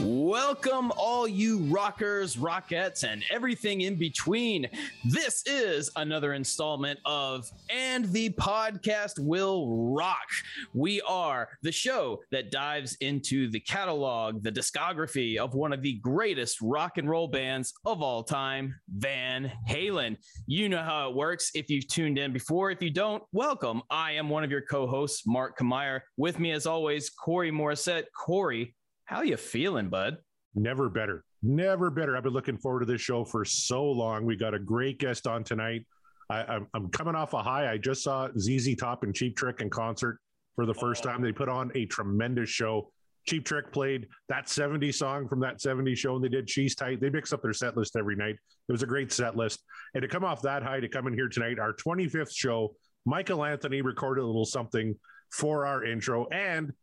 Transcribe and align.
Welcome, 0.00 0.92
all 0.96 1.26
you 1.26 1.58
rockers, 1.64 2.38
rockets, 2.38 3.02
and 3.02 3.24
everything 3.32 3.80
in 3.80 3.96
between. 3.96 4.68
This 5.04 5.42
is 5.44 5.90
another 5.96 6.34
installment 6.34 7.00
of 7.04 7.50
And 7.68 8.04
the 8.12 8.30
Podcast 8.30 9.18
Will 9.18 9.92
Rock. 9.92 10.28
We 10.72 11.00
are 11.00 11.48
the 11.62 11.72
show 11.72 12.20
that 12.30 12.52
dives 12.52 12.96
into 13.00 13.50
the 13.50 13.58
catalog, 13.58 14.44
the 14.44 14.52
discography 14.52 15.36
of 15.36 15.54
one 15.54 15.72
of 15.72 15.82
the 15.82 15.94
greatest 15.94 16.58
rock 16.60 16.98
and 16.98 17.10
roll 17.10 17.26
bands 17.26 17.74
of 17.84 18.00
all 18.00 18.22
time, 18.22 18.76
Van 18.98 19.50
Halen. 19.68 20.16
You 20.46 20.68
know 20.68 20.82
how 20.82 21.10
it 21.10 21.16
works 21.16 21.50
if 21.54 21.68
you've 21.68 21.88
tuned 21.88 22.18
in 22.18 22.32
before. 22.32 22.70
If 22.70 22.80
you 22.82 22.90
don't, 22.90 23.24
welcome. 23.32 23.82
I 23.90 24.12
am 24.12 24.28
one 24.28 24.44
of 24.44 24.50
your 24.52 24.62
co 24.62 24.86
hosts, 24.86 25.26
Mark 25.26 25.58
Kameyer. 25.58 26.02
With 26.16 26.38
me, 26.38 26.52
as 26.52 26.66
always, 26.66 27.10
Corey 27.10 27.50
Morissette. 27.50 28.04
Corey, 28.16 28.76
how 29.08 29.22
you 29.22 29.38
feeling, 29.38 29.88
bud? 29.88 30.18
Never 30.54 30.90
better. 30.90 31.24
Never 31.42 31.90
better. 31.90 32.14
I've 32.14 32.24
been 32.24 32.34
looking 32.34 32.58
forward 32.58 32.80
to 32.80 32.86
this 32.86 33.00
show 33.00 33.24
for 33.24 33.42
so 33.42 33.82
long. 33.82 34.26
We 34.26 34.36
got 34.36 34.52
a 34.52 34.58
great 34.58 34.98
guest 34.98 35.26
on 35.26 35.44
tonight. 35.44 35.86
I, 36.28 36.56
am 36.56 36.66
I'm 36.74 36.90
coming 36.90 37.14
off 37.14 37.32
a 37.32 37.42
high. 37.42 37.72
I 37.72 37.78
just 37.78 38.02
saw 38.02 38.28
ZZ 38.38 38.76
Top 38.76 39.04
and 39.04 39.14
Cheap 39.14 39.34
Trick 39.34 39.62
in 39.62 39.70
concert 39.70 40.18
for 40.56 40.66
the 40.66 40.74
first 40.74 41.02
time. 41.02 41.22
They 41.22 41.32
put 41.32 41.48
on 41.48 41.72
a 41.74 41.86
tremendous 41.86 42.50
show. 42.50 42.92
Cheap 43.26 43.46
Trick 43.46 43.72
played 43.72 44.08
that 44.28 44.46
70 44.46 44.92
song 44.92 45.26
from 45.26 45.40
that 45.40 45.62
70 45.62 45.94
show, 45.94 46.16
and 46.16 46.22
they 46.22 46.28
did 46.28 46.50
She's 46.50 46.74
Tight. 46.74 47.00
They 47.00 47.08
mix 47.08 47.32
up 47.32 47.40
their 47.40 47.54
set 47.54 47.78
list 47.78 47.96
every 47.96 48.14
night. 48.14 48.36
It 48.68 48.72
was 48.72 48.82
a 48.82 48.86
great 48.86 49.10
set 49.10 49.36
list. 49.36 49.64
And 49.94 50.02
to 50.02 50.08
come 50.08 50.24
off 50.24 50.42
that 50.42 50.62
high, 50.62 50.80
to 50.80 50.88
come 50.88 51.06
in 51.06 51.14
here 51.14 51.28
tonight, 51.28 51.58
our 51.58 51.72
25th 51.72 52.36
show, 52.36 52.74
Michael 53.06 53.42
Anthony 53.42 53.80
recorded 53.80 54.20
a 54.20 54.26
little 54.26 54.44
something 54.44 54.94
for 55.32 55.64
our 55.64 55.82
intro, 55.82 56.26
and 56.28 56.74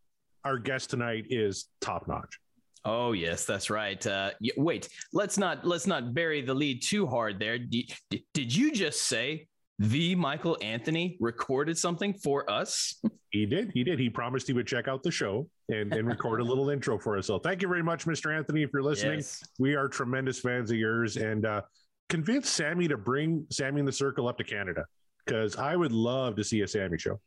our 0.46 0.60
guest 0.60 0.92
tonight 0.92 1.26
is 1.30 1.66
top 1.82 2.08
notch. 2.08 2.40
Oh 2.86 3.14
yes, 3.14 3.46
that's 3.46 3.72
right. 3.72 4.06
Uh, 4.06 4.32
wait, 4.56 4.88
let's 5.12 5.40
not 5.40 5.66
let's 5.66 5.88
not 5.88 6.14
bury 6.14 6.42
the 6.42 6.54
lead 6.54 6.84
too 6.84 7.08
hard 7.08 7.40
there. 7.40 7.58
D- 7.58 7.92
did 8.34 8.56
you 8.56 8.72
just 8.72 9.02
say 9.04 9.48
the 9.80 10.14
Michael 10.14 10.56
Anthony 10.62 11.18
recorded 11.20 11.78
something 11.78 12.14
for 12.14 12.50
us? 12.50 13.02
He 13.32 13.48
did. 13.48 13.72
He 13.74 13.84
did. 13.84 14.00
He 14.00 14.10
promised 14.10 14.46
he 14.48 14.54
would 14.54 14.68
check 14.68 14.88
out 14.88 15.02
the 15.02 15.12
show 15.12 15.50
and, 15.70 15.92
and 15.94 16.08
record 16.08 16.42
a 16.42 16.44
little 16.46 16.70
intro 16.70 17.00
for 17.00 17.18
us. 17.18 17.26
So 17.26 17.40
thank 17.40 17.64
you 17.64 17.68
very 17.68 17.84
much, 17.84 18.06
Mr. 18.06 18.34
Anthony, 18.34 18.62
if 18.62 18.70
you're 18.72 18.84
listening. 18.84 19.18
Yes. 19.18 19.44
We 19.60 19.76
are 19.76 19.90
tremendous 19.90 20.40
fans 20.40 20.70
of 20.70 20.78
yours 20.78 21.18
and 21.18 21.46
uh, 21.46 21.62
convince 22.08 22.50
Sammy 22.50 22.88
to 22.88 22.98
bring 22.98 23.46
Sammy 23.50 23.80
in 23.80 23.86
the 23.86 23.92
Circle 23.92 24.28
up 24.28 24.38
to 24.38 24.44
Canada 24.44 24.86
because 25.26 25.58
I 25.58 25.76
would 25.76 25.92
love 25.92 26.36
to 26.36 26.44
see 26.44 26.62
a 26.62 26.68
Sammy 26.68 27.00
show. 27.00 27.20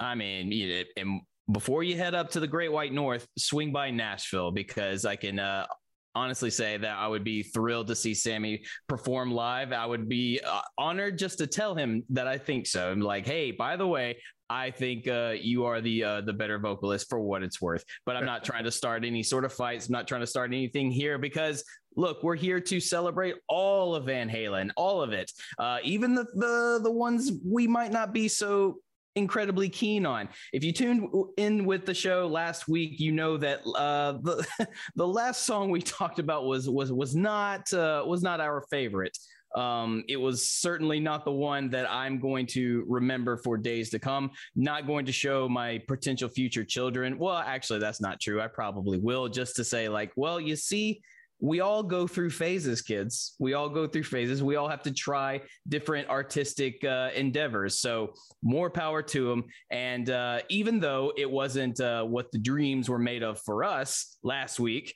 I 0.00 0.14
mean, 0.14 0.90
and 0.96 1.20
before 1.50 1.82
you 1.82 1.96
head 1.96 2.14
up 2.14 2.30
to 2.30 2.40
the 2.40 2.46
Great 2.46 2.72
White 2.72 2.92
North, 2.92 3.26
swing 3.36 3.72
by 3.72 3.90
Nashville 3.90 4.50
because 4.50 5.04
I 5.04 5.16
can 5.16 5.38
uh, 5.38 5.66
honestly 6.14 6.50
say 6.50 6.76
that 6.76 6.96
I 6.96 7.06
would 7.06 7.24
be 7.24 7.42
thrilled 7.42 7.88
to 7.88 7.94
see 7.94 8.14
Sammy 8.14 8.64
perform 8.88 9.32
live. 9.32 9.72
I 9.72 9.84
would 9.84 10.08
be 10.08 10.40
uh, 10.46 10.60
honored 10.78 11.18
just 11.18 11.38
to 11.38 11.46
tell 11.46 11.74
him 11.74 12.04
that 12.10 12.26
I 12.26 12.38
think 12.38 12.66
so. 12.66 12.90
I'm 12.90 13.00
like, 13.00 13.26
hey, 13.26 13.50
by 13.50 13.76
the 13.76 13.86
way, 13.86 14.18
I 14.48 14.70
think 14.70 15.08
uh, 15.08 15.34
you 15.40 15.64
are 15.64 15.80
the 15.80 16.04
uh, 16.04 16.20
the 16.20 16.32
better 16.32 16.58
vocalist 16.58 17.08
for 17.08 17.18
what 17.18 17.42
it's 17.42 17.60
worth. 17.60 17.84
But 18.04 18.16
I'm 18.16 18.26
not 18.26 18.44
trying 18.44 18.64
to 18.64 18.70
start 18.70 19.04
any 19.04 19.22
sort 19.22 19.44
of 19.44 19.52
fights. 19.52 19.88
I'm 19.88 19.92
not 19.92 20.06
trying 20.06 20.20
to 20.20 20.26
start 20.26 20.50
anything 20.50 20.90
here 20.90 21.18
because 21.18 21.64
look, 21.96 22.22
we're 22.22 22.36
here 22.36 22.60
to 22.60 22.80
celebrate 22.80 23.36
all 23.48 23.94
of 23.94 24.06
Van 24.06 24.28
Halen, 24.28 24.70
all 24.76 25.00
of 25.00 25.12
it, 25.12 25.30
uh, 25.58 25.78
even 25.82 26.14
the, 26.14 26.24
the 26.34 26.80
the 26.82 26.90
ones 26.90 27.32
we 27.44 27.66
might 27.66 27.92
not 27.92 28.12
be 28.12 28.28
so 28.28 28.76
incredibly 29.16 29.68
keen 29.68 30.06
on. 30.06 30.28
If 30.52 30.64
you 30.64 30.72
tuned 30.72 31.08
in 31.36 31.64
with 31.64 31.86
the 31.86 31.94
show 31.94 32.26
last 32.26 32.68
week, 32.68 33.00
you 33.00 33.12
know 33.12 33.36
that 33.36 33.60
uh, 33.76 34.12
the 34.22 34.46
the 34.96 35.06
last 35.06 35.44
song 35.44 35.70
we 35.70 35.82
talked 35.82 36.18
about 36.18 36.44
was 36.44 36.68
was 36.68 36.92
was 36.92 37.14
not 37.14 37.72
uh, 37.72 38.04
was 38.06 38.22
not 38.22 38.40
our 38.40 38.62
favorite. 38.70 39.16
Um, 39.54 40.02
it 40.08 40.16
was 40.16 40.48
certainly 40.48 40.98
not 40.98 41.24
the 41.24 41.30
one 41.30 41.70
that 41.70 41.88
I'm 41.88 42.18
going 42.18 42.46
to 42.48 42.84
remember 42.88 43.36
for 43.36 43.56
days 43.56 43.88
to 43.90 44.00
come. 44.00 44.32
Not 44.56 44.86
going 44.86 45.06
to 45.06 45.12
show 45.12 45.48
my 45.48 45.78
potential 45.86 46.28
future 46.28 46.64
children. 46.64 47.18
Well, 47.18 47.36
actually, 47.36 47.78
that's 47.78 48.00
not 48.00 48.20
true. 48.20 48.40
I 48.40 48.48
probably 48.48 48.98
will, 48.98 49.28
just 49.28 49.54
to 49.56 49.64
say, 49.64 49.88
like, 49.88 50.10
well, 50.16 50.40
you 50.40 50.56
see, 50.56 51.02
we 51.44 51.60
all 51.60 51.82
go 51.82 52.06
through 52.06 52.30
phases, 52.30 52.80
kids. 52.80 53.34
We 53.38 53.52
all 53.52 53.68
go 53.68 53.86
through 53.86 54.04
phases. 54.04 54.42
We 54.42 54.56
all 54.56 54.66
have 54.66 54.82
to 54.84 54.90
try 54.90 55.42
different 55.68 56.08
artistic 56.08 56.82
uh, 56.82 57.10
endeavors. 57.14 57.80
So 57.80 58.14
more 58.42 58.70
power 58.70 59.02
to 59.02 59.28
them. 59.28 59.44
And 59.70 60.08
uh, 60.08 60.40
even 60.48 60.80
though 60.80 61.12
it 61.18 61.30
wasn't 61.30 61.80
uh, 61.80 62.04
what 62.04 62.32
the 62.32 62.38
dreams 62.38 62.88
were 62.88 62.98
made 62.98 63.22
of 63.22 63.42
for 63.42 63.62
us 63.62 64.16
last 64.22 64.58
week, 64.58 64.94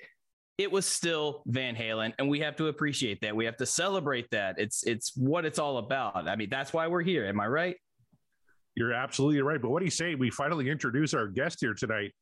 it 0.56 0.72
was 0.72 0.87
still 0.87 1.42
Van 1.47 1.76
Halen, 1.76 2.14
and 2.19 2.28
we 2.28 2.41
have 2.41 2.56
to 2.56 2.66
appreciate 2.66 3.20
that. 3.20 3.37
We 3.37 3.44
have 3.44 3.58
to 3.58 3.66
celebrate 3.66 4.28
that. 4.31 4.56
It's 4.58 4.82
it's 4.84 5.12
what 5.16 5.44
it's 5.44 5.61
all 5.61 5.76
about. 5.76 6.26
I 6.26 6.34
mean, 6.34 6.49
that's 6.50 6.73
why 6.73 6.88
we're 6.88 7.02
here. 7.02 7.26
Am 7.26 7.38
I 7.38 7.46
right? 7.46 7.76
You're 8.75 8.93
absolutely 8.93 9.40
right. 9.43 9.62
But 9.62 9.69
what 9.69 9.81
do 9.81 9.84
you 9.84 9.93
say? 9.93 10.17
We 10.17 10.31
finally 10.31 10.69
introduce 10.69 11.14
our 11.14 11.28
guest 11.28 11.58
here 11.61 11.75
tonight 11.75 12.12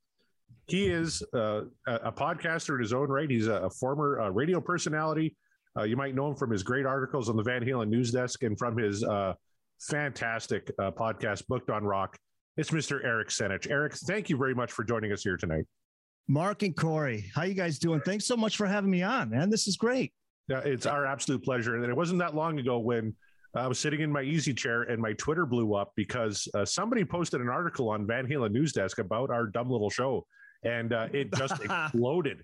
he 0.66 0.87
is 0.87 1.22
uh, 1.32 1.62
a 1.87 2.10
podcaster 2.10 2.75
in 2.75 2.81
his 2.81 2.93
own 2.93 3.08
right. 3.08 3.31
He's 3.31 3.46
a, 3.46 3.70
former 3.70 4.20
uh, 4.20 4.31
radio 4.31 4.60
personality. 4.60 5.37
Uh, 5.78 5.84
you 5.84 5.96
might 5.96 6.14
know 6.14 6.28
him 6.28 6.34
from 6.34 6.50
his 6.50 6.62
great 6.62 6.87
articles 6.87 7.28
on 7.28 7.37
the 7.37 7.43
Van 7.43 7.62
Halen 7.62 7.88
News 7.88 8.10
Desk 8.10 8.43
and 8.43 8.58
from 8.58 8.76
his 8.76 9.04
uh, 9.04 9.34
fantastic 9.81 10.70
uh, 10.78 10.90
podcast, 10.90 11.46
Booked 11.46 11.70
on 11.70 11.84
Rock. 11.84 12.16
It's 12.56 12.70
Mr. 12.70 13.04
Eric 13.04 13.28
Senich. 13.28 13.70
Eric, 13.70 13.94
thank 13.94 14.31
you 14.31 14.37
very 14.37 14.54
much 14.54 14.72
for 14.72 14.82
joining 14.82 15.12
us 15.12 15.22
here 15.22 15.37
tonight. 15.37 15.64
Mark 16.26 16.62
and 16.62 16.75
Corey, 16.75 17.31
how 17.34 17.44
you 17.44 17.54
guys 17.54 17.78
doing? 17.78 18.00
Thanks 18.00 18.25
so 18.25 18.37
much 18.37 18.56
for 18.56 18.66
having 18.66 18.90
me 18.90 19.02
on, 19.02 19.31
man. 19.31 19.50
This 19.50 19.69
is 19.69 19.76
great. 19.76 20.12
Yeah, 20.49 20.60
it's 20.60 20.87
our 20.87 21.06
absolute 21.06 21.44
pleasure. 21.44 21.76
And 21.76 21.84
it 21.84 21.96
wasn't 21.96 22.19
that 22.20 22.34
long 22.34 22.58
ago 22.58 22.78
when 22.78 23.14
I 23.56 23.66
was 23.66 23.78
sitting 23.78 24.00
in 24.00 24.10
my 24.12 24.22
easy 24.22 24.52
chair 24.52 24.82
and 24.82 25.00
my 25.00 25.12
Twitter 25.14 25.46
blew 25.46 25.74
up 25.74 25.92
because 25.96 26.48
uh, 26.54 26.64
somebody 26.64 27.04
posted 27.04 27.40
an 27.40 27.48
article 27.48 27.88
on 27.88 28.06
Van 28.06 28.26
Halen 28.26 28.52
News 28.52 28.72
Desk 28.72 28.98
about 28.98 29.30
our 29.30 29.46
dumb 29.46 29.70
little 29.70 29.90
show 29.90 30.26
and 30.64 30.92
uh, 30.92 31.08
it 31.12 31.32
just 31.34 31.54
exploded. 31.64 32.42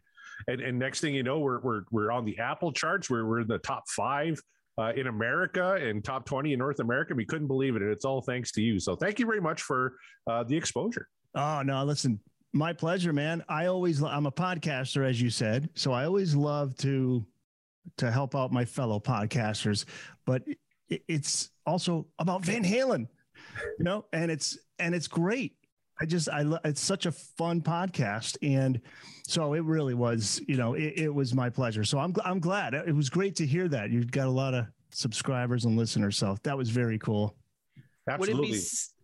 And, 0.49 0.61
and 0.61 0.79
next 0.79 1.01
thing 1.01 1.15
you 1.15 1.23
know, 1.23 1.39
we're, 1.39 1.61
we're, 1.61 1.83
we're 1.91 2.11
on 2.11 2.25
the 2.25 2.39
Apple 2.39 2.73
charts. 2.73 3.11
We're, 3.11 3.27
we're 3.27 3.41
in 3.41 3.49
the 3.49 3.59
top 3.59 3.85
five 3.89 4.41
uh, 4.79 4.93
in 4.97 5.07
America 5.07 5.75
and 5.75 6.03
top 6.03 6.25
20 6.25 6.53
in 6.53 6.59
North 6.59 6.81
America. 6.81 7.15
We 7.15 7.27
couldn't 7.27 7.47
believe 7.47 7.77
it. 7.77 7.83
And 7.83 7.91
it's 7.91 8.05
all 8.05 8.23
thanks 8.23 8.53
to 8.53 8.63
you. 8.63 8.81
So 8.81 8.97
thank 8.97 9.19
you 9.19 9.27
very 9.27 9.41
much 9.41 9.63
for 9.63 9.97
uh, 10.27 10.45
the 10.45 10.57
exposure. 10.57 11.09
Oh, 11.35 11.63
no, 11.63 11.85
listen, 11.85 12.21
my 12.53 12.73
pleasure, 12.73 13.13
man. 13.13 13.45
I 13.49 13.67
always, 13.67 14.03
I'm 14.03 14.27
a 14.27 14.33
podcaster, 14.33 15.09
as 15.09 15.21
you 15.21 15.31
said. 15.31 15.69
So 15.75 15.93
I 15.93 16.05
always 16.05 16.35
love 16.35 16.77
to, 16.79 17.25
to 17.99 18.11
help 18.11 18.35
out 18.35 18.53
my 18.53 18.65
fellow 18.65 19.01
podcasters, 19.01 19.85
but 20.27 20.43
it's 21.09 21.51
also 21.67 22.07
about 22.19 22.45
Van 22.45 22.65
Halen, 22.65 23.09
you 23.79 23.85
know, 23.85 24.05
and 24.13 24.31
it's, 24.31 24.59
and 24.79 24.95
it's 24.95 25.09
great. 25.09 25.55
I 26.01 26.05
just, 26.05 26.29
I, 26.29 26.45
it's 26.65 26.81
such 26.81 27.07
a 27.07 27.13
fun 27.13 27.61
podcast. 27.61 28.37
And 28.43 28.81
so 29.27 29.55
it 29.55 29.63
really 29.63 29.95
was, 29.95 30.41
you 30.49 30.57
know, 30.57 30.75
it, 30.75 30.95
it 30.97 31.15
was 31.15 31.35
my 31.35 31.49
pleasure. 31.49 31.85
So 31.85 31.99
I'm, 31.99 32.15
I'm 32.25 32.41
glad 32.41 32.75
it 32.75 32.95
was 32.95 33.09
great 33.09 33.37
to 33.37 33.47
hear 33.47 33.69
that 33.69 33.91
you've 33.91 34.11
got 34.11 34.27
a 34.27 34.31
lot 34.31 34.55
of 34.55 34.67
subscribers 34.91 35.65
and 35.65 35.77
listeners. 35.77 36.17
So 36.17 36.37
that 36.43 36.57
was 36.57 36.71
very 36.71 36.99
cool. 36.99 37.37
Absolutely. 38.09 38.41
Would 38.41 38.49
it 38.49 38.53
be 38.53 38.59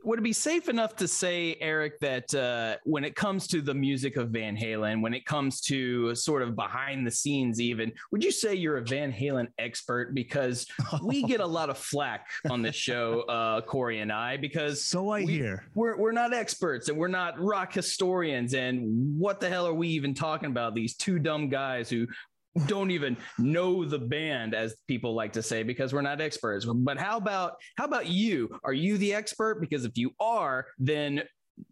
would 0.05 0.19
it 0.19 0.23
be 0.23 0.33
safe 0.33 0.69
enough 0.69 0.97
to 0.97 1.09
say, 1.09 1.57
Eric, 1.61 1.99
that 2.01 2.35
uh, 2.35 2.77
when 2.85 3.05
it 3.05 3.15
comes 3.15 3.47
to 3.49 3.61
the 3.61 3.75
music 3.75 4.17
of 4.17 4.31
Van 4.31 4.57
Halen, 4.57 5.03
when 5.03 5.15
it 5.15 5.27
comes 5.27 5.61
to 5.63 6.15
sort 6.15 6.43
of 6.43 6.55
behind 6.55 7.07
the 7.07 7.11
scenes, 7.11 7.61
even, 7.61 7.93
would 8.13 8.23
you 8.23 8.31
say 8.31 8.55
you're 8.55 8.79
a 8.79 8.83
Van 8.83 9.13
Halen 9.13 9.49
expert? 9.59 10.15
Because 10.15 10.67
we 11.03 11.23
get 11.27 11.41
a 11.41 11.47
lot 11.47 11.71
of 11.71 11.79
flack 11.79 12.27
on 12.51 12.63
the 12.63 12.73
show, 12.73 13.23
uh, 13.23 13.61
Corey 13.61 14.01
and 14.01 14.13
I, 14.13 14.37
because 14.37 14.85
so 14.85 15.11
I 15.11 15.25
we, 15.25 15.33
hear 15.33 15.65
we're 15.75 15.97
we're 15.97 16.13
not 16.13 16.33
experts 16.33 16.89
and 16.89 16.97
we're 16.97 17.09
not 17.09 17.39
rock 17.41 17.73
historians, 17.73 18.55
and 18.55 19.19
what 19.19 19.41
the 19.41 19.49
hell 19.49 19.67
are 19.67 19.75
we 19.75 19.89
even 19.89 20.15
talking 20.15 20.51
about? 20.51 20.75
These 20.75 20.95
two 20.95 21.19
dumb 21.19 21.49
guys 21.49 21.91
who 21.91 22.07
don't 22.67 22.91
even 22.91 23.17
know 23.39 23.85
the 23.85 23.99
band 23.99 24.55
as 24.55 24.77
people 24.87 25.15
like 25.15 25.33
to 25.35 25.43
say 25.43 25.63
because 25.63 25.93
we're 25.93 26.03
not 26.03 26.21
experts. 26.21 26.67
But 26.67 26.99
how 26.99 27.17
about 27.17 27.55
how 27.77 27.85
about 27.85 28.07
you? 28.07 28.59
Are 28.65 28.73
you 28.73 28.99
the 28.99 29.15
expert? 29.15 29.61
Because 29.61 29.85
if 29.85 29.97
you 29.97 30.13
are 30.21 30.67
then 30.79 31.23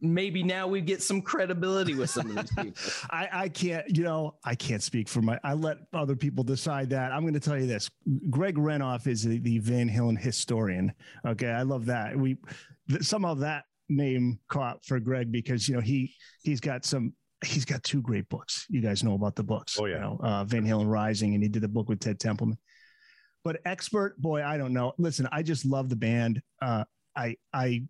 maybe 0.01 0.43
now 0.43 0.67
we 0.67 0.81
get 0.81 1.03
some 1.03 1.23
credibility 1.23 1.95
with 1.95 2.11
some 2.11 2.31
of 2.31 2.37
these 2.37 2.51
people. 2.51 2.93
I, 3.11 3.29
I 3.33 3.49
can't 3.49 3.85
you 3.89 4.03
know 4.03 4.35
i 4.45 4.55
can't 4.55 4.83
speak 4.83 5.09
for 5.09 5.23
my 5.23 5.39
i 5.45 5.55
let 5.55 5.79
other 5.93 6.17
people 6.17 6.45
decide 6.45 6.91
that. 6.91 7.13
I'm 7.13 7.23
going 7.23 7.35
to 7.35 7.41
tell 7.41 7.59
you 7.59 7.67
this. 7.67 7.91
Greg 8.31 8.57
renoff 8.57 9.07
is 9.07 9.23
the, 9.23 9.39
the 9.39 9.59
van 9.59 9.89
halen 9.89 10.19
historian. 10.19 10.93
Okay 11.27 11.51
i 11.51 11.63
love 11.63 11.87
that. 11.87 12.17
We 12.17 12.37
some 13.01 13.25
of 13.25 13.39
that 13.41 13.65
name 13.89 14.39
caught 14.49 14.85
for 14.85 14.99
greg 14.99 15.31
because 15.31 15.69
you 15.69 15.75
know 15.75 15.81
he 15.81 16.13
he's 16.43 16.61
got 16.61 16.85
some 16.85 17.13
he's 17.47 17.65
got 17.65 17.83
two 17.83 18.03
great 18.03 18.29
books. 18.29 18.67
You 18.69 18.81
guys 18.81 19.03
know 19.05 19.15
about 19.15 19.37
the 19.37 19.43
books. 19.43 19.79
Oh 19.79 19.87
yeah, 19.87 19.97
you 19.97 20.01
know, 20.01 20.21
uh, 20.23 20.45
Van 20.45 20.65
Halen 20.65 20.89
Rising, 20.89 21.35
and 21.35 21.43
he 21.43 21.49
did 21.49 21.63
the 21.63 21.69
book 21.69 21.89
with 21.89 22.01
Ted 22.01 22.19
Templeman. 22.19 22.59
But 23.45 23.61
expert, 23.65 24.21
boy, 24.21 24.43
I 24.43 24.57
don't 24.57 24.73
know. 24.73 24.93
Listen, 24.99 25.29
I 25.31 25.43
just 25.43 25.65
love 25.65 25.89
the 25.89 25.97
band. 25.97 26.43
Uh, 26.61 26.85
I 27.15 27.37
I 27.53 27.85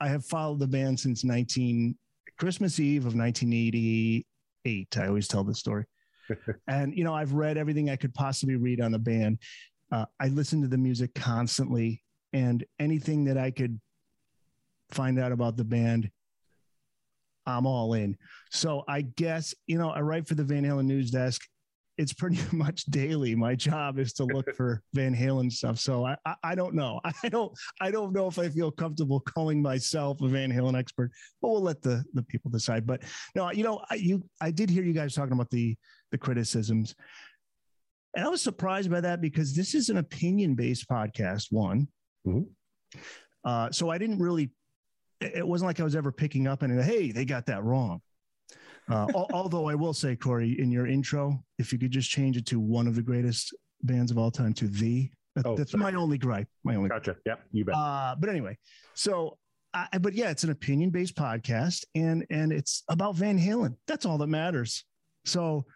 I 0.00 0.08
have 0.08 0.24
followed 0.24 0.60
the 0.60 0.66
band 0.66 0.98
since 0.98 1.24
19 1.24 1.96
Christmas 2.38 2.80
Eve 2.80 3.06
of 3.06 3.14
1988. 3.14 4.96
I 4.96 5.06
always 5.06 5.28
tell 5.28 5.44
this 5.44 5.58
story. 5.58 5.84
and 6.68 6.96
you 6.96 7.04
know, 7.04 7.14
I've 7.14 7.32
read 7.32 7.56
everything 7.56 7.90
I 7.90 7.96
could 7.96 8.14
possibly 8.14 8.56
read 8.56 8.80
on 8.80 8.92
the 8.92 8.98
band. 8.98 9.38
Uh, 9.92 10.06
I 10.18 10.28
listen 10.28 10.62
to 10.62 10.68
the 10.68 10.78
music 10.78 11.14
constantly, 11.14 12.02
and 12.32 12.64
anything 12.78 13.24
that 13.24 13.38
I 13.38 13.50
could 13.50 13.80
find 14.90 15.18
out 15.18 15.32
about 15.32 15.56
the 15.56 15.64
band 15.64 16.10
I'm 17.46 17.66
all 17.66 17.94
in. 17.94 18.16
So 18.50 18.84
I 18.88 19.02
guess, 19.02 19.54
you 19.66 19.78
know, 19.78 19.90
I 19.90 20.00
write 20.00 20.26
for 20.26 20.34
the 20.34 20.44
Van 20.44 20.64
Halen 20.64 20.86
news 20.86 21.10
desk. 21.10 21.42
It's 21.98 22.12
pretty 22.12 22.38
much 22.52 22.84
daily. 22.86 23.34
My 23.34 23.54
job 23.54 23.98
is 23.98 24.12
to 24.14 24.24
look 24.24 24.54
for 24.54 24.82
Van 24.94 25.14
Halen 25.14 25.50
stuff. 25.50 25.78
So 25.78 26.04
I, 26.04 26.16
I, 26.26 26.34
I, 26.42 26.54
don't 26.54 26.74
know. 26.74 27.00
I 27.22 27.28
don't 27.28 27.52
I 27.80 27.90
don't 27.90 28.12
know 28.12 28.26
if 28.26 28.38
I 28.38 28.48
feel 28.48 28.70
comfortable 28.70 29.20
calling 29.20 29.62
myself 29.62 30.20
a 30.20 30.28
Van 30.28 30.52
Halen 30.52 30.78
expert, 30.78 31.10
but 31.40 31.50
we'll 31.50 31.62
let 31.62 31.82
the 31.82 32.04
the 32.14 32.22
people 32.22 32.50
decide. 32.50 32.86
But 32.86 33.02
no, 33.34 33.50
you 33.50 33.64
know, 33.64 33.82
I, 33.90 33.94
you 33.94 34.24
I 34.40 34.50
did 34.50 34.68
hear 34.68 34.82
you 34.82 34.92
guys 34.92 35.14
talking 35.14 35.32
about 35.32 35.50
the 35.50 35.76
the 36.10 36.18
criticisms. 36.18 36.94
And 38.14 38.24
I 38.24 38.28
was 38.28 38.40
surprised 38.40 38.90
by 38.90 39.02
that 39.02 39.20
because 39.20 39.54
this 39.54 39.74
is 39.74 39.90
an 39.90 39.98
opinion 39.98 40.54
based 40.54 40.88
podcast, 40.88 41.48
one. 41.50 41.86
Mm-hmm. 42.26 42.98
Uh, 43.44 43.70
so 43.70 43.90
I 43.90 43.98
didn't 43.98 44.18
really 44.18 44.50
it 45.20 45.46
wasn't 45.46 45.66
like 45.66 45.80
I 45.80 45.84
was 45.84 45.96
ever 45.96 46.12
picking 46.12 46.46
up 46.46 46.62
and 46.62 46.82
hey, 46.82 47.12
they 47.12 47.24
got 47.24 47.46
that 47.46 47.64
wrong. 47.64 48.00
Uh, 48.88 49.06
although 49.14 49.68
I 49.68 49.74
will 49.74 49.94
say, 49.94 50.16
Corey, 50.16 50.60
in 50.60 50.70
your 50.70 50.86
intro, 50.86 51.42
if 51.58 51.72
you 51.72 51.78
could 51.78 51.90
just 51.90 52.10
change 52.10 52.36
it 52.36 52.46
to 52.46 52.60
one 52.60 52.86
of 52.86 52.94
the 52.94 53.02
greatest 53.02 53.54
bands 53.82 54.10
of 54.10 54.18
all 54.18 54.30
time 54.30 54.52
to 54.54 54.68
the, 54.68 55.10
that, 55.34 55.46
oh, 55.46 55.56
that's 55.56 55.72
sorry. 55.72 55.92
my 55.92 55.92
only 55.98 56.18
gripe. 56.18 56.48
My 56.64 56.76
only. 56.76 56.88
Gotcha. 56.88 57.16
Yeah, 57.26 57.34
you 57.52 57.64
bet. 57.64 57.74
Uh, 57.74 58.16
but 58.18 58.30
anyway, 58.30 58.56
so, 58.94 59.36
I, 59.74 59.98
but 60.00 60.14
yeah, 60.14 60.30
it's 60.30 60.44
an 60.44 60.50
opinion 60.50 60.90
based 60.90 61.14
podcast, 61.14 61.84
and 61.94 62.24
and 62.30 62.52
it's 62.52 62.82
about 62.88 63.16
Van 63.16 63.38
Halen. 63.38 63.76
That's 63.86 64.06
all 64.06 64.16
that 64.18 64.28
matters. 64.28 64.84
So, 65.26 65.66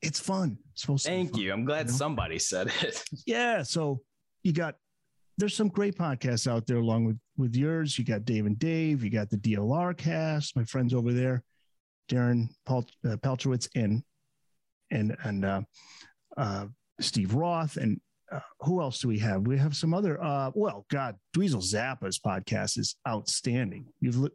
it's 0.00 0.18
fun. 0.18 0.56
It's 0.72 0.80
supposed 0.82 1.04
Thank 1.04 1.32
fun, 1.32 1.40
you. 1.40 1.52
I'm 1.52 1.66
glad 1.66 1.86
you 1.86 1.92
know? 1.92 1.98
somebody 1.98 2.38
said 2.38 2.72
it. 2.80 3.04
yeah. 3.26 3.62
So 3.62 4.00
you 4.42 4.54
got 4.54 4.76
there's 5.40 5.56
some 5.56 5.68
great 5.68 5.96
podcasts 5.96 6.46
out 6.46 6.66
there 6.66 6.76
along 6.76 7.04
with 7.04 7.18
with 7.40 7.56
yours. 7.56 7.98
You 7.98 8.04
got 8.04 8.24
Dave 8.24 8.46
and 8.46 8.58
Dave. 8.58 9.02
You 9.02 9.10
got 9.10 9.30
the 9.30 9.36
DLR 9.36 9.96
cast. 9.96 10.54
My 10.56 10.64
friends 10.64 10.94
over 10.94 11.12
there, 11.12 11.42
Darren 12.08 12.48
Paul, 12.66 12.86
uh, 13.04 13.16
and 13.74 14.02
and 14.90 15.16
and 15.24 15.44
uh, 15.44 15.62
uh, 16.36 16.66
Steve 17.00 17.34
Roth 17.34 17.76
and 17.76 18.00
uh, 18.30 18.40
who 18.60 18.80
else 18.80 19.00
do 19.00 19.08
we 19.08 19.18
have? 19.18 19.46
We 19.46 19.58
have 19.58 19.74
some 19.76 19.92
other. 19.92 20.22
Uh, 20.22 20.50
well, 20.54 20.86
God, 20.88 21.16
Dweezil 21.36 21.62
Zappa's 21.62 22.18
podcast 22.18 22.78
is 22.78 22.96
outstanding. 23.08 23.86
You've 24.00 24.18
li- 24.18 24.30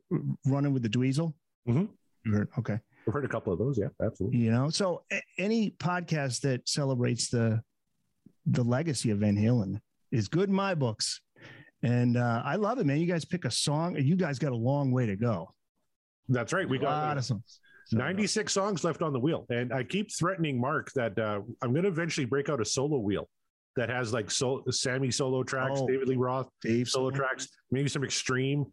running 0.45 0.73
with 0.73 0.83
the 0.83 0.89
Dweezil. 0.89 1.33
Mm-hmm. 1.67 2.33
Heard, 2.33 2.49
okay, 2.57 2.79
I've 3.07 3.13
heard 3.13 3.25
a 3.25 3.29
couple 3.29 3.53
of 3.53 3.59
those. 3.59 3.77
Yeah, 3.77 3.87
absolutely. 4.03 4.39
You 4.39 4.51
know, 4.51 4.69
so 4.69 5.03
a- 5.11 5.21
any 5.37 5.71
podcast 5.71 6.41
that 6.41 6.67
celebrates 6.67 7.29
the 7.29 7.61
the 8.45 8.63
legacy 8.63 9.11
of 9.11 9.19
Van 9.19 9.35
Halen 9.35 9.79
is 10.11 10.27
good 10.27 10.49
in 10.49 10.55
my 10.55 10.75
books. 10.75 11.21
And 11.85 12.17
uh, 12.17 12.41
I 12.43 12.55
love 12.55 12.79
it, 12.79 12.85
man. 12.85 12.99
You 12.99 13.05
guys 13.05 13.25
pick 13.25 13.45
a 13.45 13.51
song, 13.51 13.95
and 13.95 14.05
you 14.05 14.15
guys 14.15 14.39
got 14.39 14.51
a 14.51 14.57
long 14.57 14.91
way 14.91 15.05
to 15.05 15.15
go. 15.15 15.53
That's 16.27 16.51
right. 16.51 16.67
We 16.67 16.79
got 16.79 17.03
a 17.03 17.07
lot 17.07 17.17
of 17.17 17.25
songs. 17.25 17.59
So, 17.87 17.97
96 17.97 18.51
songs 18.51 18.83
left 18.83 19.03
on 19.03 19.13
the 19.13 19.19
wheel. 19.19 19.45
And 19.49 19.71
I 19.71 19.83
keep 19.83 20.11
threatening 20.11 20.59
Mark 20.59 20.91
that 20.93 21.17
uh, 21.19 21.41
I'm 21.61 21.71
going 21.71 21.83
to 21.83 21.89
eventually 21.89 22.25
break 22.25 22.49
out 22.49 22.59
a 22.59 22.65
solo 22.65 22.97
wheel 22.97 23.29
that 23.75 23.89
has 23.89 24.11
like 24.11 24.31
so, 24.31 24.63
Sammy 24.71 25.11
solo 25.11 25.43
tracks, 25.43 25.79
oh, 25.79 25.87
David 25.87 26.07
Lee 26.07 26.15
Roth 26.15 26.49
Dave 26.63 26.89
solo 26.89 27.11
tracks, 27.11 27.47
maybe 27.69 27.87
some 27.87 28.03
extreme. 28.03 28.65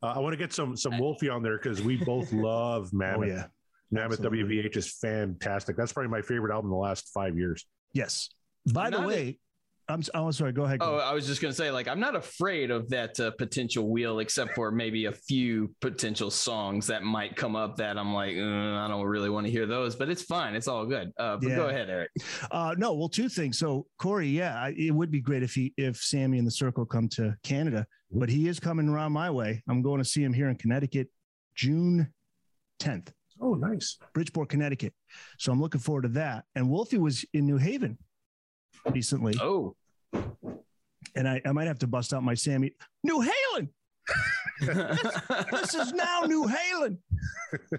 Uh, 0.00 0.12
I 0.14 0.20
want 0.20 0.32
to 0.32 0.36
get 0.36 0.52
some 0.52 0.76
some 0.76 0.98
Wolfie 0.98 1.28
on 1.28 1.42
there 1.42 1.58
because 1.58 1.82
we 1.82 1.96
both 1.96 2.32
love 2.32 2.92
Mammoth. 2.92 3.28
Oh, 3.28 3.34
yeah. 3.34 3.46
Mammoth 3.90 4.24
Absolutely. 4.24 4.62
WVH 4.62 4.76
is 4.76 4.92
fantastic. 4.92 5.76
That's 5.76 5.92
probably 5.92 6.10
my 6.10 6.22
favorite 6.22 6.52
album 6.52 6.70
in 6.70 6.72
the 6.76 6.80
last 6.80 7.08
five 7.12 7.36
years. 7.36 7.66
Yes. 7.92 8.30
By 8.72 8.88
Not 8.88 9.02
the 9.02 9.06
way, 9.08 9.38
I'm, 9.92 10.02
oh, 10.14 10.30
sorry. 10.30 10.52
Go 10.52 10.64
ahead. 10.64 10.80
Go 10.80 10.94
oh, 10.94 10.98
I 10.98 11.12
was 11.12 11.26
just 11.26 11.42
going 11.42 11.52
to 11.52 11.56
say, 11.56 11.70
like, 11.70 11.88
I'm 11.88 12.00
not 12.00 12.16
afraid 12.16 12.70
of 12.70 12.88
that 12.90 13.18
uh, 13.20 13.30
potential 13.32 13.90
wheel, 13.90 14.20
except 14.20 14.54
for 14.54 14.70
maybe 14.70 15.04
a 15.04 15.12
few 15.12 15.74
potential 15.80 16.30
songs 16.30 16.86
that 16.86 17.02
might 17.02 17.36
come 17.36 17.54
up 17.54 17.76
that 17.76 17.98
I'm 17.98 18.14
like, 18.14 18.36
uh, 18.36 18.40
I 18.40 18.86
don't 18.88 19.04
really 19.04 19.30
want 19.30 19.46
to 19.46 19.52
hear 19.52 19.66
those, 19.66 19.94
but 19.94 20.08
it's 20.08 20.22
fine. 20.22 20.54
It's 20.54 20.68
all 20.68 20.86
good. 20.86 21.12
Uh, 21.18 21.36
but 21.36 21.48
yeah. 21.48 21.56
go 21.56 21.68
ahead, 21.68 21.90
Eric. 21.90 22.10
Uh, 22.50 22.74
no, 22.76 22.94
well, 22.94 23.08
two 23.08 23.28
things. 23.28 23.58
So, 23.58 23.86
Corey, 23.98 24.28
yeah, 24.28 24.70
it 24.74 24.94
would 24.94 25.10
be 25.10 25.20
great 25.20 25.42
if 25.42 25.54
he, 25.54 25.72
if 25.76 25.96
Sammy 25.96 26.38
and 26.38 26.46
the 26.46 26.52
Circle 26.52 26.86
come 26.86 27.08
to 27.10 27.36
Canada, 27.42 27.86
but 28.10 28.28
he 28.28 28.48
is 28.48 28.58
coming 28.58 28.88
around 28.88 29.12
my 29.12 29.30
way. 29.30 29.62
I'm 29.68 29.82
going 29.82 29.98
to 29.98 30.04
see 30.04 30.22
him 30.22 30.32
here 30.32 30.48
in 30.48 30.56
Connecticut, 30.56 31.08
June 31.54 32.12
10th. 32.80 33.08
Oh, 33.40 33.54
nice. 33.54 33.98
Bridgeport, 34.14 34.48
Connecticut. 34.48 34.94
So 35.38 35.52
I'm 35.52 35.60
looking 35.60 35.80
forward 35.80 36.02
to 36.02 36.08
that. 36.10 36.44
And 36.54 36.68
Wolfie 36.68 36.98
was 36.98 37.24
in 37.32 37.46
New 37.46 37.56
Haven 37.58 37.98
recently. 38.86 39.34
Oh. 39.40 39.74
And 41.14 41.28
I, 41.28 41.40
I 41.44 41.52
might 41.52 41.66
have 41.66 41.78
to 41.80 41.86
bust 41.86 42.14
out 42.14 42.22
my 42.22 42.34
Sammy. 42.34 42.72
New 43.04 43.22
Halen. 43.22 43.68
this 45.50 45.74
is 45.74 45.92
now 45.92 46.22
New 46.22 46.46
Halen. 46.46 46.98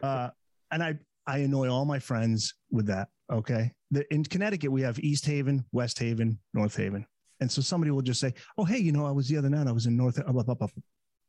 Uh, 0.01 0.29
and 0.71 0.83
I, 0.83 0.95
I 1.25 1.39
annoy 1.39 1.69
all 1.69 1.85
my 1.85 1.99
friends 1.99 2.53
with 2.71 2.87
that. 2.87 3.07
Okay. 3.31 3.71
The, 3.91 4.11
in 4.13 4.23
Connecticut, 4.23 4.71
we 4.71 4.81
have 4.81 4.99
East 4.99 5.25
Haven, 5.25 5.65
West 5.71 5.99
Haven, 5.99 6.39
North 6.53 6.75
Haven. 6.75 7.05
And 7.39 7.51
so 7.51 7.61
somebody 7.61 7.91
will 7.91 8.01
just 8.01 8.19
say, 8.19 8.33
Oh, 8.57 8.65
hey, 8.65 8.77
you 8.77 8.91
know, 8.91 9.05
I 9.05 9.11
was 9.11 9.27
the 9.27 9.37
other 9.37 9.49
night, 9.49 9.67
I 9.67 9.71
was 9.71 9.85
in 9.85 9.97
North, 9.97 10.19
up, 10.19 10.35
up, 10.35 10.49
up, 10.49 10.61
up. 10.61 10.71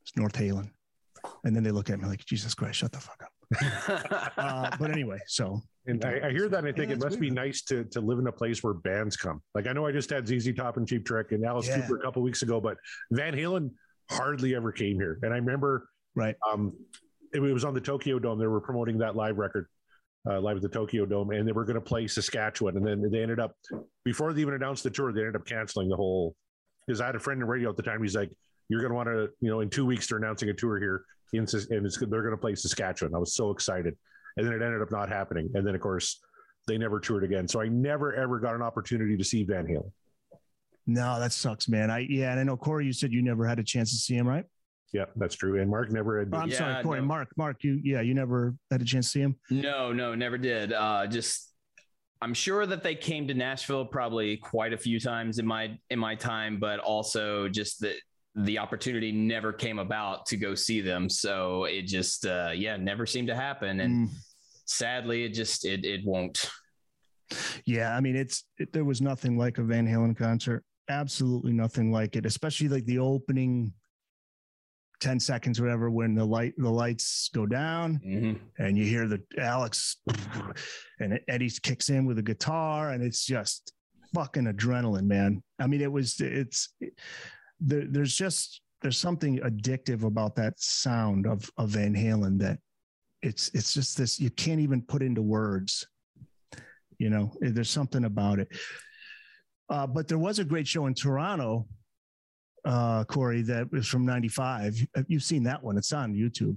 It's 0.03 0.17
North 0.17 0.35
Halen. 0.35 0.71
And 1.45 1.57
then 1.57 1.63
they 1.63 1.71
look 1.71 1.91
at 1.91 1.99
me 1.99 2.07
like, 2.07 2.25
Jesus 2.25 2.55
Christ, 2.55 2.79
shut 2.79 2.93
the 2.93 3.01
fuck 3.01 3.23
up. 3.23 3.33
Uh, 4.37 4.77
but 4.79 4.91
anyway, 4.91 5.19
so 5.27 5.61
and 5.87 6.05
I, 6.05 6.29
I, 6.29 6.31
hear 6.31 6.49
that 6.49 6.61
and 6.61 6.69
I 6.69 6.73
think 6.73 6.89
yeah, 6.89 6.97
it 6.97 7.01
must 7.01 7.21
weird. 7.21 7.21
be 7.21 7.31
nice 7.31 7.63
to 7.63 7.85
to 7.85 8.01
live 8.01 8.19
in 8.19 8.27
a 8.27 8.33
place 8.33 8.63
where 8.63 8.75
bands 8.75 9.17
come. 9.17 9.43
Like 9.55 9.67
I 9.67 9.73
know 9.73 9.87
I 9.87 9.93
just 9.93 10.11
had 10.11 10.27
ZZ 10.27 10.55
Top 10.55 10.77
and 10.77 10.89
Cheap 10.89 11.05
Trick 11.05 11.33
and 11.33 11.45
Alice 11.45 11.69
yeah. 11.69 11.81
Cooper 11.81 11.99
a 11.99 12.03
couple 12.03 12.23
weeks 12.23 12.43
ago, 12.43 12.61
but 12.61 12.77
Van 13.11 13.35
Halen 13.35 13.71
hardly 14.11 14.55
ever 14.55 14.73
came 14.73 14.97
here. 14.97 15.19
And 15.23 15.33
I 15.33 15.37
remember 15.37 15.89
right 16.15 16.37
um 16.51 16.73
it, 17.33 17.43
it 17.43 17.53
was 17.53 17.65
on 17.65 17.75
the 17.75 17.81
Tokyo 17.81 18.19
Dome. 18.19 18.39
They 18.39 18.47
were 18.47 18.61
promoting 18.61 18.99
that 18.99 19.17
live 19.17 19.39
record. 19.39 19.67
uh, 20.29 20.41
live 20.41 20.57
at 20.57 20.63
the 20.63 20.69
Tokyo 20.69 21.05
Dome, 21.05 21.31
and 21.33 21.47
they 21.47 21.53
were 21.53 21.65
going 21.65 21.75
to 21.75 21.81
play 21.81 22.07
Saskatchewan, 22.07 22.77
and 22.77 22.87
then 22.87 23.11
they 23.11 23.23
ended 23.23 23.39
up 23.41 23.55
before 24.05 24.33
they 24.33 24.41
even 24.41 24.55
announced 24.55 24.83
the 24.83 24.91
tour, 24.91 25.13
they 25.13 25.21
ended 25.21 25.37
up 25.37 25.47
canceling 25.47 25.89
the 25.89 25.97
whole. 25.97 26.35
Because 26.87 27.01
I 27.01 27.07
had 27.07 27.15
a 27.15 27.19
friend 27.19 27.41
in 27.41 27.49
radio 27.49 27.71
at 27.71 27.77
the 27.77 27.83
time, 27.83 28.03
he's 28.03 28.15
like, 28.15 28.31
"You're 28.69 28.81
going 28.81 28.91
to 28.91 28.95
want 28.95 29.09
to, 29.09 29.31
you 29.41 29.51
know, 29.51 29.61
in 29.61 29.71
two 29.71 29.87
weeks 29.87 30.07
they're 30.07 30.19
announcing 30.19 30.49
a 30.51 30.55
tour 30.55 30.79
here, 30.79 31.05
in, 31.33 31.41
and 31.71 31.87
it's, 31.87 31.99
they're 31.99 32.23
going 32.23 32.31
to 32.31 32.37
play 32.37 32.55
Saskatchewan." 32.55 33.15
I 33.15 33.19
was 33.19 33.35
so 33.35 33.51
excited, 33.51 33.97
and 34.37 34.47
then 34.47 34.53
it 34.53 34.63
ended 34.63 34.83
up 34.83 34.91
not 34.91 35.09
happening, 35.09 35.51
and 35.55 35.67
then 35.67 35.75
of 35.75 35.81
course 35.81 36.21
they 36.67 36.79
never 36.79 37.01
toured 37.01 37.25
again. 37.25 37.47
So 37.49 37.61
I 37.61 37.69
never 37.69 38.15
ever 38.15 38.39
got 38.39 38.55
an 38.55 38.63
opportunity 38.63 39.17
to 39.17 39.25
see 39.25 39.45
Van 39.45 39.67
Halen. 39.67 39.91
No, 40.87 41.19
that 41.19 41.33
sucks, 41.33 41.69
man. 41.69 41.91
I 41.91 42.01
yeah, 42.09 42.31
and 42.31 42.41
I 42.41 42.43
know 42.45 42.57
Corey. 42.57 42.87
You 42.87 42.93
said 42.93 43.13
you 43.13 43.23
never 43.23 43.47
had 43.47 43.59
a 43.59 43.65
chance 43.65 43.91
to 43.91 43.97
see 43.97 44.15
him, 44.15 44.27
right? 44.29 44.45
Yeah, 44.93 45.07
that's 45.17 45.35
true. 45.35 45.61
And 45.61 45.69
Mark 45.71 45.91
never 45.91 46.21
had. 46.21 46.29
Oh, 46.33 46.39
I'm 46.39 46.49
Yeah, 46.49 46.59
sorry, 46.59 46.83
Corey. 46.85 47.01
no. 47.01 47.07
Mark, 47.07 47.29
Mark, 47.37 47.65
you 47.65 47.81
yeah, 47.83 48.01
you 48.01 48.15
never 48.15 48.55
had 48.71 48.81
a 48.81 48.85
chance 48.85 49.07
to 49.07 49.11
see 49.13 49.21
him. 49.21 49.37
No, 49.51 49.93
no, 49.93 50.15
never 50.15 50.39
did. 50.39 50.73
Uh, 50.73 51.07
just 51.07 51.51
I'm 52.23 52.33
sure 52.35 52.65
that 52.65 52.83
they 52.83 52.95
came 52.95 53.27
to 53.29 53.35
Nashville 53.35 53.85
probably 53.87 54.37
quite 54.37 54.73
a 54.73 54.79
few 54.79 55.01
times 55.01 55.39
in 55.39 55.47
my 55.47 55.79
in 55.91 55.99
my 55.99 56.15
time, 56.15 56.61
but 56.61 56.79
also 56.81 57.49
just 57.49 57.81
that 57.81 57.97
the 58.37 58.59
opportunity 58.59 59.13
never 59.13 59.53
came 59.53 59.79
about 59.79 60.27
to 60.27 60.37
go 60.37 60.55
see 60.55 60.81
them. 60.81 61.09
So 61.09 61.65
it 61.65 61.83
just 61.83 62.27
uh, 62.27 62.51
yeah, 62.55 62.77
never 62.77 63.07
seemed 63.07 63.29
to 63.29 63.35
happen. 63.37 63.81
And 63.81 64.09
Mm. 64.09 64.15
sadly, 64.65 65.25
it 65.25 65.31
just 65.35 65.65
it 65.65 65.85
it 65.85 66.05
won't. 66.05 66.51
Yeah, 67.65 67.97
I 67.97 68.01
mean, 68.01 68.17
it's 68.17 68.45
it, 68.59 68.73
there 68.73 68.85
was 68.85 69.01
nothing 69.01 69.39
like 69.39 69.59
a 69.59 69.63
Van 69.63 69.87
Halen 69.87 70.17
concert. 70.17 70.65
Absolutely 70.89 71.53
nothing 71.53 71.91
like 71.93 72.17
it, 72.17 72.27
especially 72.27 72.69
like 72.69 72.85
the 72.87 72.99
opening 72.99 73.73
ten 75.01 75.19
seconds, 75.21 75.61
whatever, 75.61 75.91
when 75.91 76.15
the 76.15 76.25
light 76.25 76.55
the 76.57 76.71
lights 76.71 77.31
go 77.35 77.47
down 77.47 78.01
Mhm. 78.05 78.41
and 78.59 78.77
you 78.77 78.85
hear 78.85 79.07
the 79.09 79.23
Alex 79.39 79.97
and 81.01 81.19
Eddie 81.29 81.51
kicks 81.63 81.89
in 81.89 82.05
with 82.05 82.19
a 82.19 82.23
guitar, 82.23 82.91
and 82.91 83.03
it's 83.03 83.25
just 83.25 83.73
fucking 84.15 84.45
adrenaline, 84.45 85.07
man. 85.07 85.43
I 85.59 85.67
mean, 85.67 85.81
it 85.81 85.91
was 85.91 86.21
it's 86.21 86.73
there, 87.65 87.85
there's 87.89 88.15
just 88.15 88.61
there's 88.83 88.99
something 88.99 89.39
addictive 89.41 90.05
about 90.05 90.37
that 90.37 90.55
sound 90.59 91.27
of 91.27 91.51
of 91.57 91.71
Van 91.71 91.95
Halen 91.95 92.39
that 92.41 92.59
it's 93.23 93.51
it's 93.55 93.73
just 93.73 93.97
this 93.97 94.21
you 94.21 94.31
can't 94.31 94.61
even 94.61 94.83
put 94.83 95.03
into 95.03 95.23
words. 95.23 95.87
You 96.99 97.11
know, 97.11 97.33
there's 97.41 97.71
something 97.71 98.05
about 98.05 98.39
it. 98.39 98.49
Uh, 99.69 99.87
but 99.87 100.07
there 100.07 100.19
was 100.19 100.39
a 100.39 100.45
great 100.45 100.69
show 100.69 100.87
in 100.87 100.95
Toronto, 100.95 101.67
uh, 102.65 103.03
Corey, 103.05 103.43
that 103.43 103.73
was 103.73 103.89
from 103.89 104.05
'95. 104.05 104.87
You've 105.09 105.25
seen 105.25 105.43
that 105.45 105.63
one? 105.63 105.77
It's 105.79 105.93
on 105.93 106.15
YouTube. 106.15 106.57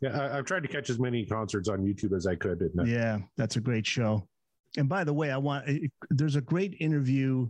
Yeah, 0.00 0.18
I, 0.18 0.38
I've 0.38 0.44
tried 0.44 0.62
to 0.62 0.68
catch 0.68 0.88
as 0.90 0.98
many 0.98 1.24
concerts 1.26 1.68
on 1.68 1.80
YouTube 1.80 2.14
as 2.16 2.26
I 2.26 2.36
could. 2.36 2.62
Uh, 2.78 2.84
Yeah, 2.84 3.18
that's 3.36 3.56
a 3.56 3.60
great 3.60 3.86
show. 3.86 4.28
And 4.76 4.88
by 4.88 5.04
the 5.04 5.12
way, 5.12 5.30
I 5.30 5.38
want 5.38 5.68
there's 6.10 6.36
a 6.36 6.40
great 6.40 6.76
interview, 6.80 7.48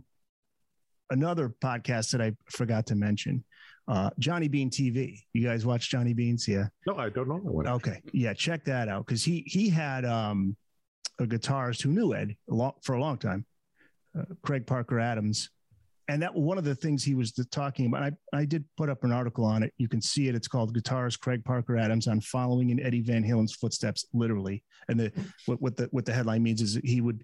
another 1.09 1.53
podcast 1.61 2.11
that 2.11 2.21
I 2.21 2.33
forgot 2.49 2.85
to 2.87 2.95
mention. 2.95 3.43
Uh, 3.87 4.09
Johnny 4.19 4.47
Bean 4.47 4.69
TV. 4.69 5.21
You 5.33 5.47
guys 5.47 5.65
watch 5.65 5.89
Johnny 5.89 6.13
Beans? 6.13 6.47
Yeah. 6.47 6.67
No, 6.85 6.95
I 6.95 7.09
don't 7.09 7.27
know 7.27 7.39
that 7.39 7.51
one. 7.51 7.67
Okay. 7.67 8.01
Yeah, 8.11 8.33
check 8.33 8.65
that 8.65 8.89
out 8.89 9.05
because 9.05 9.23
he 9.23 9.43
he 9.47 9.69
had 9.69 10.03
um, 10.03 10.57
a 11.19 11.25
guitarist 11.25 11.81
who 11.81 11.89
knew 11.89 12.13
Ed 12.13 12.35
a 12.49 12.53
long, 12.53 12.73
for 12.83 12.95
a 12.95 12.99
long 12.99 13.17
time, 13.17 13.45
uh, 14.17 14.25
Craig 14.43 14.67
Parker 14.67 14.99
Adams, 14.99 15.49
and 16.09 16.21
that 16.21 16.35
one 16.35 16.57
of 16.57 16.65
the 16.65 16.75
things 16.75 17.03
he 17.03 17.15
was 17.15 17.31
talking 17.51 17.85
about. 17.85 18.03
I 18.03 18.11
I 18.33 18.43
did 18.43 18.65
put 18.75 18.89
up 18.89 19.05
an 19.05 19.13
article 19.13 19.45
on 19.45 19.63
it. 19.63 19.73
You 19.77 19.87
can 19.87 20.01
see 20.01 20.27
it. 20.27 20.35
It's 20.35 20.49
called 20.49 20.75
"Guitarist 20.75 21.21
Craig 21.21 21.45
Parker 21.45 21.77
Adams 21.77 22.07
on 22.07 22.19
Following 22.19 22.71
in 22.71 22.81
Eddie 22.81 23.01
Van 23.01 23.23
Halen's 23.23 23.55
Footsteps," 23.55 24.05
literally. 24.13 24.65
And 24.89 24.99
the 24.99 25.11
what, 25.45 25.61
what 25.61 25.77
the 25.77 25.87
what 25.91 26.05
the 26.05 26.13
headline 26.13 26.43
means 26.43 26.61
is 26.61 26.77
he 26.83 26.99
would 26.99 27.23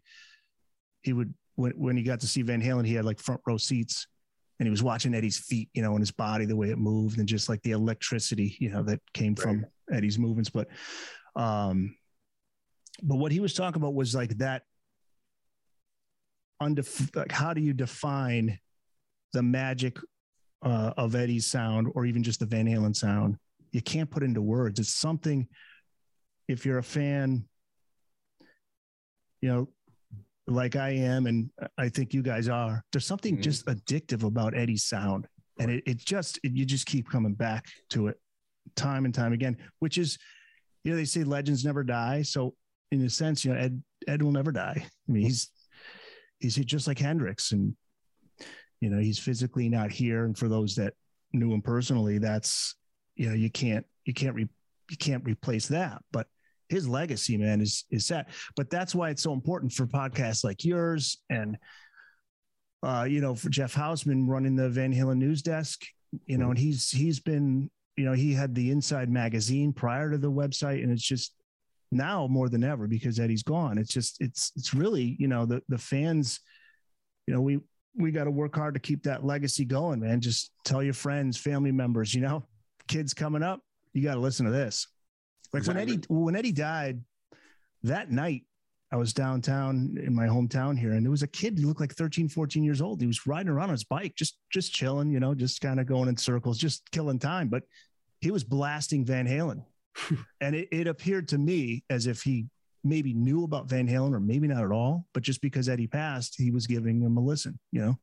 he 1.01 1.11
would 1.11 1.33
when 1.55 1.71
when 1.71 1.97
he 1.97 2.03
got 2.03 2.19
to 2.21 2.27
see 2.27 2.41
Van 2.41 2.61
Halen, 2.61 2.85
he 2.85 2.93
had 2.93 3.05
like 3.05 3.19
front 3.19 3.41
row 3.45 3.57
seats. 3.57 4.07
And 4.59 4.67
he 4.67 4.71
was 4.71 4.83
watching 4.83 5.15
Eddie's 5.15 5.39
feet, 5.39 5.67
you 5.73 5.81
know, 5.81 5.91
and 5.91 5.99
his 5.99 6.11
body, 6.11 6.45
the 6.45 6.55
way 6.55 6.69
it 6.69 6.77
moved, 6.77 7.17
and 7.17 7.27
just 7.27 7.49
like 7.49 7.61
the 7.63 7.71
electricity, 7.71 8.55
you 8.59 8.69
know, 8.69 8.83
that 8.83 9.01
came 9.13 9.35
from 9.35 9.65
Eddie's 9.91 10.19
movements. 10.19 10.49
But 10.49 10.67
um, 11.35 11.95
but 13.01 13.15
what 13.15 13.31
he 13.31 13.39
was 13.39 13.53
talking 13.53 13.81
about 13.81 13.95
was 13.95 14.13
like 14.13 14.37
that 14.37 14.63
undef- 16.61 17.15
like 17.15 17.31
how 17.31 17.53
do 17.53 17.61
you 17.61 17.73
define 17.73 18.59
the 19.33 19.41
magic 19.41 19.97
uh, 20.61 20.93
of 20.97 21.15
Eddie's 21.15 21.47
sound 21.47 21.87
or 21.95 22.05
even 22.05 22.23
just 22.23 22.39
the 22.39 22.45
Van 22.45 22.67
Halen 22.67 22.95
sound? 22.95 23.37
You 23.71 23.81
can't 23.81 24.09
put 24.09 24.23
into 24.23 24.41
words. 24.41 24.79
It's 24.79 24.93
something 24.93 25.47
if 26.47 26.65
you're 26.65 26.77
a 26.77 26.83
fan, 26.83 27.45
you 29.41 29.49
know, 29.49 29.69
like 30.47 30.75
I 30.75 30.89
am, 30.89 31.25
and 31.25 31.49
I 31.77 31.89
think 31.89 32.13
you 32.13 32.21
guys 32.21 32.49
are, 32.49 32.83
there's 32.91 33.05
something 33.05 33.37
Mhm. 33.37 33.41
just 33.43 33.65
addictive 33.65 34.23
about 34.23 34.55
Eddie's 34.55 34.83
sound. 34.83 35.27
And 35.59 35.71
it, 35.71 35.83
it 35.85 35.97
just, 35.97 36.39
it, 36.43 36.51
you 36.53 36.65
just 36.65 36.85
keep 36.85 37.09
coming 37.09 37.33
back 37.33 37.65
to 37.91 38.07
it 38.07 38.19
time 38.75 39.05
and 39.05 39.13
time 39.13 39.33
again, 39.33 39.57
which 39.79 39.97
is, 39.97 40.17
you 40.83 40.91
know, 40.91 40.97
they 40.97 41.05
say 41.05 41.23
legends 41.23 41.63
never 41.63 41.83
die. 41.83 42.23
So 42.23 42.55
in 42.91 43.01
a 43.03 43.09
sense, 43.09 43.45
you 43.45 43.53
know, 43.53 43.59
Ed, 43.59 43.81
Ed 44.07 44.21
will 44.21 44.31
never 44.31 44.51
die. 44.51 44.75
I 44.77 45.11
mean, 45.11 45.23
he's, 45.23 45.49
he's 46.39 46.55
just 46.55 46.87
like 46.87 46.99
Hendrix 46.99 47.51
and, 47.51 47.75
you 48.81 48.89
know, 48.89 48.99
he's 48.99 49.19
physically 49.19 49.69
not 49.69 49.91
here. 49.91 50.25
And 50.25 50.37
for 50.37 50.49
those 50.49 50.75
that 50.75 50.93
knew 51.31 51.53
him 51.53 51.61
personally, 51.61 52.17
that's, 52.17 52.75
you 53.15 53.29
know, 53.29 53.35
you 53.35 53.49
can't, 53.49 53.85
you 54.05 54.13
can't, 54.13 54.35
re, 54.35 54.47
you 54.89 54.97
can't 54.97 55.23
replace 55.23 55.67
that, 55.67 56.01
but 56.11 56.27
his 56.73 56.87
legacy, 56.87 57.37
man, 57.37 57.61
is, 57.61 57.85
is 57.91 58.05
set. 58.05 58.29
But 58.55 58.69
that's 58.69 58.95
why 58.95 59.09
it's 59.09 59.21
so 59.21 59.33
important 59.33 59.71
for 59.71 59.85
podcasts 59.85 60.43
like 60.43 60.65
yours 60.65 61.21
and, 61.29 61.57
uh, 62.81 63.05
you 63.07 63.21
know, 63.21 63.35
for 63.35 63.49
Jeff 63.49 63.73
Hausman 63.75 64.27
running 64.27 64.55
the 64.55 64.69
Van 64.69 64.93
Halen 64.93 65.17
news 65.17 65.41
desk, 65.41 65.85
you 66.25 66.37
know, 66.37 66.49
and 66.49 66.57
he's, 66.57 66.89
he's 66.89 67.19
been, 67.19 67.69
you 67.95 68.05
know, 68.05 68.13
he 68.13 68.33
had 68.33 68.55
the 68.55 68.71
Inside 68.71 69.09
magazine 69.09 69.71
prior 69.71 70.09
to 70.11 70.17
the 70.17 70.31
website, 70.31 70.83
and 70.83 70.91
it's 70.91 71.07
just 71.07 71.35
now 71.91 72.27
more 72.27 72.49
than 72.49 72.63
ever 72.63 72.87
because 72.87 73.19
Eddie's 73.19 73.43
gone. 73.43 73.77
It's 73.77 73.93
just, 73.93 74.17
it's, 74.19 74.51
it's 74.55 74.73
really, 74.73 75.15
you 75.19 75.27
know, 75.27 75.45
the 75.45 75.61
the 75.69 75.77
fans, 75.77 76.39
you 77.27 77.33
know, 77.33 77.41
we 77.41 77.59
we 77.95 78.11
got 78.11 78.23
to 78.23 78.31
work 78.31 78.55
hard 78.55 78.73
to 78.73 78.79
keep 78.79 79.03
that 79.03 79.23
legacy 79.23 79.65
going, 79.65 79.99
man. 79.99 80.19
Just 80.19 80.51
tell 80.65 80.81
your 80.81 80.95
friends, 80.95 81.37
family 81.37 81.71
members, 81.71 82.13
you 82.13 82.21
know, 82.21 82.43
kids 82.87 83.13
coming 83.13 83.43
up, 83.43 83.59
you 83.93 84.03
got 84.03 84.15
to 84.15 84.19
listen 84.19 84.45
to 84.45 84.51
this. 84.51 84.87
Like 85.53 85.67
when 85.67 85.77
Eddie 85.77 85.99
when 86.09 86.35
Eddie 86.35 86.51
died 86.51 87.01
that 87.83 88.11
night, 88.11 88.43
I 88.91 88.95
was 88.95 89.13
downtown 89.13 89.97
in 90.03 90.13
my 90.13 90.25
hometown 90.25 90.77
here, 90.77 90.93
and 90.93 91.05
there 91.05 91.11
was 91.11 91.23
a 91.23 91.27
kid 91.27 91.57
who 91.59 91.67
looked 91.67 91.79
like 91.79 91.93
13, 91.93 92.27
14 92.27 92.63
years 92.63 92.81
old. 92.81 93.01
He 93.01 93.07
was 93.07 93.25
riding 93.27 93.49
around 93.49 93.69
on 93.69 93.73
his 93.73 93.83
bike, 93.83 94.15
just 94.15 94.37
just 94.51 94.73
chilling, 94.73 95.11
you 95.11 95.19
know, 95.19 95.35
just 95.35 95.61
kind 95.61 95.79
of 95.79 95.85
going 95.85 96.09
in 96.09 96.17
circles, 96.17 96.57
just 96.57 96.89
killing 96.91 97.19
time. 97.19 97.49
But 97.49 97.63
he 98.19 98.31
was 98.31 98.43
blasting 98.43 99.05
Van 99.05 99.27
Halen. 99.27 99.63
and 100.41 100.55
it, 100.55 100.69
it 100.71 100.87
appeared 100.87 101.27
to 101.29 101.37
me 101.37 101.83
as 101.89 102.07
if 102.07 102.21
he 102.23 102.47
maybe 102.83 103.13
knew 103.13 103.43
about 103.43 103.69
Van 103.69 103.87
Halen 103.87 104.13
or 104.13 104.19
maybe 104.19 104.47
not 104.47 104.63
at 104.63 104.71
all, 104.71 105.05
but 105.13 105.23
just 105.23 105.41
because 105.41 105.69
Eddie 105.69 105.87
passed, 105.87 106.35
he 106.37 106.51
was 106.51 106.67
giving 106.67 107.01
him 107.01 107.17
a 107.17 107.21
listen, 107.21 107.59
you 107.71 107.81
know? 107.81 107.95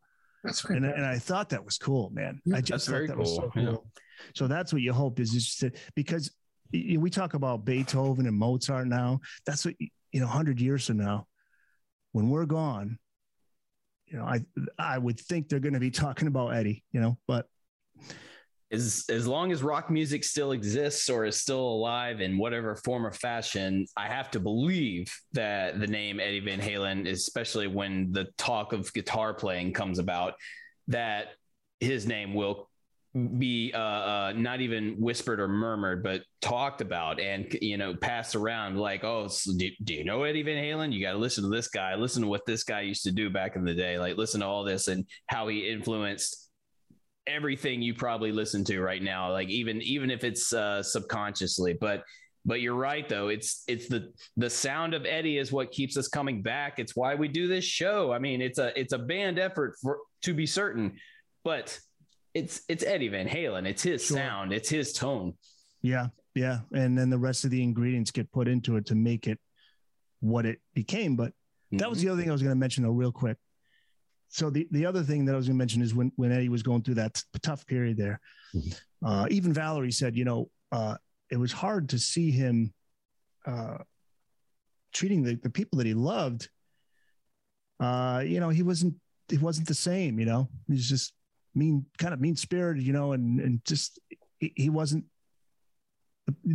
That's 0.42 0.64
And, 0.64 0.86
and 0.86 1.04
I 1.04 1.18
thought 1.18 1.50
that 1.50 1.64
was 1.64 1.76
cool, 1.76 2.10
man. 2.14 2.40
I 2.52 2.60
just 2.60 2.70
that's 2.70 2.86
thought 2.86 2.92
very 2.92 3.06
that 3.08 3.18
was 3.18 3.34
so 3.34 3.42
cool. 3.42 3.50
cool. 3.52 3.62
Yeah. 3.62 4.00
So 4.34 4.46
that's 4.46 4.72
what 4.72 4.82
you 4.82 4.92
hope 4.92 5.20
is 5.20 5.32
just 5.32 5.60
to, 5.60 5.72
because 5.94 6.30
we 6.72 7.10
talk 7.10 7.34
about 7.34 7.64
Beethoven 7.64 8.26
and 8.26 8.36
Mozart 8.36 8.86
now. 8.86 9.20
That's 9.46 9.64
what, 9.64 9.74
you 9.78 10.20
know, 10.20 10.26
100 10.26 10.60
years 10.60 10.86
from 10.86 10.98
now, 10.98 11.26
when 12.12 12.28
we're 12.28 12.46
gone, 12.46 12.98
you 14.06 14.18
know, 14.18 14.24
I, 14.24 14.40
I 14.78 14.98
would 14.98 15.18
think 15.20 15.48
they're 15.48 15.60
going 15.60 15.74
to 15.74 15.80
be 15.80 15.90
talking 15.90 16.28
about 16.28 16.54
Eddie, 16.54 16.84
you 16.92 17.00
know, 17.00 17.18
but 17.26 17.46
as 18.72 19.04
as 19.08 19.26
long 19.26 19.50
as 19.50 19.62
rock 19.62 19.90
music 19.90 20.22
still 20.22 20.52
exists 20.52 21.10
or 21.10 21.24
is 21.24 21.36
still 21.36 21.60
alive 21.60 22.20
in 22.20 22.38
whatever 22.38 22.76
form 22.76 23.04
or 23.04 23.12
fashion, 23.12 23.84
I 23.96 24.06
have 24.06 24.30
to 24.32 24.40
believe 24.40 25.12
that 25.32 25.80
the 25.80 25.88
name 25.88 26.20
Eddie 26.20 26.40
Van 26.40 26.60
Halen, 26.60 27.08
especially 27.08 27.66
when 27.66 28.12
the 28.12 28.28
talk 28.38 28.72
of 28.72 28.92
guitar 28.92 29.34
playing 29.34 29.72
comes 29.72 29.98
about, 29.98 30.34
that 30.86 31.28
his 31.80 32.06
name 32.06 32.32
will 32.32 32.69
be 33.14 33.72
uh, 33.74 33.78
uh, 33.78 34.32
not 34.36 34.60
even 34.60 34.94
whispered 35.00 35.40
or 35.40 35.48
murmured, 35.48 36.02
but 36.02 36.22
talked 36.40 36.80
about 36.80 37.18
and 37.18 37.56
you 37.60 37.76
know 37.76 37.94
passed 37.94 38.36
around. 38.36 38.78
Like, 38.78 39.02
oh, 39.02 39.28
so 39.28 39.52
do, 39.56 39.68
do 39.82 39.94
you 39.94 40.04
know 40.04 40.22
Eddie 40.22 40.42
Van 40.42 40.62
Halen? 40.62 40.92
You 40.92 41.02
got 41.02 41.12
to 41.12 41.18
listen 41.18 41.42
to 41.44 41.50
this 41.50 41.68
guy. 41.68 41.94
Listen 41.96 42.22
to 42.22 42.28
what 42.28 42.46
this 42.46 42.62
guy 42.62 42.82
used 42.82 43.02
to 43.04 43.12
do 43.12 43.28
back 43.28 43.56
in 43.56 43.64
the 43.64 43.74
day. 43.74 43.98
Like, 43.98 44.16
listen 44.16 44.40
to 44.40 44.46
all 44.46 44.62
this 44.62 44.88
and 44.88 45.04
how 45.26 45.48
he 45.48 45.68
influenced 45.68 46.50
everything 47.26 47.82
you 47.82 47.94
probably 47.94 48.32
listen 48.32 48.64
to 48.64 48.80
right 48.80 49.02
now 49.02 49.30
like 49.30 49.48
even 49.48 49.80
even 49.82 50.10
if 50.10 50.24
it's 50.24 50.52
uh 50.52 50.82
subconsciously 50.82 51.74
but 51.74 52.02
but 52.44 52.60
you're 52.60 52.74
right 52.74 53.08
though 53.08 53.28
it's 53.28 53.62
it's 53.68 53.88
the 53.88 54.10
the 54.36 54.48
sound 54.48 54.94
of 54.94 55.04
eddie 55.04 55.36
is 55.36 55.52
what 55.52 55.70
keeps 55.70 55.96
us 55.96 56.08
coming 56.08 56.42
back 56.42 56.78
it's 56.78 56.96
why 56.96 57.14
we 57.14 57.28
do 57.28 57.46
this 57.46 57.64
show 57.64 58.10
i 58.10 58.18
mean 58.18 58.40
it's 58.40 58.58
a 58.58 58.78
it's 58.78 58.94
a 58.94 58.98
band 58.98 59.38
effort 59.38 59.74
for 59.82 59.98
to 60.22 60.32
be 60.32 60.46
certain 60.46 60.96
but 61.44 61.78
it's 62.34 62.62
it's 62.68 62.84
eddie 62.84 63.08
van 63.08 63.26
halen 63.28 63.66
it's 63.66 63.82
his 63.82 64.04
Sure. 64.04 64.16
sound 64.16 64.52
it's 64.52 64.68
his 64.68 64.92
tone 64.92 65.34
Yeah, 65.82 66.08
yeah, 66.34 66.60
and 66.72 66.96
then 66.96 67.10
the 67.10 67.18
rest 67.18 67.44
of 67.44 67.50
the 67.50 67.62
ingredients 67.62 68.10
get 68.10 68.30
put 68.32 68.46
into 68.48 68.76
it 68.76 68.86
to 68.86 68.94
make 68.94 69.26
it 69.26 69.38
what 70.20 70.44
it 70.46 70.58
became. 70.74 71.16
But 71.16 71.32
that 71.72 71.88
was 71.88 71.98
Mm-hmm. 71.98 72.06
the 72.06 72.12
other 72.12 72.20
thing 72.22 72.30
I 72.30 72.32
was 72.32 72.42
going 72.42 72.54
to 72.56 72.60
mention 72.66 72.84
though, 72.84 72.90
real 72.92 73.10
quick. 73.12 73.36
So 74.28 74.48
the, 74.50 74.68
the 74.70 74.86
other 74.86 75.02
thing 75.02 75.24
that 75.24 75.32
I 75.34 75.36
was 75.36 75.46
going 75.48 75.56
to 75.56 75.62
mention 75.64 75.82
is 75.82 75.92
when, 75.94 76.12
when 76.16 76.30
Eddie 76.30 76.48
was 76.50 76.62
going 76.62 76.82
through 76.82 76.94
that 76.96 77.20
tough 77.42 77.66
period 77.66 77.96
there, 77.96 78.20
uh, 79.04 79.26
even 79.30 79.52
Valerie 79.52 79.90
said, 79.90 80.14
you 80.16 80.24
know, 80.24 80.50
uh, 80.70 80.96
it 81.30 81.36
was 81.38 81.50
hard 81.52 81.88
to 81.88 81.98
see 81.98 82.30
him 82.30 82.72
uh, 83.46 83.78
treating 84.92 85.22
the, 85.24 85.34
the 85.36 85.50
people 85.50 85.78
that 85.78 85.86
he 85.86 85.94
loved. 85.94 86.48
Uh, 87.80 88.22
you 88.24 88.38
know, 88.40 88.50
he 88.50 88.62
wasn't, 88.62 88.94
he 89.28 89.38
wasn't 89.38 89.66
the 89.66 89.74
same, 89.74 90.20
you 90.20 90.26
know, 90.26 90.48
he's 90.68 90.88
just 90.88 91.12
mean, 91.54 91.86
kind 91.98 92.14
of 92.14 92.20
mean 92.20 92.36
spirited, 92.36 92.82
you 92.82 92.92
know, 92.92 93.12
and, 93.12 93.40
and 93.40 93.64
just, 93.64 93.98
he, 94.38 94.52
he 94.56 94.70
wasn't, 94.70 95.04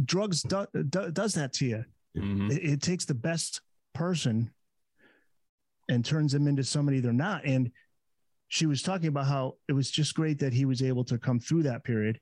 drugs 0.05 0.41
do, 0.41 0.65
do, 0.89 1.11
does 1.11 1.33
that 1.33 1.53
to 1.53 1.65
you. 1.65 1.85
Mhm. 2.17 2.51
It, 2.51 2.63
it 2.63 2.81
takes 2.81 3.05
the 3.05 3.13
best 3.13 3.61
person 3.93 4.51
and 5.89 6.03
turns 6.03 6.31
them 6.31 6.47
into 6.47 6.63
somebody 6.63 6.99
they're 6.99 7.13
not. 7.13 7.45
And 7.45 7.71
she 8.47 8.65
was 8.65 8.81
talking 8.81 9.07
about 9.07 9.25
how 9.25 9.55
it 9.67 9.73
was 9.73 9.91
just 9.91 10.15
great 10.15 10.39
that 10.39 10.53
he 10.53 10.65
was 10.65 10.81
able 10.81 11.03
to 11.05 11.17
come 11.17 11.39
through 11.39 11.63
that 11.63 11.83
period. 11.83 12.19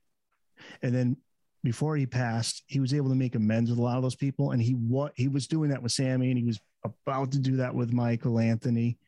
And 0.82 0.94
then 0.94 1.16
before 1.62 1.96
he 1.96 2.06
passed, 2.06 2.62
he 2.66 2.80
was 2.80 2.92
able 2.92 3.08
to 3.08 3.14
make 3.14 3.34
amends 3.34 3.70
with 3.70 3.78
a 3.78 3.82
lot 3.82 3.96
of 3.96 4.02
those 4.02 4.16
people. 4.16 4.50
And 4.50 4.60
he 4.60 4.72
what 4.72 5.12
he 5.16 5.28
was 5.28 5.46
doing 5.46 5.70
that 5.70 5.82
with 5.82 5.92
Sammy, 5.92 6.30
and 6.30 6.38
he 6.38 6.44
was 6.44 6.58
about 6.84 7.32
to 7.32 7.38
do 7.38 7.56
that 7.56 7.74
with 7.74 7.92
Michael 7.92 8.38
Anthony. 8.38 8.98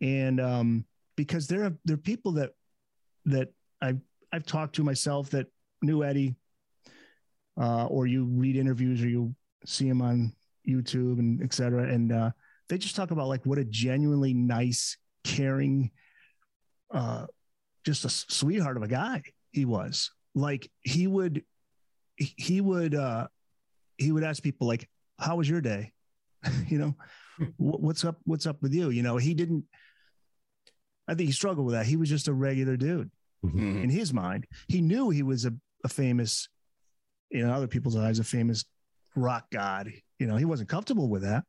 And 0.00 0.40
um, 0.40 0.84
because 1.16 1.46
there 1.46 1.64
are 1.64 1.76
there 1.84 1.94
are 1.94 1.98
people 1.98 2.32
that 2.32 2.50
that 3.26 3.48
I've 3.80 4.00
I've 4.32 4.46
talked 4.46 4.76
to 4.76 4.84
myself 4.84 5.30
that 5.30 5.46
knew 5.82 6.04
Eddie, 6.04 6.36
uh, 7.60 7.86
or 7.86 8.06
you 8.06 8.24
read 8.24 8.56
interviews 8.56 9.02
or 9.02 9.08
you 9.08 9.34
see 9.66 9.88
him 9.88 10.02
on 10.02 10.32
YouTube 10.68 11.18
and 11.18 11.42
et 11.42 11.52
cetera. 11.52 11.84
And 11.92 12.12
uh, 12.12 12.30
they 12.68 12.78
just 12.78 12.96
talk 12.96 13.10
about 13.10 13.28
like 13.28 13.44
what 13.44 13.58
a 13.58 13.64
genuinely 13.64 14.34
nice, 14.34 14.96
caring, 15.24 15.90
uh, 16.92 17.26
just 17.84 18.04
a 18.04 18.08
sweetheart 18.08 18.76
of 18.76 18.82
a 18.82 18.88
guy 18.88 19.22
he 19.52 19.64
was. 19.64 20.10
Like 20.34 20.70
he 20.82 21.06
would, 21.06 21.44
he 22.16 22.60
would, 22.60 22.94
uh, 22.94 23.26
he 23.98 24.12
would 24.12 24.24
ask 24.24 24.42
people 24.42 24.66
like, 24.66 24.88
"How 25.18 25.36
was 25.36 25.48
your 25.48 25.60
day?" 25.60 25.92
you 26.68 26.78
know, 26.78 26.96
"What's 27.56 28.04
up? 28.04 28.18
What's 28.24 28.46
up 28.46 28.62
with 28.62 28.72
you?" 28.72 28.90
You 28.90 29.02
know, 29.02 29.16
he 29.16 29.34
didn't. 29.34 29.64
I 31.10 31.14
think 31.14 31.26
he 31.28 31.32
struggled 31.32 31.66
with 31.66 31.74
that. 31.74 31.86
He 31.86 31.96
was 31.96 32.08
just 32.08 32.28
a 32.28 32.32
regular 32.32 32.76
dude 32.76 33.10
Mhm. 33.44 33.82
in 33.84 33.90
his 33.90 34.12
mind. 34.12 34.46
He 34.68 34.80
knew 34.80 35.10
he 35.10 35.22
was 35.22 35.44
a, 35.44 35.52
a 35.84 35.88
famous, 35.88 36.48
in 37.30 37.44
other 37.48 37.66
people's 37.66 37.96
eyes, 37.96 38.18
a 38.18 38.24
famous 38.24 38.64
rock 39.16 39.50
god. 39.50 39.90
You 40.18 40.26
know, 40.26 40.36
he 40.36 40.44
wasn't 40.44 40.68
comfortable 40.68 41.08
with 41.08 41.22
that. 41.22 41.44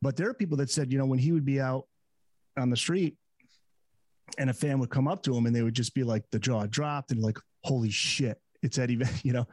But 0.00 0.16
there 0.16 0.28
are 0.28 0.34
people 0.34 0.58
that 0.58 0.70
said, 0.70 0.92
you 0.92 0.98
know, 0.98 1.06
when 1.06 1.18
he 1.18 1.32
would 1.32 1.44
be 1.44 1.60
out 1.60 1.86
on 2.56 2.70
the 2.70 2.76
street 2.76 3.16
and 4.38 4.50
a 4.50 4.54
fan 4.54 4.78
would 4.78 4.90
come 4.90 5.08
up 5.08 5.22
to 5.24 5.34
him 5.36 5.46
and 5.46 5.54
they 5.56 5.62
would 5.62 5.74
just 5.74 5.94
be 5.94 6.04
like, 6.04 6.24
the 6.30 6.38
jaw 6.38 6.66
dropped 6.66 7.10
and 7.10 7.20
like, 7.22 7.38
holy 7.64 7.90
shit, 7.90 8.40
it's 8.62 8.78
Eddie, 8.78 8.96
Van, 8.96 9.12
you 9.24 9.32
know, 9.32 9.46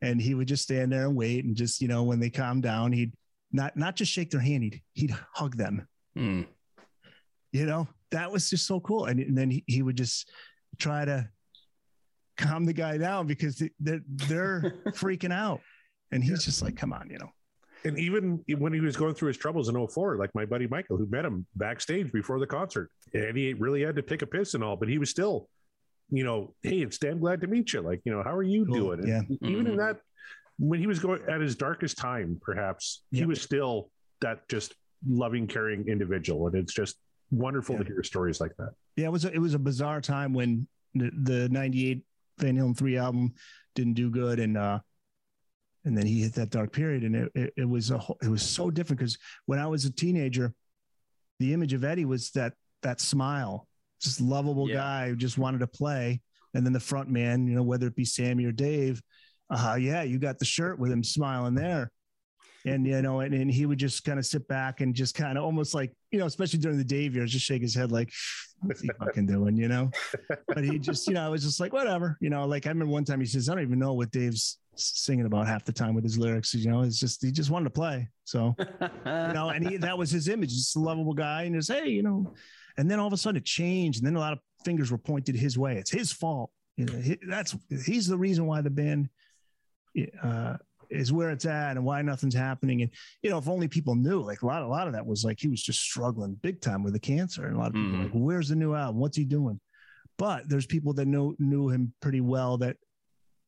and 0.00 0.20
he 0.20 0.34
would 0.34 0.48
just 0.48 0.62
stand 0.62 0.92
there 0.92 1.06
and 1.06 1.16
wait. 1.16 1.44
And 1.44 1.56
just, 1.56 1.80
you 1.82 1.88
know, 1.88 2.04
when 2.04 2.20
they 2.20 2.30
calmed 2.30 2.62
down, 2.62 2.92
he'd 2.92 3.12
not, 3.52 3.76
not 3.76 3.96
just 3.96 4.12
shake 4.12 4.30
their 4.30 4.40
hand, 4.40 4.62
he'd, 4.62 4.82
he'd 4.94 5.10
hug 5.32 5.56
them 5.56 5.86
Mm. 6.16 6.46
you 7.52 7.66
know 7.66 7.86
that 8.10 8.30
was 8.30 8.48
just 8.50 8.66
so 8.66 8.80
cool 8.80 9.06
and, 9.06 9.18
and 9.20 9.36
then 9.36 9.50
he, 9.50 9.64
he 9.66 9.82
would 9.82 9.96
just 9.96 10.30
try 10.78 11.04
to 11.04 11.28
calm 12.36 12.64
the 12.64 12.72
guy 12.72 12.98
down 12.98 13.26
because 13.26 13.56
they- 13.58 13.70
they're 13.80 14.00
they're 14.06 14.60
freaking 14.88 15.32
out 15.32 15.60
and 16.12 16.22
he's 16.22 16.44
just 16.44 16.62
like 16.62 16.76
come 16.76 16.92
on 16.92 17.08
you 17.10 17.18
know 17.18 17.30
And 17.84 17.98
even 17.98 18.44
when 18.58 18.72
he 18.72 18.80
was 18.80 18.96
going 18.96 19.14
through 19.14 19.28
his 19.28 19.36
troubles 19.36 19.68
in 19.68 19.74
04, 19.86 20.16
like 20.16 20.30
my 20.34 20.44
buddy 20.44 20.66
Michael, 20.66 20.96
who 20.96 21.06
met 21.06 21.24
him 21.24 21.46
backstage 21.54 22.10
before 22.12 22.38
the 22.40 22.46
concert, 22.46 22.90
and 23.14 23.36
he 23.36 23.54
really 23.54 23.82
had 23.82 23.94
to 23.96 24.02
take 24.02 24.22
a 24.22 24.26
piss 24.26 24.54
and 24.54 24.64
all, 24.64 24.76
but 24.76 24.88
he 24.88 24.98
was 24.98 25.08
still, 25.10 25.48
you 26.10 26.24
know, 26.24 26.54
hey, 26.62 26.78
it's 26.82 26.98
damn 26.98 27.20
glad 27.20 27.40
to 27.42 27.46
meet 27.46 27.72
you. 27.72 27.80
Like, 27.82 28.00
you 28.04 28.12
know, 28.12 28.22
how 28.24 28.34
are 28.34 28.42
you 28.42 28.64
Cool. 28.66 28.74
doing? 28.74 28.98
And 29.00 29.08
Yeah. 29.08 29.48
Even 29.48 29.66
in 29.68 29.74
Mhm. 29.74 29.78
that, 29.84 30.00
when 30.58 30.80
he 30.80 30.86
was 30.88 30.98
going 30.98 31.20
at 31.28 31.40
his 31.40 31.54
darkest 31.54 31.96
time, 31.96 32.38
perhaps 32.42 33.04
he 33.12 33.24
was 33.24 33.40
still 33.40 33.90
that 34.20 34.48
just 34.48 34.74
loving, 35.06 35.46
caring 35.46 35.86
individual. 35.86 36.46
And 36.48 36.56
it's 36.56 36.74
just 36.74 36.96
wonderful 37.30 37.76
to 37.76 37.84
hear 37.84 38.02
stories 38.02 38.40
like 38.40 38.52
that. 38.56 38.70
yeah 38.96 39.06
it 39.06 39.12
was 39.12 39.24
a, 39.24 39.32
it 39.32 39.38
was 39.38 39.54
a 39.54 39.58
bizarre 39.58 40.00
time 40.00 40.32
when 40.32 40.66
the, 40.94 41.10
the 41.22 41.48
98 41.48 42.02
van 42.38 42.56
halen 42.56 42.76
3 42.76 42.96
album 42.98 43.32
didn't 43.74 43.94
do 43.94 44.10
good 44.10 44.38
and 44.38 44.56
uh 44.56 44.78
and 45.84 45.96
then 45.96 46.06
he 46.06 46.20
hit 46.22 46.32
that 46.34 46.50
dark 46.50 46.72
period 46.72 47.02
and 47.04 47.14
it, 47.14 47.32
it, 47.34 47.52
it 47.58 47.68
was 47.68 47.90
a 47.90 47.98
whole, 47.98 48.18
it 48.22 48.28
was 48.28 48.42
so 48.42 48.70
different 48.70 48.98
because 48.98 49.18
when 49.46 49.58
i 49.58 49.66
was 49.66 49.84
a 49.84 49.92
teenager 49.92 50.52
the 51.40 51.52
image 51.52 51.72
of 51.72 51.84
eddie 51.84 52.04
was 52.04 52.30
that 52.30 52.52
that 52.82 53.00
smile 53.00 53.66
just 54.00 54.20
lovable 54.20 54.68
Yeah. 54.68 54.76
guy 54.76 55.08
who 55.08 55.16
just 55.16 55.38
wanted 55.38 55.58
to 55.58 55.66
play 55.66 56.20
and 56.54 56.64
then 56.64 56.72
the 56.72 56.80
front 56.80 57.08
man 57.10 57.46
you 57.46 57.54
know 57.54 57.62
whether 57.62 57.86
it 57.88 57.96
be 57.96 58.04
sammy 58.04 58.44
or 58.44 58.52
dave 58.52 59.02
uh 59.50 59.76
yeah 59.78 60.02
you 60.02 60.18
got 60.18 60.38
the 60.38 60.44
shirt 60.44 60.78
with 60.78 60.90
him 60.92 61.02
smiling 61.04 61.54
there 61.54 61.90
and 62.66 62.86
you 62.86 63.00
know 63.00 63.20
and, 63.20 63.32
and 63.32 63.50
he 63.50 63.64
would 63.64 63.78
just 63.78 64.04
kind 64.04 64.18
of 64.18 64.26
sit 64.26 64.46
back 64.48 64.80
and 64.80 64.94
just 64.94 65.14
kind 65.14 65.38
of 65.38 65.44
almost 65.44 65.74
like 65.74 65.92
you 66.10 66.18
know 66.18 66.26
especially 66.26 66.58
during 66.58 66.76
the 66.76 66.84
dave 66.84 67.14
years 67.14 67.32
just 67.32 67.46
shake 67.46 67.62
his 67.62 67.74
head 67.74 67.92
like 67.92 68.12
what's 68.60 68.80
he 68.80 68.90
fucking 68.98 69.26
doing? 69.26 69.56
You 69.56 69.68
know? 69.68 69.90
But 70.48 70.64
he 70.64 70.78
just 70.78 71.06
you 71.06 71.14
know 71.14 71.24
i 71.24 71.28
was 71.28 71.42
just 71.42 71.60
like 71.60 71.72
whatever. 71.72 72.18
You 72.20 72.30
know 72.30 72.46
like 72.46 72.66
i 72.66 72.70
remember 72.70 72.92
one 72.92 73.04
time 73.04 73.20
he 73.20 73.26
says 73.26 73.48
i 73.48 73.54
don't 73.54 73.62
even 73.62 73.78
know 73.78 73.94
what 73.94 74.10
dave's 74.10 74.58
singing 74.74 75.24
about 75.24 75.46
half 75.46 75.64
the 75.64 75.72
time 75.72 75.94
with 75.94 76.04
his 76.04 76.18
lyrics 76.18 76.52
you 76.52 76.70
know? 76.70 76.82
It's 76.82 77.00
just 77.00 77.24
he 77.24 77.30
just 77.30 77.50
wanted 77.50 77.64
to 77.64 77.70
play 77.70 78.08
so 78.26 78.56
you 78.58 78.88
know, 79.04 79.50
and 79.54 79.66
he, 79.66 79.76
that 79.78 79.96
was 79.96 80.10
his 80.10 80.28
image, 80.28 80.50
just 80.50 80.74
a 80.74 80.80
lovable 80.80 81.14
guy, 81.14 81.44
and 81.44 81.54
just 81.54 81.70
hey, 81.70 81.88
you 81.88 82.02
know, 82.02 82.34
and 82.76 82.90
then 82.90 82.98
all 82.98 83.06
of 83.06 83.12
a 83.12 83.16
sudden 83.16 83.38
it 83.38 83.44
changed, 83.44 84.00
and 84.00 84.06
then 84.06 84.16
a 84.16 84.20
lot 84.20 84.32
of 84.32 84.40
fingers 84.64 84.90
were 84.90 84.98
pointed 84.98 85.36
his 85.36 85.56
way. 85.56 85.76
It's 85.76 85.90
his 85.90 86.12
fault. 86.12 86.50
You 86.76 86.86
know, 86.86 86.98
he, 86.98 87.18
that's 87.28 87.56
he's 87.84 88.08
the 88.08 88.18
reason 88.18 88.46
why 88.46 88.62
the 88.62 88.70
band 88.70 89.08
uh, 90.22 90.56
is 90.90 91.12
where 91.12 91.30
it's 91.30 91.44
at 91.46 91.76
and 91.76 91.84
why 91.84 92.02
nothing's 92.02 92.34
happening. 92.34 92.82
And 92.82 92.90
you 93.22 93.30
know, 93.30 93.38
if 93.38 93.48
only 93.48 93.68
people 93.68 93.94
knew, 93.94 94.20
like 94.20 94.42
a 94.42 94.46
lot, 94.46 94.62
a 94.62 94.66
lot 94.68 94.86
of 94.86 94.92
that 94.94 95.06
was 95.06 95.24
like 95.24 95.38
he 95.40 95.48
was 95.48 95.62
just 95.62 95.80
struggling 95.80 96.34
big 96.42 96.60
time 96.60 96.82
with 96.82 96.92
the 96.92 97.00
cancer, 97.00 97.46
and 97.46 97.56
a 97.56 97.58
lot 97.58 97.68
of 97.68 97.74
people 97.74 97.90
were 97.92 97.96
Mhm. 97.98 98.02
like, 98.04 98.12
"Where's 98.12 98.48
the 98.48 98.56
new 98.56 98.74
album? 98.74 99.00
What's 99.00 99.16
he 99.16 99.24
doing?" 99.24 99.60
But 100.18 100.48
there's 100.48 100.66
people 100.66 100.92
that 100.94 101.06
know 101.06 101.34
knew 101.38 101.68
him 101.68 101.92
pretty 102.00 102.20
well 102.20 102.58
that 102.58 102.76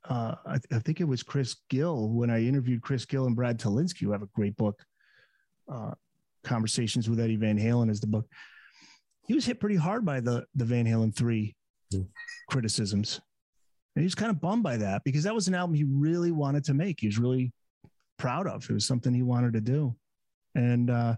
uh, 0.08 0.36
I, 0.46 0.58
I 0.70 0.78
think 0.78 1.00
it 1.00 1.04
was 1.04 1.22
Chris 1.22 1.56
Gill 1.68 2.08
when 2.10 2.30
I 2.30 2.42
interviewed 2.44 2.80
Chris 2.82 3.04
Gill 3.04 3.26
and 3.26 3.34
Brad 3.36 3.58
Tolinski, 3.58 4.00
who 4.02 4.12
have 4.12 4.22
a 4.22 4.26
great 4.34 4.56
book, 4.56 4.82
uh, 5.70 5.92
Conversations 6.44 7.10
with 7.10 7.20
Eddie 7.20 7.36
Van 7.36 7.58
Halen 7.58 7.90
is 7.90 8.00
the 8.00 8.06
book. 8.06 8.26
He 9.26 9.34
was 9.34 9.44
hit 9.44 9.60
pretty 9.60 9.76
hard 9.76 10.04
by 10.06 10.20
the 10.20 10.46
the 10.54 10.64
Van 10.64 10.86
Halen 10.86 11.14
three 11.14 11.54
Mm. 11.92 12.06
criticisms, 12.48 13.20
and 13.98 14.02
he 14.04 14.06
was 14.06 14.14
kind 14.14 14.30
of 14.30 14.40
bummed 14.40 14.62
by 14.62 14.76
that 14.76 15.02
because 15.02 15.24
that 15.24 15.34
was 15.34 15.48
an 15.48 15.56
album 15.56 15.74
he 15.74 15.82
really 15.82 16.30
wanted 16.30 16.62
to 16.62 16.72
make. 16.72 17.00
He 17.00 17.08
was 17.08 17.18
really 17.18 17.52
proud 18.16 18.46
of. 18.46 18.62
It 18.70 18.72
was 18.72 18.86
something 18.86 19.12
he 19.12 19.22
wanted 19.24 19.54
to 19.54 19.60
do, 19.60 19.92
and 20.54 20.88
uh, 20.88 21.16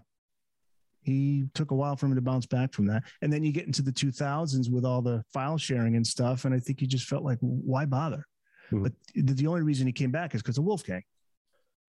he 1.03 1.45
took 1.53 1.69
a 1.69 1.75
while 1.75 1.95
for 1.95 2.07
him 2.07 2.15
to 2.15 2.21
bounce 2.21 2.47
back 2.47 2.73
from 2.73 2.87
that. 2.87 3.03
And 3.21 3.31
then 3.31 3.43
you 3.43 3.51
get 3.51 3.67
into 3.67 3.83
the 3.83 3.91
2000s 3.91 4.71
with 4.71 4.83
all 4.83 5.03
the 5.03 5.23
file 5.31 5.59
sharing 5.59 5.95
and 5.95 6.05
stuff, 6.05 6.45
and 6.45 6.55
I 6.55 6.59
think 6.59 6.79
he 6.79 6.87
just 6.87 7.07
felt 7.07 7.23
like, 7.23 7.37
why 7.41 7.85
bother? 7.85 8.25
Mhm. 8.71 8.81
But 8.81 8.93
the 9.13 9.33
the 9.33 9.45
only 9.45 9.61
reason 9.61 9.85
he 9.85 9.93
came 9.93 10.09
back 10.11 10.33
is 10.33 10.41
because 10.41 10.57
of 10.57 10.63
Wolfgang. 10.63 11.03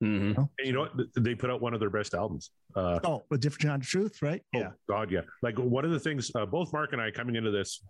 Mhm. 0.02 0.36
And 0.36 0.48
you 0.66 0.72
know 0.74 0.80
what? 0.80 0.92
They 1.14 1.34
put 1.34 1.48
out 1.48 1.62
one 1.62 1.72
of 1.72 1.80
their 1.80 1.88
best 1.88 2.12
albums. 2.12 2.50
Uh, 2.74 3.00
Oh, 3.04 3.22
a 3.30 3.38
different 3.38 3.62
kind 3.62 3.82
of 3.82 3.88
truth, 3.88 4.20
right? 4.20 4.42
Oh, 4.54 4.58
Yeah. 4.58 4.70
God, 4.88 5.10
yeah. 5.10 5.20
Like 5.42 5.58
one 5.58 5.86
of 5.86 5.90
the 5.92 6.00
things, 6.00 6.30
uh, 6.34 6.44
both 6.44 6.70
Mark 6.74 6.92
and 6.92 7.00
I 7.00 7.10
coming 7.10 7.34
into 7.36 7.50
this, 7.50 7.82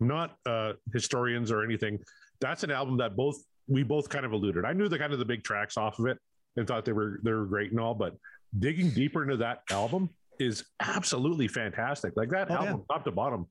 not 0.00 0.36
uh, 0.46 0.72
historians 0.92 1.50
or 1.50 1.64
anything. 1.64 1.98
That's 2.40 2.62
an 2.64 2.70
album 2.70 2.96
that 2.98 3.16
both 3.16 3.36
we 3.68 3.82
both 3.82 4.08
kind 4.08 4.24
of 4.24 4.32
alluded. 4.32 4.64
I 4.64 4.72
knew 4.72 4.88
the 4.88 4.98
kind 4.98 5.12
of 5.12 5.18
the 5.18 5.24
big 5.24 5.42
tracks 5.42 5.76
off 5.76 5.98
of 5.98 6.06
it 6.06 6.18
and 6.56 6.66
thought 6.66 6.84
they 6.84 6.92
were 6.92 7.20
they 7.22 7.32
were 7.32 7.46
great 7.46 7.70
and 7.70 7.80
all, 7.80 7.94
but 7.94 8.14
digging 8.58 8.90
deeper 8.90 9.22
into 9.22 9.36
that 9.38 9.62
album 9.70 10.10
is 10.38 10.64
absolutely 10.80 11.48
fantastic. 11.48 12.12
Like 12.16 12.28
that 12.30 12.50
Oh, 12.50 12.54
yeah. 12.54 12.68
album, 12.70 12.84
top 12.90 13.04
to 13.04 13.10
bottom, 13.12 13.46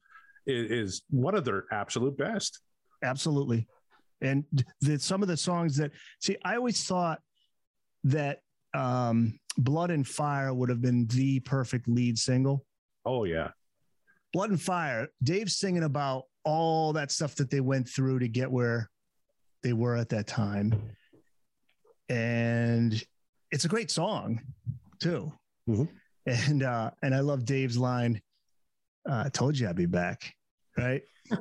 is, 0.46 0.72
is 0.72 1.02
one 1.10 1.36
of 1.36 1.44
their 1.44 1.66
absolute 1.72 2.18
best. 2.18 2.62
Absolutely. 3.04 3.68
And 4.22 4.46
the, 4.82 4.98
some 5.00 5.22
of 5.22 5.28
the 5.28 5.36
songs 5.38 5.76
that 5.78 5.92
see, 6.22 6.38
I 6.46 6.56
always 6.56 6.84
thought 6.84 7.20
that 8.06 8.40
um, 8.74 9.40
Blood 9.58 9.92
and 9.92 10.08
Fire 10.08 10.54
would 10.54 10.70
have 10.70 10.82
been 10.82 11.08
the 11.08 11.40
perfect 11.42 11.88
lead 11.88 12.18
single. 12.18 12.66
Oh 13.06 13.24
yeah, 13.26 13.50
Blood 14.36 14.50
and 14.50 14.62
Fire, 14.62 15.08
Dave's 15.24 15.56
singing 15.56 15.84
about 15.84 16.24
all 16.43 16.91
that 16.91 17.10
stuff 17.10 17.36
that 17.36 17.50
they 17.50 17.62
went 17.62 17.88
through 17.88 18.19
to 18.19 18.28
get 18.28 18.52
where 18.52 18.91
they 19.63 19.71
were 19.71 19.95
at 19.95 20.10
that 20.10 20.28
time. 20.28 20.76
And 22.10 23.02
it's 23.50 23.63
a 23.63 23.69
great 23.69 23.89
song 23.89 24.41
too. 25.02 25.32
Mhm. 25.69 25.88
And 26.26 26.63
uh 26.63 26.91
and 27.02 27.15
I 27.15 27.21
love 27.21 27.45
Dave's 27.45 27.78
line, 27.78 28.21
uh, 29.10 29.24
I 29.26 29.30
told 29.30 29.58
you 29.58 29.69
I'd 29.69 29.78
be 29.78 29.86
back. 29.86 30.34
Right. 30.78 31.04
I 31.32 31.38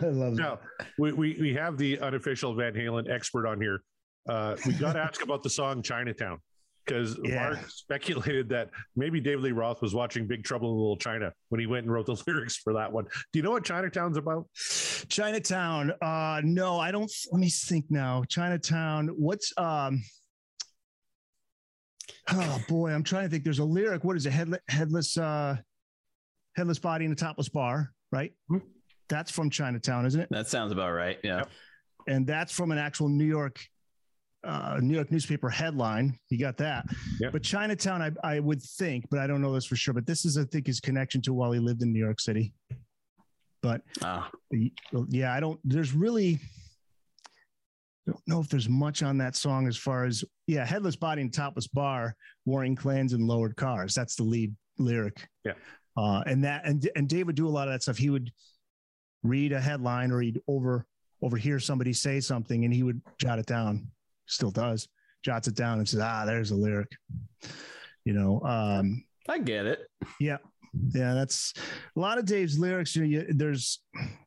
love 0.00 0.36
that. 0.36 0.38
Now 0.38 0.60
we, 0.96 1.12
we 1.12 1.36
we 1.38 1.52
have 1.56 1.76
the 1.76 1.98
unofficial 2.00 2.54
Van 2.54 2.72
Halen 2.72 3.10
expert 3.10 3.46
on 3.46 3.60
here. 3.60 3.82
Uh, 4.26 4.56
we 4.64 4.72
got 4.72 4.94
to 4.94 5.00
ask 5.00 5.22
about 5.22 5.42
the 5.42 5.50
song 5.50 5.82
Chinatown 5.82 6.40
because 6.88 7.18
Yeah. 7.22 7.50
Mark 7.50 7.70
speculated 7.70 8.48
that 8.48 8.70
maybe 8.96 9.20
David 9.20 9.42
Lee 9.44 9.52
Roth 9.52 9.82
was 9.82 9.94
watching 9.94 10.26
Big 10.26 10.42
Trouble 10.44 10.72
in 10.72 10.78
Little 10.78 10.96
China 10.96 11.32
when 11.50 11.60
he 11.60 11.66
went 11.66 11.84
and 11.84 11.92
wrote 11.92 12.06
the 12.06 12.20
lyrics 12.26 12.56
for 12.56 12.72
that 12.72 12.90
one. 12.92 13.04
Do 13.32 13.38
you 13.38 13.42
know 13.42 13.50
what 13.50 13.64
Chinatown's 13.64 14.16
about? 14.16 14.46
Chinatown. 15.08 15.92
Uh, 16.02 16.40
no, 16.44 16.78
I 16.78 16.90
don't. 16.90 17.10
Let 17.30 17.40
me 17.40 17.50
think 17.50 17.86
now. 17.90 18.24
Chinatown. 18.28 19.08
What's 19.08 19.52
um? 19.56 20.02
Oh 22.30 22.60
boy, 22.68 22.90
I'm 22.90 23.02
trying 23.02 23.24
to 23.24 23.30
think. 23.30 23.44
There's 23.44 23.58
a 23.58 23.64
lyric. 23.64 24.04
What 24.04 24.16
is 24.16 24.26
it? 24.26 24.32
Headless, 24.32 24.60
headless, 24.68 25.16
uh, 25.18 25.56
headless 26.56 26.78
body 26.78 27.04
in 27.04 27.12
a 27.12 27.14
topless 27.14 27.48
bar, 27.48 27.92
right? 28.12 28.32
Hmm. 28.48 28.58
That's 29.08 29.30
from 29.30 29.48
Chinatown, 29.48 30.04
isn't 30.06 30.20
it? 30.20 30.28
That 30.30 30.48
sounds 30.48 30.72
about 30.72 30.92
right. 30.92 31.18
Yeah. 31.24 31.44
And 32.06 32.26
that's 32.26 32.52
from 32.52 32.70
an 32.72 32.78
actual 32.78 33.08
New 33.08 33.24
York, 33.24 33.60
uh, 34.44 34.78
New 34.80 34.94
York 34.94 35.10
newspaper 35.10 35.48
headline. 35.48 36.18
You 36.30 36.38
got 36.38 36.56
that. 36.58 36.86
Yeah. 37.20 37.30
But 37.30 37.42
Chinatown, 37.42 38.02
I, 38.02 38.10
I 38.22 38.40
would 38.40 38.62
think, 38.62 39.06
but 39.10 39.18
I 39.18 39.26
don't 39.26 39.42
know 39.42 39.52
this 39.52 39.66
for 39.66 39.76
sure. 39.76 39.94
But 39.94 40.06
this 40.06 40.24
is, 40.24 40.38
I 40.38 40.44
think, 40.44 40.66
his 40.66 40.80
connection 40.80 41.20
to 41.22 41.32
while 41.32 41.52
he 41.52 41.58
lived 41.58 41.82
in 41.82 41.92
New 41.92 41.98
York 41.98 42.20
City. 42.20 42.52
But 43.62 43.82
Ah, 44.02 44.30
yeah, 45.08 45.34
I 45.34 45.40
don't. 45.40 45.58
There's 45.64 45.92
really. 45.92 46.38
I 48.06 48.12
don't 48.12 48.22
know 48.26 48.40
if 48.40 48.48
there's 48.48 48.68
much 48.68 49.02
on 49.02 49.18
that 49.18 49.36
song 49.36 49.66
as 49.68 49.76
far 49.76 50.04
as 50.04 50.24
yeah, 50.46 50.64
headless 50.64 50.96
body 50.96 51.20
and 51.20 51.32
topless 51.32 51.66
bar, 51.66 52.14
warring 52.46 52.74
clans 52.74 53.12
and 53.12 53.26
lowered 53.26 53.56
cars. 53.56 53.94
That's 53.94 54.14
the 54.14 54.22
lead 54.22 54.54
lyric. 54.78 55.28
Yeah. 55.44 55.52
Uh, 55.96 56.22
and 56.26 56.44
that 56.44 56.64
and 56.64 56.88
and 56.94 57.08
Dave 57.08 57.26
would 57.26 57.34
do 57.36 57.48
a 57.48 57.50
lot 57.50 57.68
of 57.68 57.74
that 57.74 57.82
stuff. 57.82 57.98
He 57.98 58.08
would 58.08 58.30
read 59.24 59.52
a 59.52 59.60
headline 59.60 60.12
or 60.12 60.20
he'd 60.20 60.40
over 60.46 60.86
overhear 61.20 61.58
somebody 61.58 61.92
say 61.92 62.20
something 62.20 62.64
and 62.64 62.72
he 62.72 62.84
would 62.84 63.02
jot 63.18 63.40
it 63.40 63.46
down. 63.46 63.88
Still 64.28 64.50
does. 64.50 64.88
Jots 65.24 65.48
it 65.48 65.56
down 65.56 65.78
and 65.78 65.88
says, 65.88 66.00
ah, 66.00 66.24
there's 66.24 66.52
a 66.52 66.54
lyric. 66.56 66.88
You 68.04 68.12
know, 68.12 68.40
um, 68.42 69.04
I 69.28 69.38
get 69.38 69.66
it. 69.66 69.80
yeah, 70.20 70.36
yeah, 70.94 71.12
that's 71.14 71.52
a 71.96 72.00
lot 72.00 72.18
of 72.18 72.24
Dave's 72.24 72.58
lyrics. 72.58 72.94
You, 72.94 73.02
know, 73.02 73.08
you 73.08 73.26
there's 73.34 73.80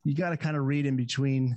you 0.04 0.14
got 0.16 0.32
to 0.32 0.38
kind 0.38 0.58
of 0.58 0.66
read 0.66 0.86
in 0.86 0.96
between. 0.96 1.56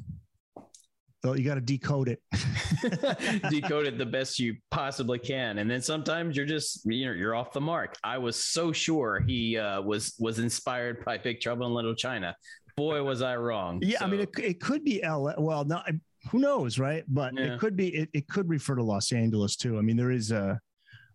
Though 1.22 1.34
you 1.34 1.42
got 1.44 1.54
to 1.54 1.60
decode 1.62 2.08
it. 2.08 2.20
decode 3.50 3.86
it 3.86 3.96
the 3.98 4.06
best 4.06 4.38
you 4.38 4.56
possibly 4.70 5.18
can 5.18 5.56
and 5.58 5.70
then 5.70 5.80
sometimes 5.80 6.36
you're 6.36 6.44
just 6.44 6.80
you 6.84 7.06
know 7.06 7.12
you're 7.12 7.34
off 7.34 7.50
the 7.52 7.60
mark 7.60 7.96
i 8.04 8.18
was 8.18 8.36
so 8.36 8.72
sure 8.72 9.24
he 9.26 9.56
uh, 9.56 9.80
was 9.80 10.14
was 10.18 10.38
inspired 10.38 11.02
by 11.06 11.16
big 11.16 11.40
trouble 11.40 11.66
in 11.66 11.72
little 11.72 11.94
china 11.94 12.36
boy 12.76 13.02
was 13.02 13.22
i 13.22 13.34
wrong 13.34 13.80
Yeah, 13.82 13.98
I 14.04 14.06
mean, 14.06 14.20
it, 14.20 14.30
it 14.38 14.60
could 14.60 14.84
be 14.84 15.02
L. 15.02 15.32
Well, 15.38 15.64
no, 15.64 15.76
I- 15.76 15.98
who 16.30 16.38
knows, 16.38 16.78
right? 16.78 17.04
But 17.08 17.34
Yeah. 17.34 17.54
it 17.54 17.60
could 17.60 17.76
be. 17.76 17.88
It, 17.94 18.08
it 18.12 18.28
could 18.28 18.48
refer 18.48 18.74
to 18.76 18.82
Los 18.82 19.12
Angeles 19.12 19.56
too. 19.56 19.78
I 19.78 19.80
mean, 19.82 19.96
there 19.96 20.10
is 20.10 20.30
a 20.32 20.60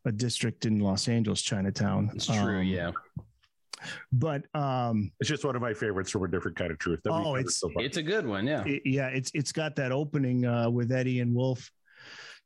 a 0.06 0.12
district 0.12 0.66
in 0.66 0.80
Los 0.80 1.08
Angeles, 1.10 1.42
Chinatown. 1.42 2.10
it's 2.16 2.26
true 2.28 2.60
Um, 2.60 2.64
yeah 2.64 2.92
But 4.14 4.44
um, 4.56 5.12
It's 5.20 5.28
just 5.30 5.44
one 5.44 5.56
of 5.58 5.62
my 5.62 5.74
favorites 5.74 6.10
from 6.10 6.24
a 6.24 6.28
different 6.30 6.56
kind 6.58 6.72
of 6.72 6.78
truth. 6.80 7.02
that 7.04 7.12
Oh, 7.12 7.36
it's- 7.36 7.58
so 7.58 7.70
it's 7.76 7.98
a 7.98 8.04
good 8.04 8.26
one 8.26 8.48
yeah 8.48 8.64
it- 8.66 8.84
yeah, 8.86 9.08
it's 9.08 9.30
it's 9.34 9.52
got 9.52 9.76
that 9.76 9.92
opening 9.92 10.46
uh, 10.46 10.70
with 10.70 10.92
Eddie 10.94 11.20
and 11.20 11.36
Wolf 11.36 11.70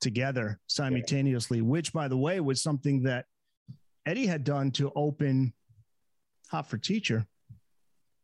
together 0.02 0.60
simultaneously, 0.68 1.62
which, 1.62 1.94
by 1.94 2.08
the 2.08 2.18
way, 2.18 2.40
was 2.40 2.62
something 2.62 3.04
that 3.04 3.26
Eddie 4.06 4.26
had 4.26 4.44
done 4.44 4.72
to 4.72 4.92
open 4.96 5.54
Hot 6.50 6.68
for 6.68 6.78
Teacher 6.80 7.26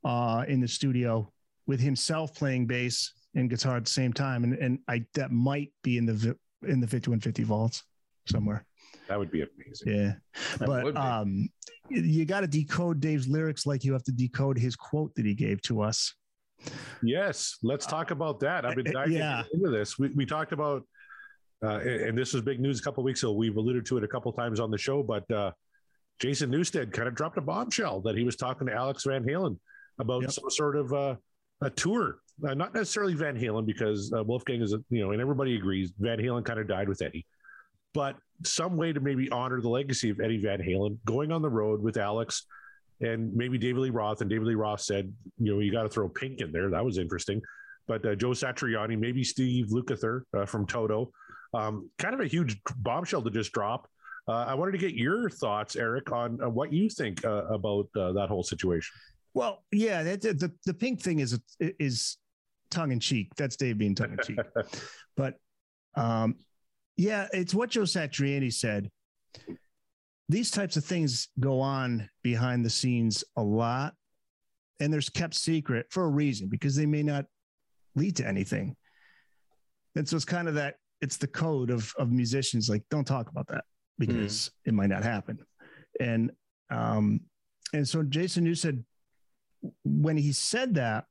uh, 0.04 0.44
in 0.48 0.60
the 0.60 0.68
studio 0.68 1.32
with 1.68 1.80
himself 1.80 2.34
playing 2.36 2.66
bass 2.66 3.14
and 3.36 3.50
guitar 3.50 3.78
at 3.78 3.86
the 3.86 3.92
same 3.92 4.14
time, 4.14 4.44
and 4.44 4.54
and 4.56 4.80
I 4.88 5.06
that 5.16 5.32
might 5.32 5.72
be 5.84 5.98
in 5.98 6.06
the 6.06 6.36
in 6.68 6.80
the 6.80 6.88
fifty 6.88 7.10
one 7.10 7.20
fifty 7.20 7.44
vaults 7.44 7.84
somewhere. 8.28 8.66
that 9.08 9.18
would 9.20 9.32
be 9.32 9.42
amazing. 9.42 9.94
Yeah, 9.94 10.14
That 10.58 10.68
but 10.68 10.98
um, 10.98 11.50
you 11.90 12.26
got 12.26 12.42
to 12.42 12.48
decode 12.48 13.00
Dave's 13.00 13.28
lyrics 13.28 13.66
like 13.66 13.84
you 13.84 13.94
have 13.94 14.04
to 14.04 14.12
decode 14.12 14.58
his 14.58 14.76
quote 14.76 15.14
that 15.16 15.26
he 15.26 15.34
gave 15.34 15.62
to 15.64 15.82
us. 15.82 16.14
Yes, 17.02 17.58
let's 17.64 17.86
talk 17.86 18.12
about 18.12 18.40
that. 18.42 18.66
I've 18.66 18.76
been 18.76 18.88
Uh, 18.90 18.92
diving 18.92 19.14
yeah. 19.18 19.44
into 19.54 19.70
this. 19.70 19.98
We, 19.98 20.10
we 20.10 20.26
talked 20.26 20.52
about, 20.52 20.84
uh, 21.64 21.78
and 21.80 22.02
and 22.02 22.18
this 22.18 22.34
was 22.34 22.42
big 22.44 22.60
news 22.60 22.80
a 22.80 22.84
couple 22.84 23.04
weeks 23.04 23.24
ago. 23.24 23.32
We've 23.32 23.56
alluded 23.56 23.86
to 23.88 23.98
it 23.98 24.04
a 24.04 24.08
couple 24.08 24.32
times 24.34 24.60
on 24.60 24.70
the 24.72 24.78
show, 24.78 25.02
but 25.02 25.30
uh, 25.32 25.52
Jason 26.20 26.52
Newsted 26.52 26.92
kind 26.92 27.08
of 27.08 27.16
dropped 27.16 27.38
a 27.38 27.42
bombshell 27.42 28.02
that 28.02 28.16
he 28.18 28.24
was 28.24 28.36
talking 28.36 28.68
to 28.68 28.74
Alex 28.74 29.06
Van 29.06 29.24
Halen 29.24 29.58
about 30.00 30.22
Yep. 30.24 30.32
some 30.32 30.50
sort 30.50 30.76
of 30.76 30.94
uh, 30.94 31.16
a 31.62 31.70
tour. 31.70 32.18
Uh, 32.48 32.54
not 32.54 32.74
necessarily 32.74 33.14
Van 33.14 33.36
Halen, 33.36 33.66
because 33.66 34.14
uh, 34.14 34.24
Wolfgang 34.24 34.62
is, 34.62 34.74
a, 34.74 34.80
you 34.90 35.02
know, 35.02 35.12
and 35.12 35.22
everybody 35.22 35.56
agrees 35.56 35.92
Van 36.00 36.20
Halen 36.20 36.46
kind 36.46 36.60
of 36.60 36.68
died 36.68 36.88
with 36.88 37.02
Eddie, 37.02 37.26
but 37.94 38.16
some 38.46 38.78
way 38.78 38.94
to 38.94 39.00
maybe 39.00 39.30
honor 39.30 39.60
the 39.60 39.70
legacy 39.70 40.10
of 40.10 40.20
Eddie 40.20 40.38
Van 40.38 40.60
Halen, 40.60 40.98
going 41.06 41.32
on 41.32 41.42
the 41.42 41.50
road 41.50 41.82
with 41.82 41.98
Alex 41.98 42.46
and 43.02 43.34
maybe 43.36 43.58
David 43.58 43.82
Lee 43.82 43.90
Roth. 43.90 44.22
And 44.22 44.30
David 44.30 44.48
Lee 44.48 44.56
Roth 44.56 44.82
said, 44.82 45.12
you 45.38 45.54
know, 45.54 45.60
you 45.60 45.72
got 45.72 45.84
to 45.84 45.90
throw 45.90 46.08
Pink 46.08 46.40
in 46.40 46.52
there. 46.52 46.70
That 46.70 46.86
was 46.86 46.98
interesting. 46.98 47.42
But 47.88 48.06
uh, 48.06 48.16
Joe 48.16 48.30
Satriani, 48.30 48.98
maybe 48.98 49.24
Steve 49.24 49.68
Lukather 49.68 50.22
uh, 50.38 50.46
from 50.46 50.66
Toto, 50.66 51.12
um, 51.54 51.90
kind 51.98 52.14
of 52.14 52.22
a 52.22 52.28
huge 52.28 52.58
bombshell 52.78 53.22
to 53.24 53.32
just 53.32 53.52
drop. 53.52 53.90
Uh, 54.28 54.46
I 54.48 54.54
wanted 54.54 54.74
to 54.74 54.78
get 54.78 54.94
your 54.94 55.30
thoughts, 55.30 55.76
Eric, 55.76 56.12
on 56.12 56.40
uh, 56.42 56.50
what 56.50 56.72
you 56.72 56.90
think 56.90 57.24
about 57.24 57.88
that 57.96 58.28
whole 58.30 58.44
situation. 58.44 58.96
Well, 59.34 59.64
yeah, 59.72 60.04
the, 60.04 60.34
the 60.34 60.52
the 60.66 60.74
pink 60.74 61.02
thing 61.02 61.20
is 61.20 61.40
is 61.60 62.18
tongue 62.70 62.92
in 62.92 63.00
cheek. 63.00 63.30
That's 63.36 63.56
Dave 63.56 63.78
being 63.78 63.96
tongue 63.96 64.12
in 64.14 64.20
cheek. 64.26 64.40
but 65.18 65.36
um, 65.96 66.36
yeah, 66.98 67.28
it's 67.34 67.54
what 67.54 67.70
Joe 67.70 67.82
Satriani 67.82 68.54
said. 68.54 68.90
These 70.28 70.52
types 70.52 70.78
of 70.78 70.86
things 70.86 71.30
go 71.40 71.60
on 71.60 72.10
behind 72.24 72.64
the 72.64 72.70
scenes 72.70 73.24
a 73.36 73.42
lot, 73.42 73.94
and 74.80 74.94
there's 74.94 75.10
kept 75.10 75.34
secret 75.34 75.88
for 75.90 76.06
a 76.06 76.10
reason 76.10 76.50
because 76.50 76.76
they 76.76 76.86
may 76.86 77.04
not 77.04 77.26
lead 77.96 78.16
to 78.18 78.28
anything. 78.28 78.76
And 79.96 80.08
so 80.08 80.16
it's 80.16 80.26
kind 80.26 80.48
of 80.48 80.56
that 80.56 80.76
it's 81.02 81.18
the 81.18 81.28
code 81.28 81.70
of 81.70 81.94
of 81.98 82.12
musicians 82.12 82.70
like 82.70 82.84
don't 82.92 83.06
talk 83.06 83.30
about 83.30 83.48
that 83.48 83.64
because 83.98 84.52
it 84.66 84.74
might 84.74 84.90
not 84.90 85.04
happen. 85.04 85.40
And 86.00 86.32
um 86.70 87.22
and 87.74 87.88
so 87.88 88.04
Jason 88.04 88.46
you 88.46 88.56
said 88.56 88.84
when 89.84 90.18
he 90.18 90.32
said 90.32 90.76
that 90.76 91.06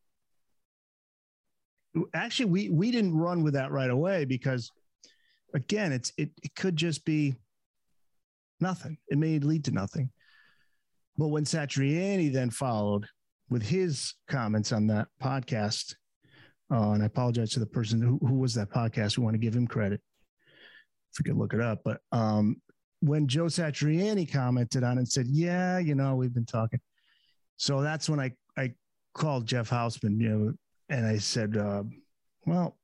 actually 2.15 2.47
we 2.47 2.69
we 2.71 2.91
didn't 2.91 3.17
run 3.17 3.43
with 3.43 3.55
that 3.55 3.71
right 3.71 3.91
away 3.91 4.25
because 4.25 4.73
again 5.55 5.93
it's 5.93 6.13
it, 6.17 6.31
it 6.43 6.55
could 6.55 6.77
just 6.77 7.05
be 7.05 7.35
nothing. 8.61 8.99
It 9.09 9.19
may 9.19 9.39
lead 9.39 9.65
to 9.67 9.71
nothing. 9.71 10.11
But 11.17 11.29
when 11.29 11.45
satriani 11.45 12.33
then 12.33 12.51
followed 12.51 13.07
with 13.51 13.63
his 13.63 14.15
comments 14.29 14.73
on 14.73 14.87
that 14.89 15.09
podcast 15.23 15.95
uh, 16.71 16.91
and 16.91 17.03
i 17.03 17.07
apologize 17.07 17.51
to 17.51 17.61
the 17.61 17.67
person 17.67 18.01
who, 18.01 18.19
who 18.19 18.35
was 18.35 18.53
that 18.55 18.71
podcast 18.71 19.17
we 19.17 19.25
want 19.25 19.35
to 19.35 19.39
give 19.39 19.55
him 19.55 19.67
credit. 19.67 20.01
If 21.13 21.19
we 21.19 21.31
could 21.31 21.39
look 21.39 21.55
it 21.55 21.61
up 21.61 21.81
but 21.85 22.01
um 22.13 22.61
when 23.01 23.29
joe 23.29 23.45
satriani 23.45 24.31
commented 24.31 24.83
on 24.85 24.99
it 24.99 25.01
and 25.01 25.09
said 25.09 25.27
yeah 25.29 25.79
you 25.79 25.95
know 25.95 26.15
we've 26.15 26.35
been 26.35 26.47
talking. 26.47 26.81
So 27.57 27.81
that's 27.81 28.09
when 28.09 28.21
i 28.21 28.33
i 28.57 28.73
called 29.15 29.47
jeff 29.47 29.69
hausman 29.71 30.21
you 30.21 30.29
know 30.29 30.53
and 30.89 31.07
I 31.07 31.19
said, 31.19 31.57
uh, 31.57 31.85
"Well, 32.47 32.77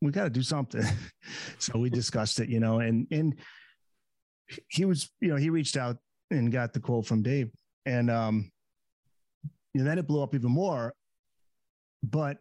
we 0.00 0.12
got 0.12 0.24
to 0.24 0.30
do 0.30 0.42
something." 0.42 0.82
so 1.58 1.78
we 1.78 1.90
discussed 1.90 2.40
it, 2.40 2.48
you 2.48 2.60
know, 2.60 2.80
and 2.80 3.06
and 3.10 3.34
he 4.68 4.84
was, 4.84 5.10
you 5.20 5.28
know, 5.28 5.36
he 5.36 5.50
reached 5.50 5.76
out 5.76 5.98
and 6.30 6.52
got 6.52 6.72
the 6.72 6.80
quote 6.80 7.06
from 7.06 7.22
Dave, 7.22 7.50
and 7.86 8.10
um, 8.10 8.50
and 9.74 9.86
then 9.86 9.98
it 9.98 10.06
blew 10.06 10.22
up 10.22 10.34
even 10.34 10.50
more. 10.50 10.94
But 12.02 12.38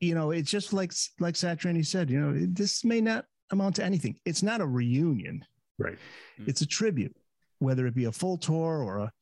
you 0.00 0.14
know, 0.14 0.30
it's 0.30 0.50
just 0.50 0.72
like 0.72 0.92
like 1.20 1.34
Satriani 1.34 1.84
said, 1.84 2.10
you 2.10 2.20
know, 2.20 2.46
this 2.50 2.84
may 2.84 3.00
not 3.00 3.26
amount 3.50 3.76
to 3.76 3.84
anything. 3.84 4.18
It's 4.24 4.42
not 4.42 4.60
a 4.60 4.66
reunion, 4.66 5.44
Right. 5.78 5.98
It's 6.46 6.60
a 6.60 6.66
tribute, 6.66 7.16
whether 7.58 7.86
it 7.86 7.94
be 7.94 8.04
a 8.04 8.12
full 8.12 8.36
tour 8.36 8.82
or 8.82 8.98
a 8.98 9.12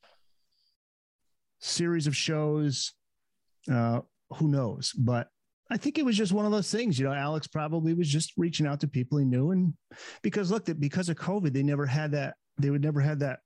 series 1.59 2.07
of 2.07 2.15
shows. 2.15 2.93
Uh, 3.71 4.01
who 4.33 4.47
knows? 4.47 4.91
But 4.93 5.27
I 5.69 5.77
think 5.77 5.97
it 5.97 6.05
was 6.05 6.17
just 6.17 6.33
one 6.33 6.45
of 6.45 6.51
those 6.51 6.71
things. 6.71 6.99
You 6.99 7.05
know, 7.05 7.13
Alex 7.13 7.47
probably 7.47 7.93
was 7.93 8.07
just 8.07 8.33
reaching 8.37 8.67
out 8.67 8.79
to 8.81 8.87
people 8.87 9.17
he 9.17 9.25
knew, 9.25 9.51
and 9.51 9.73
because 10.21 10.51
look, 10.51 10.65
that 10.65 10.79
because 10.79 11.09
of 11.09 11.17
COVID, 11.17 11.53
they 11.53 11.63
never 11.63 11.85
had 11.85 12.11
that. 12.11 12.35
They 12.57 12.69
would 12.69 12.83
never 12.83 13.01
had 13.01 13.19
that 13.19 13.39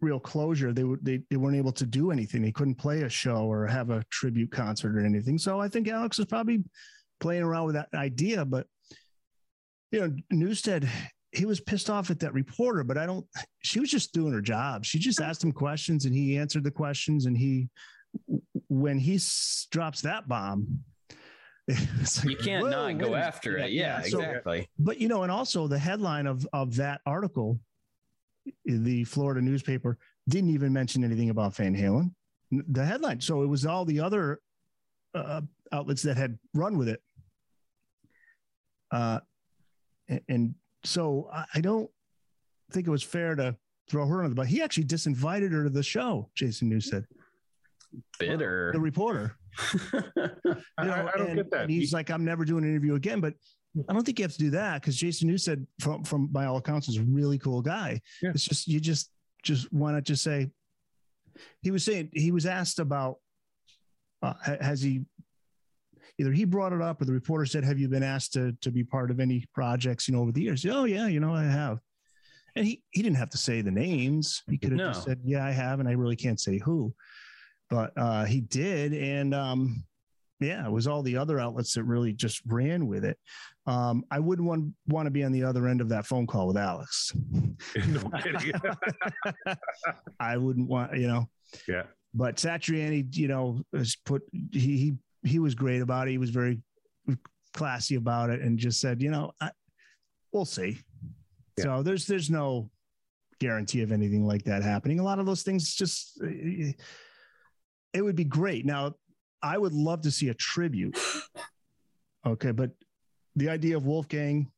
real 0.00 0.20
closure. 0.20 0.72
They 0.72 0.84
would 0.84 1.04
they, 1.04 1.22
they 1.30 1.36
weren't 1.36 1.56
able 1.56 1.72
to 1.72 1.86
do 1.86 2.10
anything. 2.10 2.42
They 2.42 2.52
couldn't 2.52 2.74
play 2.74 3.02
a 3.02 3.08
show 3.08 3.46
or 3.50 3.66
have 3.66 3.90
a 3.90 4.04
tribute 4.10 4.50
concert 4.50 4.96
or 4.96 5.06
anything. 5.06 5.38
So 5.38 5.60
I 5.60 5.68
think 5.68 5.88
Alex 5.88 6.18
was 6.18 6.26
probably 6.26 6.64
playing 7.20 7.42
around 7.42 7.66
with 7.66 7.76
that 7.76 7.88
idea. 7.94 8.44
But 8.44 8.66
you 9.92 10.00
know, 10.00 10.16
Newsted, 10.32 10.88
he 11.30 11.46
was 11.46 11.60
pissed 11.60 11.88
off 11.88 12.10
at 12.10 12.20
that 12.20 12.34
reporter, 12.34 12.84
but 12.84 12.98
I 12.98 13.06
don't. 13.06 13.24
She 13.62 13.80
was 13.80 13.90
just 13.90 14.12
doing 14.12 14.32
her 14.32 14.42
job. 14.42 14.84
She 14.84 14.98
just 14.98 15.20
asked 15.20 15.42
him 15.42 15.52
questions, 15.52 16.04
and 16.04 16.14
he 16.14 16.36
answered 16.36 16.64
the 16.64 16.70
questions, 16.70 17.26
and 17.26 17.36
he 17.36 17.68
when 18.72 18.98
he 18.98 19.16
s- 19.16 19.66
drops 19.70 20.00
that 20.02 20.26
bomb, 20.28 20.80
it's 21.68 22.24
you 22.24 22.36
can't 22.36 22.68
not 22.70 22.98
go 22.98 23.14
after 23.14 23.58
it 23.58 23.70
yeah, 23.72 24.00
so- 24.02 24.18
exactly 24.18 24.68
but 24.78 24.98
you 25.00 25.08
know, 25.08 25.22
and 25.22 25.30
also 25.30 25.68
the 25.68 25.78
headline 25.78 26.26
of 26.26 26.46
of 26.52 26.76
that 26.76 27.00
article 27.06 27.60
the 28.64 29.04
Florida 29.04 29.40
newspaper 29.40 29.98
didn't 30.28 30.50
even 30.50 30.72
mention 30.72 31.04
anything 31.04 31.30
about 31.30 31.54
Van 31.54 31.76
Halen. 31.76 32.10
The 32.50 32.84
headline. 32.84 33.20
So 33.20 33.42
it 33.42 33.46
was 33.46 33.64
all 33.64 33.84
the 33.84 34.00
other 34.00 34.40
uh, 35.14 35.42
outlets 35.70 36.02
that 36.02 36.16
had 36.16 36.38
run 36.52 36.76
with 36.76 36.88
it. 36.88 37.00
Uh, 38.90 39.20
and 40.28 40.54
so 40.84 41.30
I 41.54 41.60
don't 41.60 41.88
think 42.72 42.88
it 42.88 42.90
was 42.90 43.02
fair 43.04 43.36
to 43.36 43.56
throw 43.88 44.06
her 44.06 44.18
under 44.18 44.30
the 44.30 44.34
bus. 44.34 44.48
He 44.48 44.60
actually 44.60 44.84
disinvited 44.84 45.52
her 45.52 45.62
to 45.64 45.70
the 45.70 45.82
show. 45.82 46.28
Jason 46.34 46.68
Newsted. 46.70 47.04
Bitter. 48.18 48.70
The 48.72 48.80
reporter. 48.80 49.36
I, 49.92 50.00
You 50.80 50.84
know, 50.84 51.10
I 51.14 51.18
don't 51.18 51.26
and- 51.28 51.36
get 51.36 51.50
that. 51.50 51.68
he's 51.70 51.92
like, 51.92 52.10
I'm 52.10 52.24
never 52.24 52.44
doing 52.44 52.64
an 52.64 52.70
interview 52.70 52.94
again. 52.94 53.20
But 53.20 53.34
I 53.88 53.92
don't 53.92 54.04
think 54.04 54.18
you 54.18 54.24
have 54.24 54.32
to 54.32 54.38
do 54.38 54.50
that 54.50 54.80
because 54.80 54.96
Jason 54.96 55.28
Newsted, 55.30 55.66
from 55.80 56.04
from 56.04 56.26
by 56.26 56.44
all 56.46 56.56
accounts, 56.58 56.88
is 56.88 56.98
a 56.98 57.02
really 57.02 57.38
cool 57.38 57.62
guy. 57.62 58.00
Yeah. 58.22 58.30
It's 58.30 58.44
just 58.44 58.66
you 58.68 58.80
just 58.80 59.10
just 59.42 59.72
why 59.72 59.92
not 59.92 60.04
just 60.04 60.22
say? 60.22 60.50
He 61.62 61.70
was 61.70 61.82
saying 61.84 62.10
he 62.12 62.30
was 62.32 62.44
asked 62.46 62.78
about 62.78 63.16
uh, 64.22 64.34
has 64.60 64.82
he 64.82 65.00
either 66.18 66.30
he 66.32 66.44
brought 66.44 66.72
it 66.74 66.82
up 66.82 67.00
or 67.00 67.06
the 67.06 67.12
reporter 67.12 67.46
said, 67.46 67.64
"Have 67.64 67.78
you 67.78 67.88
been 67.88 68.02
asked 68.02 68.34
to 68.34 68.52
to 68.60 68.70
be 68.70 68.84
part 68.84 69.10
of 69.10 69.20
any 69.20 69.44
projects 69.54 70.06
you 70.06 70.14
know 70.14 70.20
over 70.20 70.32
the 70.32 70.42
years?" 70.42 70.64
Oh 70.66 70.84
yeah, 70.84 71.06
you 71.06 71.20
know 71.20 71.34
I 71.34 71.44
have. 71.44 71.80
And 72.54 72.66
he 72.66 72.82
he 72.90 73.02
didn't 73.02 73.16
have 73.16 73.30
to 73.30 73.38
say 73.38 73.62
the 73.62 73.70
names. 73.70 74.42
He 74.50 74.58
could 74.58 74.72
have 74.72 74.92
just 74.92 75.04
said, 75.04 75.20
"Yeah, 75.24 75.46
I 75.46 75.50
have," 75.52 75.80
and 75.80 75.88
I 75.88 75.92
really 75.92 76.16
can't 76.16 76.38
say 76.38 76.58
who. 76.58 76.94
But 77.72 77.96
uh, 77.96 78.26
he 78.26 78.42
did, 78.42 78.92
and 78.92 79.34
um, 79.34 79.82
yeah, 80.40 80.66
it 80.66 80.70
was 80.70 80.86
all 80.86 81.02
the 81.02 81.16
other 81.16 81.40
outlets 81.40 81.72
that 81.72 81.84
really 81.84 82.12
just 82.12 82.42
ran 82.46 82.86
with 82.86 83.02
it. 83.02 83.16
Um, 83.66 84.04
I 84.10 84.18
wouldn't 84.18 84.46
want 84.46 84.74
want 84.88 85.06
to 85.06 85.10
be 85.10 85.24
on 85.24 85.32
the 85.32 85.44
other 85.44 85.66
end 85.66 85.80
of 85.80 85.88
that 85.88 86.04
phone 86.04 86.26
call 86.26 86.48
with 86.48 86.58
Alex. 86.58 87.14
no 87.86 88.10
kidding. 88.22 88.52
I 90.20 90.36
wouldn't 90.36 90.68
want, 90.68 90.98
you 90.98 91.06
know. 91.06 91.30
yeah. 91.66 91.84
But 92.12 92.36
Satriani, 92.36 93.06
you 93.16 93.28
know, 93.28 93.62
has 93.74 93.96
put 94.04 94.20
he 94.52 94.76
he 94.76 94.94
he 95.22 95.38
was 95.38 95.54
great 95.54 95.80
about 95.80 96.08
it. 96.08 96.10
He 96.10 96.18
was 96.18 96.28
very 96.28 96.60
classy 97.54 97.94
about 97.94 98.28
it, 98.28 98.42
and 98.42 98.58
just 98.58 98.82
said, 98.82 99.00
you 99.00 99.10
know, 99.10 99.32
I, 99.40 99.50
we'll 100.30 100.44
see. 100.44 100.76
Yeah. 101.56 101.64
So 101.64 101.82
there's 101.82 102.06
there's 102.06 102.28
no 102.28 102.68
guarantee 103.40 103.80
of 103.80 103.92
anything 103.92 104.26
like 104.26 104.44
that 104.44 104.62
happening. 104.62 105.00
A 105.00 105.02
lot 105.02 105.18
of 105.18 105.24
those 105.24 105.42
things 105.42 105.74
just 105.74 106.20
eh, 106.22 106.72
it 107.92 108.02
would 108.02 108.16
be 108.16 108.24
great. 108.24 108.64
Now, 108.64 108.94
I 109.42 109.58
would 109.58 109.72
love 109.72 110.02
to 110.02 110.10
see 110.10 110.28
a 110.28 110.34
tribute. 110.34 110.98
Okay, 112.24 112.52
but 112.52 112.70
the 113.34 113.48
idea 113.48 113.76
of 113.76 113.84
Wolfgang 113.84 114.48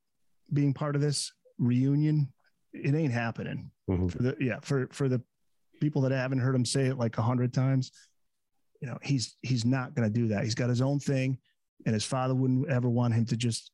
being 0.53 0.75
part 0.75 0.95
of 0.97 1.01
this 1.01 1.33
reunion, 1.59 2.31
it 2.75 2.95
ain't 2.95 3.11
happening. 3.13 3.71
Mhm. 3.89 4.11
For 4.13 4.23
the 4.23 4.37
yeah, 4.39 4.59
for 4.61 4.87
for 4.93 5.09
the 5.09 5.23
people 5.81 6.03
that 6.03 6.13
haven't 6.13 6.41
heard 6.41 6.55
him 6.55 6.67
say 6.67 6.89
it 6.89 6.99
like 6.99 7.17
a 7.17 7.23
hundred 7.23 7.55
times, 7.55 7.91
you 8.83 8.87
know, 8.89 8.99
he's 9.03 9.39
he's 9.41 9.65
not 9.65 9.95
gonna 9.95 10.11
do 10.11 10.29
that. 10.29 10.45
He's 10.45 10.55
got 10.55 10.69
his 10.69 10.83
own 10.83 11.01
thing, 11.01 11.39
and 11.87 11.95
his 11.95 12.05
father 12.05 12.35
wouldn't 12.35 12.69
ever 12.69 12.91
want 12.91 13.15
him 13.15 13.25
to 13.27 13.37
just 13.37 13.71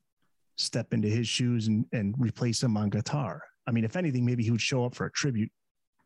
step 0.56 0.94
into 0.94 1.08
his 1.08 1.26
shoes 1.26 1.66
and 1.66 1.84
and 1.92 2.14
replace 2.16 2.62
him 2.62 2.76
on 2.76 2.90
guitar. 2.90 3.42
I 3.66 3.72
mean, 3.72 3.82
if 3.84 3.96
anything, 3.96 4.24
maybe 4.24 4.44
he 4.44 4.52
would 4.52 4.60
show 4.60 4.84
up 4.84 4.94
for 4.94 5.06
a 5.06 5.10
tribute. 5.10 5.50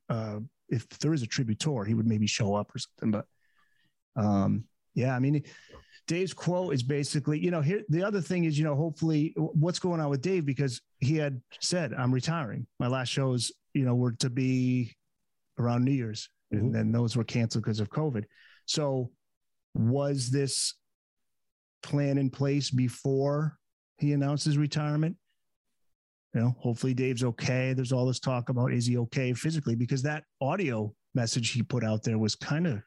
Uh, 0.08 0.40
if 0.70 0.88
there 1.00 1.12
is 1.12 1.22
a 1.22 1.26
tribute 1.26 1.58
tour, 1.58 1.84
he 1.84 1.92
would 1.92 2.06
maybe 2.06 2.26
show 2.26 2.54
up 2.54 2.74
or 2.74 2.78
something. 2.78 3.10
But 3.10 3.26
um, 4.16 4.64
yeah, 4.94 5.14
I 5.14 5.18
mean, 5.18 5.42
Dave's 6.06 6.34
quote 6.34 6.74
is 6.74 6.82
basically, 6.82 7.38
you 7.38 7.50
know, 7.50 7.60
here 7.62 7.82
the 7.88 8.02
other 8.02 8.20
thing 8.20 8.44
is, 8.44 8.58
you 8.58 8.64
know, 8.64 8.76
hopefully 8.76 9.34
what's 9.36 9.78
going 9.78 10.00
on 10.00 10.10
with 10.10 10.20
Dave 10.22 10.44
because 10.44 10.80
he 11.00 11.16
had 11.16 11.40
said, 11.60 11.92
I'm 11.94 12.12
retiring. 12.12 12.66
My 12.78 12.86
last 12.88 13.08
shows, 13.08 13.50
you 13.72 13.84
know, 13.84 13.94
were 13.94 14.12
to 14.12 14.30
be 14.30 14.94
around 15.58 15.84
New 15.84 15.92
Year's, 15.92 16.28
Mhm. 16.52 16.58
and 16.58 16.74
then 16.74 16.92
those 16.92 17.16
were 17.16 17.24
canceled 17.24 17.64
because 17.64 17.80
of 17.80 17.90
COVID. 17.90 18.24
So 18.66 19.10
was 19.74 20.30
this 20.30 20.74
plan 21.82 22.18
in 22.18 22.30
place 22.30 22.70
before 22.70 23.58
he 23.98 24.12
announced 24.12 24.44
his 24.44 24.58
retirement? 24.58 25.16
You 26.34 26.40
know, 26.40 26.56
hopefully 26.58 26.94
Dave's 26.94 27.24
okay. 27.24 27.72
There's 27.72 27.92
all 27.92 28.06
this 28.06 28.20
talk 28.20 28.48
about 28.48 28.72
is 28.72 28.86
he 28.86 28.98
okay 28.98 29.32
physically 29.32 29.76
because 29.76 30.02
that 30.02 30.24
audio 30.40 30.94
message 31.14 31.50
he 31.50 31.62
put 31.62 31.84
out 31.84 32.02
there 32.02 32.18
was 32.18 32.34
kind 32.34 32.66
of 32.66 32.82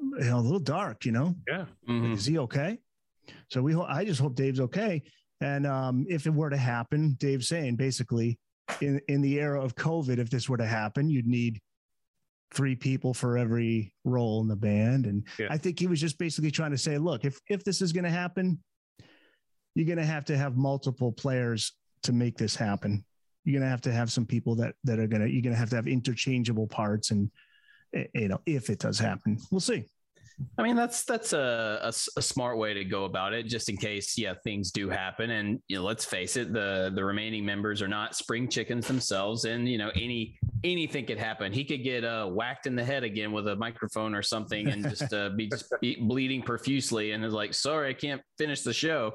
you 0.00 0.24
know 0.24 0.38
a 0.38 0.40
little 0.40 0.58
dark, 0.60 1.04
you 1.04 1.12
know. 1.12 1.34
Yeah. 1.48 1.66
Mhm. 1.88 2.14
Is 2.14 2.26
he 2.26 2.38
okay? 2.38 2.78
So 3.48 3.62
we, 3.62 3.72
ho- 3.72 3.86
I 3.88 4.04
just 4.04 4.20
hope 4.20 4.34
Dave's 4.34 4.60
okay. 4.60 5.02
And 5.40 5.66
um, 5.66 6.04
if 6.08 6.26
it 6.26 6.34
were 6.34 6.50
to 6.50 6.56
happen, 6.56 7.16
Dave's 7.18 7.48
saying 7.48 7.76
basically, 7.76 8.38
in 8.80 9.00
in 9.08 9.20
the 9.20 9.40
era 9.40 9.62
of 9.62 9.74
COVID, 9.74 10.18
if 10.18 10.30
this 10.30 10.48
were 10.48 10.56
to 10.58 10.66
happen, 10.66 11.08
you'd 11.08 11.26
need 11.26 11.60
three 12.52 12.74
people 12.74 13.14
for 13.14 13.38
every 13.38 13.94
role 14.04 14.40
in 14.42 14.48
the 14.48 14.56
band. 14.56 15.06
And 15.06 15.24
Yeah. 15.38 15.46
I 15.50 15.56
think 15.58 15.78
he 15.78 15.86
was 15.86 16.00
just 16.00 16.18
basically 16.18 16.50
trying 16.50 16.72
to 16.72 16.78
say, 16.78 16.98
look, 16.98 17.24
if 17.24 17.38
if 17.48 17.62
this 17.64 17.80
is 17.80 17.92
going 17.92 18.04
to 18.04 18.10
happen, 18.10 18.58
you're 19.74 19.86
going 19.86 19.98
to 19.98 20.04
have 20.04 20.24
to 20.26 20.36
have 20.36 20.56
multiple 20.56 21.12
players 21.12 21.72
to 22.02 22.12
make 22.12 22.36
this 22.36 22.56
happen. 22.56 23.04
You're 23.44 23.54
going 23.60 23.66
to 23.66 23.70
have 23.70 23.80
to 23.82 23.92
have 23.92 24.10
some 24.10 24.26
people 24.26 24.56
that 24.56 24.74
that 24.84 24.98
are 24.98 25.06
going 25.06 25.22
to 25.22 25.30
you're 25.30 25.42
going 25.42 25.54
to 25.54 25.58
have 25.58 25.70
to 25.70 25.76
have 25.76 25.86
interchangeable 25.86 26.66
parts 26.66 27.10
and 27.12 27.30
you 27.92 28.28
know 28.28 28.40
if 28.46 28.70
it 28.70 28.78
does 28.78 28.98
happen, 28.98 29.38
we'll 29.50 29.60
see. 29.60 29.84
I 30.58 30.62
mean, 30.62 30.76
that's 30.76 31.04
that's 31.04 31.32
a 31.32 31.92
a 32.16 32.22
smart 32.22 32.56
way 32.56 32.72
to 32.74 32.84
go 32.84 33.04
about 33.04 33.32
it, 33.34 33.46
just 33.46 33.68
in 33.68 33.76
case, 33.76 34.16
yeah, 34.16 34.34
things 34.42 34.70
do 34.70 34.88
happen. 34.88 35.30
And 35.30 35.60
you 35.68 35.76
know, 35.76 35.84
let's 35.84 36.04
face 36.04 36.36
it, 36.36 36.52
the 36.52 36.90
the 36.94 37.04
remaining 37.04 37.44
members 37.44 37.82
are 37.82 37.88
not 37.88 38.14
spring 38.14 38.48
chickens 38.48 38.86
themselves, 38.86 39.44
and 39.44 39.68
you 39.68 39.78
know, 39.78 39.90
any 39.94 40.38
anything 40.64 41.06
could 41.06 41.18
happen. 41.18 41.52
He 41.52 41.64
could 41.64 41.84
get 41.84 42.04
uh, 42.04 42.26
whacked 42.26 42.66
in 42.66 42.74
the 42.74 42.84
head 42.84 43.04
again 43.04 43.32
with 43.32 43.48
a 43.48 43.56
microphone 43.56 44.14
or 44.14 44.22
something, 44.22 44.68
and 44.68 44.88
just 44.88 45.12
uh, 45.12 45.30
be, 45.30 45.48
just 45.48 45.72
be 45.80 45.96
bleeding 46.00 46.42
profusely, 46.42 47.12
and 47.12 47.24
is 47.24 47.34
like, 47.34 47.52
"Sorry, 47.52 47.90
I 47.90 47.94
can't 47.94 48.22
finish 48.38 48.62
the 48.62 48.72
show." 48.72 49.14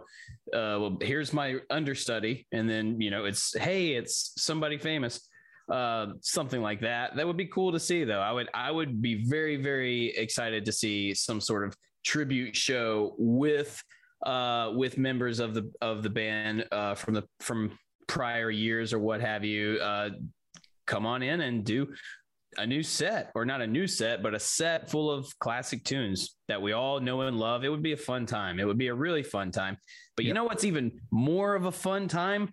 Uh, 0.54 0.78
well, 0.80 0.98
here's 1.02 1.34
my 1.34 1.58
understudy, 1.70 2.46
and 2.52 2.70
then 2.70 3.02
you 3.02 3.10
know, 3.10 3.26
it's 3.26 3.58
hey, 3.58 3.94
it's 3.94 4.34
somebody 4.38 4.78
famous 4.78 5.28
uh 5.69 6.08
something 6.21 6.62
like 6.62 6.82
that. 6.82 7.15
That 7.15 7.25
would 7.25 7.38
be 7.38 7.47
cool 7.47 7.71
to 7.71 7.80
see 7.80 8.04
though. 8.04 8.19
I 8.19 8.32
would 8.32 8.49
i 8.54 8.69
would 8.69 9.01
be 9.01 9.25
very 9.28 9.58
very 9.58 10.10
excited 10.15 10.65
to 10.65 10.71
see 10.71 11.13
some 11.13 11.41
sort 11.41 11.65
of 11.65 11.75
tribute 12.04 12.56
show 12.56 13.15
with 13.17 13.82
uh 14.25 14.71
with 14.75 14.97
members 14.97 15.39
of 15.39 15.54
the 15.56 15.71
of 15.82 16.04
the 16.04 16.10
band 16.10 16.65
uh 16.71 16.93
from 16.95 17.15
the 17.15 17.23
from 17.39 17.78
prior 18.08 18.51
years 18.51 18.93
or 18.93 18.99
what 18.99 19.21
have 19.21 19.43
you. 19.43 19.80
Uh 19.82 20.10
come 20.86 21.06
on 21.08 21.23
in 21.23 21.41
and 21.41 21.65
do 21.65 21.88
a 22.58 22.65
new 22.65 22.84
set 22.84 23.32
or 23.36 23.43
not 23.43 23.60
a 23.60 23.67
new 23.67 23.88
set 23.88 24.21
but 24.23 24.34
a 24.36 24.39
set 24.39 24.89
full 24.89 25.12
of 25.12 25.28
classic 25.39 25.84
tunes 25.84 26.38
that 26.47 26.62
we 26.62 26.73
all 26.73 26.99
know 26.99 27.21
and 27.21 27.38
love. 27.39 27.63
It 27.65 27.69
would 27.69 27.82
be 27.84 27.93
a 27.93 27.97
fun 27.97 28.28
time. 28.28 28.60
It 28.60 28.65
would 28.65 28.78
be 28.78 28.88
a 28.88 28.93
really 28.93 29.23
fun 29.23 29.51
time. 29.51 29.78
But 30.15 30.25
you 30.25 30.30
Yep. 30.30 30.36
know 30.36 30.43
what's 30.45 30.63
even 30.63 30.91
more 31.12 31.56
of 31.56 31.65
a 31.65 31.71
fun 31.71 32.08
time 32.08 32.49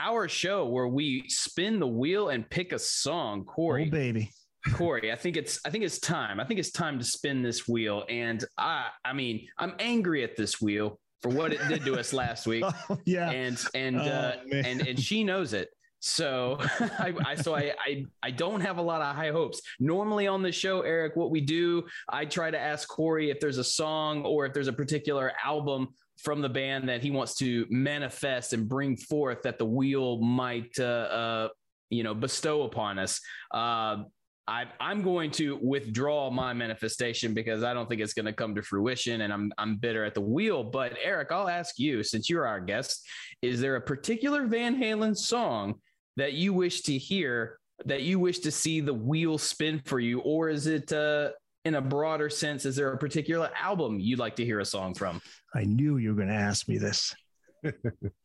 our 0.00 0.28
show 0.28 0.66
where 0.66 0.88
we 0.88 1.24
spin 1.28 1.78
the 1.78 1.86
wheel 1.86 2.30
and 2.30 2.48
pick 2.48 2.72
a 2.72 2.78
song 2.78 3.44
corey 3.44 3.86
Oh 3.88 3.90
baby. 3.90 4.30
Corey, 4.74 5.10
I 5.10 5.16
think 5.16 5.36
it's 5.36 5.58
I 5.64 5.70
think 5.70 5.84
it's 5.84 5.98
time. 5.98 6.38
I 6.40 6.44
think 6.44 6.60
it's 6.60 6.70
time 6.70 6.98
to 6.98 7.04
spin 7.04 7.42
this 7.42 7.66
wheel. 7.68 8.04
And 8.08 8.44
I 8.58 8.88
I 9.04 9.12
mean, 9.14 9.46
I'm 9.58 9.74
angry 9.78 10.22
at 10.22 10.36
this 10.36 10.60
wheel 10.60 10.98
for 11.22 11.28
what 11.30 11.52
it 11.52 11.60
did 11.68 11.84
to 11.86 11.98
us 11.98 12.12
last 12.12 12.46
week. 12.46 12.64
Oh, 12.90 12.98
yeah. 13.06 13.30
And 13.30 13.58
and 13.74 13.96
Oh, 13.96 14.02
uh, 14.02 14.36
man. 14.46 14.64
and 14.66 14.86
and 14.88 15.00
she 15.00 15.24
knows 15.24 15.52
it. 15.54 15.68
So 16.00 16.56
I, 16.80 17.14
I 17.26 17.34
so 17.36 17.54
I, 17.54 17.72
I 17.86 18.04
I 18.22 18.30
don't 18.30 18.60
have 18.60 18.76
a 18.78 18.82
lot 18.82 19.00
of 19.02 19.14
high 19.16 19.30
hopes. 19.30 19.60
Normally 19.78 20.26
on 20.26 20.42
the 20.42 20.52
show, 20.52 20.82
Eric, 20.82 21.16
what 21.16 21.30
we 21.30 21.40
do, 21.40 21.84
I 22.08 22.24
try 22.26 22.50
to 22.50 22.58
ask 22.58 22.86
Corey 22.88 23.30
if 23.30 23.40
there's 23.40 23.58
a 23.58 23.64
song 23.64 24.24
or 24.24 24.44
if 24.46 24.52
there's 24.52 24.68
a 24.68 24.72
particular 24.74 25.32
album 25.44 25.88
from 26.22 26.40
the 26.40 26.48
band 26.48 26.88
that 26.88 27.02
he 27.02 27.10
wants 27.10 27.34
to 27.36 27.66
manifest 27.70 28.52
and 28.52 28.68
bring 28.68 28.96
forth 28.96 29.42
that 29.42 29.58
the 29.58 29.64
wheel 29.64 30.20
might 30.20 30.78
uh, 30.78 30.82
uh 30.82 31.48
you 31.90 32.02
know 32.02 32.14
bestow 32.14 32.62
upon 32.62 32.98
us. 32.98 33.20
Uh, 33.52 34.04
I, 34.50 34.64
I'm 34.80 35.02
going 35.02 35.30
to 35.32 35.60
withdraw 35.62 36.28
my 36.28 36.52
manifestation 36.52 37.34
because 37.34 37.62
I 37.62 37.72
don't 37.72 37.88
think 37.88 38.00
it's 38.00 38.14
going 38.14 38.26
to 38.26 38.32
come 38.32 38.54
to 38.56 38.62
fruition, 38.62 39.20
and 39.20 39.32
I'm 39.32 39.52
I'm 39.58 39.76
bitter 39.76 40.04
at 40.04 40.14
the 40.14 40.20
wheel. 40.20 40.64
But 40.64 40.96
Eric, 41.02 41.30
I'll 41.30 41.48
ask 41.48 41.78
you, 41.78 42.02
since 42.02 42.28
you're 42.28 42.46
our 42.46 42.60
guest, 42.60 43.06
is 43.42 43.60
there 43.60 43.76
a 43.76 43.80
particular 43.80 44.46
Van 44.46 44.76
Halen 44.76 45.16
song 45.16 45.74
that 46.16 46.32
you 46.32 46.52
wish 46.52 46.82
to 46.82 46.98
hear, 46.98 47.58
that 47.84 48.02
you 48.02 48.18
wish 48.18 48.40
to 48.40 48.50
see 48.50 48.80
the 48.80 48.94
wheel 48.94 49.38
spin 49.38 49.80
for 49.84 50.00
you, 50.00 50.20
or 50.20 50.48
is 50.48 50.66
it 50.66 50.92
uh, 50.92 51.30
in 51.64 51.74
a 51.74 51.80
broader 51.80 52.30
sense? 52.30 52.64
Is 52.64 52.76
there 52.76 52.92
a 52.92 52.98
particular 52.98 53.50
album 53.60 53.98
you'd 54.00 54.18
like 54.18 54.36
to 54.36 54.44
hear 54.44 54.60
a 54.60 54.64
song 54.64 54.94
from? 54.94 55.20
I 55.54 55.64
knew 55.64 55.96
you 55.98 56.10
were 56.10 56.16
going 56.16 56.28
to 56.28 56.34
ask 56.34 56.68
me 56.68 56.78
this. 56.78 57.14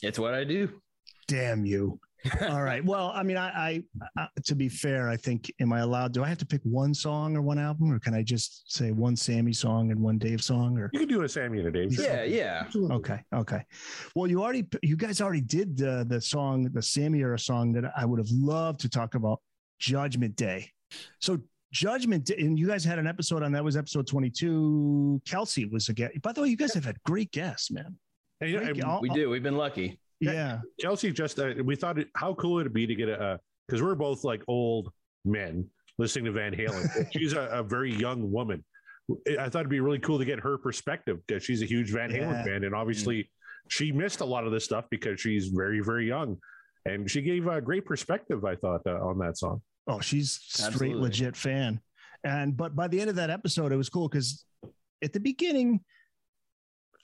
It's 0.02 0.18
what 0.18 0.34
I 0.34 0.46
do. 0.46 0.70
Damn 1.28 1.66
you. 1.66 2.00
All 2.42 2.64
right. 2.64 2.84
Well, 2.86 3.12
I 3.14 3.24
mean, 3.24 3.36
I, 3.36 3.50
I, 3.50 3.84
I, 4.18 4.28
to 4.46 4.56
be 4.56 4.70
fair, 4.70 5.10
I 5.10 5.18
think, 5.18 5.52
am 5.60 5.74
I 5.74 5.80
allowed? 5.80 6.14
Do 6.14 6.24
I 6.24 6.30
have 6.30 6.38
to 6.38 6.46
pick 6.46 6.62
one 6.64 6.94
song 6.94 7.36
or 7.36 7.42
one 7.42 7.60
album, 7.60 7.92
or 7.92 8.00
can 8.00 8.14
I 8.14 8.24
just 8.24 8.72
say 8.72 8.92
one 8.92 9.16
Sammy 9.16 9.52
song 9.52 9.92
and 9.92 10.00
one 10.00 10.18
Dave 10.18 10.42
song? 10.42 10.78
Or 10.78 10.90
You 10.94 11.02
can 11.02 11.10
do 11.10 11.24
a 11.24 11.30
Sammy 11.30 11.60
and 11.60 11.68
a 11.68 11.72
Dave. 11.72 12.00
Yeah, 12.00 12.24
yeah. 12.24 12.64
okay, 12.92 13.22
okay. 13.34 13.64
Well, 14.16 14.30
you 14.30 14.42
already, 14.42 14.66
you 14.82 14.96
guys 14.96 15.20
already 15.20 15.42
did 15.42 15.78
the 15.78 16.06
the 16.08 16.22
song, 16.22 16.70
the 16.72 16.82
Sammy 16.82 17.20
era 17.20 17.40
song 17.40 17.74
that 17.74 17.92
I 17.98 18.06
would 18.06 18.20
have 18.20 18.32
loved 18.32 18.80
to 18.82 18.90
talk 18.90 19.16
about, 19.16 19.42
Judgment 19.80 20.36
Day. 20.36 20.70
So 21.20 21.40
Judgment 21.76 22.30
and 22.30 22.58
you 22.58 22.68
guys 22.68 22.86
had 22.86 23.00
an 23.00 23.06
episode 23.06 23.44
on 23.44 23.52
that 23.52 23.62
was 23.64 23.76
episode 23.76 24.08
twenty 24.08 24.30
two. 24.30 25.22
Kelsey 25.28 25.66
was 25.66 25.90
a 25.90 25.94
guest. 25.94 26.22
By 26.22 26.32
the 26.32 26.42
way, 26.42 26.48
you 26.48 26.56
guys 26.56 26.74
have 26.74 26.86
had 26.86 26.96
great 27.04 27.32
guests, 27.32 27.70
man. 27.70 27.98
And, 28.40 28.50
you 28.50 28.56
know, 28.58 28.64
Great- 28.64 28.76
and 28.78 28.84
all- 28.86 29.02
We 29.02 29.10
do. 29.10 29.30
We've 29.30 29.44
been 29.44 29.58
lucky. 29.58 30.00
Yeah. 30.22 30.62
Kelsey 30.80 31.12
just 31.12 31.38
uh, 31.38 31.54
we 31.66 31.76
thought 31.76 32.00
it, 32.00 32.08
how 32.16 32.34
cool 32.36 32.52
it 32.60 32.64
would 32.64 32.66
it 32.68 32.74
be 32.74 32.88
to 32.88 32.96
get 32.96 33.10
a 33.10 33.40
because 33.68 33.82
we're 33.84 33.96
both 33.96 34.24
like 34.24 34.42
old 34.48 34.90
men 35.26 35.68
listening 35.98 36.26
to 36.26 36.32
Van 36.32 36.54
Halen. 36.56 37.12
she's 37.12 37.34
a, 37.34 37.42
a 37.52 37.62
very 37.64 37.94
young 37.94 38.32
woman. 38.32 38.64
I 39.38 39.50
thought 39.50 39.60
it'd 39.60 39.70
be 39.70 39.82
really 39.82 40.00
cool 40.00 40.18
to 40.18 40.26
get 40.26 40.40
her 40.40 40.58
perspective 40.58 41.20
because 41.28 41.44
she's 41.44 41.62
a 41.62 41.66
huge 41.66 41.92
Van 41.92 42.10
Halen 42.10 42.32
Yeah. 42.32 42.44
fan, 42.46 42.64
and 42.64 42.74
obviously 42.74 43.30
she 43.68 43.92
missed 43.92 44.22
a 44.22 44.26
lot 44.26 44.46
of 44.46 44.54
this 44.54 44.64
stuff 44.64 44.86
because 44.90 45.20
she's 45.20 45.48
very 45.50 45.82
very 45.82 46.08
young, 46.08 46.38
and 46.86 47.12
she 47.12 47.22
gave 47.22 47.48
a 47.48 47.60
great 47.60 47.86
perspective. 47.86 48.46
I 48.46 48.56
thought 48.56 48.82
uh, 48.88 49.06
on 49.06 49.20
that 49.20 49.38
song. 49.38 49.62
Oh, 49.88 50.00
she's 50.00 50.32
straight 50.32 50.68
Absolutely. 50.68 51.02
legit 51.02 51.36
fan. 51.36 51.80
And 52.24 52.58
but 52.58 52.76
by 52.76 52.88
the 52.88 53.00
end 53.00 53.10
of 53.10 53.16
that 53.18 53.30
episode, 53.30 53.72
it 53.72 53.78
was 53.78 53.90
cool 53.90 54.10
because 54.10 54.44
at 55.04 55.14
the 55.14 55.20
beginning, 55.20 55.82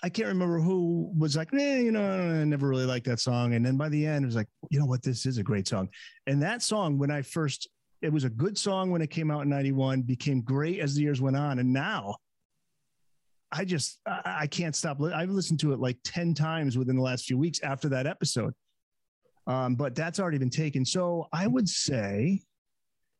I 0.04 0.10
can't 0.10 0.30
remember 0.30 0.60
who 0.60 1.12
was 1.15 1.38
like, 1.38 1.54
eh, 1.54 1.80
you 1.80 1.91
know, 1.91 2.04
I 2.04 2.44
never 2.44 2.67
really 2.67 2.86
liked 2.88 3.06
that 3.06 3.20
song. 3.20 3.54
And 3.54 3.63
then 3.63 3.78
by 3.78 3.88
the 3.89 4.06
end, 4.08 4.24
it 4.24 4.26
was 4.26 4.36
like, 4.36 4.48
you 4.72 4.80
know 4.80 4.88
what, 4.88 5.04
this 5.04 5.28
is 5.28 5.38
a 5.38 5.44
great 5.44 5.67
song. 5.67 5.89
And 6.26 6.41
that 6.41 6.63
song, 6.63 6.98
when 6.98 7.12
I 7.12 7.22
first, 7.22 7.70
it 8.02 8.12
was 8.12 8.24
a 8.24 8.30
good 8.30 8.58
song 8.58 8.89
when 8.89 9.04
it 9.04 9.12
came 9.12 9.30
out 9.30 9.44
in 9.44 9.50
91, 9.50 10.02
became 10.02 10.41
great 10.41 10.80
as 10.80 10.96
the 10.96 11.04
years 11.04 11.22
went 11.22 11.38
on. 11.38 11.60
And 11.60 11.72
now 11.72 12.15
I 13.52 13.63
just 13.63 14.00
I, 14.08 14.48
can't 14.48 14.76
stop. 14.76 15.00
I've 15.02 15.30
listened 15.30 15.60
to 15.60 15.74
it 15.74 15.80
like 15.80 15.98
10 16.04 16.34
times 16.34 16.78
within 16.78 16.96
the 16.96 17.02
last 17.02 17.26
few 17.26 17.38
weeks 17.38 17.60
after 17.62 17.89
that 17.89 18.08
episode. 18.08 18.54
Um, 19.46 19.76
but 19.76 19.94
that's 19.94 20.20
already 20.20 20.38
been 20.38 20.50
taken. 20.50 20.86
So 20.86 21.28
I 21.34 21.48
would 21.48 21.67
say, 21.67 22.41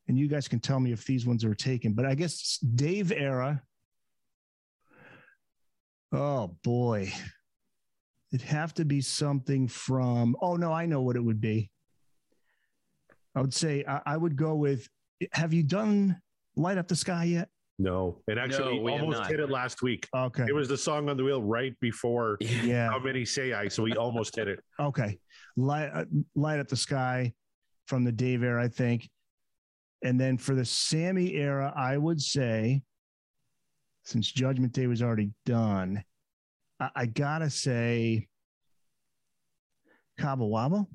and 0.08 0.18
you 0.18 0.28
guys 0.28 0.48
can 0.48 0.60
tell 0.60 0.80
me 0.80 0.92
if 0.92 1.06
these 1.06 1.26
ones 1.26 1.46
are 1.46 1.56
taken, 1.56 1.94
but 1.94 2.06
I 2.06 2.16
guess 2.16 2.58
Dave 2.58 3.12
era. 3.12 3.62
Oh 6.12 6.58
boy. 6.64 7.12
It'd 8.34 8.48
have 8.48 8.74
to 8.76 8.86
be 8.86 9.02
something 9.02 9.68
from, 9.68 10.36
oh 10.42 10.56
no, 10.56 10.72
I 10.72 10.86
know 10.86 11.02
what 11.02 11.16
it 11.16 11.24
would 11.24 11.42
be. 11.42 11.70
I 13.36 13.42
would 13.42 13.54
say 13.54 13.84
I, 13.88 14.02
I 14.06 14.18
would 14.18 14.36
go 14.36 14.56
with 14.56 14.88
have 15.34 15.54
you 15.54 15.64
done 15.64 16.20
Light 16.56 16.78
Up 16.78 16.88
the 16.88 16.96
Sky 16.96 17.26
yet? 17.26 17.50
No, 17.80 18.22
and 18.28 18.38
actually, 18.38 18.78
No, 18.78 18.84
we 18.84 18.92
we 18.92 19.00
almost 19.00 19.26
hit 19.28 19.40
it 19.40 19.50
last 19.50 19.82
week. 19.82 20.08
Okay. 20.16 20.46
It 20.48 20.54
was 20.54 20.68
the 20.68 20.78
song 20.78 21.10
on 21.10 21.18
the 21.18 21.24
wheel 21.24 21.42
right 21.42 21.74
before 21.80 22.38
yeah. 22.42 22.90
how 22.90 23.00
many 23.00 23.26
say 23.26 23.54
I, 23.54 23.68
so 23.70 23.82
we 23.82 23.94
almost 23.94 24.36
hit 24.36 24.48
it. 24.48 24.60
Okay. 24.80 25.18
Light, 25.58 25.90
uh, 25.94 26.06
light 26.36 26.60
up 26.60 26.68
the 26.68 26.76
sky 26.76 27.34
from 27.88 28.04
the 28.04 28.12
Dave 28.12 28.44
era, 28.44 28.64
I 28.64 28.68
think. 28.68 29.10
And 30.04 30.20
then 30.20 30.38
for 30.38 30.56
the 30.56 30.66
Sammy 30.66 31.36
era, 31.36 31.72
I 31.76 31.98
would 31.98 32.22
say, 32.22 32.82
since 34.04 34.32
Judgment 34.32 34.74
Day 34.74 34.88
was 34.88 35.02
already 35.02 35.32
done, 35.46 36.04
I, 36.80 36.90
I 36.96 37.06
gotta 37.06 37.50
say 37.50 38.28
Cabo 40.20 40.50
Wabo. 40.50 40.88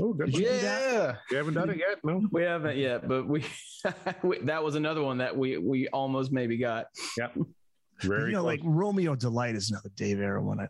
Oh, 0.00 0.12
good. 0.12 0.26
Did 0.26 0.38
you 0.38 0.44
do 0.44 0.50
that? 0.50 0.92
Yeah. 0.92 1.16
You 1.30 1.36
haven't 1.36 1.54
done 1.54 1.70
it 1.70 1.78
yet? 1.78 1.98
No. 2.02 2.22
We 2.32 2.42
haven't 2.42 2.76
yet, 2.76 3.06
but 3.08 3.28
we, 3.28 3.44
we 4.22 4.38
that 4.40 4.62
was 4.62 4.74
another 4.74 5.02
one 5.02 5.18
that 5.18 5.36
we 5.36 5.58
we 5.58 5.88
almost 5.88 6.32
maybe 6.32 6.56
got. 6.56 6.86
Yeah. 7.16 7.28
Very 8.02 8.30
you 8.30 8.32
know, 8.32 8.42
close. 8.42 8.58
like 8.58 8.60
Romeo 8.64 9.14
Delight 9.14 9.54
is 9.54 9.70
another 9.70 9.90
Dave 9.94 10.20
era 10.20 10.42
one 10.42 10.58
I 10.58 10.62
love. 10.62 10.68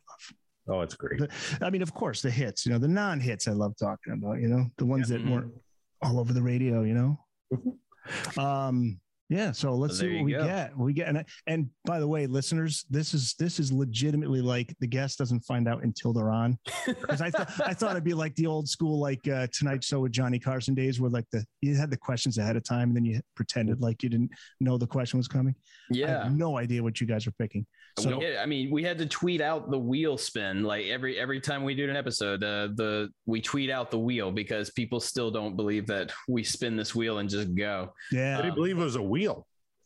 oh, 0.69 0.81
it's 0.83 0.95
great. 0.95 1.23
I 1.63 1.71
mean, 1.71 1.81
of 1.81 1.95
course, 1.95 2.21
the 2.21 2.31
hits, 2.31 2.67
you 2.67 2.73
know, 2.73 2.79
the 2.79 2.89
non 2.89 3.19
hits 3.19 3.49
I 3.49 3.53
love 3.53 3.73
talking 3.79 4.13
about, 4.13 4.41
you 4.43 4.49
know, 4.49 4.67
the 4.77 4.85
ones 4.85 5.09
that 5.09 5.25
Mhm. 5.25 5.31
weren't 5.31 5.55
all 6.03 6.21
over 6.21 6.35
the 6.35 6.43
radio, 6.43 6.83
you 6.83 6.93
know. 6.93 7.19
um, 8.39 9.01
yeah, 9.35 9.51
so 9.53 9.75
let's 9.75 9.99
So 9.99 10.05
see 10.05 10.17
what 10.17 10.25
we 10.25 10.33
go. 10.33 10.45
get. 10.45 10.79
We 10.79 10.93
get, 10.93 11.09
and, 11.09 11.25
and 11.49 11.69
by 11.85 11.99
the 11.99 12.07
way, 12.07 12.27
listeners, 12.27 12.85
this 12.89 13.15
is 13.15 13.35
this 13.39 13.59
is 13.59 13.73
legitimately 13.73 14.41
like 14.41 14.75
the 14.81 14.87
guest 14.87 15.19
doesn't 15.19 15.41
find 15.41 15.67
out 15.69 15.83
until 15.83 16.13
they're 16.13 16.31
on. 16.31 16.57
Because 16.87 17.21
I 17.21 17.31
thought 17.31 17.51
I 17.67 17.75
thought 17.75 17.91
it'd 17.93 18.05
be 18.05 18.15
like 18.15 18.35
the 18.37 18.47
old 18.47 18.69
school 18.69 19.01
like 19.01 19.27
uh, 19.27 19.49
Tonight 19.53 19.83
Show 19.83 20.01
with 20.01 20.13
Johnny 20.13 20.39
Carson 20.39 20.75
days, 20.75 21.01
where 21.01 21.11
like 21.11 21.27
the 21.33 21.45
you 21.63 21.75
had 21.75 21.91
the 21.91 21.97
questions 21.97 22.39
ahead 22.39 22.57
of 22.57 22.63
time, 22.63 22.89
and 22.91 22.97
then 22.97 23.05
you 23.05 23.21
pretended 23.35 23.81
like 23.81 24.03
you 24.05 24.09
didn't 24.09 24.31
know 24.61 24.79
the 24.79 24.87
question 24.87 25.19
was 25.19 25.27
coming. 25.29 25.55
I 25.93 25.97
Yeah. 25.97 26.25
have 26.25 26.33
no 26.37 26.57
idea 26.59 26.83
what 26.83 27.01
you 27.01 27.07
guys 27.07 27.27
are 27.27 27.33
picking. 27.33 27.67
So 27.99 28.19
We- 28.19 28.37
I 28.37 28.47
mean, 28.47 28.71
we 28.73 28.83
had 28.83 28.99
to 28.99 29.07
tweet 29.07 29.41
out 29.41 29.71
the 29.71 29.79
wheel 29.79 30.19
spin 30.19 30.63
like 30.65 30.87
every 30.87 31.19
every 31.19 31.41
time 31.41 31.63
we 31.65 31.75
do 31.75 31.89
an 31.91 31.97
episode. 31.97 32.43
Uh, 32.45 32.69
the 32.75 33.09
we 33.27 33.41
tweet 33.41 33.71
out 33.71 33.91
the 33.91 33.99
wheel 33.99 34.31
because 34.33 34.71
people 34.71 35.01
still 35.01 35.31
don't 35.31 35.57
believe 35.57 35.87
that 35.89 36.13
we 36.29 36.43
spin 36.45 36.77
this 36.77 36.95
wheel 36.95 37.19
and 37.19 37.29
just 37.29 37.55
go. 37.55 37.93
yeah, 38.13 38.39
I 38.39 38.43
didn't 38.43 38.55
believe 38.57 38.79
it 38.79 38.83
was 38.85 38.97
a 38.97 39.03
wheel. 39.03 39.24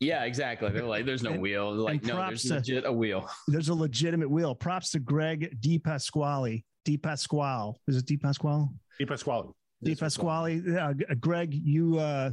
Yeah, 0.00 0.24
exactly. 0.24 0.70
They're 0.70 0.84
like, 0.84 1.04
"There's 1.06 1.22
no 1.24 1.32
And- 1.32 1.42
wheel." 1.42 1.72
They're 1.72 1.80
like, 1.80 2.04
no, 2.04 2.16
there's 2.16 2.42
to- 2.44 2.54
legit 2.54 2.84
a 2.86 2.92
wheel. 2.92 3.28
there's 3.48 3.68
a 3.68 3.74
legitimate 3.74 4.30
wheel. 4.30 4.54
Props 4.54 4.90
to 4.92 5.00
Greg 5.00 5.56
Di 5.60 5.78
Pasquale. 5.78 6.64
Di 6.84 6.96
Pasquale. 6.96 7.74
Is 7.88 7.96
it 7.96 8.06
Di 8.06 8.16
Pasquale? 8.16 8.68
Di 8.98 9.04
Pasquale. 9.06 9.52
Di 9.82 9.94
Pasquale. 9.96 10.62
Yeah, 10.64 10.92
Greg, 11.20 11.52
you 11.52 11.98
uh 11.98 12.30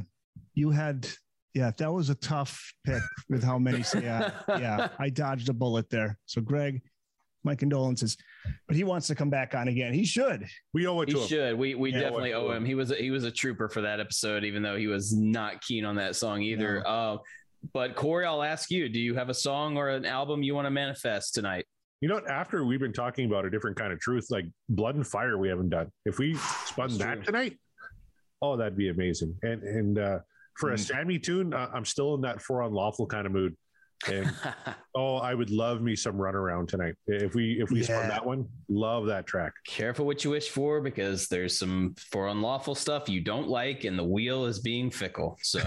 you 0.54 0.70
had 0.70 1.08
yeah, 1.54 1.70
that 1.78 1.92
was 1.92 2.10
a 2.10 2.14
tough 2.16 2.72
pick 2.84 3.02
with 3.28 3.42
how 3.42 3.58
many 3.58 3.82
say 3.82 4.02
yeah. 4.02 4.30
Yeah, 4.48 4.88
I 4.98 5.08
dodged 5.10 5.48
a 5.48 5.52
bullet 5.52 5.88
there. 5.90 6.18
So 6.26 6.40
Greg, 6.40 6.82
my 7.46 7.54
condolences. 7.54 8.16
But 8.68 8.76
he 8.76 8.84
wants 8.84 9.06
to 9.06 9.14
come 9.14 9.30
back 9.30 9.54
on 9.54 9.68
again. 9.68 9.94
He 9.94 10.04
should. 10.04 10.44
We 10.74 10.86
owe 10.86 11.00
it 11.00 11.08
He 11.08 11.14
to 11.14 11.20
him. 11.20 11.22
He 11.22 11.28
should. 11.28 11.58
We 11.58 11.74
we 11.74 11.92
Yeah, 11.92 12.00
definitely 12.00 12.34
owe 12.34 12.50
him. 12.50 12.66
He 12.66 12.74
was 12.74 12.90
a, 12.90 12.96
he 12.96 13.10
was 13.10 13.24
a 13.24 13.30
trooper 13.30 13.68
for 13.70 13.80
that 13.80 14.00
episode, 14.00 14.44
even 14.44 14.62
though 14.62 14.76
he 14.76 14.86
was 14.88 15.16
not 15.16 15.62
keen 15.62 15.84
on 15.86 15.96
that 15.96 16.14
song 16.16 16.42
either. 16.42 16.86
Uh, 16.86 17.16
but 17.72 17.94
Corey, 17.96 18.26
I'll 18.26 18.42
ask 18.42 18.70
you: 18.70 18.88
Do 18.90 19.00
you 19.00 19.14
have 19.14 19.30
a 19.30 19.34
song 19.34 19.76
or 19.78 19.88
an 19.88 20.04
album 20.04 20.42
you 20.42 20.54
want 20.54 20.66
to 20.66 20.70
manifest 20.70 21.34
tonight? 21.34 21.64
You 22.02 22.08
know, 22.08 22.20
after 22.28 22.62
we've 22.64 22.78
been 22.78 22.92
talking 22.92 23.26
about 23.26 23.46
a 23.46 23.50
different 23.50 23.76
kind 23.78 23.90
of 23.92 23.98
truth, 23.98 24.26
like 24.30 24.44
blood 24.68 24.96
and 24.96 25.06
fire, 25.06 25.38
we 25.38 25.48
haven't 25.48 25.70
done. 25.70 25.90
If 26.04 26.18
we 26.18 26.34
spun 26.66 26.88
That's 26.88 26.98
that 26.98 27.14
true. 27.14 27.24
tonight, 27.24 27.58
oh, 28.42 28.56
that'd 28.56 28.76
be 28.76 28.90
amazing. 28.90 29.34
And 29.42 29.62
and 29.62 29.98
uh, 29.98 30.18
for 30.58 30.70
a 30.70 30.74
Mm. 30.74 30.78
Sammy 30.78 31.18
tune, 31.18 31.54
uh, 31.54 31.70
I'm 31.72 31.84
still 31.84 32.14
in 32.14 32.20
that 32.20 32.40
for 32.42 32.62
unlawful 32.62 33.06
kind 33.06 33.26
of 33.26 33.32
mood. 33.32 33.56
And 34.10 34.30
oh, 34.94 35.16
I 35.16 35.34
would 35.34 35.50
love 35.50 35.80
me 35.80 35.96
some 35.96 36.16
runaround 36.16 36.68
tonight. 36.68 36.94
If 37.06 37.34
we 37.34 37.60
if 37.60 37.70
we 37.70 37.82
spun 37.82 38.08
that 38.08 38.24
one, 38.24 38.46
love 38.68 39.06
that 39.06 39.26
track. 39.26 39.52
Careful 39.66 40.06
what 40.06 40.22
you 40.24 40.30
wish 40.30 40.48
for, 40.48 40.80
because 40.80 41.28
there's 41.28 41.58
some 41.58 41.94
for 42.10 42.28
unlawful 42.28 42.74
stuff 42.74 43.08
you 43.08 43.20
don't 43.22 43.48
like, 43.48 43.84
and 43.84 43.98
the 43.98 44.04
wheel 44.04 44.44
is 44.44 44.60
being 44.60 44.90
fickle. 44.90 45.38
So, 45.42 45.60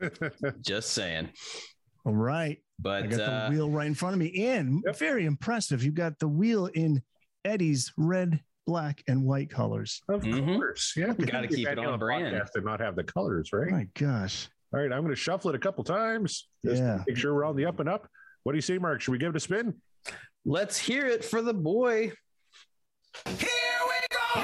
just 0.60 0.90
saying. 0.92 1.30
All 2.06 2.14
right. 2.14 2.58
I 2.58 2.62
But 2.80 3.10
got 3.10 3.20
uh, 3.20 3.48
the 3.48 3.54
wheel 3.54 3.70
right 3.70 3.86
in 3.86 3.94
front 3.94 4.14
of 4.14 4.18
me. 4.18 4.46
And 4.46 4.82
Yep. 4.84 4.98
very 4.98 5.24
impressive. 5.26 5.82
You 5.84 5.92
got 5.92 6.18
the 6.18 6.28
wheel 6.28 6.66
in 6.66 7.02
Eddie's 7.44 7.92
red, 7.96 8.40
black, 8.66 9.02
and 9.06 9.24
white 9.24 9.48
colors. 9.50 10.02
Of 10.08 10.22
Mhm. 10.22 10.56
course, 10.56 10.94
yeah. 10.96 11.12
We 11.12 11.24
gotta 11.26 11.46
keep 11.48 11.68
it 11.68 11.78
on 11.78 11.98
brand. 11.98 12.34
and 12.34 12.64
not 12.64 12.80
have 12.80 12.96
the 12.96 13.04
colors, 13.04 13.50
right? 13.52 13.70
My 13.70 13.88
gosh. 13.94 14.48
All 14.74 14.80
right, 14.80 14.92
I'm 14.92 15.02
going 15.02 15.14
to 15.14 15.16
shuffle 15.16 15.50
it 15.50 15.54
a 15.54 15.58
couple 15.60 15.84
times. 15.84 16.48
Just 16.64 16.78
to 16.78 16.82
Yeah. 16.82 17.04
make 17.06 17.16
sure 17.16 17.32
we're 17.32 17.44
on 17.44 17.54
the 17.54 17.64
up 17.64 17.78
and 17.78 17.88
up. 17.88 18.08
What 18.42 18.52
do 18.52 18.58
you 18.58 18.62
say, 18.62 18.76
Mark? 18.76 19.00
Should 19.00 19.12
we 19.12 19.18
give 19.18 19.30
it 19.30 19.36
a 19.36 19.40
spin? 19.40 19.74
let's 20.44 20.76
hear 20.76 21.06
it 21.06 21.24
for 21.24 21.40
the 21.40 21.54
boy. 21.54 22.12
Here 23.38 23.38
we 23.38 24.06
go. 24.10 24.40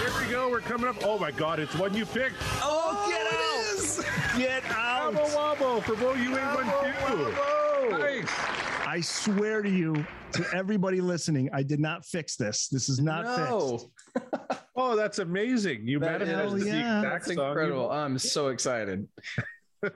Here 0.00 0.12
we 0.20 0.32
go. 0.32 0.48
We're 0.50 0.60
coming 0.60 0.88
up. 0.88 0.96
Oh 1.04 1.18
my 1.18 1.30
God, 1.30 1.60
it's 1.60 1.74
one 1.76 1.94
you 1.94 2.06
picked. 2.06 2.34
Oh, 2.62 2.96
oh 2.96 3.10
get 3.10 3.26
out! 3.26 4.38
Get 4.38 4.64
out. 4.76 5.14
Wobble 5.14 5.34
wobble 5.36 5.80
for 5.82 5.94
Bo 5.96 6.14
you 6.14 6.36
ain't 6.36 6.54
one 6.54 6.66
too. 7.10 7.96
Nice. 7.98 8.28
I 8.86 9.00
swear 9.00 9.62
to 9.62 9.70
you, 9.70 10.04
to 10.32 10.44
everybody 10.54 11.00
listening, 11.00 11.48
I 11.52 11.62
did 11.62 11.80
not 11.80 12.04
fix 12.04 12.36
this. 12.36 12.68
This 12.68 12.88
is 12.88 13.00
not 13.00 13.24
no, 13.24 13.78
fixed. 13.78 13.88
Oh, 14.76 14.96
that's 14.96 15.18
amazing. 15.20 15.86
You 15.86 15.98
That 16.00 16.20
manifested 16.20 16.58
is- 16.58 16.64
the 16.64 16.70
yeah. 16.70 16.98
exact 16.98 17.12
that's 17.26 17.26
song 17.26 17.36
you- 17.44 17.48
incredible. 17.50 17.90
I'm 17.90 18.18
so 18.18 18.48
excited. 18.48 19.06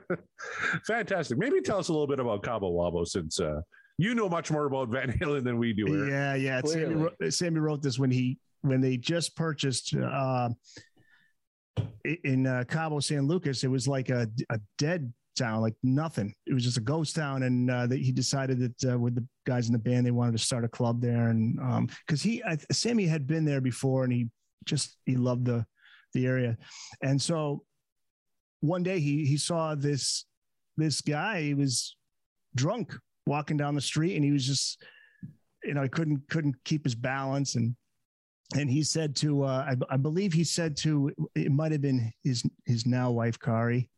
Fantastic. 0.87 1.37
Maybe 1.37 1.61
tell 1.61 1.79
us 1.79 1.89
a 1.89 1.91
little 1.91 2.07
bit 2.07 2.19
about 2.19 2.43
Cabo 2.43 2.71
Wabo 2.71 3.07
since 3.07 3.39
uh, 3.39 3.61
you 3.97 4.15
know 4.15 4.29
much 4.29 4.51
more 4.51 4.65
about 4.65 4.89
Van 4.89 5.11
Halen 5.11 5.43
than 5.43 5.57
we 5.57 5.73
do. 5.73 5.87
Eric. 5.87 6.09
Yeah, 6.09 6.35
yeah. 6.35 6.61
Sammy 6.63 6.95
wrote, 6.95 7.15
Sammy 7.33 7.59
wrote 7.59 7.81
this 7.81 7.99
when 7.99 8.11
he 8.11 8.37
when 8.61 8.81
they 8.81 8.97
just 8.97 9.35
purchased 9.35 9.95
uh, 9.95 10.49
in 12.23 12.47
uh, 12.47 12.63
Cabo 12.67 12.99
San 12.99 13.27
Lucas. 13.27 13.63
It 13.63 13.67
was 13.69 13.87
like 13.87 14.09
a, 14.09 14.27
a 14.49 14.59
dead 14.77 15.11
town, 15.37 15.61
like 15.61 15.75
nothing. 15.83 16.33
It 16.45 16.53
was 16.53 16.63
just 16.63 16.77
a 16.77 16.81
ghost 16.81 17.15
town, 17.15 17.43
and 17.43 17.69
uh, 17.69 17.87
that 17.87 17.99
he 17.99 18.11
decided 18.11 18.59
that 18.59 18.93
uh, 18.93 18.99
with 18.99 19.15
the 19.15 19.25
guys 19.49 19.67
in 19.67 19.73
the 19.73 19.79
band. 19.79 20.05
They 20.05 20.11
wanted 20.11 20.33
to 20.33 20.45
start 20.45 20.63
a 20.63 20.69
club 20.69 21.01
there, 21.01 21.29
and 21.29 21.59
because 22.05 22.21
he, 22.21 22.43
I, 22.43 22.57
Sammy 22.71 23.05
had 23.05 23.27
been 23.27 23.45
there 23.45 23.61
before, 23.61 24.03
and 24.03 24.13
he 24.13 24.29
just 24.65 24.97
he 25.05 25.15
loved 25.15 25.45
the 25.45 25.65
the 26.13 26.25
area, 26.25 26.57
and 27.01 27.21
so 27.21 27.63
one 28.61 28.83
day 28.83 28.99
he 28.99 29.25
he 29.25 29.37
saw 29.37 29.75
this 29.75 30.25
this 30.77 31.01
guy. 31.01 31.41
He 31.41 31.53
was 31.53 31.95
drunk 32.55 32.95
walking 33.25 33.57
down 33.57 33.75
the 33.75 33.81
street, 33.81 34.15
and 34.15 34.23
he 34.23 34.31
was 34.31 34.45
just 34.45 34.83
you 35.63 35.73
know 35.73 35.83
he 35.83 35.89
couldn't 35.89 36.27
couldn't 36.29 36.55
keep 36.63 36.83
his 36.83 36.95
balance 36.95 37.55
and 37.55 37.75
and 38.55 38.69
he 38.69 38.83
said 38.83 39.15
to 39.17 39.43
uh, 39.43 39.65
I, 39.69 39.93
I 39.93 39.97
believe 39.97 40.33
he 40.33 40.43
said 40.43 40.75
to 40.77 41.11
it 41.35 41.51
might 41.51 41.71
have 41.71 41.81
been 41.81 42.11
his 42.23 42.43
his 42.65 42.85
now 42.85 43.11
wife 43.11 43.39
Kari 43.39 43.89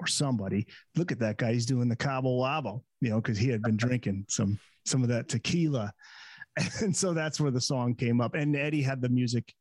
or 0.00 0.06
somebody 0.06 0.66
look 0.96 1.12
at 1.12 1.20
that 1.20 1.38
guy 1.38 1.52
he's 1.52 1.66
doing 1.66 1.88
the 1.88 1.96
cabo 1.96 2.40
wabo 2.40 2.82
you 3.00 3.10
know 3.10 3.20
because 3.20 3.38
he 3.38 3.48
had 3.48 3.62
been 3.62 3.76
drinking 3.76 4.24
some 4.28 4.58
some 4.84 5.02
of 5.02 5.08
that 5.08 5.28
tequila 5.28 5.92
and 6.80 6.94
so 6.94 7.12
that's 7.12 7.40
where 7.40 7.50
the 7.50 7.60
song 7.60 7.94
came 7.94 8.20
up 8.20 8.34
and 8.34 8.56
Eddie 8.56 8.82
had 8.82 9.00
the 9.00 9.08
music 9.08 9.52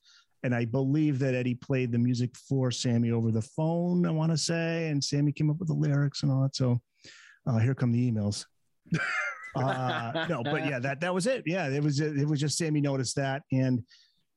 and 0.43 0.53
I 0.53 0.65
believe 0.65 1.17
that 1.19 1.33
Eddie 1.33 1.55
played 1.55 1.91
the 1.91 1.97
music 1.97 2.36
for 2.36 2.69
Sammy 2.71 3.11
over 3.11 3.31
the 3.31 3.41
phone 3.41 4.05
I 4.05 4.11
want 4.11 4.31
to 4.31 4.38
say 4.38 4.88
and 4.89 5.03
Sammy 5.03 5.31
came 5.31 5.49
up 5.49 5.57
with 5.59 5.67
the 5.67 5.73
lyrics 5.73 6.23
and 6.23 6.31
all 6.31 6.43
that 6.43 6.55
so 6.55 6.79
uh, 7.47 7.57
here 7.59 7.75
come 7.75 7.91
the 7.91 8.11
emails 8.11 8.45
uh, 9.55 10.25
no, 10.29 10.43
but 10.43 10.65
yeah, 10.65 10.79
that 10.79 10.99
that 11.01 11.13
was 11.13 11.27
it. 11.27 11.43
Yeah, 11.45 11.69
it 11.69 11.83
was 11.83 11.99
it 11.99 12.27
was 12.27 12.39
just 12.39 12.57
Sammy 12.57 12.81
noticed 12.81 13.15
that, 13.15 13.43
and 13.51 13.83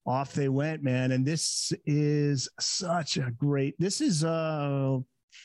off 0.06 0.32
they 0.32 0.48
went, 0.48 0.82
man. 0.82 1.12
And 1.12 1.26
this 1.26 1.72
is 1.86 2.48
such 2.60 3.16
a 3.16 3.30
great. 3.32 3.74
This 3.78 4.00
is 4.00 4.24
uh, 4.24 4.98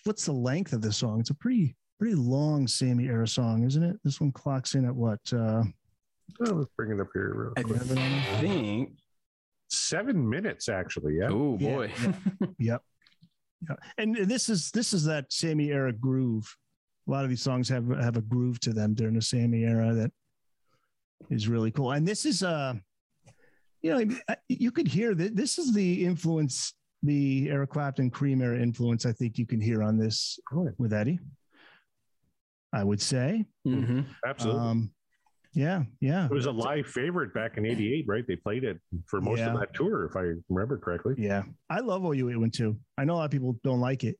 what's 0.03 0.25
the 0.25 0.33
length 0.33 0.73
of 0.73 0.81
the 0.81 0.91
song? 0.91 1.19
It's 1.19 1.31
a 1.31 1.35
pretty 1.35 1.75
pretty 2.03 2.15
long 2.17 2.67
Sammy 2.67 3.05
era 3.05 3.25
song, 3.25 3.63
isn't 3.63 3.81
it? 3.81 3.97
This 4.03 4.19
one 4.19 4.33
clocks 4.33 4.75
in 4.75 4.83
at 4.83 4.93
what? 4.93 5.21
Uh, 5.31 5.63
oh, 6.41 6.51
let's 6.51 6.69
bring 6.75 6.91
it 6.91 6.99
up 6.99 7.07
here. 7.13 7.53
Real 7.55 7.65
quick. 7.65 7.81
I 7.81 8.41
think 8.41 8.97
seven 9.69 10.29
minutes 10.29 10.67
actually. 10.67 11.15
Yeah. 11.19 11.29
Oh 11.29 11.55
boy. 11.57 11.89
Yeah, 12.01 12.13
yeah. 12.41 12.47
yep. 12.59 12.81
Yeah. 13.69 13.75
And 13.97 14.17
this 14.17 14.49
is 14.49 14.69
this 14.71 14.91
is 14.91 15.05
that 15.05 15.31
Sammy 15.31 15.71
era 15.71 15.93
groove 15.93 16.53
a 17.07 17.11
lot 17.11 17.23
of 17.23 17.29
these 17.29 17.41
songs 17.41 17.69
have 17.69 17.87
have 17.87 18.17
a 18.17 18.21
groove 18.21 18.59
to 18.61 18.73
them 18.73 18.95
during 18.95 19.13
the 19.13 19.21
Sammy 19.21 19.63
era 19.63 19.93
that 19.93 20.11
is 21.29 21.47
really 21.47 21.71
cool. 21.71 21.93
And 21.93 22.05
this 22.05 22.25
is 22.25 22.43
uh 22.43 22.73
you 23.81 23.93
know 23.93 24.15
you 24.49 24.71
could 24.71 24.89
hear 24.89 25.15
that 25.15 25.37
this 25.37 25.57
is 25.57 25.73
the 25.73 26.03
influence 26.03 26.73
the 27.01 27.49
Eric 27.49 27.69
Clapton 27.69 28.09
Cream 28.09 28.41
era 28.41 28.59
influence 28.59 29.05
I 29.05 29.13
think 29.13 29.37
you 29.37 29.45
can 29.45 29.61
hear 29.61 29.81
on 29.81 29.97
this 29.97 30.37
with 30.77 30.91
Eddie. 30.91 31.19
I 32.73 32.83
would 32.83 33.01
say. 33.01 33.45
Mm-hmm. 33.67 34.01
Absolutely. 34.25 34.61
Um, 34.61 34.91
yeah, 35.53 35.83
yeah. 36.01 36.25
It 36.25 36.31
was 36.31 36.47
a 36.47 36.51
live 36.51 36.87
favorite 36.87 37.31
back 37.33 37.57
in 37.57 37.65
'88, 37.65 38.05
right? 38.07 38.25
They 38.27 38.35
played 38.35 38.63
it 38.63 38.79
for 39.05 39.21
most 39.21 39.37
Yeah. 39.39 39.53
of 39.53 39.59
that 39.59 39.73
tour, 39.75 40.05
if 40.05 40.15
I 40.15 40.33
remember 40.49 40.79
correctly. 40.79 41.13
Yeah. 41.17 41.43
I 41.69 41.79
love 41.81 42.01
OU812. 42.01 42.75
I 42.97 43.05
know 43.05 43.13
a 43.13 43.17
lot 43.17 43.25
of 43.25 43.31
people 43.31 43.59
don't 43.63 43.79
like 43.79 44.03
it. 44.03 44.17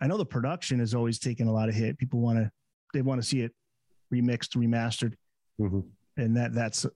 I 0.00 0.06
know 0.06 0.16
the 0.16 0.24
production 0.24 0.78
has 0.78 0.94
always 0.94 1.18
taken 1.18 1.46
a 1.48 1.52
lot 1.52 1.68
of 1.68 1.74
hit. 1.74 1.98
People 1.98 2.20
want 2.20 2.38
to 2.38 2.50
they 2.94 3.02
want 3.02 3.20
to 3.20 3.26
see 3.28 3.42
it 3.42 3.52
remixed, 4.12 4.56
remastered. 4.56 5.12
Mhm. 5.60 5.84
And 6.16 6.36
that 6.38 6.54
that's 6.54 6.86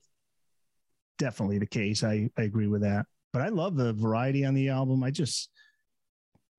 definitely 1.18 1.58
the 1.58 1.66
case. 1.66 2.02
I, 2.02 2.30
I 2.38 2.42
agree 2.42 2.66
with 2.66 2.80
that. 2.82 3.06
But 3.32 3.42
I 3.42 3.48
love 3.48 3.76
the 3.76 3.92
variety 3.92 4.44
on 4.44 4.54
the 4.54 4.70
album. 4.70 5.04
I 5.04 5.10
just 5.10 5.50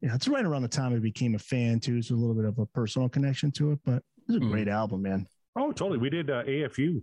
yeah, 0.02 0.14
it's 0.14 0.28
right 0.28 0.46
around 0.46 0.62
the 0.62 0.68
time 0.68 0.94
I 0.94 1.00
became 1.00 1.34
a 1.34 1.40
fan 1.40 1.80
too. 1.80 2.02
So 2.04 2.14
a 2.14 2.18
little 2.18 2.36
bit 2.36 2.46
of 2.46 2.60
a 2.60 2.66
personal 2.68 3.10
connection 3.10 3.50
to 3.54 3.72
it. 3.72 3.80
But 3.84 4.04
it's 4.28 4.38
a 4.38 4.40
Mhm. 4.40 4.52
great 4.52 4.68
album, 4.68 5.02
man. 5.04 5.28
Oh, 5.56 5.72
totally. 5.72 5.98
We 6.00 6.10
did 6.10 6.30
uh, 6.30 6.44
AFU 6.46 7.02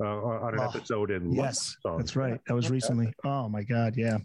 uh, 0.00 0.04
on 0.04 0.54
an 0.54 0.60
Oh, 0.60 0.64
episode 0.68 1.10
in 1.10 1.32
Yes, 1.32 1.76
London. 1.84 1.98
that's 2.00 2.16
right. 2.16 2.40
That 2.46 2.54
was 2.54 2.70
recently. 2.70 3.12
Oh 3.24 3.48
my 3.48 3.62
God. 3.62 3.94
Yeah. 3.96 4.18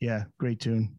Yeah. 0.00 0.24
Great 0.38 0.60
tune. 0.60 0.98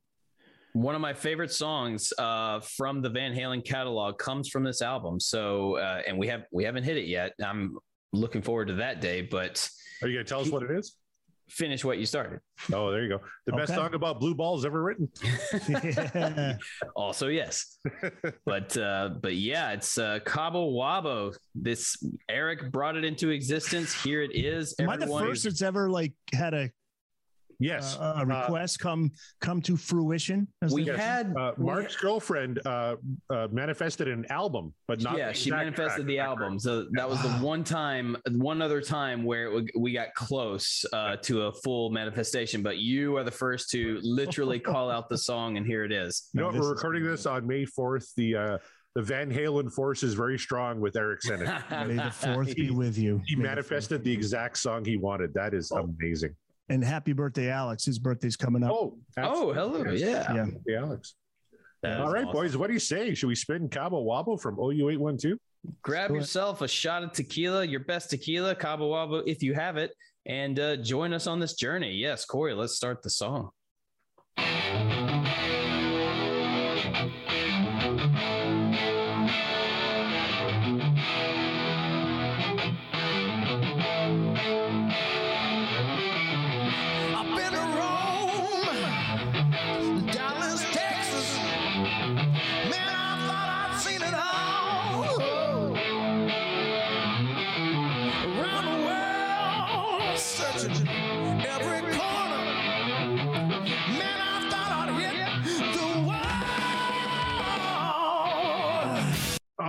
One 0.74 0.94
of 0.96 1.00
my 1.00 1.14
favorite 1.14 1.52
songs 1.54 2.12
uh, 2.18 2.60
from 2.60 3.02
the 3.02 3.10
Van 3.10 3.34
Halen 3.34 3.64
catalog 3.64 4.18
comes 4.18 4.50
from 4.50 4.64
this 4.64 4.82
album. 4.82 5.20
So, 5.22 5.78
uh, 5.78 6.02
and 6.06 6.18
we 6.18 6.28
have 6.28 6.44
we 6.52 6.66
haven't 6.66 6.84
hit 6.84 6.98
it 6.98 7.06
yet. 7.06 7.32
I'm 7.42 7.78
looking 8.12 8.42
forward 8.42 8.68
to 8.68 8.74
that 8.76 9.00
day. 9.00 9.22
But 9.22 9.70
Are 10.02 10.08
you 10.10 10.16
going 10.16 10.26
to 10.26 10.30
tell 10.30 10.42
us 10.42 10.50
what 10.50 10.64
it 10.64 10.72
is? 10.72 10.96
Finish 11.50 11.84
what 11.86 11.98
you 11.98 12.06
started. 12.06 12.40
Oh, 12.74 12.92
there 12.92 13.04
you 13.04 13.10
go. 13.10 13.22
The 13.46 13.54
best 13.54 13.72
Okay. 13.72 13.80
song 13.80 13.94
about 13.94 14.20
blue 14.20 14.34
balls 14.36 14.66
ever 14.66 14.82
written. 14.82 15.10
yeah. 15.70 16.58
also, 16.96 17.28
yes. 17.28 17.78
but 18.46 18.76
uh, 18.78 19.10
but 19.22 19.36
yeah, 19.36 19.72
it's 19.72 19.98
uh, 19.98 20.20
Cabo 20.26 20.72
Wabo. 20.72 21.36
This 21.54 21.98
Eric 22.30 22.72
brought 22.72 22.96
it 22.96 23.06
into 23.06 23.30
existence. 23.30 23.94
Here 24.04 24.22
it 24.22 24.32
is. 24.36 24.76
Am 24.80 24.90
I 24.90 24.98
the 24.98 25.08
first 25.08 25.46
is- 25.46 25.54
that's 25.54 25.62
ever 25.62 25.90
like 25.90 26.14
had 26.34 26.54
a, 26.54 26.70
yes. 27.60 27.98
a, 27.98 28.16
a 28.20 28.26
request 28.26 28.80
come 28.80 29.12
come 29.42 29.62
to 29.64 29.78
fruition? 29.78 30.48
as 30.62 30.72
we 30.74 30.84
they- 30.86 30.96
had 30.98 31.34
Uh, 31.38 31.54
we 31.58 31.66
Mark's 31.66 31.96
girlfriend 31.96 32.60
uh, 32.66 32.96
uh, 33.30 33.48
manifested 33.52 34.08
an 34.08 34.26
album, 34.30 34.74
but 34.88 35.02
not 35.02 35.18
yeah, 35.18 35.32
she 35.32 35.52
manifested 35.52 36.06
track. 36.06 36.08
the 36.08 36.20
album. 36.20 36.60
So 36.60 36.88
that 36.94 37.10
was 37.10 37.22
the 37.22 37.30
one 37.46 37.64
time, 37.64 38.18
one 38.32 38.62
other 38.62 38.82
time 38.82 39.24
where 39.24 39.48
it, 39.48 39.52
w- 39.52 39.68
we 39.78 39.94
got 39.94 40.14
close 40.16 40.86
uh, 40.94 41.16
to 41.24 41.44
a 41.44 41.52
full 41.52 41.90
manifestation. 41.90 42.62
But 42.64 42.78
you 42.78 43.18
are 43.18 43.24
the 43.24 43.32
first 43.32 43.70
to 43.72 44.00
literally 44.04 44.60
call 44.60 44.90
out 44.92 45.10
the 45.10 45.18
song, 45.18 45.58
and 45.58 45.66
here 45.66 45.84
it 45.84 45.92
is. 45.92 46.30
You 46.34 46.42
No, 46.42 46.46
what, 46.48 46.54
this 46.54 46.62
we're 46.62 46.68
is 46.68 46.78
recording 46.78 47.04
this 47.04 47.26
on 47.26 47.46
May 47.48 47.66
4th. 47.66 48.14
The 48.16 48.36
uh, 48.36 48.58
the 48.96 49.02
Van 49.02 49.30
Halen 49.30 49.70
force 49.74 50.04
is 50.04 50.14
very 50.14 50.40
strong 50.40 50.80
with 50.80 50.96
Eric 50.96 51.20
in 51.26 51.42
it. 51.42 51.50
May 51.86 51.96
the 51.96 52.12
fourth 52.12 52.56
be 52.56 52.70
with 52.84 52.98
you. 52.98 53.22
He 53.26 53.36
May 53.36 53.42
the 53.44 53.48
manifested 53.50 54.06
the 54.06 54.14
exact 54.14 54.58
song 54.58 54.86
he 54.86 54.96
wanted. 54.96 55.34
That 55.34 55.54
is 55.54 55.70
Oh. 55.70 55.80
amazing. 56.00 56.34
Fourth- 56.68 56.76
And 56.76 56.84
happy 56.84 57.14
birthday, 57.14 57.50
Alex. 57.50 57.86
His 57.86 58.00
birthday's 58.00 58.36
coming 58.36 58.64
up. 58.64 58.72
Oh, 58.74 58.98
Oh, 59.18 59.54
hello. 59.54 59.84
Yeah. 59.92 60.34
yeah. 60.34 60.46
Hey, 60.68 60.76
Alex. 60.76 61.16
That 61.84 62.00
All 62.02 62.16
awesome. 62.16 62.32
boys. 62.32 62.58
What 62.58 62.68
do 62.68 62.74
you 62.74 62.80
say? 62.80 63.14
Should 63.14 63.28
we 63.28 63.36
spin 63.36 63.70
Cabo 63.70 64.04
Wabo 64.04 64.40
from 64.42 64.58
OU812? 64.58 65.38
Grab 65.82 66.10
Do 66.10 66.16
it. 66.16 66.20
yourself 66.20 66.62
a 66.62 66.68
shot 66.68 67.04
of 67.04 67.12
tequila, 67.12 67.64
your 67.66 67.82
best 67.82 68.10
tequila, 68.12 68.56
Cabo 68.56 68.92
Wabo, 68.92 69.24
if 69.28 69.42
you 69.44 69.54
have 69.54 69.78
it, 69.78 69.92
and 70.26 70.60
uh, 70.60 70.78
join 70.78 71.14
us 71.14 71.28
on 71.28 71.40
this 71.40 71.54
journey. 71.54 71.92
Yes, 71.92 72.26
Corey, 72.26 72.54
let's 72.54 72.76
start 72.76 73.02
the 73.04 73.10
song. 73.10 73.50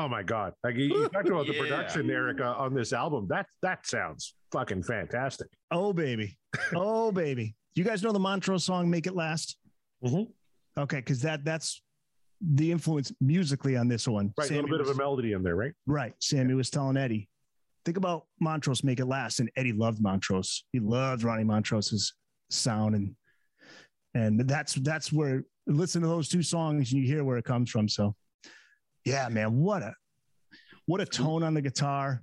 Oh 0.06 0.08
my 0.08 0.22
God! 0.22 0.52
Like 0.62 0.76
you, 0.76 0.84
you 0.84 1.08
talked 1.12 1.26
about 1.28 1.46
the 1.48 1.52
Yeah. 1.54 1.60
production, 1.62 2.08
Erica, 2.08 2.44
on 2.44 2.74
this 2.74 2.92
album. 2.92 3.26
That 3.28 3.46
that 3.62 3.84
sounds 3.86 4.34
fucking 4.52 4.84
fantastic. 4.84 5.48
Oh 5.72 5.92
baby. 5.92 6.38
Oh 6.76 7.10
baby. 7.10 7.56
You 7.74 7.82
guys 7.82 8.04
know 8.04 8.12
the 8.12 8.20
Montrose 8.20 8.62
song 8.62 8.88
"Make 8.88 9.08
It 9.08 9.16
Last"? 9.16 9.58
Mhm. 10.04 10.28
Okay, 10.78 10.98
because 10.98 11.20
that 11.22 11.44
that's 11.44 11.82
the 12.40 12.70
influence 12.70 13.10
musically 13.20 13.76
on 13.76 13.88
this 13.88 14.06
one. 14.06 14.32
Right, 14.38 14.48
a 14.48 14.54
little 14.54 14.70
bit 14.70 14.80
of 14.80 14.88
a 14.90 14.94
melody 14.94 15.32
in 15.32 15.42
there, 15.42 15.56
right? 15.56 15.72
Right. 15.88 16.12
Sammy 16.20 16.54
was 16.54 16.70
telling 16.70 16.96
Eddie, 16.96 17.28
think 17.84 17.96
about 17.96 18.26
Montrose, 18.40 18.84
make 18.84 19.00
it 19.00 19.06
last. 19.06 19.40
And 19.40 19.50
Eddie 19.56 19.72
loved 19.72 20.00
Montrose. 20.00 20.64
He 20.70 20.78
loved 20.78 21.24
Ronnie 21.24 21.42
Montrose's 21.44 22.14
sound. 22.50 22.94
And 22.94 23.16
and 24.14 24.40
that's 24.48 24.74
that's 24.74 25.12
where 25.12 25.42
listen 25.66 26.00
to 26.02 26.06
those 26.06 26.28
two 26.28 26.44
songs 26.44 26.92
and 26.92 27.02
you 27.02 27.08
hear 27.08 27.24
where 27.24 27.38
it 27.38 27.44
comes 27.44 27.70
from. 27.70 27.88
So 27.88 28.14
yeah, 29.06 29.28
man, 29.30 29.56
what 29.56 29.82
a 29.82 29.94
what 30.84 31.00
a 31.00 31.06
tone 31.06 31.42
on 31.42 31.54
the 31.54 31.62
guitar. 31.62 32.22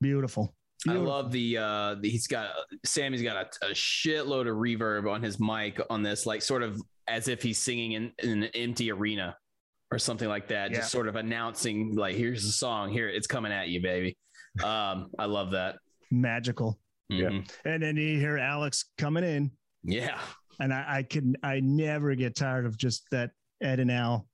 Beautiful. 0.00 0.54
I 0.88 0.92
love 0.94 1.30
the 1.30 1.58
uh 1.58 1.96
the, 2.00 2.08
he's 2.08 2.26
got 2.26 2.50
Sammy's 2.86 3.22
got 3.22 3.36
a, 3.62 3.66
a 3.66 3.70
shitload 3.72 4.48
of 4.48 4.56
reverb 4.56 5.10
on 5.10 5.22
his 5.22 5.38
mic 5.38 5.78
on 5.90 6.02
this, 6.02 6.24
like 6.24 6.40
sort 6.42 6.62
of 6.62 6.80
as 7.06 7.28
if 7.28 7.42
he's 7.42 7.58
singing 7.58 7.92
in, 7.92 8.12
in 8.22 8.42
an 8.44 8.50
empty 8.54 8.90
arena 8.90 9.36
or 9.92 9.98
something 9.98 10.28
like 10.28 10.48
that, 10.48 10.70
Yeah. 10.70 10.78
just 10.78 10.90
sort 10.92 11.06
of 11.08 11.16
announcing 11.16 11.96
like 11.96 12.14
here's 12.16 12.44
the 12.44 12.52
song, 12.52 12.90
here 12.90 13.08
it's 13.08 13.26
coming 13.26 13.52
at 13.52 13.68
you, 13.68 13.82
baby. 13.82 14.16
Um, 14.64 15.10
I 15.18 15.26
love 15.26 15.50
that. 15.50 15.76
magical. 16.10 16.78
Yeah. 17.10 17.28
Mhm. 17.28 17.50
And 17.66 17.82
then 17.82 17.96
you 17.96 18.18
hear 18.18 18.38
Alex 18.38 18.86
coming 18.96 19.24
in. 19.24 19.50
Yeah. 19.82 20.18
and 20.60 20.72
I, 20.72 20.84
I 20.98 21.02
can 21.02 21.36
I 21.42 21.60
never 21.60 22.14
get 22.14 22.36
tired 22.36 22.64
of 22.64 22.78
just 22.78 23.04
that 23.10 23.32
Ed 23.60 23.80
and 23.80 23.90
Al 23.90 24.26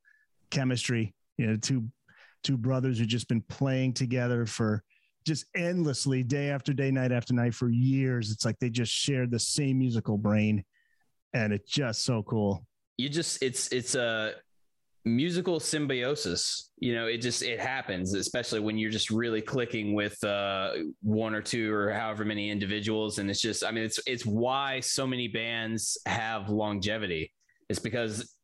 chemistry. 0.51 1.15
You 1.39 1.49
know, 1.49 1.57
two 1.57 1.89
two 2.45 2.57
brothers 2.57 2.99
who've 2.99 3.09
just 3.09 3.29
been 3.29 3.43
playing 3.43 3.95
together 3.95 4.47
for 4.47 4.83
just 5.27 5.47
endlessly, 5.57 6.23
day 6.23 6.51
after 6.51 6.73
day, 6.73 6.91
night 6.91 7.11
after 7.13 7.35
night 7.35 7.55
for 7.55 7.69
years. 7.69 8.31
It's 8.31 8.45
like 8.45 8.59
they 8.61 8.71
just 8.71 8.93
shared 8.93 9.31
the 9.31 9.39
same 9.41 9.79
musical 9.79 10.17
brain, 10.17 10.65
and 11.35 11.53
it's 11.53 11.71
just 11.71 12.05
so 12.05 12.23
cool. 12.23 12.67
you 12.97 13.09
just 13.09 13.43
it's 13.43 13.69
it's 13.73 13.95
a 13.95 14.33
musical 15.05 15.61
symbiosis 15.61 16.73
you 16.79 16.93
know 16.93 17.07
it 17.07 17.19
just 17.19 17.43
it 17.45 17.61
happens 17.61 18.13
especially 18.15 18.59
when 18.59 18.77
you're 18.77 18.91
just 18.91 19.09
really 19.09 19.41
clicking 19.41 19.95
with 19.95 20.23
uh 20.25 20.73
one 21.01 21.33
or 21.33 21.41
two 21.41 21.73
or 21.73 21.93
however 21.93 22.25
many 22.25 22.51
individuals 22.51 23.21
and 23.21 23.31
it's 23.31 23.41
just 23.41 23.65
i 23.65 23.71
mean 23.71 23.85
it's 23.85 24.01
it's 24.05 24.27
why 24.27 24.81
so 24.81 25.07
many 25.07 25.29
bands 25.29 25.97
have 26.07 26.49
longevity 26.49 27.33
it's 27.69 27.79
because 27.79 28.36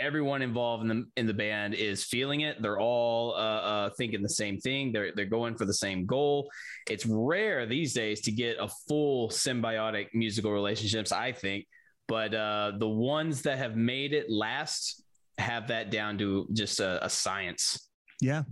everyone 0.00 0.42
involved 0.42 0.82
in 0.82 0.88
the 0.88 1.04
in 1.16 1.26
the 1.26 1.34
band 1.34 1.74
is 1.74 2.04
feeling 2.04 2.42
it 2.42 2.60
they're 2.62 2.78
all 2.78 3.32
uh, 3.34 3.36
uh 3.38 3.90
thinking 3.96 4.22
the 4.22 4.28
same 4.28 4.58
thing 4.58 4.92
they're 4.92 5.12
they're 5.14 5.24
going 5.26 5.56
for 5.56 5.64
the 5.64 5.74
same 5.74 6.06
goal 6.06 6.48
it's 6.88 7.04
rare 7.06 7.66
these 7.66 7.92
days 7.94 8.20
to 8.20 8.30
get 8.30 8.56
a 8.60 8.68
full 8.88 9.28
symbiotic 9.28 10.06
musical 10.14 10.52
relationships 10.52 11.12
i 11.12 11.32
think 11.32 11.66
but 12.08 12.32
uh, 12.32 12.72
the 12.78 12.88
ones 12.88 13.42
that 13.42 13.58
have 13.58 13.76
made 13.76 14.14
it 14.14 14.30
last 14.30 15.04
have 15.36 15.68
that 15.68 15.90
down 15.90 16.16
to 16.18 16.48
just 16.52 16.80
a, 16.80 17.04
a 17.04 17.10
science. 17.10 17.88
Yeah. 18.20 18.42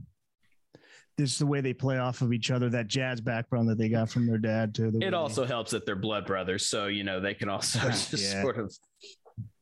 This 1.17 1.33
is 1.33 1.39
the 1.39 1.47
way 1.47 1.63
they 1.63 1.73
play 1.73 1.97
off 1.97 2.21
of 2.21 2.35
each 2.35 2.51
other, 2.51 2.69
that 2.69 2.89
jazz 2.89 3.23
background 3.23 3.69
that 3.71 3.79
they 3.79 3.89
got 3.89 4.11
from 4.11 4.27
their 4.27 4.37
dad 4.37 4.75
too. 4.75 4.89
It 4.89 5.01
they- 5.01 5.09
also 5.09 5.47
helps 5.47 5.71
that 5.71 5.87
they're 5.87 5.97
blood 5.97 6.27
brothers, 6.27 6.67
so 6.67 6.87
you 6.87 7.03
know 7.03 7.19
they 7.19 7.33
can 7.33 7.49
also 7.49 7.79
Yeah. 7.83 7.91
just 7.91 8.43
sort 8.43 8.59
of. 8.59 8.71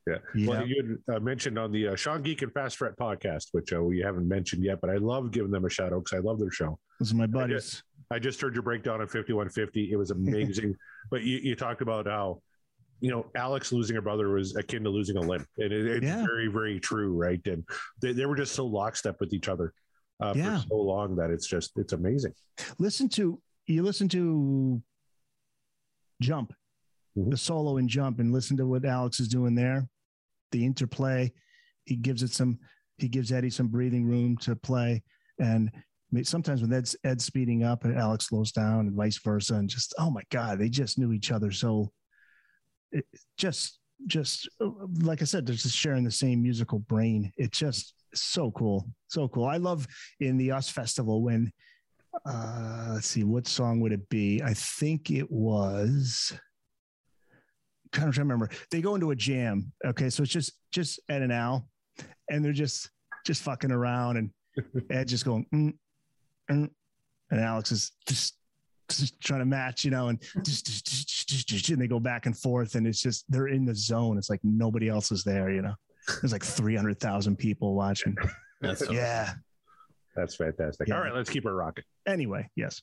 Yeah. 0.07 0.17
Yeah. 0.35 0.49
Well, 0.49 0.67
you 0.67 0.99
had 1.09 1.17
uh, 1.17 1.21
mentioned 1.21 1.59
on 1.59 1.73
the 1.73 1.89
uh, 1.89 1.97
Sean 1.97 2.23
Geek 2.23 2.43
and 2.43 2.53
Fast 2.53 2.77
Fret 2.77 2.97
podcast, 2.99 3.49
which 3.53 3.73
uh, 3.73 3.83
we 3.83 4.01
haven't 4.01 4.29
mentioned 4.29 4.63
yet, 4.63 4.81
but 4.81 4.91
I 4.91 4.97
love 4.97 5.31
giving 5.31 5.51
them 5.51 5.65
a 5.65 5.71
shout 5.71 5.93
out 5.93 6.05
because 6.05 6.19
I 6.19 6.21
love 6.21 6.39
their 6.39 6.51
show. 6.51 6.79
Those 7.01 7.13
are 7.13 7.17
my 7.17 7.27
buddies. 7.27 7.83
I 8.11 8.19
just 8.19 8.41
heard 8.41 8.55
your 8.55 8.63
breakdown 8.63 9.01
on 9.01 9.07
5150. 9.07 9.91
It 9.91 9.97
was 9.97 10.11
amazing. 10.11 10.75
but 11.11 11.23
you, 11.23 11.39
you 11.39 11.57
talked 11.57 11.81
about 11.81 12.07
how, 12.07 12.43
you 13.01 13.11
know, 13.11 13.27
Alex 13.35 13.73
losing 13.73 13.97
a 13.97 14.03
brother 14.03 14.29
was 14.31 14.55
akin 14.57 14.85
to 14.85 14.91
losing 14.91 15.17
a 15.17 15.21
limb. 15.21 15.47
And 15.59 15.73
it, 15.73 15.87
it's 15.87 16.05
Yeah. 16.05 16.25
very, 16.25 16.49
very 16.49 16.79
true, 16.81 17.15
right? 17.15 17.41
And 17.47 17.65
they, 18.03 18.13
they 18.13 18.27
were 18.27 18.37
just 18.37 18.55
so 18.55 18.67
lockstep 18.67 19.17
with 19.21 19.33
each 19.33 19.49
other 19.49 19.73
uh, 20.21 20.35
Yeah. 20.37 20.61
for 20.61 20.67
so 20.69 20.77
long 20.77 21.17
that 21.17 21.31
it's 21.31 21.47
just, 21.47 21.73
it's 21.77 21.95
amazing. 21.95 22.35
Listen 22.79 23.09
to 23.11 23.41
you 23.67 23.83
listen 23.83 24.09
to 24.11 24.83
Jump, 26.21 26.53
Mhm. 27.17 27.31
the 27.31 27.37
solo 27.39 27.79
and 27.79 27.89
Jump, 27.89 28.21
and 28.21 28.31
listen 28.33 28.57
to 28.59 28.67
what 28.67 28.85
Alex 28.85 29.19
is 29.19 29.29
doing 29.29 29.55
there. 29.55 29.89
The 30.55 30.65
interplay, 30.65 31.33
he 31.85 31.97
gives 31.97 32.23
it 32.23 32.31
some. 32.31 32.61
He 32.99 33.09
gives 33.09 33.33
Eddie 33.33 33.51
some 33.51 33.67
breathing 33.67 34.07
room 34.07 34.37
to 34.39 34.55
play, 34.55 35.03
and 35.41 35.69
sometimes 36.23 36.63
when 36.63 36.73
Ed's 36.73 36.95
Ed's 37.03 37.25
speeding 37.25 37.65
up, 37.65 37.85
and 37.85 37.99
Alex 37.99 38.29
slows 38.29 38.53
down, 38.53 38.87
and 38.87 38.93
vice 38.95 39.19
versa, 39.19 39.55
and 39.57 39.69
just 39.69 39.95
oh 39.99 40.11
my 40.11 40.23
god, 40.31 40.61
they 40.61 40.69
just 40.69 40.97
knew 40.97 41.13
each 41.13 41.33
other 41.33 41.51
so. 41.51 41.91
It, 42.93 43.05
just, 43.37 43.81
just 44.07 44.49
like 45.03 45.23
I 45.23 45.25
said, 45.25 45.45
they're 45.45 45.57
just 45.57 45.77
sharing 45.77 46.05
the 46.05 46.13
same 46.13 46.41
musical 46.41 46.79
brain. 46.79 47.33
It's 47.37 47.59
just 47.59 47.95
so 48.15 48.53
cool, 48.53 48.89
so 49.09 49.27
cool. 49.27 49.47
I 49.47 49.57
love 49.57 49.89
in 50.21 50.37
the 50.37 50.53
US 50.53 50.71
Festival 50.71 51.21
when 51.21 51.53
uh 52.27 52.91
let's 52.95 53.09
see 53.09 53.25
what 53.25 53.49
song 53.49 53.81
would 53.81 53.91
it 53.91 54.09
be 54.09 54.41
i 54.45 54.55
think 54.55 55.11
it 55.11 55.29
was 55.29 56.33
kind 57.95 58.09
of 58.09 58.15
trying 58.15 58.29
to 58.29 58.35
remember. 58.35 58.51
They 58.71 58.81
go 58.81 58.95
into 58.95 59.11
a 59.11 59.17
jam 59.17 59.73
okay? 59.85 60.11
So 60.11 60.23
it's 60.23 60.33
just 60.33 60.53
just 60.73 61.01
ed 61.09 61.23
and 61.23 61.33
al 61.33 61.69
and 62.29 62.45
they're 62.45 62.53
just 62.53 62.91
just 63.25 63.43
fucking 63.43 63.71
around 63.71 64.17
and 64.17 64.31
ed 64.91 65.09
just 65.09 65.25
going 65.25 65.47
mm, 65.55 65.73
mm, 66.51 66.71
and 67.31 67.41
alex 67.41 67.73
is 67.73 67.93
just 68.07 68.37
just 68.89 69.19
trying 69.21 69.41
to 69.41 69.47
match 69.47 69.85
you 69.85 69.91
know 69.91 70.09
and 70.09 70.21
just, 70.45 70.67
just, 70.67 70.87
just, 70.87 71.29
just, 71.29 71.49
just 71.49 71.69
and 71.71 71.81
they 71.81 71.87
go 71.87 72.01
back 72.01 72.27
and 72.27 72.37
forth 72.37 72.75
and 72.75 72.87
it's 72.87 73.01
just 73.01 73.25
they're 73.31 73.49
in 73.49 73.65
the 73.65 73.75
zone. 73.75 74.19
It's 74.19 74.29
like 74.29 74.41
nobody 74.43 74.89
else 74.89 75.11
is 75.11 75.25
there 75.25 75.51
you 75.51 75.63
know? 75.63 75.75
There's 76.21 76.33
like 76.33 76.45
300000 76.45 77.37
people 77.37 77.75
watching. 77.75 78.15
That's 78.61 78.91
yeah. 78.91 79.33
That's 80.15 80.37
fantastic. 80.37 80.89
Yeah. 80.89 80.97
All 80.97 81.03
right, 81.03 81.15
let's 81.15 81.31
keep 81.31 81.47
it 81.47 81.51
rocking. 81.51 81.85
anyway 82.07 82.49
yes 82.57 82.83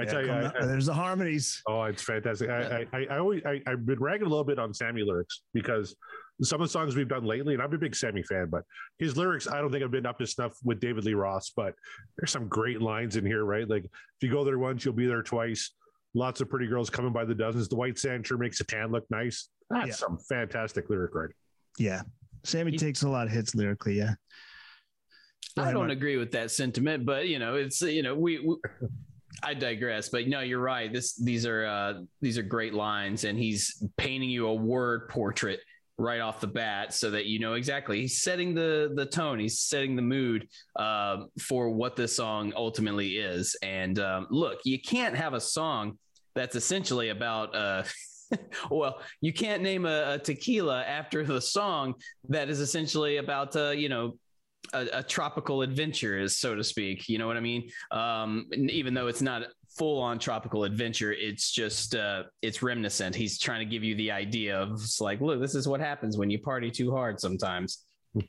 I 0.00 0.04
tell 0.04 0.20
you, 0.22 0.28
Come 0.28 0.52
I, 0.60 0.66
there's 0.66 0.86
the 0.86 0.94
harmonies 0.94 1.62
Oh, 1.68 1.82
it's 1.84 2.02
fantastic. 2.02 2.50
I, 2.50 2.86
I, 2.92 3.06
I 3.10 3.18
always, 3.18 3.42
I, 3.44 3.60
I've 3.66 3.84
been 3.86 3.98
ragging 4.00 4.26
a 4.26 4.30
little 4.30 4.44
bit 4.44 4.58
on 4.58 4.72
Sammy 4.74 5.02
lyrics 5.02 5.42
because 5.54 5.94
some 6.42 6.60
of 6.60 6.68
the 6.68 6.72
songs 6.72 6.96
we've 6.96 7.08
done 7.08 7.24
lately, 7.24 7.54
and 7.54 7.62
I'm 7.62 7.72
a 7.72 7.78
big 7.78 7.94
Sammy 7.94 8.22
fan, 8.22 8.48
but 8.50 8.62
his 8.98 9.16
lyrics, 9.16 9.46
I 9.46 9.60
don't 9.60 9.70
think 9.70 9.84
I've 9.84 9.90
been 9.90 10.06
up 10.06 10.18
to 10.18 10.26
snuff 10.26 10.54
with 10.64 10.80
David 10.80 11.04
Lee 11.04 11.14
Roth, 11.14 11.48
but 11.54 11.74
there's 12.16 12.30
some 12.30 12.48
great 12.48 12.80
lines 12.80 13.16
in 13.16 13.26
here, 13.26 13.44
right? 13.44 13.68
Like, 13.68 13.84
if 13.84 13.90
you 14.22 14.30
go 14.30 14.42
there 14.44 14.58
once, 14.58 14.84
you'll 14.84 14.94
be 14.94 15.06
there 15.06 15.22
twice. 15.22 15.70
Lots 16.14 16.40
of 16.40 16.48
pretty 16.48 16.66
girls 16.66 16.88
coming 16.90 17.12
by 17.12 17.24
the 17.24 17.34
dozens. 17.34 17.68
The 17.68 17.76
white 17.76 17.98
sand 17.98 18.26
sure 18.26 18.38
makes 18.38 18.60
a 18.60 18.64
tan 18.64 18.90
look 18.90 19.04
nice. 19.10 19.48
That's 19.68 19.88
Yeah. 19.88 19.94
some 19.94 20.18
fantastic 20.28 20.88
lyric 20.88 21.14
writing. 21.14 21.36
Yeah. 21.78 22.02
Sammy 22.42 22.72
takes 22.76 23.02
a 23.02 23.08
lot 23.08 23.26
of 23.26 23.32
hits 23.32 23.54
lyrically. 23.54 23.98
Yeah. 23.98 24.14
I 25.58 25.72
don't 25.72 25.90
agree 25.90 26.16
with 26.16 26.30
that 26.32 26.50
sentiment, 26.50 27.04
but 27.04 27.28
you 27.28 27.38
know, 27.38 27.56
it's 27.56 27.82
you 27.82 28.02
know, 28.02 28.14
we, 28.14 28.38
we 28.38 28.56
I 29.42 29.54
digress, 29.54 30.08
but 30.08 30.28
no, 30.28 30.40
you're 30.40 30.60
right. 30.60 30.92
This 30.92 31.14
these 31.14 31.46
are 31.46 31.64
uh 31.64 31.94
these 32.20 32.38
are 32.38 32.42
great 32.42 32.74
lines 32.74 33.24
and 33.24 33.38
he's 33.38 33.82
painting 33.96 34.30
you 34.30 34.46
a 34.46 34.54
word 34.54 35.08
portrait 35.08 35.60
right 35.98 36.20
off 36.20 36.40
the 36.40 36.46
bat 36.46 36.94
so 36.94 37.10
that 37.10 37.26
you 37.26 37.38
know 37.38 37.54
exactly. 37.54 38.00
He's 38.00 38.22
setting 38.22 38.54
the 38.54 38.92
the 38.94 39.06
tone. 39.06 39.38
He's 39.38 39.60
setting 39.60 39.96
the 39.96 40.02
mood 40.02 40.48
um, 40.76 41.28
for 41.40 41.70
what 41.70 41.96
this 41.96 42.16
song 42.16 42.52
ultimately 42.56 43.16
is. 43.18 43.56
And 43.62 43.98
um, 43.98 44.26
look 44.30 44.60
you 44.64 44.80
can't 44.80 45.16
have 45.16 45.34
a 45.34 45.40
song 45.40 45.98
that's 46.34 46.56
essentially 46.56 47.08
about 47.08 47.54
uh 47.54 47.82
well 48.70 49.00
you 49.20 49.32
can't 49.32 49.62
name 49.62 49.84
a, 49.84 50.14
a 50.14 50.18
tequila 50.18 50.82
after 50.84 51.24
the 51.24 51.40
song 51.40 51.94
that 52.28 52.48
is 52.48 52.60
essentially 52.60 53.16
about 53.16 53.56
uh 53.56 53.70
you 53.70 53.88
know 53.88 54.16
a, 54.72 54.86
a 54.92 55.02
tropical 55.02 55.62
adventure 55.62 56.18
is 56.18 56.36
so 56.36 56.54
to 56.54 56.62
speak 56.62 57.08
you 57.08 57.18
know 57.18 57.26
what 57.26 57.36
i 57.36 57.40
mean 57.40 57.68
um 57.90 58.46
even 58.52 58.94
though 58.94 59.06
it's 59.06 59.22
not 59.22 59.42
full 59.78 60.00
on 60.00 60.18
tropical 60.18 60.64
adventure 60.64 61.12
it's 61.12 61.50
just 61.50 61.94
uh 61.94 62.24
it's 62.42 62.62
reminiscent 62.62 63.14
he's 63.14 63.38
trying 63.38 63.60
to 63.60 63.64
give 63.64 63.82
you 63.82 63.94
the 63.96 64.10
idea 64.10 64.58
of 64.58 64.72
it's 64.72 65.00
like 65.00 65.20
look 65.20 65.40
this 65.40 65.54
is 65.54 65.66
what 65.66 65.80
happens 65.80 66.16
when 66.18 66.28
you 66.30 66.38
party 66.38 66.70
too 66.70 66.90
hard 66.90 67.18
sometimes 67.20 67.84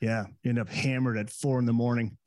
Yeah. 0.00 0.24
You 0.42 0.50
end 0.50 0.58
up 0.58 0.68
hammered 0.68 1.16
at 1.16 1.30
four 1.30 1.58
in 1.58 1.64
the 1.64 1.72
morning. 1.72 2.18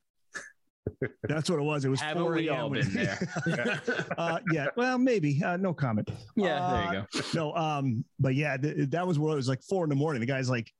That's 1.23 1.47
what 1.47 1.59
it 1.59 1.63
was. 1.63 1.85
It 1.85 1.89
was 1.89 1.99
Haven't 2.01 2.23
4 2.23 2.33
we 2.33 2.49
all 2.49 2.71
been 2.71 2.91
there? 2.91 3.19
uh, 4.17 4.39
yeah. 4.51 4.67
Well, 4.75 4.97
maybe. 4.97 5.43
Uh, 5.43 5.57
no 5.57 5.75
comment. 5.75 6.09
yeah 6.35 6.71
there 6.71 6.93
you 6.93 6.99
Uh, 6.99 7.03
go 7.03 7.21
No. 7.35 7.55
Um. 7.55 8.03
But 8.19 8.33
yeah, 8.33 8.57
th- 8.57 8.89
that 8.89 9.05
was 9.05 9.19
where 9.19 9.33
it 9.33 9.35
was 9.35 9.47
like 9.47 9.61
four 9.61 9.83
in 9.83 9.89
the 9.89 9.95
morning. 9.95 10.21
The 10.21 10.25
guy's 10.25 10.49
like, 10.49 10.71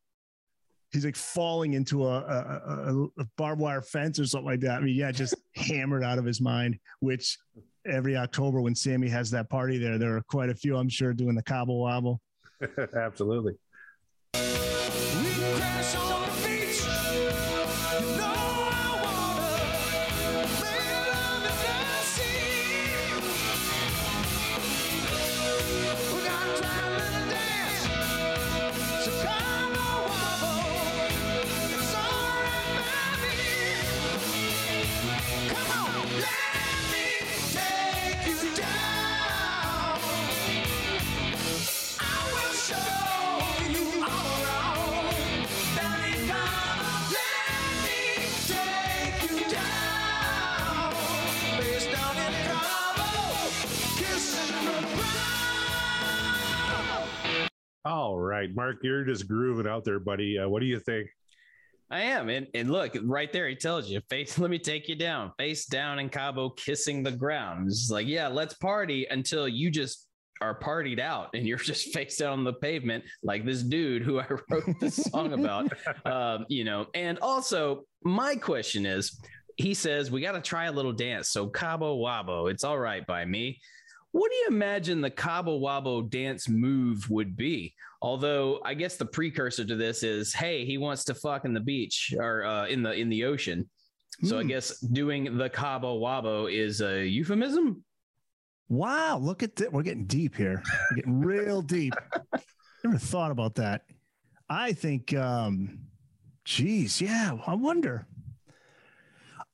he's 0.91 1.05
like 1.05 1.15
falling 1.15 1.73
into 1.73 2.05
a, 2.05 2.19
a, 2.19 3.07
a, 3.19 3.25
barbed 3.37 3.61
wire 3.61 3.81
fence 3.81 4.19
or 4.19 4.25
something 4.25 4.49
like 4.49 4.61
that. 4.61 4.77
I 4.77 4.79
mean, 4.81 4.95
yeah, 4.95 5.11
just 5.11 5.35
hammered 5.55 6.03
out 6.03 6.17
of 6.17 6.25
his 6.25 6.39
mind. 6.41 6.79
Which 6.99 7.37
every 7.85 8.15
October 8.15 8.61
when 8.61 8.75
Sammy 8.75 9.09
has 9.09 9.31
that 9.31 9.49
party 9.49 9.77
there, 9.77 9.97
there 9.97 10.15
are 10.15 10.23
quite 10.23 10.49
a 10.49 10.55
few, 10.55 10.77
I'm 10.77 10.89
sure, 10.89 11.13
doing 11.13 11.35
the 11.35 11.43
Cabo 11.43 11.73
Wabo. 11.73 12.19
Absolutely. 12.95 13.53
Mark, 58.57 58.77
you're 58.81 59.03
just 59.03 59.27
grooving 59.27 59.67
out 59.67 59.85
there, 59.85 59.99
buddy. 59.99 60.39
Uh, 60.39 60.49
what 60.49 60.61
do 60.61 60.65
you 60.65 60.79
think? 60.79 61.07
I 61.91 62.01
am. 62.01 62.27
And, 62.27 62.47
and 62.55 62.71
look, 62.71 62.97
right 63.03 63.31
there, 63.31 63.47
he 63.47 63.55
tells 63.55 63.87
you, 63.87 64.01
face, 64.09 64.37
let 64.39 64.49
me 64.49 64.57
take 64.57 64.89
you 64.89 64.95
down, 64.95 65.31
face 65.37 65.67
down 65.67 65.99
in 65.99 66.09
Cabo, 66.09 66.49
kissing 66.49 67.03
the 67.03 67.11
ground. 67.11 67.67
It's 67.67 67.91
like, 67.91 68.07
yeah, 68.07 68.27
let's 68.27 68.55
party 68.55 69.05
until 69.11 69.47
you 69.47 69.69
just 69.69 70.07
are 70.41 70.59
partied 70.59 70.99
out 70.99 71.29
and 71.35 71.47
you're 71.47 71.57
just 71.73 71.93
face 71.93 72.17
down 72.17 72.33
on 72.33 72.43
the 72.43 72.53
pavement, 72.53 73.03
like 73.21 73.45
this 73.45 73.61
dude 73.61 74.01
who 74.01 74.19
I 74.19 74.25
wrote 74.49 74.79
this 74.79 74.95
song 74.95 75.33
about. 75.33 75.71
um, 76.05 76.47
you 76.49 76.63
know, 76.63 76.87
and 76.95 77.19
also, 77.19 77.83
my 78.03 78.35
question 78.35 78.87
is, 78.87 79.21
he 79.57 79.75
says, 79.75 80.09
we 80.09 80.19
got 80.19 80.31
to 80.31 80.41
try 80.41 80.65
a 80.65 80.71
little 80.71 80.93
dance. 80.93 81.29
So, 81.29 81.47
Cabo 81.47 81.97
Wabo, 81.97 82.49
it's 82.51 82.63
all 82.63 82.79
right 82.79 83.05
by 83.05 83.23
me. 83.23 83.59
What 84.11 84.31
do 84.31 84.37
you 84.37 84.47
imagine 84.47 85.01
the 85.01 85.11
Cabo 85.11 85.59
Wabo 85.59 86.09
dance 86.09 86.49
move 86.49 87.07
would 87.09 87.35
be? 87.37 87.75
Although 88.01 88.59
I 88.63 88.73
guess 88.75 88.95
the 88.97 89.05
precursor 89.05 89.65
to 89.65 89.75
this 89.75 90.03
is, 90.03 90.33
hey, 90.33 90.65
he 90.65 90.77
wants 90.77 91.03
to 91.05 91.15
fuck 91.15 91.45
in 91.45 91.53
the 91.53 91.59
beach 91.59 92.13
or 92.19 92.45
uh, 92.45 92.67
in 92.67 92.83
the 92.83 92.91
in 92.93 93.09
the 93.09 93.23
ocean. 93.25 93.67
So 94.23 94.37
I 94.39 94.41
Hmm. 94.41 94.47
guess 94.47 94.79
doing 94.79 95.37
the 95.37 95.49
Cabo 95.49 95.99
Wabo 95.99 96.51
is 96.51 96.81
a 96.81 97.05
euphemism. 97.05 97.83
Wow, 98.69 99.17
look 99.19 99.43
at 99.43 99.55
that. 99.57 99.71
We're 99.71 99.83
getting 99.83 100.05
deep 100.05 100.35
here. 100.35 100.61
We're 100.91 100.95
getting 100.97 101.19
real 101.21 101.61
deep. 101.61 101.93
Never 102.83 102.97
thought 102.97 103.31
about 103.31 103.55
that. 103.55 103.83
I 104.49 104.73
think, 104.73 105.13
um, 105.13 105.79
geez, 106.45 106.99
yeah, 107.01 107.37
I 107.45 107.53
wonder. 107.55 108.07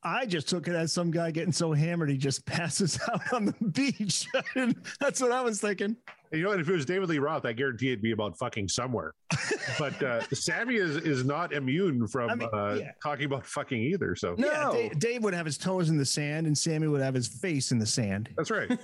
I 0.04 0.26
just 0.26 0.50
took 0.50 0.68
it 0.68 0.76
as 0.76 0.92
some 0.92 1.12
guy 1.12 1.32
getting 1.32 1.54
so 1.54 1.72
hammered 1.74 2.10
he 2.10 2.18
just 2.18 2.46
passes 2.48 3.00
out 3.12 3.34
on 3.34 3.46
the 3.46 3.56
beach. 3.70 4.28
That's 5.00 5.22
what 5.22 5.32
I 5.32 5.42
was 5.42 5.62
thinking. 5.62 5.96
You 6.34 6.42
know, 6.42 6.50
what? 6.50 6.60
if 6.60 6.68
it 6.68 6.74
was 6.74 6.86
David 6.86 7.10
Lee 7.10 7.20
Roth, 7.20 7.46
I 7.46 7.54
guarantee 7.54 7.90
it'd 7.90 8.02
be 8.02 8.12
about 8.12 8.36
fucking 8.40 8.68
somewhere. 8.68 9.14
but 9.80 10.02
uh, 10.02 10.22
Sammy 10.34 10.76
is 10.76 10.98
is 10.98 11.24
not 11.24 11.54
immune 11.54 12.08
from 12.08 12.32
I 12.32 12.36
mean, 12.36 12.50
uh, 12.52 12.78
yeah. 12.80 12.92
talking 13.04 13.26
about 13.26 13.46
fucking 13.46 13.80
either. 13.80 14.16
So 14.16 14.34
No. 14.38 14.48
Yeah, 14.48 14.72
Dave, 14.72 15.00
Dave 15.00 15.24
would 15.24 15.36
have 15.36 15.46
his 15.46 15.60
toes 15.60 15.90
in 15.90 15.98
the 15.98 16.06
sand, 16.06 16.48
and 16.48 16.58
Sammy 16.58 16.88
would 16.88 17.02
have 17.02 17.14
his 17.14 17.28
face 17.28 17.72
in 17.72 17.78
the 17.78 17.86
sand. 17.86 18.30
that's 18.36 18.50
right. 18.50 18.80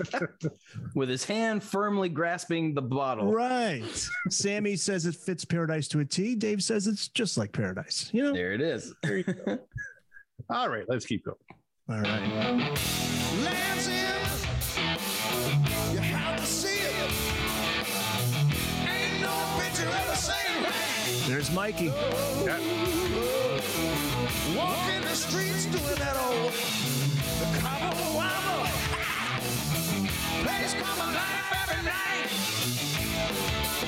with 0.94 1.10
his 1.10 1.24
hand 1.24 1.62
firmly 1.62 2.08
grasping 2.08 2.74
the 2.74 2.82
bottle. 2.82 3.30
Right. 3.30 3.84
Sammy 4.30 4.76
says 4.76 5.04
it 5.04 5.16
fits 5.16 5.44
paradise 5.44 5.86
to 5.88 6.00
a 6.00 6.04
T. 6.04 6.34
Dave 6.34 6.62
says 6.62 6.86
it's 6.86 7.08
just 7.08 7.36
like 7.36 7.52
paradise. 7.52 8.08
You 8.12 8.24
know. 8.24 8.32
There 8.32 8.54
it 8.54 8.62
is. 8.62 8.94
All 10.50 10.70
right, 10.70 10.84
let's 10.88 11.04
keep 11.04 11.24
going. 11.24 11.36
All 11.90 12.00
right. 12.00 12.72
There's 21.26 21.50
Mikey. 21.52 21.88
Walking 21.88 22.50
the 25.00 25.14
streets 25.14 25.64
doing 25.64 25.94
that 25.96 26.16
old. 26.18 26.52
Place 30.42 30.74
come 30.74 30.98
alive 30.98 31.54
every 31.62 31.82
night. 31.82 32.28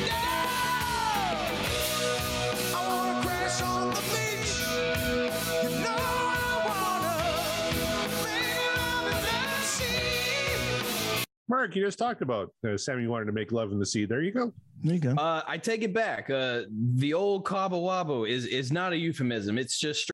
Yeah! 0.06 0.35
Mark, 11.48 11.76
you 11.76 11.84
just 11.84 11.98
talked 11.98 12.22
about 12.22 12.52
uh, 12.66 12.76
Sammy 12.76 13.06
wanted 13.06 13.26
to 13.26 13.32
make 13.32 13.52
love 13.52 13.70
in 13.70 13.78
the 13.78 13.86
sea. 13.86 14.04
There 14.04 14.22
you 14.22 14.32
go. 14.32 14.52
There 14.82 14.94
you 14.94 15.00
go. 15.00 15.12
Uh, 15.12 15.42
I 15.46 15.58
take 15.58 15.82
it 15.82 15.92
back. 15.94 16.28
Uh, 16.28 16.62
the 16.70 17.14
old 17.14 17.46
Cabo 17.46 17.80
Wabo 17.80 18.28
is 18.28 18.46
is 18.46 18.72
not 18.72 18.92
a 18.92 18.96
euphemism. 18.96 19.56
It's 19.56 19.78
just 19.78 20.10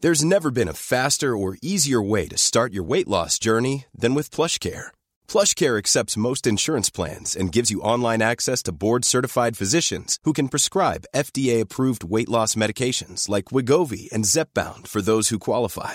There's 0.00 0.24
never 0.24 0.50
been 0.50 0.68
a 0.68 0.74
faster 0.74 1.36
or 1.36 1.58
easier 1.62 2.00
way 2.02 2.26
to 2.28 2.38
start 2.38 2.72
your 2.72 2.84
weight 2.84 3.08
loss 3.08 3.38
journey 3.38 3.86
than 3.94 4.14
with 4.14 4.30
PlushCare. 4.30 4.88
PlushCare 5.28 5.76
accepts 5.78 6.16
most 6.16 6.46
insurance 6.46 6.88
plans 6.90 7.36
and 7.36 7.52
gives 7.52 7.70
you 7.70 7.82
online 7.82 8.22
access 8.22 8.62
to 8.62 8.72
board-certified 8.72 9.58
physicians 9.58 10.18
who 10.24 10.32
can 10.32 10.48
prescribe 10.48 11.04
FDA-approved 11.14 12.02
weight 12.02 12.30
loss 12.30 12.54
medications 12.54 13.28
like 13.28 13.52
Wegovy 13.52 14.10
and 14.10 14.24
Zepbound 14.24 14.88
for 14.88 15.02
those 15.02 15.28
who 15.28 15.38
qualify. 15.38 15.94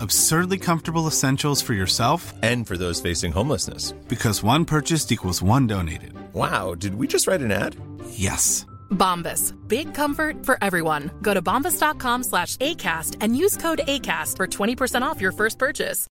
Absurdly 0.00 0.58
comfortable 0.58 1.06
essentials 1.06 1.60
for 1.62 1.74
yourself 1.74 2.32
And 2.42 2.66
for 2.66 2.76
those 2.76 3.00
facing 3.00 3.32
homelessness. 3.32 3.92
because 4.08 4.42
one 4.42 4.64
purchased 4.64 5.12
equals 5.12 5.42
one 5.42 5.66
donated. 5.66 6.12
Wow, 6.32 6.74
did 6.74 6.94
we 6.94 7.06
just 7.06 7.26
write 7.26 7.40
an 7.42 7.52
ad? 7.52 7.76
Yes. 8.10 8.66
Bombas. 8.90 9.54
Big 9.68 9.92
comfort 9.94 10.44
for 10.44 10.56
everyone. 10.62 11.10
Go 11.22 11.32
to 11.34 11.42
bombas.com 11.42 12.22
slash 12.24 12.56
ACAST 12.56 13.16
and 13.20 13.36
use 13.36 13.56
code 13.56 13.80
ACAST 13.86 14.36
for 14.36 14.46
20% 14.46 15.02
off 15.02 15.20
your 15.20 15.32
first 15.32 15.58
purchase. 15.58 16.06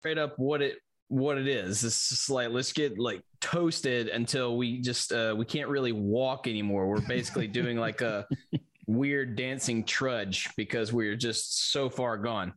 straight 0.00 0.16
up 0.18 0.34
what 0.38 0.62
it 0.62 0.76
what 1.08 1.38
it 1.38 1.48
is. 1.48 1.82
It's 1.84 2.08
just 2.10 2.30
like 2.30 2.50
let's 2.50 2.72
get 2.72 2.98
like 2.98 3.20
toasted 3.40 4.08
until 4.08 4.56
we 4.56 4.80
just 4.80 5.12
uh 5.12 5.34
we 5.36 5.44
can't 5.44 5.68
really 5.68 5.92
walk 5.92 6.46
anymore. 6.46 6.86
We're 6.86 7.00
basically 7.00 7.48
doing 7.48 7.76
like 7.78 8.00
a 8.00 8.26
weird 8.92 9.36
dancing 9.36 9.84
trudge 9.84 10.48
because 10.56 10.92
we're 10.92 11.14
just 11.14 11.70
so 11.70 11.88
far 11.88 12.16
gone. 12.16 12.52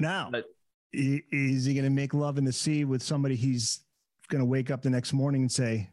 Now, 0.00 0.30
But- 0.32 0.46
is 0.92 1.64
he 1.64 1.74
going 1.74 1.84
to 1.84 1.90
make 1.90 2.14
love 2.14 2.38
in 2.38 2.44
the 2.44 2.52
sea 2.52 2.84
with 2.84 3.02
somebody 3.02 3.34
he's 3.34 3.80
going 4.28 4.40
to 4.40 4.46
wake 4.46 4.70
up 4.70 4.80
the 4.80 4.88
next 4.90 5.12
morning 5.12 5.42
and 5.42 5.50
say, 5.52 5.90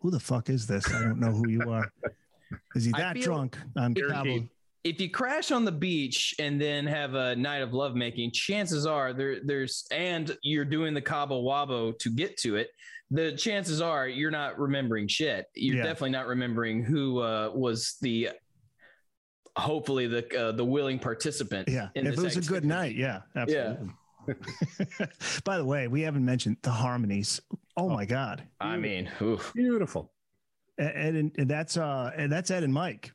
"Who 0.00 0.10
the 0.10 0.18
fuck 0.20 0.50
is 0.50 0.66
this? 0.66 0.92
I 0.92 1.00
don't 1.00 1.20
know 1.20 1.30
who 1.30 1.48
you 1.48 1.70
are." 1.70 1.90
Is 2.74 2.84
he 2.84 2.92
that 2.92 3.16
drunk 3.16 3.56
on 3.78 3.94
Cabo? 3.94 4.46
If 4.84 5.00
you 5.00 5.08
crash 5.08 5.50
on 5.52 5.64
the 5.64 5.72
beach 5.72 6.34
and 6.38 6.60
then 6.60 6.86
have 6.86 7.14
a 7.14 7.34
night 7.34 7.62
of 7.62 7.72
lovemaking, 7.72 8.30
chances 8.32 8.84
are 8.84 9.14
there 9.14 9.36
there's 9.42 9.86
and 9.90 10.36
you're 10.42 10.66
doing 10.66 10.92
the 10.92 11.00
Cabo 11.00 11.40
Wabo 11.42 11.96
to 12.00 12.10
get 12.10 12.36
to 12.38 12.56
it. 12.56 12.68
The 13.10 13.32
chances 13.36 13.80
are 13.80 14.06
you're 14.06 14.30
not 14.30 14.58
remembering 14.58 15.06
shit. 15.08 15.46
You're 15.54 15.76
Yeah. 15.76 15.84
definitely 15.84 16.10
not 16.10 16.26
remembering 16.26 16.82
who 16.84 17.20
uh, 17.20 17.52
was 17.54 17.96
the 18.02 18.30
hopefully 19.56 20.06
the 20.06 20.38
uh, 20.38 20.52
the 20.52 20.64
willing 20.64 20.98
participant. 20.98 21.68
Yeah, 21.68 21.88
in 21.94 22.06
if 22.06 22.14
it 22.14 22.16
this 22.20 22.36
was 22.36 22.46
a 22.46 22.50
good 22.50 22.64
night, 22.64 22.94
yeah, 22.96 23.22
absolutely. 23.36 23.90
By 25.44 25.58
the 25.58 25.64
way, 25.64 25.88
we 25.88 26.02
haven't 26.02 26.24
mentioned 26.24 26.56
the 26.62 26.70
harmonies. 26.70 27.40
Oh, 27.76 27.88
my 27.88 28.04
god, 28.04 28.44
I 28.60 28.76
mean, 28.76 29.10
oof. 29.20 29.52
Beautiful. 29.54 30.12
Ed 30.78 31.14
and, 31.14 31.32
and 31.38 31.48
that's 31.50 31.76
uh, 31.76 32.12
and 32.16 32.30
that's 32.30 32.50
Ed 32.50 32.62
and 32.62 32.72
Mike. 32.72 33.12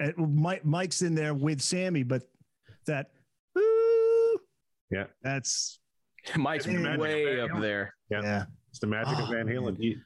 Ed, 0.00 0.16
Mike. 0.18 0.64
Mike's 0.64 1.02
in 1.02 1.14
there 1.14 1.34
with 1.34 1.60
Sammy, 1.60 2.02
but 2.02 2.28
that, 2.86 3.10
ooh, 3.56 4.38
Yeah. 4.90 5.04
that's 5.22 5.78
Mike's 6.36 6.64
Can 6.64 6.74
you 6.74 6.80
imagine 6.80 7.00
way 7.00 7.40
up 7.40 7.50
there. 7.60 7.94
Yeah. 8.10 8.20
yeah, 8.22 8.44
It's 8.70 8.78
the 8.78 8.86
magic 8.86 9.18
of 9.18 9.28
Oh, 9.28 9.32
Van 9.32 9.46
Halen. 9.46 9.78
He, 9.78 9.96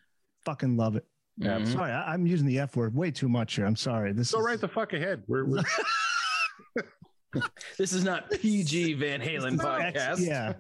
fucking 0.45 0.77
love 0.77 0.95
it. 0.97 1.05
Mhm. 1.41 1.73
Sorry, 1.73 1.91
I, 1.91 2.13
I'm 2.13 2.27
using 2.27 2.47
the 2.47 2.61
F 2.61 2.77
word 2.77 2.95
way 2.95 3.11
too 3.11 3.29
much 3.29 3.55
here. 3.57 3.67
I'm 3.67 3.75
sorry. 3.77 4.13
This 4.13 4.31
go 4.33 4.39
is 4.41 4.47
right 4.47 4.61
the 4.61 4.69
fuck 4.69 4.93
ahead. 4.93 5.23
We're, 5.27 5.45
we're 5.45 5.63
This 7.79 7.93
is 7.93 8.05
not 8.05 8.31
PG 8.31 8.95
Van 8.95 9.21
Halen 9.21 9.55
Ex- 9.55 9.65
podcast. 9.65 10.21
Yeah, 10.21 10.53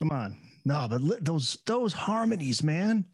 come 0.00 0.10
on. 0.10 0.38
No, 0.64 0.86
but 0.88 1.02
li- 1.02 1.18
those 1.20 1.58
those 1.66 1.92
harmonies, 1.92 2.62
man. 2.62 3.04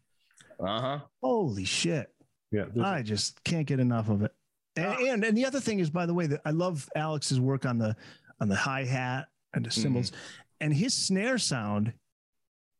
Uh 0.65 0.79
huh. 0.81 0.99
Holy 1.21 1.65
shit. 1.65 2.13
yeah. 2.51 2.65
this- 2.73 2.83
I 2.83 3.01
just 3.01 3.43
can't 3.43 3.67
get 3.67 3.79
enough 3.81 4.07
of 4.09 4.21
it. 4.21 4.31
And, 4.77 4.85
Ah. 4.87 4.95
and 5.13 5.23
and 5.25 5.37
the 5.37 5.45
other 5.45 5.59
thing 5.59 5.79
is, 5.79 5.89
by 5.89 6.05
the 6.05 6.13
way, 6.13 6.25
that 6.27 6.39
I 6.45 6.51
love 6.51 6.87
Alex's 6.95 7.39
work 7.41 7.65
on 7.65 7.77
the 7.77 7.95
on 8.39 8.47
the 8.47 8.55
hi 8.55 8.85
hat 8.85 9.27
and 9.53 9.65
the 9.65 9.71
cymbals, 9.71 10.13
and 10.61 10.73
his 10.73 10.93
snare 10.93 11.37
sound. 11.37 11.91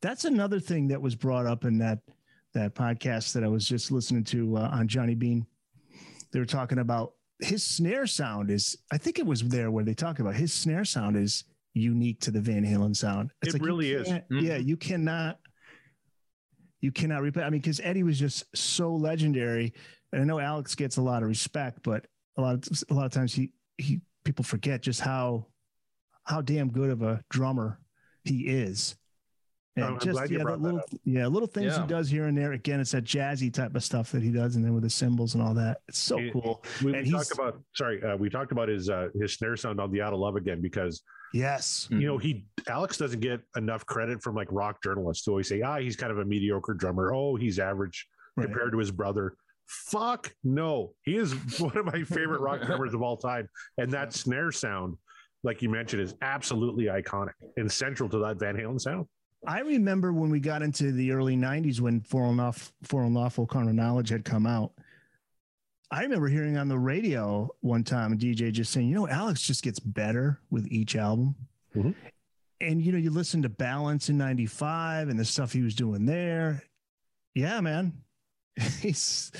That's 0.02 0.24
another 0.26 0.60
thing 0.62 0.88
that 0.90 1.02
was 1.02 1.16
brought 1.16 1.46
up 1.46 1.66
in 1.66 1.78
that 1.80 2.00
that 2.54 2.76
podcast 2.76 3.34
that 3.34 3.44
I 3.44 3.48
was 3.48 3.68
just 3.68 3.92
listening 3.92 4.24
to 4.26 4.58
uh, 4.58 4.70
on 4.72 4.88
Johnny 4.88 5.16
Bean. 5.16 5.46
They 6.32 6.40
were 6.40 6.46
talking 6.46 6.80
about 6.80 7.14
his 7.40 7.64
snare 7.64 8.08
sound 8.08 8.50
is. 8.52 8.78
I 8.92 8.98
think 8.98 9.20
it 9.20 9.26
was 9.26 9.42
there 9.42 9.72
where 9.72 9.84
they 9.84 9.94
talk 9.94 10.20
about 10.20 10.36
his 10.36 10.54
snare 10.54 10.86
sound 10.86 11.18
is 11.18 11.44
unique 11.74 12.20
to 12.22 12.32
the 12.32 12.40
Van 12.40 12.64
Halen 12.64 12.96
sound. 12.96 13.32
It 13.42 13.54
you 13.54 13.66
really 13.66 13.92
is. 13.92 14.08
Mhm. 14.08 14.42
Yeah, 14.42 14.58
you 14.58 14.78
cannot. 14.78 15.40
You 16.82 16.92
cannot 16.92 17.22
replay. 17.22 17.44
I 17.44 17.50
mean, 17.50 17.62
because 17.62 17.80
Eddie 17.80 18.04
was 18.04 18.20
just 18.20 18.46
so 18.56 18.94
legendary, 18.94 19.74
and 20.12 20.22
I 20.22 20.26
know 20.26 20.40
Alex 20.40 20.76
gets 20.76 20.98
a 20.98 21.02
lot 21.02 21.24
of 21.24 21.30
respect, 21.30 21.80
but 21.84 22.06
a 22.38 22.42
lot 22.42 22.56
of 22.56 22.84
a 22.90 22.94
lot 22.94 23.06
of 23.06 23.12
times 23.12 23.34
he 23.34 23.52
he 23.78 24.02
people 24.24 24.44
forget 24.44 24.82
just 24.82 25.00
how 25.00 25.48
how 26.26 26.42
damn 26.42 26.72
good 26.72 26.90
of 26.90 27.02
a 27.02 27.24
drummer 27.30 27.80
he 28.24 28.48
is. 28.48 28.96
And 29.76 29.86
I'm 29.86 30.00
just 30.00 30.12
glad 30.12 30.30
you 30.30 30.38
yeah, 30.38 30.44
that 30.44 30.62
little 30.62 30.80
up. 30.80 30.86
yeah, 31.04 31.26
little 31.28 31.48
things 31.48 31.74
Yeah. 31.76 31.82
he 31.82 31.88
does 31.88 32.08
here 32.10 32.26
and 32.28 32.38
there. 32.38 32.52
Again, 32.54 32.80
it's 32.80 32.92
that 32.92 33.06
jazzy 33.06 33.52
type 33.52 33.74
of 33.76 33.84
stuff 33.84 34.12
that 34.12 34.22
he 34.22 34.30
does, 34.32 34.56
and 34.56 34.64
then 34.64 34.74
with 34.76 34.84
the 34.84 34.90
cymbals 34.90 35.34
and 35.34 35.42
all 35.44 35.56
that. 35.56 35.80
It's 35.88 35.98
so 35.98 36.20
And- 36.20 36.32
cool. 36.32 36.64
We, 36.84 36.94
And 36.94 37.04
we 37.04 37.10
he's- 37.10 37.28
talked 37.30 37.40
about 37.40 37.64
sorry, 37.76 38.04
uh, 38.04 38.16
we 38.18 38.30
talked 38.30 38.52
about 38.52 38.70
his 38.70 38.90
uh, 38.90 39.10
his 39.20 39.34
snare 39.34 39.58
sound 39.58 39.80
on 39.80 39.92
the 39.92 40.02
Out 40.02 40.14
of 40.14 40.20
Love 40.20 40.36
again 40.36 40.62
because 40.62 41.02
Yes. 41.34 41.88
you 41.90 42.06
know 42.06 42.20
he 42.20 42.46
Alex 42.70 42.98
doesn't 42.98 43.20
get 43.20 43.42
enough 43.58 43.84
credit 43.88 44.22
from 44.22 44.36
like 44.36 44.48
rock 44.52 44.84
journalists 44.84 45.26
who 45.26 45.32
always 45.32 45.48
say 45.48 45.62
ah 45.64 45.80
he's 45.80 45.96
kind 45.96 46.12
of 46.12 46.20
a 46.20 46.26
mediocre 46.26 46.76
drummer 46.76 47.12
oh 47.14 47.36
he's 47.36 47.58
average 47.58 48.08
Right. 48.38 48.46
compared 48.46 48.72
to 48.74 48.78
his 48.78 48.92
brother. 48.92 49.36
Fuck 49.66 50.36
no, 50.44 50.94
he 51.04 51.16
is 51.18 51.34
one 51.60 51.76
of 51.78 51.86
my 51.86 52.04
favorite 52.04 52.42
rock 52.42 52.62
drummers 52.66 52.94
of 52.94 53.02
all 53.02 53.18
time, 53.18 53.48
and 53.80 53.92
that 53.92 54.14
snare 54.14 54.52
sound, 54.52 54.98
like 55.44 55.64
you 55.64 55.70
mentioned, 55.70 56.04
is 56.04 56.14
absolutely 56.22 56.86
iconic 56.86 57.34
and 57.58 57.72
central 57.72 58.08
to 58.10 58.20
that 58.20 58.38
Van 58.40 58.56
Halen 58.56 58.80
sound. 58.80 59.08
I 59.46 59.60
remember 59.60 60.14
when 60.14 60.30
we 60.30 60.40
got 60.40 60.62
into 60.62 60.92
the 60.92 61.12
early 61.12 61.36
'90s 61.36 61.80
when 61.80 62.02
Foreign 62.02 62.34
Enough, 62.34 62.72
For 62.84 63.04
Unlawful 63.04 63.46
Carnal 63.46 63.74
Knowledge" 63.74 64.10
had 64.10 64.26
come 64.26 64.46
out. 64.46 64.72
I 65.92 66.02
remember 66.04 66.28
hearing 66.28 66.58
on 66.58 66.70
the 66.70 66.80
radio 66.80 67.50
one 67.62 67.84
time 67.84 68.14
a 68.14 68.16
DJ 68.16 68.52
just 68.52 68.72
saying, 68.72 68.88
"You 68.88 68.96
know, 68.96 69.08
Alex 69.08 69.42
just 69.42 69.64
gets 69.64 69.80
better 69.80 70.40
with 70.50 70.66
each 70.72 70.96
album." 70.96 71.36
Mhm. 71.76 71.94
And 72.62 72.82
you 72.82 72.92
know, 72.92 72.98
you 72.98 73.12
listen 73.12 73.42
to 73.42 73.50
Balance 73.50 74.10
in 74.10 74.18
'95 74.18 75.10
and 75.10 75.20
the 75.20 75.26
stuff 75.26 75.52
he 75.52 75.62
was 75.62 75.76
doing 75.76 76.06
there. 76.06 76.64
Yeah, 77.36 77.60
man, 77.62 77.94
he's 78.82 79.32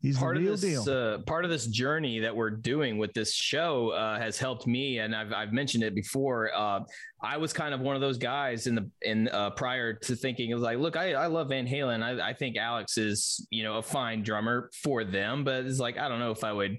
he's 0.00 0.18
part 0.18 0.36
of 0.36 0.60
this 0.60 0.86
uh, 0.88 1.18
part 1.26 1.44
of 1.44 1.50
this 1.50 1.66
journey 1.66 2.20
that 2.20 2.34
we're 2.34 2.50
doing 2.50 2.98
with 2.98 3.12
this 3.14 3.34
show 3.34 3.90
uh, 3.90 4.18
has 4.18 4.38
helped 4.38 4.66
me 4.66 4.98
and 4.98 5.14
I've, 5.14 5.32
I've 5.32 5.52
mentioned 5.52 5.84
it 5.84 5.94
before 5.94 6.50
uh, 6.54 6.80
I 7.22 7.36
was 7.36 7.52
kind 7.52 7.74
of 7.74 7.80
one 7.80 7.94
of 7.94 8.00
those 8.00 8.18
guys 8.18 8.66
in 8.66 8.74
the 8.74 8.90
in 9.02 9.28
uh, 9.28 9.50
prior 9.50 9.94
to 9.94 10.16
thinking 10.16 10.50
it 10.50 10.54
was 10.54 10.62
like 10.62 10.78
look 10.78 10.96
I, 10.96 11.14
I 11.14 11.26
love 11.26 11.48
Van 11.48 11.66
Halen. 11.66 12.02
I, 12.02 12.30
I 12.30 12.32
think 12.32 12.56
Alex 12.56 12.98
is 12.98 13.46
you 13.50 13.64
know 13.64 13.78
a 13.78 13.82
fine 13.82 14.22
drummer 14.22 14.70
for 14.82 15.04
them 15.04 15.44
but 15.44 15.64
it's 15.64 15.80
like 15.80 15.98
I 15.98 16.08
don't 16.08 16.20
know 16.20 16.30
if 16.30 16.44
I 16.44 16.52
would 16.52 16.78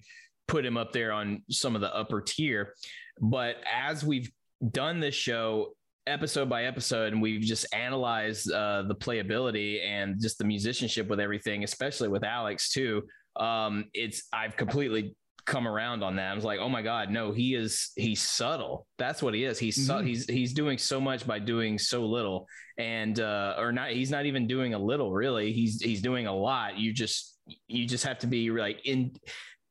put 0.50 0.66
him 0.66 0.76
up 0.76 0.92
there 0.92 1.14
on 1.14 1.44
some 1.50 1.76
of 1.76 1.82
the 1.82 1.96
upper 1.96 2.20
tier. 2.20 2.74
But 3.22 3.58
as 3.72 4.04
we've 4.04 4.30
done 4.72 5.00
this 5.00 5.16
show 5.16 5.76
episode 6.08 6.50
by 6.50 6.64
episode 6.66 7.14
and 7.14 7.22
we've 7.22 7.42
just 7.42 7.66
analyzed 7.74 8.52
uh, 8.52 8.84
the 8.88 8.96
playability 8.96 9.86
and 9.86 10.20
just 10.20 10.38
the 10.38 10.44
musicianship 10.46 11.08
with 11.08 11.20
everything 11.20 11.64
especially 11.64 12.08
with 12.08 12.24
alex 12.24 12.72
too. 12.72 13.04
Um, 13.36 13.86
it's 13.94 14.24
i've 14.34 14.58
completely 14.58 15.16
come 15.46 15.68
around 15.68 16.04
on 16.04 16.16
that. 16.18 16.32
I 16.32 16.36
was 16.36 16.44
like 16.44 16.60
oh 16.60 16.70
my 16.70 16.82
god 16.84 17.10
no 17.10 17.32
he 17.32 17.56
is 17.56 17.92
he's 17.96 18.22
subtle. 18.22 18.86
That's 18.98 19.24
what 19.24 19.34
he 19.34 19.44
is. 19.46 19.58
He's 19.58 19.76
su- 19.88 19.94
Mhm. 19.94 20.08
he's 20.08 20.26
he's 20.30 20.54
doing 20.54 20.78
so 20.78 21.00
much 21.02 21.26
by 21.26 21.40
doing 21.40 21.80
so 21.80 22.06
little. 22.06 22.46
And 22.78 23.20
uh 23.20 23.56
or 23.58 23.72
not 23.72 23.92
he's 23.92 24.12
not 24.12 24.26
even 24.26 24.46
doing 24.48 24.74
a 24.76 24.80
little 24.80 25.12
really. 25.12 25.52
He's 25.54 25.82
he's 25.82 26.02
doing 26.02 26.28
a 26.28 26.36
lot. 26.36 26.78
You 26.78 26.94
just 26.94 27.38
you 27.68 27.88
just 27.88 28.06
have 28.06 28.20
to 28.20 28.28
be 28.28 28.52
like 28.52 28.82
in 28.86 29.12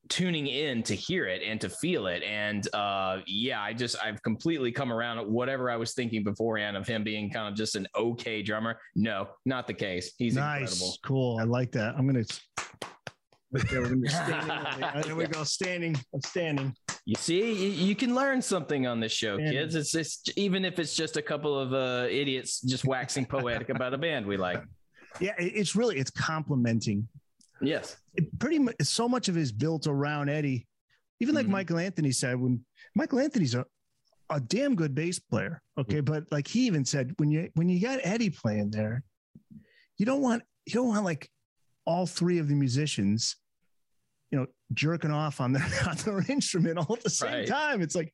tuning 0.09 0.47
in 0.47 0.83
to 0.85 0.95
hear 0.95 1.27
it 1.27 1.43
and 1.43 1.61
to 1.61 1.69
feel 1.69 2.07
it. 2.07 2.23
And 2.23 2.67
uh, 2.75 3.19
yeah, 3.27 3.61
I 3.61 3.73
just 3.73 3.97
I've 4.03 4.23
completely 4.23 4.73
come 4.73 4.93
around 4.93 5.19
at 5.19 5.29
whatever 5.29 5.71
I 5.71 5.77
was 5.77 5.95
thinking 5.95 6.25
beforehand 6.25 6.77
of 6.77 6.87
him 6.87 7.05
being 7.05 7.31
kind 7.31 7.49
of 7.49 7.55
just 7.55 7.77
an 7.77 7.87
okay 7.97 8.43
drummer. 8.43 8.81
No, 8.95 9.29
not 9.45 9.67
the 9.67 9.75
case. 9.75 10.13
He's 10.19 10.35
nice, 10.35 10.73
incredible. 10.73 10.97
cool. 11.05 11.39
I 11.39 11.45
like 11.45 11.73
that. 11.73 11.95
I'm 11.97 12.07
gonna. 12.07 12.25
There, 13.51 13.81
we're 13.81 13.89
gonna 13.89 14.09
standing. 14.09 15.03
there 15.03 15.17
we 15.17 15.27
go, 15.27 15.43
standing. 15.45 15.97
I'm 16.15 16.21
standing. 16.21 16.75
You 17.07 17.15
see, 17.17 17.39
you, 17.39 17.87
you 17.87 17.95
can 17.97 18.15
learn 18.15 18.43
something 18.43 18.87
on 18.87 19.01
this 19.01 19.13
show, 19.13 19.39
Man. 19.39 19.53
kids. 19.53 19.75
It's 19.75 19.93
just 19.93 20.31
even 20.37 20.67
if 20.67 20.79
it's 20.79 20.95
just 20.95 21.17
a 21.17 21.23
couple 21.23 21.59
of 21.59 21.73
uh, 21.73 22.07
idiots 22.11 22.61
just 22.61 22.85
waxing 22.85 23.25
poetic 23.25 23.71
about 23.71 23.95
a 23.95 23.99
band 23.99 24.27
we 24.27 24.37
like. 24.37 24.63
Yeah, 25.19 25.33
it's 25.39 25.75
really 25.75 25.99
it's 25.99 26.11
complimenting 26.11 27.09
Yes. 27.61 27.97
it 28.15 28.39
pretty 28.39 28.59
much 28.59 28.77
so 28.83 29.09
much 29.09 29.29
of 29.29 29.37
it 29.37 29.41
is 29.41 29.53
built 29.53 29.87
around 29.87 30.29
Eddie. 30.29 30.67
Even 31.21 31.35
like 31.35 31.47
Mhm. 31.47 31.51
Michael 31.51 31.79
Anthony 31.79 32.13
said, 32.13 32.37
when 32.39 32.65
Michael 32.95 33.19
Anthony's 33.19 33.55
a, 33.55 33.65
a 34.31 34.39
damn 34.41 34.75
good 34.77 34.95
bass 34.95 35.19
player. 35.19 35.61
Okay. 35.79 36.01
But 36.01 36.25
like 36.31 36.47
he 36.47 36.67
even 36.67 36.85
said, 36.85 37.13
when 37.19 37.31
you 37.31 37.51
when 37.55 37.69
you 37.69 37.81
got 37.81 38.01
Eddie 38.05 38.31
playing 38.31 38.71
there, 38.71 39.03
you 39.97 40.07
don't 40.07 40.21
want 40.23 40.43
you 40.67 40.75
don't 40.75 40.89
want 40.89 41.05
like 41.05 41.29
all 41.87 42.07
three 42.07 42.39
of 42.39 42.47
the 42.49 42.55
musicians, 42.55 43.37
you 44.31 44.39
know, 44.39 44.47
jerking 44.75 45.11
off 45.11 45.41
on 45.41 45.53
their 45.53 45.67
on 45.89 45.97
their 46.05 46.25
instrument 46.31 46.79
all 46.79 46.95
at 46.97 47.03
the 47.03 47.11
same 47.11 47.33
Right. 47.33 47.49
time. 47.49 47.83
It's 47.83 47.95
like 47.95 48.13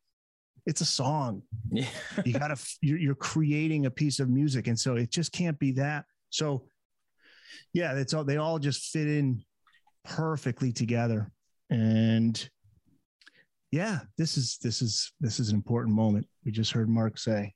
it's 0.66 0.80
a 0.80 0.86
song. 0.86 1.42
Yeah. 1.70 1.86
You 2.24 2.32
gotta 2.32 2.56
you're, 2.80 2.98
you're 2.98 3.14
creating 3.14 3.84
a 3.86 3.90
piece 3.90 4.18
of 4.20 4.30
music. 4.30 4.66
And 4.68 4.78
so 4.80 4.96
it 4.96 5.10
just 5.10 5.32
can't 5.32 5.58
be 5.58 5.72
that. 5.72 6.06
So 6.30 6.68
yeah, 7.72 7.94
it's 7.94 8.14
all 8.14 8.24
they 8.24 8.36
all 8.36 8.58
just 8.58 8.90
fit 8.92 9.08
in 9.08 9.42
perfectly 10.04 10.72
together. 10.72 11.30
And 11.70 12.48
yeah, 13.70 14.00
this 14.18 14.36
is 14.36 14.58
this 14.62 14.82
is 14.82 15.12
this 15.20 15.40
is 15.40 15.48
an 15.50 15.56
important 15.56 15.94
moment. 15.94 16.26
We 16.44 16.52
just 16.52 16.72
heard 16.72 16.88
Mark 16.88 17.18
say. 17.18 17.54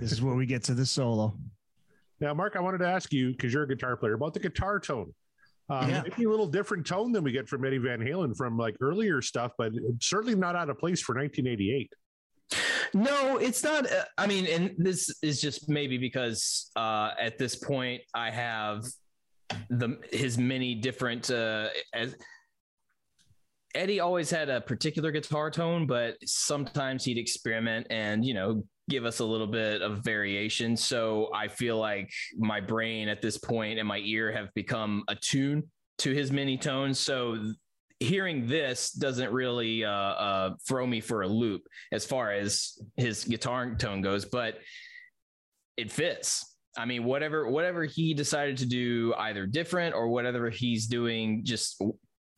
This 0.00 0.12
is 0.12 0.22
where 0.22 0.34
we 0.34 0.46
get 0.46 0.62
to 0.64 0.74
the 0.74 0.86
solo. 0.86 1.36
Now, 2.20 2.32
Mark, 2.34 2.56
I 2.56 2.60
wanted 2.60 2.78
to 2.78 2.88
ask 2.88 3.12
you 3.12 3.32
because 3.32 3.52
you're 3.52 3.64
a 3.64 3.68
guitar 3.68 3.96
player 3.96 4.14
about 4.14 4.34
the 4.34 4.40
guitar 4.40 4.78
tone. 4.80 5.12
Um, 5.68 5.88
Yeah. 5.88 6.02
Maybe 6.02 6.24
a 6.24 6.30
little 6.30 6.46
different 6.46 6.86
tone 6.86 7.12
than 7.12 7.24
we 7.24 7.32
get 7.32 7.48
from 7.48 7.64
Eddie 7.64 7.78
Van 7.78 8.00
Halen 8.00 8.36
from 8.36 8.56
like 8.56 8.76
earlier 8.80 9.22
stuff, 9.22 9.52
but 9.58 9.72
certainly 10.00 10.34
not 10.34 10.56
out 10.56 10.70
of 10.70 10.78
place 10.78 11.00
for 11.00 11.14
1988. 11.14 11.92
No, 12.92 13.38
it's 13.38 13.64
not. 13.64 13.90
Uh, 13.90 14.04
I 14.18 14.26
mean, 14.26 14.46
and 14.46 14.74
this 14.78 15.10
is 15.22 15.40
just 15.40 15.68
maybe 15.68 15.98
because 15.98 16.70
uh, 16.76 17.10
at 17.18 17.38
this 17.38 17.56
point 17.56 18.02
I 18.14 18.30
have 18.30 18.84
the 19.70 19.98
his 20.12 20.38
many 20.38 20.74
different. 20.76 21.30
Uh, 21.30 21.68
as 21.92 22.14
Eddie 23.74 23.98
always 23.98 24.30
had 24.30 24.48
a 24.48 24.60
particular 24.60 25.10
guitar 25.10 25.50
tone, 25.50 25.86
but 25.86 26.16
sometimes 26.24 27.04
he'd 27.04 27.18
experiment 27.18 27.88
and 27.90 28.24
you 28.24 28.34
know 28.34 28.62
give 28.88 29.04
us 29.04 29.20
a 29.20 29.24
little 29.24 29.46
bit 29.46 29.82
of 29.82 30.04
variation. 30.04 30.76
So 30.76 31.30
I 31.34 31.48
feel 31.48 31.78
like 31.78 32.10
my 32.36 32.60
brain 32.60 33.08
at 33.08 33.22
this 33.22 33.38
point 33.38 33.78
and 33.78 33.88
my 33.88 33.98
ear 33.98 34.32
have 34.32 34.52
become 34.54 35.04
attuned 35.08 35.64
to 35.98 36.12
his 36.12 36.30
many 36.30 36.56
tones. 36.58 36.98
So 36.98 37.52
hearing 38.00 38.46
this 38.46 38.90
doesn't 38.92 39.32
really 39.32 39.84
uh, 39.84 39.90
uh, 39.90 40.54
throw 40.66 40.86
me 40.86 41.00
for 41.00 41.22
a 41.22 41.28
loop 41.28 41.62
as 41.92 42.04
far 42.04 42.32
as 42.32 42.78
his 42.96 43.24
guitar 43.24 43.74
tone 43.76 44.02
goes, 44.02 44.24
but 44.24 44.58
it 45.76 45.90
fits. 45.90 46.56
I 46.76 46.84
mean, 46.86 47.04
whatever 47.04 47.48
whatever 47.48 47.84
he 47.84 48.14
decided 48.14 48.56
to 48.58 48.66
do, 48.66 49.14
either 49.16 49.46
different 49.46 49.94
or 49.94 50.08
whatever 50.08 50.50
he's 50.50 50.86
doing, 50.86 51.44
just 51.44 51.80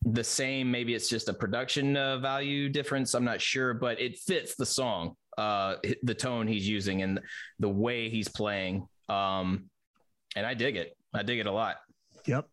the 0.03 0.25
same. 0.25 0.71
Maybe 0.71 0.95
it's 0.95 1.09
just 1.09 1.29
a 1.29 1.35
production 1.35 1.97
uh, 1.97 2.19
value 2.19 2.69
difference. 2.69 3.15
I'm 3.15 3.25
not 3.25 3.41
sure, 3.41 3.73
but 3.75 3.99
it 3.99 4.19
fits 4.19 4.55
the 4.55 4.67
song, 4.67 5.17
uh, 5.39 5.77
the 6.03 6.15
tone 6.15 6.47
he's 6.47 6.69
using 6.69 7.03
and 7.03 7.21
the 7.59 7.69
way 7.69 8.09
he's 8.09 8.29
playing. 8.29 8.87
Um, 9.09 9.69
and 10.35 10.47
I 10.47 10.55
dig 10.55 10.77
it. 10.77 10.97
I 11.15 11.23
dig 11.23 11.39
it 11.39 11.47
a 11.47 11.53
lot. 11.53 11.77
Yep. 12.27 12.47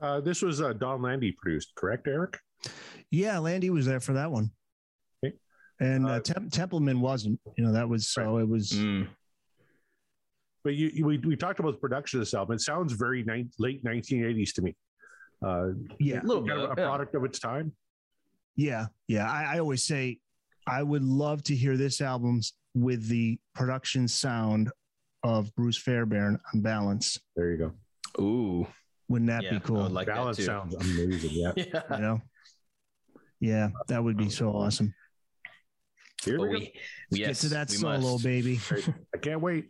Uh, 0.00 0.20
this 0.20 0.42
was 0.42 0.60
uh, 0.60 0.72
Donn 0.74 1.00
Landee 1.00 1.36
produced, 1.36 1.72
correct, 1.74 2.06
Eric? 2.06 2.38
Yeah, 3.10 3.36
Landee 3.36 3.70
was 3.70 3.86
there 3.86 4.00
for 4.00 4.12
that 4.12 4.30
one. 4.30 4.50
Okay. 5.24 5.34
And 5.80 6.06
Uh, 6.06 6.10
uh, 6.10 6.20
Tem- 6.20 6.50
Templeman 6.50 7.00
wasn't. 7.00 7.40
You 7.56 7.64
know, 7.64 7.72
that 7.72 7.88
was 7.88 8.08
so 8.08 8.38
it 8.38 8.48
was 8.48 8.70
Mm. 8.72 9.08
But 10.64 10.74
you, 10.74 10.90
you- 10.92 11.04
we, 11.06 11.18
we 11.18 11.36
talked 11.36 11.60
about 11.60 11.72
the 11.72 11.78
production 11.78 12.18
of 12.20 12.26
this 12.26 12.34
album. 12.34 12.54
It 12.56 12.60
sounds 12.60 12.92
very 12.92 13.22
ni- 13.24 13.48
late 13.58 13.82
1980s 13.84 14.52
to 14.54 14.62
me. 14.62 14.76
Uh, 15.44 15.68
yeah. 15.98 16.20
A 16.20 16.26
little 16.26 16.46
kind 16.46 16.60
of 16.60 16.70
bit, 16.70 16.78
a 16.78 16.82
yeah. 16.82 16.88
product 16.88 17.14
of 17.14 17.24
its 17.24 17.38
time. 17.38 17.72
Yeah, 18.56 18.86
yeah. 19.06 19.30
I, 19.30 19.54
I 19.54 19.58
always 19.60 19.84
say 19.84 20.18
I 20.68 20.82
would 20.82 21.02
love 21.04 21.42
to 21.44 21.54
hear 21.56 21.76
this 21.76 22.00
album 22.00 22.40
with 22.74 23.08
the 23.08 23.38
production 23.54 24.06
sound 24.08 24.70
of 25.22 25.54
Bruce 25.56 25.78
Fairbairn 25.78 26.38
on 26.54 26.60
Balance. 26.60 27.18
There 27.36 27.50
you 27.50 27.56
go. 27.56 28.22
Ooh, 28.22 28.66
Wouldn't 29.08 29.28
that 29.30 29.44
yeah, 29.44 29.50
be 29.54 29.60
cool? 29.60 29.82
would 29.82 29.92
like 29.92 30.06
Balance 30.08 30.36
that 30.36 30.42
too. 30.42 30.46
sounds 30.46 30.74
amazing. 30.74 31.30
Yeah. 31.32 31.52
Yeah. 31.56 31.82
you 31.96 32.02
know? 32.02 32.20
Yeah, 33.40 33.68
that 33.88 34.02
would 34.02 34.16
be 34.16 34.30
so 34.30 34.50
awesome. 34.50 34.94
Here 36.24 36.38
But 36.38 36.48
we 36.48 36.56
oh, 36.56 36.58
go. 36.60 36.66
Let's 37.12 37.20
yes, 37.20 37.28
get 37.28 37.48
to 37.48 37.54
that 37.54 37.70
solo, 37.70 37.98
must. 38.12 38.24
baby. 38.24 38.60
I 39.14 39.18
can't 39.18 39.40
wait. 39.40 39.66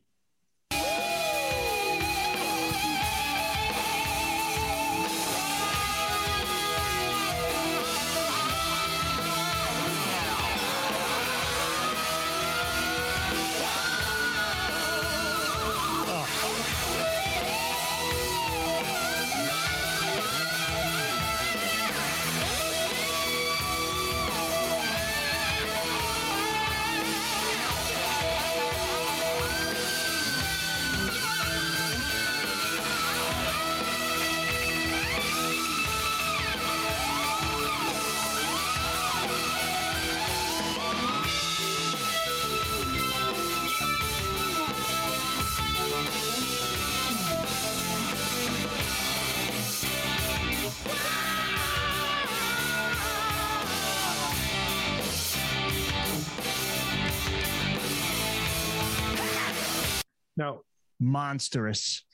Now, 60.38 60.60
Monstrous. 61.00 62.04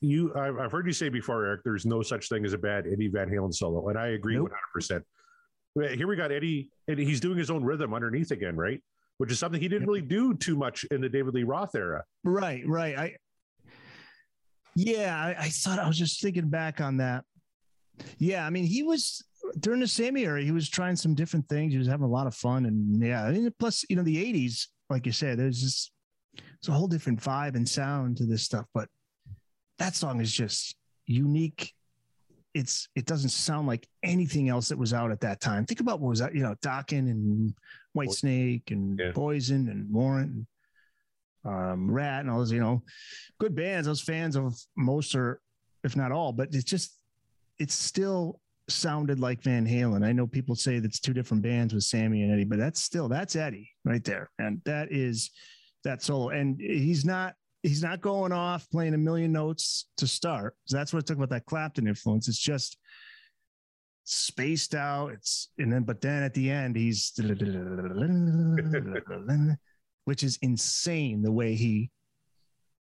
you, 0.00 0.32
I've, 0.36 0.70
heard 0.70 0.86
you 0.86 0.92
say 0.92 1.08
before, 1.08 1.44
Eric. 1.44 1.62
There's 1.64 1.84
no 1.84 2.02
such 2.02 2.28
thing 2.28 2.44
as 2.44 2.52
a 2.52 2.58
bad 2.58 2.86
Eddie 2.86 3.08
Van 3.08 3.28
Halen 3.28 3.52
solo, 3.52 3.88
and 3.88 3.98
I 3.98 4.08
agree 4.08 4.34
Nope. 4.36 4.50
100. 4.50 4.58
percent 4.72 5.04
Here 5.98 6.06
we 6.06 6.14
got 6.16 6.30
Eddie, 6.30 6.70
and 6.88 6.98
he's 6.98 7.20
doing 7.20 7.36
his 7.36 7.50
own 7.50 7.64
rhythm 7.64 7.92
underneath 7.92 8.30
again, 8.30 8.56
right? 8.56 8.80
Which 9.18 9.32
is 9.32 9.38
something 9.38 9.60
he 9.60 9.68
didn't 9.68 9.82
Yep. 9.82 9.88
really 9.88 10.00
do 10.02 10.34
too 10.34 10.56
much 10.56 10.84
in 10.90 11.00
the 11.00 11.08
David 11.08 11.34
Lee 11.34 11.42
Roth 11.42 11.74
era. 11.74 12.04
Right, 12.24 12.62
right. 12.66 12.96
I 12.98 13.16
yeah, 14.76 15.16
I, 15.20 15.44
I 15.44 15.48
thought 15.48 15.78
I 15.78 15.86
was 15.88 15.98
just 15.98 16.22
thinking 16.22 16.48
back 16.48 16.80
on 16.80 16.98
that. 16.98 17.24
Yeah, 18.18 18.46
I 18.46 18.50
mean, 18.50 18.64
he 18.64 18.82
was 18.82 19.22
during 19.58 19.80
the 19.80 19.88
same 19.88 20.16
era, 20.16 20.40
he 20.42 20.52
was 20.52 20.68
trying 20.68 20.96
some 20.96 21.14
different 21.14 21.48
things. 21.48 21.72
He 21.72 21.78
was 21.78 21.88
having 21.88 22.04
a 22.06 22.10
lot 22.10 22.26
of 22.26 22.34
fun. 22.34 22.66
And 22.66 23.02
yeah, 23.02 23.28
mean, 23.30 23.52
plus, 23.58 23.84
you 23.90 23.96
know, 23.96 24.02
the 24.02 24.16
80s, 24.16 24.66
like 24.88 25.06
you 25.06 25.12
said, 25.12 25.38
there's 25.38 25.60
just 25.60 25.92
it's 26.34 26.68
a 26.68 26.72
whole 26.72 26.88
different 26.88 27.20
vibe 27.20 27.56
and 27.56 27.68
sound 27.68 28.16
to 28.18 28.26
this 28.26 28.42
stuff. 28.42 28.66
But 28.74 28.88
that 29.78 29.94
song 29.94 30.20
is 30.20 30.32
just 30.32 30.76
unique. 31.06 31.72
It's 32.52 32.88
it 32.96 33.06
doesn't 33.06 33.30
sound 33.30 33.66
like 33.66 33.86
anything 34.02 34.48
else 34.48 34.68
that 34.68 34.78
was 34.78 34.92
out 34.92 35.10
at 35.10 35.20
that 35.20 35.40
time. 35.40 35.64
Think 35.66 35.80
about 35.80 36.00
what 36.00 36.10
was 36.10 36.20
out, 36.22 36.34
you 36.34 36.42
know, 36.42 36.54
Dokken 36.62 37.10
and 37.10 37.54
Whitesnake 37.96 38.70
and 38.70 38.98
Yeah. 38.98 39.12
Poison 39.14 39.68
and 39.68 39.92
Warrant 39.92 40.32
and 40.32 40.46
um, 41.44 41.90
Ratt 41.90 42.20
and 42.20 42.30
all 42.30 42.38
those, 42.38 42.52
you 42.52 42.60
know, 42.60 42.82
good 43.38 43.54
bands. 43.54 43.86
I 43.86 43.90
was 43.90 44.00
fans 44.02 44.36
of 44.36 44.54
most 44.76 45.14
or 45.14 45.40
if 45.84 45.96
not 45.96 46.12
all, 46.12 46.32
but 46.32 46.48
it's 46.52 46.64
just 46.64 46.96
it 47.58 47.70
still 47.70 48.40
sounded 48.68 49.20
like 49.20 49.42
Van 49.42 49.66
Halen. 49.66 50.04
I 50.04 50.12
know 50.12 50.26
people 50.26 50.54
say 50.54 50.78
that's 50.78 51.00
two 51.00 51.12
different 51.12 51.42
bands 51.42 51.72
with 51.72 51.84
Sammy 51.84 52.22
and 52.22 52.32
Eddie, 52.32 52.44
but 52.44 52.58
that's 52.58 52.82
still 52.82 53.08
that's 53.08 53.36
Eddie 53.36 53.70
right 53.84 54.04
there. 54.04 54.30
And 54.38 54.60
that 54.64 54.92
is 54.92 55.30
that 55.84 56.02
solo. 56.02 56.30
And 56.30 56.60
he's 56.60 57.04
not 57.04 57.34
he's 57.62 57.82
not 57.82 58.00
going 58.00 58.32
off 58.32 58.68
playing 58.70 58.94
a 58.94 58.98
million 58.98 59.32
notes 59.32 59.88
to 59.98 60.06
start. 60.06 60.54
So 60.64 60.76
that's 60.76 60.92
what 60.92 61.02
I 61.02 61.06
took 61.06 61.18
about 61.18 61.30
that 61.30 61.46
Clapton 61.46 61.86
influence. 61.86 62.28
It's 62.28 62.38
just 62.38 62.78
spaced 64.04 64.74
out. 64.74 65.12
It's 65.12 65.50
and 65.58 65.72
then 65.72 65.82
but 65.82 66.00
then 66.00 66.22
at 66.22 66.34
the 66.34 66.50
end 66.50 66.76
he's 66.76 67.12
which 70.04 70.24
is 70.24 70.38
insane 70.42 71.22
the 71.22 71.32
way 71.32 71.54
he 71.54 71.90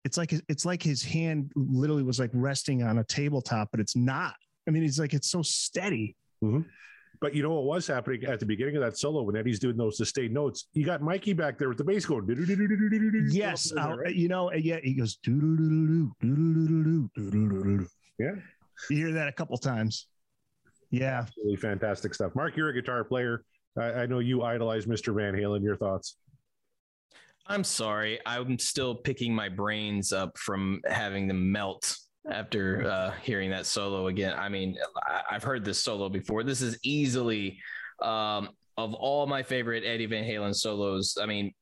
it's 0.06 0.16
like 0.16 0.32
it's 0.48 0.64
like 0.64 0.82
his 0.82 1.02
hand 1.02 1.50
literally 1.56 2.04
was 2.04 2.20
like 2.20 2.30
resting 2.32 2.84
on 2.84 2.98
a 2.98 3.04
tabletop, 3.04 3.70
but 3.72 3.80
it's 3.80 3.96
not. 3.96 4.34
I 4.68 4.70
mean, 4.70 4.84
it's 4.84 5.00
like 5.00 5.14
it's 5.14 5.28
so 5.28 5.42
steady. 5.42 6.14
Mm-hmm. 6.44 6.60
But 7.20 7.34
you 7.34 7.42
know 7.42 7.50
what 7.50 7.64
was 7.64 7.86
happening 7.86 8.24
at 8.24 8.40
the 8.40 8.46
beginning 8.46 8.76
of 8.76 8.82
that 8.82 8.98
solo 8.98 9.22
when 9.22 9.36
Eddie's 9.36 9.58
doing 9.58 9.76
those 9.76 9.96
sustained 9.96 10.34
notes? 10.34 10.68
You 10.72 10.84
got 10.84 11.02
Mikey 11.02 11.32
back 11.32 11.58
there 11.58 11.68
with 11.68 11.78
the 11.78 11.84
bass 11.84 12.04
going. 12.04 12.26
Yes, 13.30 13.72
you 14.14 14.28
know, 14.28 14.52
yeah, 14.52 14.78
he 14.82 14.94
goes. 14.94 15.18
Yeah. 18.18 18.34
You 18.90 18.96
hear 18.96 19.12
that 19.12 19.28
a 19.28 19.32
couple 19.32 19.56
times. 19.56 20.06
Yeah. 20.90 21.18
Absolutely 21.20 21.56
fantastic 21.56 22.14
stuff. 22.14 22.34
Mark, 22.34 22.56
you're 22.56 22.68
a 22.68 22.74
guitar 22.74 23.04
player. 23.04 23.44
I, 23.78 23.92
I 23.92 24.06
know 24.06 24.18
you 24.20 24.42
idolize 24.42 24.86
Mr. 24.86 25.14
Van 25.14 25.34
Halen. 25.34 25.62
Your 25.62 25.76
thoughts? 25.76 26.16
I'm 27.46 27.64
sorry. 27.64 28.18
I'm 28.26 28.58
still 28.58 28.94
picking 28.94 29.34
my 29.34 29.48
brains 29.48 30.12
up 30.12 30.36
from 30.38 30.80
having 30.86 31.28
them 31.28 31.52
melt 31.52 31.96
after 32.30 32.88
uh, 32.88 33.10
hearing 33.22 33.50
that 33.50 33.66
solo 33.66 34.08
again. 34.08 34.34
I 34.36 34.48
mean, 34.48 34.76
I- 35.06 35.22
I've 35.30 35.42
heard 35.42 35.64
this 35.64 35.78
solo 35.78 36.08
before. 36.08 36.42
This 36.42 36.60
is 36.62 36.78
easily 36.82 37.58
um, 38.02 38.48
of 38.76 38.94
all 38.94 39.26
my 39.26 39.42
favorite 39.42 39.84
Eddie 39.84 40.06
Van 40.06 40.24
Halen 40.24 40.54
solos. 40.54 41.16
I 41.20 41.26
mean, 41.26 41.52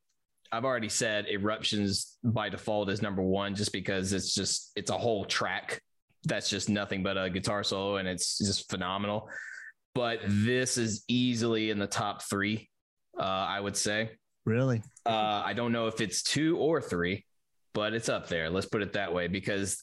I've 0.52 0.64
already 0.64 0.88
said 0.88 1.26
Eruptions 1.28 2.16
by 2.22 2.48
default 2.48 2.88
is 2.88 3.02
number 3.02 3.22
one, 3.22 3.54
just 3.54 3.72
because 3.72 4.12
it's 4.12 4.34
just 4.34 4.72
it's 4.76 4.90
a 4.90 4.98
whole 4.98 5.24
track 5.24 5.80
that's 6.24 6.48
just 6.48 6.68
nothing 6.68 7.02
but 7.02 7.18
a 7.18 7.28
guitar 7.28 7.62
solo, 7.64 7.96
and 7.96 8.08
it's 8.08 8.38
just 8.38 8.70
phenomenal. 8.70 9.28
But 9.94 10.20
this 10.26 10.78
is 10.78 11.04
easily 11.08 11.70
in 11.70 11.78
the 11.78 11.86
top 11.86 12.22
three, 12.22 12.68
uh, 13.18 13.22
I 13.22 13.60
would 13.60 13.76
say. 13.76 14.10
Really? 14.44 14.82
Uh, 15.06 15.42
I 15.44 15.52
don't 15.54 15.72
know 15.72 15.86
if 15.86 16.00
it's 16.00 16.22
two 16.22 16.56
or 16.58 16.80
three, 16.80 17.24
but 17.74 17.94
it's 17.94 18.08
up 18.08 18.28
there. 18.28 18.50
Let's 18.50 18.66
put 18.66 18.82
it 18.82 18.92
that 18.94 19.12
way 19.12 19.28
because 19.28 19.82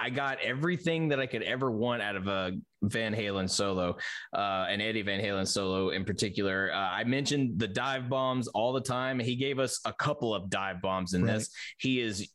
I 0.00 0.10
got 0.10 0.38
everything 0.42 1.08
that 1.08 1.20
I 1.20 1.26
could 1.26 1.42
ever 1.42 1.70
want 1.70 2.00
out 2.02 2.16
of 2.16 2.26
a 2.26 2.52
Van 2.82 3.14
Halen 3.14 3.48
solo, 3.50 3.96
uh, 4.32 4.66
an 4.68 4.80
Eddie 4.80 5.02
Van 5.02 5.20
Halen 5.20 5.46
solo 5.46 5.90
in 5.90 6.04
particular. 6.04 6.70
Uh, 6.72 6.78
I 6.78 7.04
mentioned 7.04 7.58
the 7.58 7.68
dive 7.68 8.08
bombs 8.08 8.48
all 8.48 8.72
the 8.72 8.80
time. 8.80 9.18
He 9.18 9.36
gave 9.36 9.58
us 9.58 9.78
a 9.84 9.92
couple 9.92 10.34
of 10.34 10.48
dive 10.48 10.80
bombs 10.80 11.12
in 11.12 11.22
Right. 11.24 11.34
this. 11.34 11.50
He 11.78 12.00
is 12.00 12.30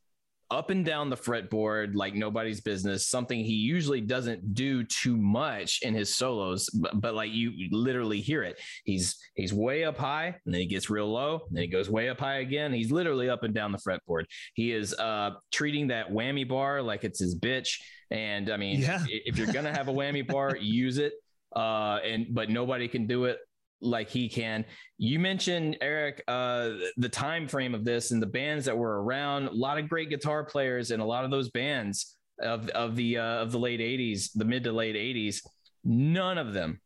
up 0.52 0.70
and 0.70 0.86
down 0.86 1.10
the 1.10 1.18
fretboard 1.18 1.96
like 1.96 2.14
nobody's 2.14 2.62
business 2.62 3.08
something 3.08 3.40
he 3.40 3.54
usually 3.54 4.00
doesn't 4.00 4.54
do 4.54 4.84
too 4.84 5.18
much 5.18 5.80
in 5.82 5.94
his 5.96 6.14
solos 6.16 6.70
but, 6.70 7.02
but 7.02 7.16
like 7.16 7.32
you 7.34 7.52
literally 7.72 8.22
hear 8.22 8.44
it. 8.44 8.60
He's 8.84 9.16
he's 9.34 9.54
way 9.54 9.84
up 9.86 9.98
high 9.98 10.28
and 10.46 10.54
then 10.54 10.62
he 10.62 10.68
gets 10.68 10.90
real 10.90 11.12
low 11.12 11.42
and 11.48 11.56
then 11.58 11.64
he 11.64 11.68
goes 11.68 11.90
way 11.90 12.10
up 12.10 12.20
high 12.20 12.40
again. 12.40 12.72
He's 12.74 12.92
literally 12.92 13.30
up 13.30 13.44
and 13.44 13.54
down 13.56 13.72
the 13.72 13.80
fretboard. 13.80 14.26
He 14.54 14.72
is 14.72 14.94
uh 14.94 15.32
treating 15.52 15.88
that 15.88 16.10
whammy 16.12 16.48
bar 16.48 16.82
like 16.82 17.04
it's 17.04 17.20
his 17.20 17.38
bitch. 17.38 17.80
And 18.12 18.52
i 18.52 18.58
mean 18.58 18.82
Yeah. 18.82 19.00
i- 19.02 19.22
if 19.26 19.38
you're 19.38 19.52
gonna 19.52 19.74
have 19.74 19.88
a 19.88 19.94
whammy 19.94 20.26
bar 20.28 20.56
use 20.62 21.00
it 21.00 21.14
uh 21.56 22.00
and 22.06 22.28
but 22.32 22.50
nobody 22.50 22.88
can 22.88 23.08
do 23.08 23.26
it 23.26 23.40
like 23.82 24.10
he 24.10 24.30
can. 24.30 24.66
You 24.98 25.20
mentioned 25.20 25.78
eric 25.82 26.24
uh 26.28 26.72
the 26.98 27.10
time 27.10 27.48
frame 27.48 27.76
of 27.76 27.84
this 27.84 28.12
and 28.12 28.22
the 28.22 28.28
bands 28.28 28.66
that 28.66 28.78
were 28.78 29.04
around. 29.04 29.48
A 29.48 29.52
lot 29.52 29.78
of 29.78 29.90
great 29.90 30.10
guitar 30.10 30.44
players 30.44 30.92
and 30.92 31.02
a 31.02 31.06
lot 31.06 31.26
of 31.26 31.32
those 31.32 31.50
bands 31.50 32.18
of 32.40 32.70
of 32.70 32.96
the 32.96 33.18
uh, 33.18 33.42
of 33.42 33.52
the 33.52 33.60
late 33.60 33.80
80s 33.80 34.32
the 34.34 34.46
mid 34.46 34.64
to 34.66 34.72
late 34.74 34.96
80s 34.96 35.38
none 35.86 36.38
of 36.38 36.54
them 36.54 36.82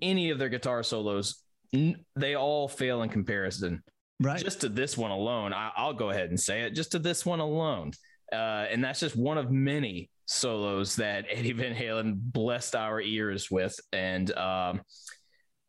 any 0.00 0.30
of 0.30 0.38
their 0.38 0.48
guitar 0.48 0.82
solos 0.82 1.42
n- 1.74 2.02
they 2.16 2.34
all 2.34 2.66
fail 2.68 3.02
in 3.02 3.10
comparison. 3.10 3.82
Right. 4.22 4.42
just 4.42 4.60
to 4.62 4.68
this 4.68 4.98
one 4.98 5.10
alone 5.10 5.54
I, 5.54 5.70
i'll 5.76 5.94
go 5.94 6.10
ahead 6.10 6.28
and 6.28 6.38
say 6.38 6.62
it 6.62 6.74
just 6.74 6.92
to 6.92 6.98
this 6.98 7.24
one 7.24 7.40
alone. 7.40 7.92
Uh, 8.32 8.66
and 8.70 8.84
that's 8.84 9.00
just 9.00 9.16
one 9.16 9.38
of 9.38 9.50
many 9.50 10.08
solos 10.26 10.96
that 10.96 11.26
eddie 11.30 11.52
van 11.52 11.74
halen 11.74 12.14
blessed 12.16 12.76
our 12.76 13.00
ears 13.00 13.50
with. 13.50 13.78
And 13.92 14.30
um, 14.36 14.80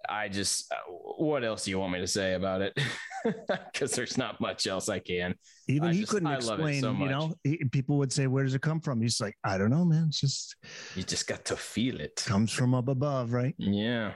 i 0.10 0.28
just 0.28 0.72
uh, 0.72 0.76
what 0.89 1.43
else 1.43 1.66
do 1.66 1.72
you 1.72 1.80
want 1.80 1.93
me 1.93 1.99
to 1.99 2.08
say 2.08 2.34
about 2.34 2.62
it 2.62 2.78
because 3.72 3.91
there's 3.91 4.18
not 4.18 4.39
much 4.41 4.66
else 4.68 4.89
i 4.89 4.99
can 4.99 5.36
Even 5.68 5.89
I 5.89 5.93
he 5.93 5.99
just- 6.02 6.12
couldn't 6.12 6.28
I 6.28 6.38
love 6.38 6.60
it 6.60 6.64
explain, 6.64 6.82
so 6.82 6.91
you 6.93 7.10
know, 7.10 7.34
he, 7.43 7.58
people 7.72 7.97
would 7.97 8.12
say, 8.12 8.28
Where 8.28 8.43
does 8.43 8.56
it 8.56 8.62
come 8.62 8.80
from? 8.82 9.02
He's 9.02 9.22
like, 9.22 9.36
I 9.43 9.58
don't 9.58 9.70
know, 9.70 9.86
man. 9.86 10.06
It's 10.08 10.20
just 10.20 10.56
you 10.95 11.04
just 11.04 11.28
got 11.28 11.45
to 11.45 11.56
feel 11.56 11.99
it 12.02 12.22
comes 12.26 12.52
from 12.52 12.74
up 12.74 12.88
above, 12.88 13.32
right? 13.34 13.54
yeah 13.58 14.14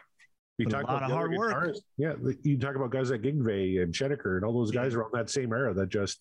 You 0.58 0.66
But 0.68 0.74
a 0.74 0.78
talk 0.82 0.88
lot 0.90 0.98
about 0.98 1.12
of 1.12 1.16
hard 1.18 1.32
work. 1.38 1.54
guitarists. 1.54 1.82
Yeah, 1.98 2.14
you 2.44 2.58
talk 2.58 2.76
about 2.76 2.90
guys 2.92 3.12
like 3.12 3.22
Yngwie 3.22 3.82
and 3.84 3.94
Schenker 3.94 4.38
and 4.38 4.46
all 4.46 4.54
those 4.54 4.72
guys 4.72 4.96
around 4.96 5.12
that 5.14 5.30
same 5.30 5.54
era 5.54 5.74
that 5.76 5.90
just 5.90 6.20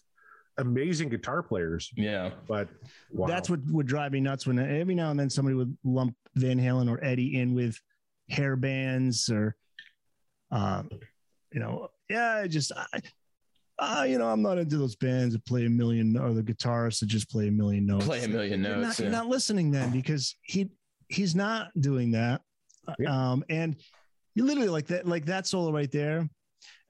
amazing 0.58 1.08
guitar 1.08 1.42
players. 1.42 1.90
Yeah. 1.96 2.30
But 2.46 2.68
wow. 3.10 3.26
That's 3.26 3.48
what 3.50 3.60
would 3.70 3.86
drive 3.86 4.12
me 4.12 4.20
nuts 4.20 4.46
when 4.46 4.58
every 4.58 4.94
now 4.94 5.10
and 5.10 5.18
then 5.18 5.30
somebody 5.30 5.54
would 5.56 5.76
lump 5.84 6.14
Van 6.36 6.58
Halen 6.60 6.88
or 6.90 7.02
Eddie 7.02 7.40
in 7.40 7.54
with 7.54 7.80
hair 8.28 8.56
bands 8.56 9.28
or, 9.30 9.56
um, 10.50 10.88
you 11.52 11.60
know, 11.60 11.88
yeah, 12.08 12.36
I 12.42 12.48
just, 12.48 12.72
I, 12.76 13.00
uh, 13.78 14.04
you 14.04 14.18
know, 14.18 14.28
I'm 14.28 14.42
not 14.42 14.58
into 14.58 14.76
those 14.78 14.96
bands 14.96 15.34
that 15.34 15.44
play 15.46 15.66
a 15.66 15.70
million 15.70 16.16
or 16.16 16.32
the 16.32 16.42
guitarists 16.42 17.00
that 17.00 17.06
just 17.06 17.30
play 17.30 17.48
a 17.48 17.52
million 17.52 17.86
notes. 17.86 18.06
Play 18.06 18.24
a 18.24 18.28
million 18.28 18.62
You're 18.62 18.76
notes. 18.76 18.98
not, 18.98 19.04
you're 19.04 19.10
not 19.12 19.26
listening 19.26 19.70
then 19.70 19.90
because 19.90 20.36
he 20.42 20.70
he's 21.08 21.34
not 21.34 21.68
doing 21.80 22.12
that. 22.12 22.40
Yeah. 22.98 23.32
Um, 23.32 23.44
and 23.50 23.76
you 24.34 24.44
literally 24.44 24.68
like 24.68 24.86
that, 24.88 25.06
like 25.06 25.26
that 25.26 25.46
solo 25.46 25.72
right 25.72 25.90
there 25.90 26.28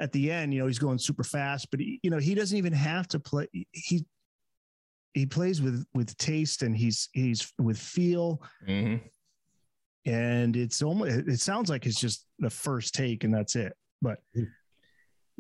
at 0.01 0.12
the 0.12 0.30
end, 0.30 0.53
you 0.55 0.61
know, 0.61 0.66
he's 0.66 0.78
going 0.78 0.99
super 0.99 1.24
fast, 1.24 1.70
but 1.70 1.80
he, 1.80 2.01
you 2.03 2.11
know, 2.11 2.18
he 2.18 2.35
doesn't 2.35 2.57
even 2.57 2.72
have 2.72 3.07
to 3.09 3.18
play. 3.20 3.49
He, 3.72 4.05
he 5.14 5.26
plays 5.26 5.62
with, 5.62 5.85
with 5.95 6.16
taste 6.16 6.62
and 6.62 6.76
he's, 6.76 7.09
he's 7.12 7.53
with 7.59 7.78
feel 7.78 8.43
Mhm. 8.68 9.01
And 10.07 10.57
it's 10.57 10.83
almost, 10.83 11.29
it 11.29 11.41
sounds 11.41 11.71
like 11.71 11.87
it's 11.87 12.01
just 12.01 12.27
the 12.39 12.51
first 12.51 12.95
take 12.95 13.25
and 13.25 13.33
that's 13.35 13.57
it, 13.57 13.73
but 14.03 14.19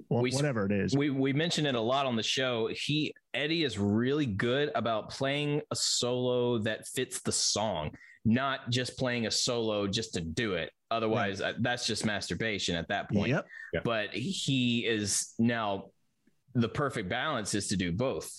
well, 0.08 0.22
We- 0.22 0.32
whatever 0.32 0.66
it 0.66 0.72
is. 0.72 0.96
We 0.96 1.10
we 1.10 1.32
mentioned 1.32 1.66
it 1.66 1.74
a 1.74 1.80
lot 1.80 2.06
on 2.06 2.16
the 2.16 2.22
show. 2.22 2.68
He 2.72 3.14
Eddie 3.32 3.64
is 3.64 3.78
really 3.78 4.26
good 4.26 4.70
about 4.74 5.10
playing 5.10 5.62
a 5.70 5.76
solo 5.76 6.58
that 6.58 6.86
fits 6.88 7.20
the 7.20 7.32
song, 7.32 7.92
not 8.24 8.70
just 8.70 8.98
playing 8.98 9.26
a 9.26 9.30
solo 9.30 9.86
just 9.86 10.14
to 10.14 10.20
do 10.20 10.54
it. 10.54 10.70
Otherwise, 10.90 11.40
uh, 11.40 11.52
that's 11.60 11.86
just 11.86 12.04
masturbation 12.04 12.76
at 12.76 12.88
that 12.88 13.10
point. 13.10 13.28
Yep. 13.28 13.46
Yeah. 13.72 13.80
But 13.84 14.10
he 14.14 14.86
is 14.86 15.34
now 15.38 15.90
the 16.54 16.68
perfect 16.68 17.08
balance 17.08 17.54
is 17.54 17.68
to 17.68 17.76
do 17.76 17.92
both. 17.92 18.30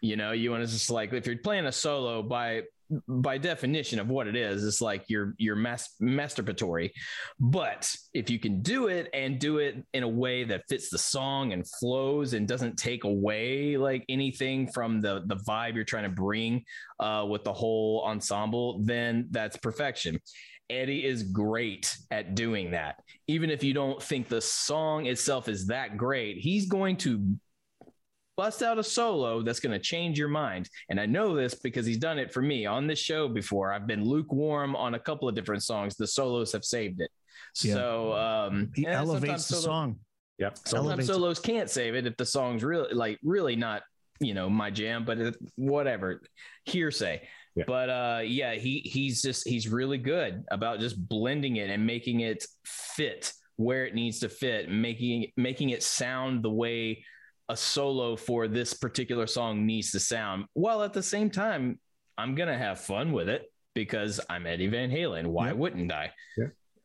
You 0.00 0.16
know, 0.16 0.32
you 0.32 0.50
want 0.50 0.64
to 0.64 0.70
just 0.70 0.90
like 0.90 1.12
if 1.12 1.26
you're 1.26 1.38
playing 1.38 1.66
a 1.66 1.72
solo 1.72 2.22
by 2.22 2.62
by 3.08 3.38
definition 3.38 3.98
of 3.98 4.08
what 4.08 4.26
it 4.26 4.36
is, 4.36 4.64
it's 4.64 4.80
like 4.80 5.04
you're 5.08 5.34
you're 5.38 5.56
mas- 5.56 5.94
masturbatory. 6.00 6.90
But 7.40 7.92
if 8.12 8.30
you 8.30 8.38
can 8.38 8.62
do 8.62 8.88
it 8.88 9.08
and 9.12 9.38
do 9.38 9.58
it 9.58 9.84
in 9.92 10.02
a 10.02 10.08
way 10.08 10.44
that 10.44 10.62
fits 10.68 10.90
the 10.90 10.98
song 10.98 11.52
and 11.52 11.64
flows 11.80 12.34
and 12.34 12.46
doesn't 12.46 12.76
take 12.76 13.04
away 13.04 13.76
like 13.76 14.04
anything 14.08 14.68
from 14.72 15.00
the 15.00 15.22
the 15.26 15.36
vibe 15.36 15.74
you're 15.74 15.84
trying 15.84 16.04
to 16.04 16.08
bring 16.08 16.64
uh, 17.00 17.26
with 17.28 17.44
the 17.44 17.52
whole 17.52 18.04
ensemble, 18.06 18.80
then 18.84 19.28
that's 19.30 19.56
perfection. 19.56 20.20
Eddie 20.70 21.04
is 21.04 21.22
great 21.24 21.94
at 22.10 22.34
doing 22.34 22.70
that. 22.70 22.96
Even 23.26 23.50
if 23.50 23.62
you 23.62 23.74
don't 23.74 24.02
think 24.02 24.28
the 24.28 24.40
song 24.40 25.06
itself 25.06 25.48
is 25.48 25.66
that 25.66 25.96
great, 25.96 26.38
he's 26.38 26.66
going 26.66 26.96
to 26.96 27.36
bust 28.36 28.62
out 28.62 28.78
a 28.78 28.82
solo 28.82 29.42
that's 29.42 29.60
going 29.60 29.72
to 29.72 29.78
change 29.78 30.18
your 30.18 30.28
mind. 30.28 30.68
And 30.88 31.00
I 31.00 31.06
know 31.06 31.34
this 31.34 31.54
because 31.54 31.86
he's 31.86 31.98
done 31.98 32.18
it 32.18 32.32
for 32.32 32.42
me 32.42 32.66
on 32.66 32.86
this 32.86 32.98
show 32.98 33.28
before. 33.28 33.72
I've 33.72 33.86
been 33.86 34.04
lukewarm 34.04 34.76
on 34.76 34.94
a 34.94 34.98
couple 34.98 35.28
of 35.28 35.34
different 35.34 35.62
songs. 35.62 35.96
The 35.96 36.06
solos 36.06 36.52
have 36.52 36.64
saved 36.64 37.00
it. 37.00 37.10
Yeah. 37.62 37.74
So 37.74 38.12
um, 38.14 38.72
he 38.74 38.82
yeah, 38.82 38.98
elevates 38.98 39.48
the 39.48 39.56
solo- 39.56 39.64
song. 39.64 39.96
Yep. 40.38 40.58
Sometimes 40.58 40.86
elevates 40.86 41.08
it. 41.08 41.12
solos 41.12 41.38
can't 41.38 41.70
save 41.70 41.94
it 41.94 42.06
if 42.06 42.16
the 42.16 42.26
song's 42.26 42.64
really 42.64 42.92
like 42.92 43.18
really 43.22 43.54
not 43.54 43.82
you 44.20 44.34
know 44.34 44.48
my 44.48 44.70
jam, 44.70 45.04
but 45.04 45.18
it, 45.18 45.36
whatever 45.56 46.22
hearsay. 46.64 47.22
Yeah. 47.54 47.64
But 47.66 47.88
uh, 47.88 48.20
yeah, 48.24 48.54
he 48.54 48.80
he's 48.80 49.22
just 49.22 49.46
he's 49.46 49.68
really 49.68 49.98
good 49.98 50.44
about 50.50 50.80
just 50.80 51.08
blending 51.08 51.56
it 51.56 51.70
and 51.70 51.86
making 51.86 52.20
it 52.20 52.44
fit 52.64 53.32
where 53.56 53.86
it 53.86 53.94
needs 53.94 54.18
to 54.20 54.28
fit, 54.28 54.68
making 54.68 55.30
making 55.36 55.70
it 55.70 55.82
sound 55.82 56.42
the 56.42 56.50
way 56.50 57.04
a 57.48 57.56
solo 57.56 58.16
for 58.16 58.48
this 58.48 58.72
particular 58.74 59.26
song 59.26 59.66
needs 59.66 59.90
to 59.92 60.00
sound, 60.00 60.46
while 60.54 60.82
at 60.82 60.92
the 60.92 61.02
same 61.02 61.30
time 61.30 61.78
I'm 62.16 62.34
gonna 62.34 62.56
have 62.56 62.80
fun 62.80 63.12
with 63.12 63.28
it 63.28 63.52
because 63.74 64.20
I'm 64.30 64.46
Eddie 64.46 64.68
Van 64.68 64.90
Halen. 64.90 65.26
Why 65.26 65.48
Yep. 65.48 65.56
wouldn't 65.56 65.92
I? 65.92 66.12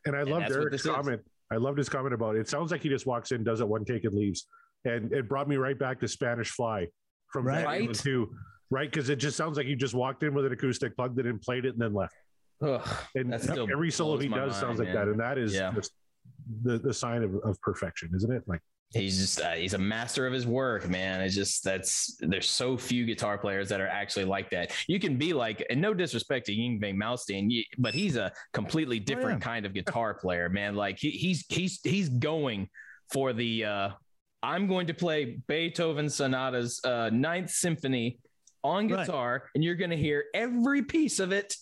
And 0.05 0.16
I 0.16 0.22
And 0.22 0.30
loved 0.30 0.43
that's 0.45 0.55
Eric's 0.55 0.72
this 0.72 0.86
is. 0.86 0.91
comment. 0.91 1.22
I 1.51 1.57
loved 1.57 1.78
his 1.78 1.89
comment 1.89 2.14
about 2.14 2.36
it. 2.36 2.47
sounds 2.47 2.72
like 2.72 2.82
he 2.82 2.89
just 2.89 3.05
walks 3.05 3.32
in, 3.32 3.43
does 3.43 3.60
it 3.62 3.68
one 3.68 3.84
take, 3.86 4.05
and 4.05 4.14
leaves. 4.16 4.47
And 4.86 5.12
it 5.12 5.28
brought 5.28 5.47
me 5.47 5.57
right 5.57 5.78
back 5.78 5.99
to 5.99 6.07
Spanish 6.07 6.49
Fly 6.51 6.88
from 7.32 7.45
Right. 7.45 7.66
Van 7.66 7.82
Halen 7.88 8.05
Right. 8.05 8.30
Right, 8.72 8.89
because 8.91 9.10
it 9.10 9.16
just 9.18 9.36
sounds 9.36 9.57
like 9.57 9.66
he 9.66 9.76
just 9.76 9.93
walked 9.95 10.22
in 10.24 10.34
with 10.34 10.45
an 10.45 10.51
acoustic, 10.53 10.95
plugged 10.95 11.20
it 11.20 11.26
in, 11.26 11.39
played 11.39 11.66
it, 11.66 11.70
and 11.74 11.80
then 11.82 11.93
left. 11.93 12.14
Ugh, 12.62 12.88
And 13.16 13.34
every 13.34 13.89
solo 13.91 14.18
he 14.20 14.28
does 14.28 14.38
mind, 14.51 14.53
sounds 14.55 14.80
like 14.80 14.89
man. 14.89 14.95
that, 14.95 15.07
and 15.10 15.20
that 15.20 15.38
is 15.38 15.53
Yeah. 15.55 15.72
just 15.74 15.91
the 16.64 16.78
the 16.80 16.93
sign 16.93 17.24
of, 17.24 17.36
of 17.43 17.60
perfection, 17.62 18.12
isn't 18.16 18.32
it? 18.32 18.43
Like, 18.47 18.62
he's 18.94 19.18
just 19.20 19.42
uh, 19.42 19.52
he's 19.52 19.76
a 19.76 19.78
master 19.78 20.26
of 20.26 20.34
his 20.34 20.48
work 20.48 20.90
man 20.90 21.22
it's 21.22 21.36
just 21.36 21.64
that's 21.64 22.16
there's 22.22 22.50
so 22.50 22.76
few 22.76 23.06
guitar 23.06 23.38
players 23.38 23.70
that 23.70 23.80
are 23.80 23.88
actually 23.88 24.26
like 24.26 24.50
that 24.50 24.72
you 24.88 25.00
can 25.00 25.16
be 25.16 25.32
like 25.32 25.64
and 25.70 25.80
no 25.80 25.94
disrespect 25.94 26.48
to 26.48 26.52
Yngwie 26.56 26.96
Malmsteen 26.96 27.52
you- 27.52 27.64
but 27.78 27.94
he's 27.94 28.16
a 28.16 28.32
completely 28.54 29.00
different 29.00 29.42
kind 29.42 29.66
of 29.66 29.74
guitar 29.80 30.16
player 30.16 30.50
man 30.50 30.76
like 30.76 30.98
he, 31.00 31.12
he's 31.12 31.46
he's 31.50 31.80
he's 31.84 32.10
going 32.10 32.68
for 33.14 33.32
the 33.32 33.66
uh 33.66 33.90
I'm 34.42 34.68
going 34.68 34.88
to 34.88 34.94
play 34.94 35.38
Beethoven 35.48 36.10
sonatas 36.10 36.80
uh 36.84 37.10
ninth 37.14 37.52
symphony 37.52 38.20
on 38.64 38.88
Right. 38.88 39.06
guitar 39.06 39.44
and 39.54 39.64
you're 39.64 39.76
going 39.76 39.92
to 39.92 39.98
hear 39.98 40.26
every 40.34 40.82
piece 40.82 41.20
of 41.20 41.32
it 41.32 41.56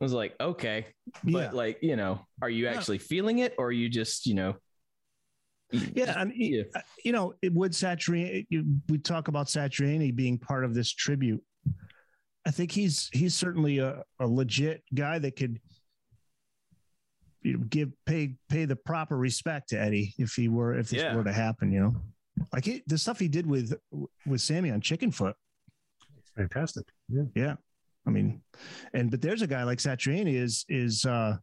I 0.00 0.04
was 0.04 0.12
like 0.12 0.34
okay 0.40 0.86
but 1.22 1.30
Yeah. 1.32 1.50
like 1.52 1.78
you 1.80 1.94
know 1.94 2.26
are 2.42 2.50
you 2.50 2.64
Yeah. 2.64 2.72
actually 2.74 2.98
feeling 2.98 3.38
it 3.38 3.54
or 3.56 3.66
are 3.66 3.72
you 3.72 3.88
just 3.88 4.26
you 4.26 4.34
know 4.34 4.54
Yeah, 5.72 6.20
and 6.20 6.32
Yeah. 6.36 6.62
uh, 6.74 6.80
you 7.04 7.12
know, 7.12 7.34
it 7.42 7.52
would 7.52 7.72
Satriani. 7.72 8.46
We 8.88 8.98
talk 8.98 9.28
about 9.28 9.46
Satriani 9.46 10.14
being 10.14 10.38
part 10.38 10.64
of 10.64 10.74
this 10.74 10.90
tribute. 10.92 11.42
I 12.46 12.50
think 12.50 12.72
he's 12.72 13.08
he's 13.12 13.34
certainly 13.34 13.78
a, 13.78 14.02
a 14.20 14.26
legit 14.26 14.82
guy 14.94 15.18
that 15.20 15.36
could 15.36 15.60
you 17.42 17.54
know, 17.58 17.64
give 17.68 17.90
pay 18.06 18.36
pay 18.48 18.64
the 18.66 18.76
proper 18.76 19.16
respect 19.16 19.70
to 19.70 19.80
Eddie 19.80 20.14
if 20.18 20.32
he 20.34 20.48
were 20.48 20.74
if 20.78 20.90
this 20.90 21.00
Yeah. 21.02 21.14
were 21.16 21.24
to 21.24 21.32
happen. 21.32 21.72
You 21.72 21.80
know, 21.80 21.96
like 22.52 22.64
he, 22.64 22.82
the 22.86 22.98
stuff 22.98 23.18
he 23.18 23.28
did 23.28 23.46
with 23.46 23.72
with 24.26 24.40
Sammy 24.40 24.70
on 24.70 24.80
Chickenfoot. 24.80 25.34
Fantastic. 26.36 26.84
Yeah. 27.08 27.22
Yeah, 27.34 27.54
I 28.06 28.10
mean, 28.10 28.42
and 28.94 29.10
but 29.10 29.20
there's 29.22 29.42
a 29.42 29.46
guy 29.46 29.64
like 29.64 29.78
Satriani 29.78 30.34
is 30.34 30.64
is 30.68 31.04
uh 31.04 31.36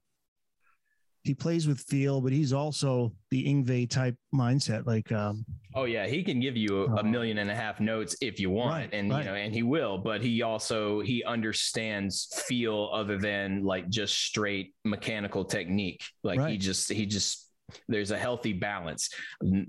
he 1.23 1.33
plays 1.33 1.67
with 1.67 1.79
feel, 1.81 2.21
but 2.21 2.31
he's 2.31 2.53
also 2.53 3.11
the 3.29 3.45
Yngwie 3.45 3.89
type 3.89 4.15
mindset. 4.33 4.85
Like 4.85 5.11
um 5.11 5.45
Oh 5.75 5.83
yeah, 5.85 6.07
he 6.07 6.23
can 6.23 6.39
give 6.39 6.57
you 6.57 6.83
a, 6.83 6.85
a 6.95 6.99
Uh, 6.99 7.03
million 7.03 7.37
and 7.37 7.51
a 7.51 7.55
half 7.55 7.79
notes 7.79 8.15
if 8.21 8.39
you 8.39 8.49
want, 8.49 8.71
Right, 8.71 8.89
and 8.93 9.11
right. 9.11 9.19
you 9.19 9.25
know, 9.25 9.35
and 9.35 9.53
he 9.53 9.63
will. 9.63 9.97
But 9.97 10.21
he 10.21 10.41
also 10.41 11.01
he 11.01 11.23
understands 11.23 12.43
feel 12.47 12.89
other 12.93 13.17
than 13.17 13.63
like 13.63 13.89
just 13.89 14.17
straight 14.17 14.73
mechanical 14.85 15.45
technique. 15.45 16.03
Like 16.23 16.39
he 16.49 16.57
just 16.57 16.91
he 16.91 17.05
just 17.05 17.47
there's 17.87 18.09
a 18.09 18.17
healthy 18.17 18.53
balance. 18.53 19.09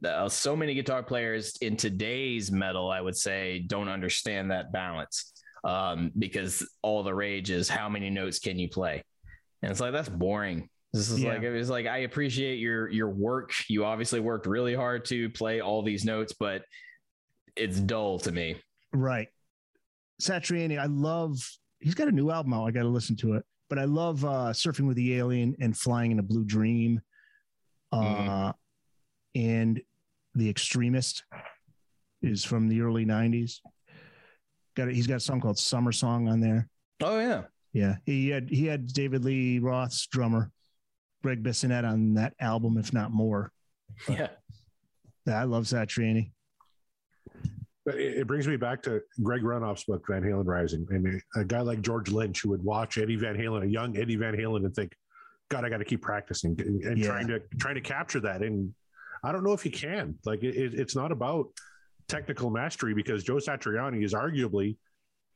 Uh, 0.05 0.27
so 0.29 0.57
many 0.57 0.73
guitar 0.75 1.03
players 1.03 1.57
in 1.61 1.77
today's 1.77 2.51
metal, 2.51 2.91
I 2.91 3.01
would 3.03 3.17
say, 3.17 3.65
don't 3.67 3.89
understand 3.89 4.51
that 4.53 4.73
balance 4.73 5.35
um, 5.65 6.11
because 6.19 6.67
all 6.81 7.03
the 7.03 7.15
rage 7.15 7.51
is 7.51 7.69
how 7.69 7.91
many 7.91 8.09
notes 8.09 8.39
can 8.39 8.59
you 8.59 8.71
play, 8.71 9.03
and 9.61 9.71
it's 9.71 9.81
like 9.81 9.93
that's 9.93 10.09
boring. 10.09 10.71
This 10.93 11.11
is 11.11 11.23
Yeah. 11.23 11.35
like 11.35 11.43
it 11.43 11.51
was 11.51 11.71
like 11.71 11.87
I 11.87 11.99
appreciate 11.99 12.59
your 12.59 12.89
your 12.89 13.09
work. 13.11 13.53
You 13.69 13.85
obviously 13.85 14.21
worked 14.21 14.47
really 14.47 14.75
hard 14.75 15.05
to 15.07 15.31
play 15.31 15.61
all 15.61 15.83
these 15.83 16.05
notes, 16.05 16.33
but 16.39 16.65
it's 17.57 17.79
dull 17.79 18.19
to 18.21 18.33
me. 18.33 18.57
Right. 18.93 19.29
Satriani, 20.21 20.79
I 20.79 20.87
love 20.87 21.37
he's 21.81 21.95
got 21.95 22.09
a 22.09 22.13
new 22.13 22.31
album 22.31 22.53
out. 22.55 22.67
I 22.67 22.71
got 22.73 22.83
to 22.83 22.89
listen 22.89 23.17
to 23.19 23.35
it. 23.35 23.45
But 23.69 23.79
I 23.79 23.85
love 23.85 24.25
uh 24.25 24.53
Surfing 24.53 24.87
with 24.89 24.97
the 24.97 25.15
Alien 25.17 25.55
and 25.61 25.77
Flying 25.77 26.11
in 26.11 26.19
a 26.19 26.23
Blue 26.25 26.45
Dream. 26.45 27.01
Uh 27.93 28.53
and 29.37 29.81
The 30.35 30.51
Extremist 30.51 31.23
is 32.23 32.45
from 32.45 32.69
the 32.69 32.81
early 32.83 33.07
90s. 33.07 33.61
Got 34.77 34.89
it, 34.89 34.95
he's 34.95 35.07
got 35.07 35.17
a 35.17 35.21
song 35.21 35.41
called 35.41 35.59
Summer 35.59 35.93
Song 35.93 36.29
on 36.29 36.41
there. 36.41 36.69
Oh 37.03 37.19
yeah, 37.19 37.45
Yeah. 37.73 37.97
He 38.05 38.29
had 38.29 38.51
he 38.51 38.67
had 38.67 38.87
David 38.89 39.25
Lee 39.25 39.59
Roth's 39.61 40.07
drummer, 40.09 40.51
Greg 41.23 41.43
Bissonette 41.43 41.85
on 41.85 42.15
that 42.15 42.35
album, 42.41 42.79
if 42.79 42.93
not 42.93 43.11
more. 43.11 43.53
yeah. 44.09 44.29
I 45.27 45.45
love 45.45 45.65
Satriani. 45.65 46.33
But 47.85 47.95
it, 47.97 48.19
it 48.19 48.27
brings 48.27 48.47
me 48.49 48.57
back 48.57 48.83
to 48.85 49.01
Greg 49.23 49.43
Renoff's 49.43 49.85
book, 49.85 50.05
Van 50.09 50.23
Halen 50.23 50.47
Rising, 50.47 50.87
and 50.91 51.21
a, 51.37 51.41
a 51.41 51.45
guy 51.45 51.61
like 51.61 51.81
George 51.83 52.11
Lynch 52.11 52.43
who 52.43 52.51
would 52.51 52.63
watch 52.63 52.99
Eddie 52.99 53.17
Van 53.17 53.37
Halen, 53.37 53.63
a 53.63 53.67
young 53.69 53.97
Eddie 53.97 54.17
Van 54.17 54.35
Halen, 54.35 54.65
and 54.65 54.75
think, 54.75 54.95
"God, 55.49 55.65
I 55.65 55.69
got 55.69 55.79
to 55.79 55.85
keep 55.85 56.03
practicing 56.03 56.61
and, 56.61 56.83
and 56.83 56.99
Yeah. 56.99 57.07
trying 57.09 57.29
to 57.29 57.41
trying 57.59 57.77
to 57.77 57.81
capture 57.81 58.21
that." 58.21 58.43
And 58.43 58.75
I 59.23 59.33
don't 59.33 59.45
know 59.45 59.53
if 59.53 59.65
you 59.65 59.71
can. 59.71 60.17
Like, 60.25 60.43
it, 60.43 60.57
it- 60.57 60.75
it's 60.75 60.95
not 60.97 61.13
about 61.13 61.47
technical 62.09 62.51
mastery 62.51 62.93
because 62.95 63.23
Joe 63.25 63.37
Satriani 63.37 64.05
is 64.05 64.15
arguably, 64.15 64.77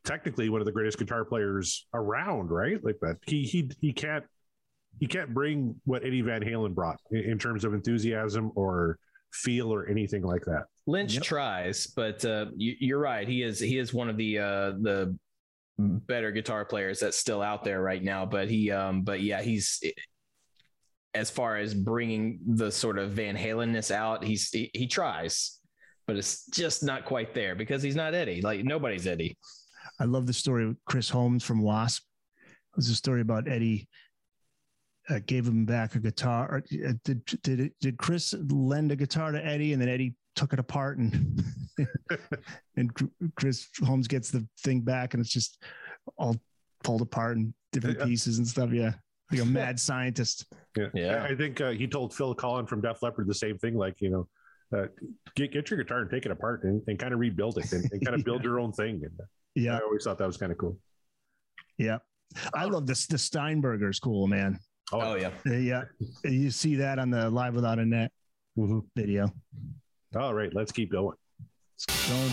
technically, 0.05 0.49
one 0.49 0.61
of 0.61 0.65
the 0.67 0.73
greatest 0.73 0.99
guitar 0.99 1.25
players 1.25 1.87
around. 1.95 2.51
Right? 2.51 2.83
Like 2.85 2.99
that, 3.01 3.19
he 3.27 3.45
he 3.45 3.71
he 3.81 3.93
can't 3.93 4.25
he 5.01 5.07
can't 5.07 5.33
bring 5.33 5.75
what 5.85 6.05
Eddie 6.05 6.23
Van 6.23 6.43
Halen 6.43 6.75
brought 6.75 7.01
in, 7.11 7.21
in 7.21 7.39
terms 7.39 7.65
of 7.65 7.75
enthusiasm 7.75 8.53
or 8.55 8.99
feel 9.33 9.73
or 9.73 9.87
anything 9.89 10.23
like 10.23 10.45
that. 10.45 10.65
Lynch 10.87 11.21
tries, 11.21 11.87
but 11.87 12.25
uh, 12.25 12.47
you, 12.57 12.75
you're 12.79 12.99
right. 12.99 13.27
He 13.27 13.43
is 13.43 13.59
he 13.59 13.79
is 13.79 13.93
one 13.93 14.09
of 14.09 14.17
the 14.17 14.39
uh, 14.39 14.71
the 14.81 15.17
better 15.79 16.31
guitar 16.31 16.65
players 16.65 17.01
that's 17.01 17.19
still 17.19 17.43
out 17.43 17.65
there 17.65 17.83
right 17.83 18.03
now. 18.03 18.25
But 18.27 18.49
he, 18.49 18.71
um, 18.71 19.03
but 19.03 19.21
yeah, 19.21 19.43
he's 19.43 19.83
as 21.15 21.31
far 21.31 21.57
as 21.57 21.75
bringing 21.75 22.39
the 22.47 22.71
sort 22.71 22.99
of 22.99 23.13
Van 23.13 23.37
Halenness 23.37 23.91
out. 23.91 24.23
He's 24.25 24.51
he, 24.51 24.71
he 24.75 24.87
tries, 24.87 25.59
but 26.07 26.17
it's 26.17 26.47
just 26.47 26.83
not 26.83 27.05
quite 27.05 27.35
there 27.35 27.55
because 27.55 27.83
he's 27.83 27.97
not 27.97 28.15
Eddie. 28.15 28.43
Like 28.43 28.65
nobody's 28.65 29.07
Eddie. 29.07 29.37
I 29.99 30.05
love 30.05 30.27
the 30.27 30.33
story 30.33 30.65
of 30.65 30.77
Chris 30.87 31.09
Holmes 31.09 31.45
from 31.45 31.63
Wasp. 31.63 32.05
It 32.47 32.77
was 32.77 32.89
a 32.89 32.95
story 32.95 33.21
about 33.21 33.49
Eddie 33.49 33.89
uh, 35.11 35.19
gave 35.27 35.47
him 35.47 35.65
back 35.65 35.95
a 35.95 35.99
guitar. 35.99 36.49
Or, 36.51 36.59
uh, 36.89 36.93
did 37.05 37.25
did 37.43 37.61
it, 37.61 37.73
did 37.81 37.99
Chris 37.99 38.35
lend 38.51 38.93
a 38.93 38.97
guitar 38.97 39.33
to 39.33 39.45
Eddie, 39.45 39.73
and 39.73 39.81
then 39.83 39.89
Eddie 39.89 40.15
took 40.37 40.53
it 40.53 40.59
apart, 40.59 40.99
and 40.99 41.43
and 42.77 42.91
Chris 43.37 43.69
Holmes 43.85 44.09
gets 44.09 44.31
the 44.31 44.47
thing 44.63 44.81
back, 44.81 45.15
and 45.15 45.21
it's 45.21 45.33
just 45.33 45.63
all 46.19 46.37
pulled 46.83 47.03
apart 47.03 47.37
in 47.37 47.55
different 47.73 47.99
Yeah. 47.99 48.05
pieces 48.07 48.39
and 48.39 48.47
stuff. 48.47 48.71
Yeah, 48.73 48.93
like 49.31 49.41
a 49.41 49.45
mad 49.45 49.79
scientist. 49.89 50.47
Yeah, 50.77 50.89
Yeah. 50.95 51.23
I 51.25 51.29
I 51.29 51.35
think 51.37 51.61
uh, 51.61 51.71
he 51.71 51.87
told 51.87 52.15
Phil 52.15 52.35
Collen 52.35 52.69
from 52.69 52.81
Def 52.81 53.03
Leppard 53.03 53.27
the 53.27 53.35
same 53.35 53.59
thing. 53.59 53.77
Like 53.77 54.01
you 54.01 54.11
know, 54.11 54.29
uh, 54.77 54.87
get 55.37 55.53
get 55.53 55.71
your 55.71 55.83
guitar 55.83 56.01
and 56.01 56.11
take 56.11 56.27
it 56.27 56.33
apart 56.33 56.65
and, 56.65 56.83
and 56.87 56.99
kind 56.99 57.13
of 57.15 57.21
rebuild 57.21 57.59
it 57.59 57.71
and, 57.73 57.85
and 57.93 58.05
kind 58.05 58.19
of 58.19 58.25
build 58.29 58.43
your 58.45 58.59
own 58.61 58.73
thing. 58.73 59.01
And 59.05 59.21
Yeah, 59.55 59.77
I 59.77 59.81
always 59.81 60.05
thought 60.05 60.19
that 60.19 60.27
was 60.27 60.37
kind 60.37 60.51
of 60.53 60.59
cool. 60.59 60.79
yeah. 61.79 61.99
I 62.53 62.65
love 62.65 62.87
this. 62.87 63.07
The 63.07 63.17
Steinberger's 63.17 64.01
cool, 64.01 64.27
man. 64.27 64.59
Oh 64.93 65.15
yeah. 65.15 65.31
Uh, 65.47 65.53
Yeah, 65.55 65.85
you 66.25 66.51
see 66.51 66.77
that 66.77 66.99
on 66.99 67.11
the 67.11 67.31
Live 67.31 67.55
Without 67.55 67.79
a 67.79 67.85
Net 67.85 68.13
Mhm. 68.59 68.83
video. 68.95 69.33
All 70.17 70.35
right, 70.35 70.53
let's 70.55 70.73
keep 70.73 70.93
going. 70.93 71.17
Going. 72.09 72.31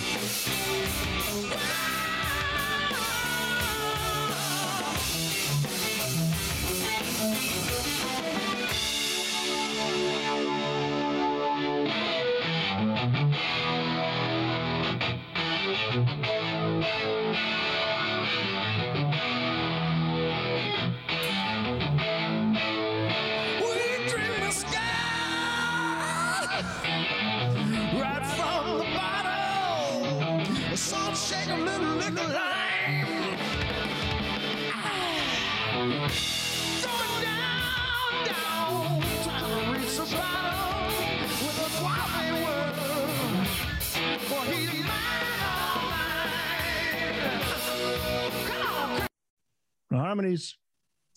Harmonies. 50.00 50.58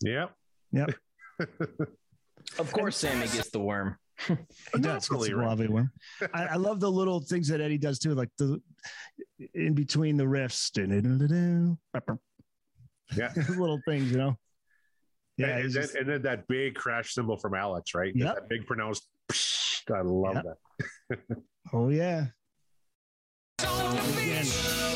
Yeah, 0.01 0.27
Yep. 0.72 0.95
Of 2.59 2.70
course, 2.72 2.97
Sammy 2.99 3.27
gets 3.27 3.51
the 3.51 3.59
worm. 3.61 3.97
He 4.29 4.35
does. 4.75 4.83
Naturally, 5.11 5.31
It's 5.31 5.35
a 5.35 5.37
right? 5.37 5.70
worm. 5.70 5.91
I, 6.35 6.45
I 6.45 6.57
love 6.57 6.79
the 6.79 6.91
little 6.91 7.20
things 7.20 7.49
that 7.49 7.61
Eddie 7.61 7.79
does 7.79 7.99
too, 7.99 8.14
like 8.14 8.29
the 8.39 8.61
in 9.55 9.75
between 9.75 10.16
the 10.16 10.25
riffs, 10.25 10.70
yeah. 13.16 13.33
little 13.57 13.81
things, 13.87 14.11
you 14.12 14.18
know. 14.18 14.37
Yeah, 15.37 15.47
and, 15.57 15.64
he's 15.64 15.75
then, 15.75 15.89
and 15.99 16.09
then 16.09 16.22
that 16.22 16.47
big 16.47 16.75
crash 16.75 17.14
cymbal 17.14 17.39
from 17.39 17.55
Alex, 17.55 17.95
right? 17.95 18.12
Yep. 18.14 18.35
That 18.35 18.49
big 18.49 18.66
pronounced. 18.66 19.09
I 19.93 20.03
love 20.03 20.37
Yep. 20.37 20.45
that. 21.09 21.18
oh 21.72 21.89
yeah. 21.89 22.27
on 23.66 24.93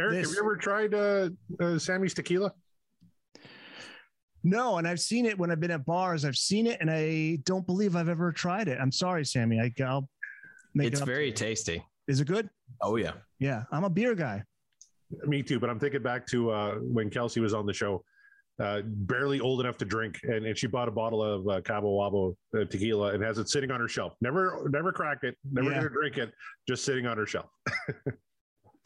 Eric, 0.00 0.12
This- 0.14 0.28
have 0.30 0.34
you 0.36 0.40
ever 0.42 0.56
tried 0.56 0.94
uh, 0.94 1.30
uh, 1.60 1.78
Sammy's 1.78 2.14
tequila? 2.14 2.52
No, 4.44 4.76
and 4.78 4.86
I've 4.86 5.00
seen 5.00 5.26
it 5.26 5.36
when 5.36 5.50
I've 5.50 5.58
been 5.58 5.72
at 5.72 5.84
bars. 5.84 6.24
I've 6.24 6.36
seen 6.36 6.66
it, 6.68 6.78
and 6.80 6.88
I 6.90 7.38
don't 7.44 7.66
believe 7.66 7.96
I've 7.96 8.08
ever 8.08 8.30
tried 8.30 8.68
it. 8.68 8.78
I'm 8.80 8.92
sorry, 8.92 9.24
Sammy. 9.24 9.58
I, 9.60 9.72
I'll 9.82 10.08
make 10.74 10.88
It's 10.88 11.00
it 11.00 11.02
up 11.02 11.08
to 11.08 11.12
very 11.12 11.32
tasty. 11.32 11.84
Is 12.06 12.20
it 12.20 12.28
good? 12.28 12.48
Oh 12.80 12.94
yeah. 12.96 13.12
Yeah, 13.40 13.64
I'm 13.72 13.82
a 13.84 13.90
beer 13.90 14.14
guy. 14.14 14.44
Me 15.24 15.42
too, 15.42 15.58
but 15.58 15.68
I'm 15.68 15.80
thinking 15.80 16.02
back 16.02 16.26
to 16.28 16.50
uh, 16.50 16.74
when 16.76 17.10
Kelsey 17.10 17.40
was 17.40 17.54
on 17.54 17.66
the 17.66 17.72
show, 17.72 18.04
uh, 18.62 18.82
barely 18.84 19.40
old 19.40 19.60
enough 19.60 19.78
to 19.78 19.84
drink, 19.84 20.20
and, 20.22 20.46
and 20.46 20.56
she 20.56 20.68
bought 20.68 20.86
a 20.86 20.92
bottle 20.92 21.22
of 21.24 21.48
uh, 21.48 21.60
Cabo 21.62 21.88
Wabo 21.98 22.36
uh, 22.56 22.64
tequila 22.66 23.14
and 23.14 23.24
has 23.24 23.38
it 23.38 23.48
sitting 23.48 23.72
on 23.72 23.80
her 23.80 23.88
shelf. 23.88 24.14
Never, 24.20 24.68
never 24.70 24.92
cracked 24.92 25.24
it. 25.24 25.36
Never 25.50 25.70
Yeah. 25.70 25.76
gonna 25.78 25.90
drink 25.90 26.18
it. 26.18 26.32
Just 26.68 26.84
sitting 26.84 27.06
on 27.06 27.16
her 27.16 27.26
shelf. 27.26 27.46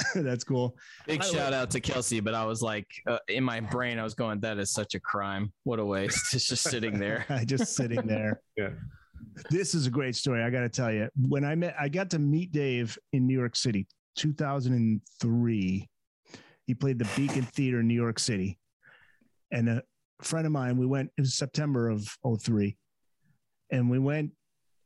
That's 0.14 0.44
cool. 0.44 0.76
Big 1.06 1.22
I 1.22 1.24
shout 1.24 1.52
out 1.52 1.70
to 1.70 1.80
Kelsey, 1.80 2.20
but 2.20 2.34
I 2.34 2.44
was 2.44 2.62
like, 2.62 2.86
uh, 3.06 3.18
in 3.28 3.44
my 3.44 3.60
brain, 3.60 3.98
I 3.98 4.02
was 4.02 4.14
going, 4.14 4.40
that 4.40 4.58
is 4.58 4.70
such 4.70 4.94
a 4.94 5.00
crime. 5.00 5.52
What 5.64 5.78
a 5.78 5.84
waste. 5.84 6.34
It's 6.34 6.48
just 6.48 6.64
sitting 6.64 6.98
there. 6.98 7.26
just 7.44 7.74
sitting 7.74 8.06
there. 8.06 8.40
Yeah. 8.56 8.70
This 9.50 9.74
is 9.74 9.86
a 9.86 9.90
great 9.90 10.16
story. 10.16 10.42
I 10.42 10.50
got 10.50 10.60
to 10.60 10.68
tell 10.68 10.92
you, 10.92 11.08
when 11.28 11.44
I 11.44 11.54
met, 11.54 11.74
I 11.78 11.88
got 11.88 12.10
to 12.10 12.18
meet 12.18 12.52
Dave 12.52 12.98
in 13.12 13.26
New 13.26 13.38
York 13.38 13.56
City, 13.56 13.86
2003. 14.16 15.88
He 16.66 16.74
played 16.74 16.98
the 16.98 17.08
Beacon 17.16 17.42
Theater 17.54 17.80
in 17.80 17.88
New 17.88 17.94
York 17.94 18.18
City. 18.18 18.58
And 19.52 19.68
a 19.68 19.82
friend 20.22 20.46
of 20.46 20.52
mine, 20.52 20.76
we 20.76 20.86
went, 20.86 21.10
it 21.16 21.22
was 21.22 21.34
September 21.34 21.88
of 21.88 22.08
03. 22.40 22.76
And 23.72 23.90
we 23.90 23.98
went, 23.98 24.32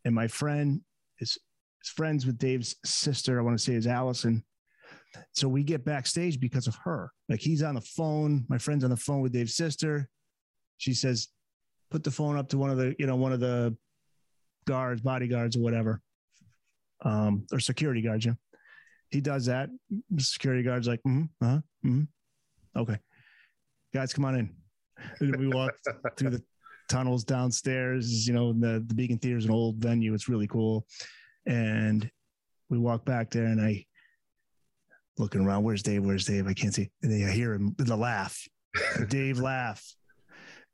and 0.05 0.15
my 0.15 0.29
friend 0.29 0.81
is, 1.21 1.39
is 1.83 1.91
friends 1.91 2.27
with 2.27 2.39
Dave's 2.39 2.77
sister. 2.85 3.39
I 3.39 3.43
want 3.43 3.59
to 3.59 3.63
say 3.63 3.75
is 3.75 3.87
Allison. 3.87 4.45
So 5.33 5.49
we 5.49 5.63
get 5.63 5.85
backstage 5.85 6.41
because 6.41 6.67
of 6.67 6.77
her. 6.85 7.11
Like 7.29 7.41
he's 7.41 7.63
on 7.63 7.75
the 7.75 7.81
phone. 7.81 8.45
My 8.49 8.59
friend's 8.59 8.85
on 8.85 8.91
the 8.91 8.97
phone 8.97 9.21
with 9.21 9.33
Dave's 9.33 9.57
sister. 9.57 10.09
She 10.79 10.93
says, 10.95 11.29
put 11.91 12.03
the 12.03 12.11
phone 12.11 12.37
up 12.37 12.49
to 12.49 12.59
one 12.59 12.71
of 12.71 12.77
the, 12.77 12.95
you 12.99 13.07
know, 13.07 13.17
one 13.17 13.33
of 13.33 13.41
the 13.41 13.77
guards, 14.67 15.01
bodyguards, 15.01 15.57
or 15.57 15.61
whatever, 15.61 16.01
um, 17.05 17.47
or 17.53 17.61
security 17.61 18.03
guards. 18.03 18.27
Yeah, 18.27 18.33
he 19.11 19.21
does 19.21 19.47
that. 19.47 19.71
The 20.11 20.23
security 20.23 20.63
guard's 20.63 20.89
like, 20.89 21.01
mm 21.07 21.29
huh, 21.43 21.61
mm-hmm. 21.85 22.03
okay, 22.77 22.99
guys, 23.93 24.13
come 24.13 24.25
on 24.25 24.37
in. 24.37 24.51
And 25.21 25.37
we 25.37 25.49
walk 25.49 25.75
through 26.17 26.31
the 26.31 26.43
tunnels 26.89 27.25
downstairs. 27.25 28.27
You 28.27 28.33
know, 28.33 28.53
the 28.53 28.85
the 28.87 28.95
Beacon 28.95 29.19
Theater 29.19 29.37
is 29.37 29.45
an 29.45 29.51
old 29.51 29.77
venue. 29.77 30.15
It's 30.15 30.29
really 30.29 30.47
cool, 30.47 30.87
and 31.47 32.09
we 32.71 32.79
walk 32.79 33.05
back 33.05 33.31
there, 33.31 33.47
and 33.47 33.61
I 33.61 33.85
looking 35.19 35.43
around. 35.43 35.65
Where's 35.65 35.83
Dave? 35.83 36.05
Where's 36.05 36.27
Dave? 36.27 36.47
I 36.47 36.55
can't 36.55 36.75
see. 36.75 36.91
And 37.03 37.13
then 37.13 37.29
I 37.29 37.33
hear 37.33 37.55
him 37.55 37.75
the 37.79 37.97
laugh. 37.97 38.47
Dave 39.09 39.39
laugh. 39.39 39.85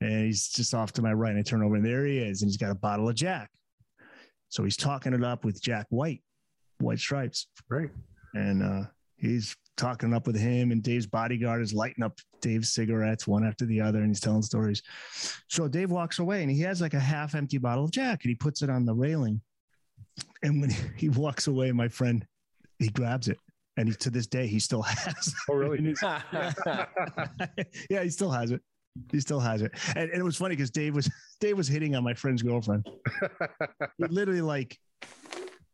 And 0.00 0.24
he's 0.24 0.48
just 0.48 0.74
off 0.74 0.92
to 0.94 1.02
my 1.02 1.12
right. 1.12 1.30
And 1.30 1.38
I 1.38 1.42
turn 1.42 1.62
over 1.62 1.76
and 1.76 1.84
there 1.84 2.06
he 2.06 2.18
is. 2.18 2.42
And 2.42 2.48
he's 2.48 2.56
got 2.56 2.70
a 2.70 2.74
bottle 2.74 3.08
of 3.08 3.14
Jack. 3.14 3.50
So 4.48 4.64
he's 4.64 4.76
talking 4.76 5.12
it 5.12 5.22
up 5.22 5.44
with 5.44 5.62
Jack 5.62 5.86
White, 5.90 6.22
White 6.80 6.98
Stripes. 6.98 7.46
Right. 7.68 7.90
And 8.34 8.62
uh, 8.62 8.82
he's 9.16 9.54
talking 9.76 10.12
up 10.12 10.26
with 10.26 10.36
him, 10.36 10.72
and 10.72 10.82
Dave's 10.82 11.06
bodyguard 11.06 11.62
is 11.62 11.72
lighting 11.72 12.04
up 12.04 12.18
Dave's 12.40 12.72
cigarettes 12.72 13.26
one 13.26 13.44
after 13.44 13.64
the 13.64 13.80
other, 13.80 13.98
and 14.00 14.08
he's 14.08 14.20
telling 14.20 14.42
stories. 14.42 14.82
So 15.48 15.68
Dave 15.68 15.90
walks 15.90 16.18
away, 16.18 16.42
and 16.42 16.50
he 16.50 16.60
has 16.60 16.80
like 16.80 16.94
a 16.94 17.00
half 17.00 17.34
empty 17.34 17.58
bottle 17.58 17.84
of 17.84 17.90
Jack, 17.90 18.24
and 18.24 18.30
he 18.30 18.34
puts 18.34 18.62
it 18.62 18.70
on 18.70 18.84
the 18.84 18.94
railing. 18.94 19.40
And 20.42 20.60
when 20.60 20.70
he 20.96 21.08
walks 21.08 21.46
away, 21.46 21.72
my 21.72 21.88
friend, 21.88 22.26
he 22.78 22.88
grabs 22.88 23.28
it. 23.28 23.38
And 23.81 23.89
he, 23.89 23.94
to 23.94 24.11
this 24.11 24.27
day, 24.27 24.47
he 24.47 24.59
still 24.59 24.82
has. 24.82 25.35
Oh, 25.48 25.55
really? 25.55 25.94
yeah, 27.89 28.02
he 28.02 28.11
still 28.11 28.31
has 28.31 28.51
it. 28.51 28.61
He 29.11 29.20
still 29.20 29.40
has 29.40 29.62
it. 29.62 29.73
And, 29.97 30.11
and 30.11 30.20
it 30.20 30.23
was 30.23 30.36
funny 30.36 30.55
because 30.55 30.70
Dave 30.70 30.94
was 30.94 31.11
Dave 31.40 31.57
was 31.57 31.66
hitting 31.66 31.97
on 31.97 32.05
my 32.05 32.12
friend's 32.12 32.43
girlfriend. 32.43 32.86
he 33.97 34.05
literally 34.09 34.43
like 34.43 34.78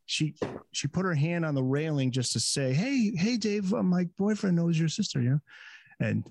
she 0.05 0.37
she 0.71 0.87
put 0.87 1.05
her 1.05 1.15
hand 1.15 1.45
on 1.45 1.57
the 1.57 1.63
railing 1.65 2.13
just 2.13 2.33
to 2.35 2.41
say, 2.41 2.73
"Hey, 2.73 3.13
hey, 3.17 3.37
Dave, 3.37 3.75
uh, 3.75 3.83
my 3.83 4.05
boyfriend 4.17 4.55
knows 4.55 4.79
your 4.79 4.89
sister," 4.89 5.21
you 5.21 5.31
know. 5.31 5.41
And 5.99 6.31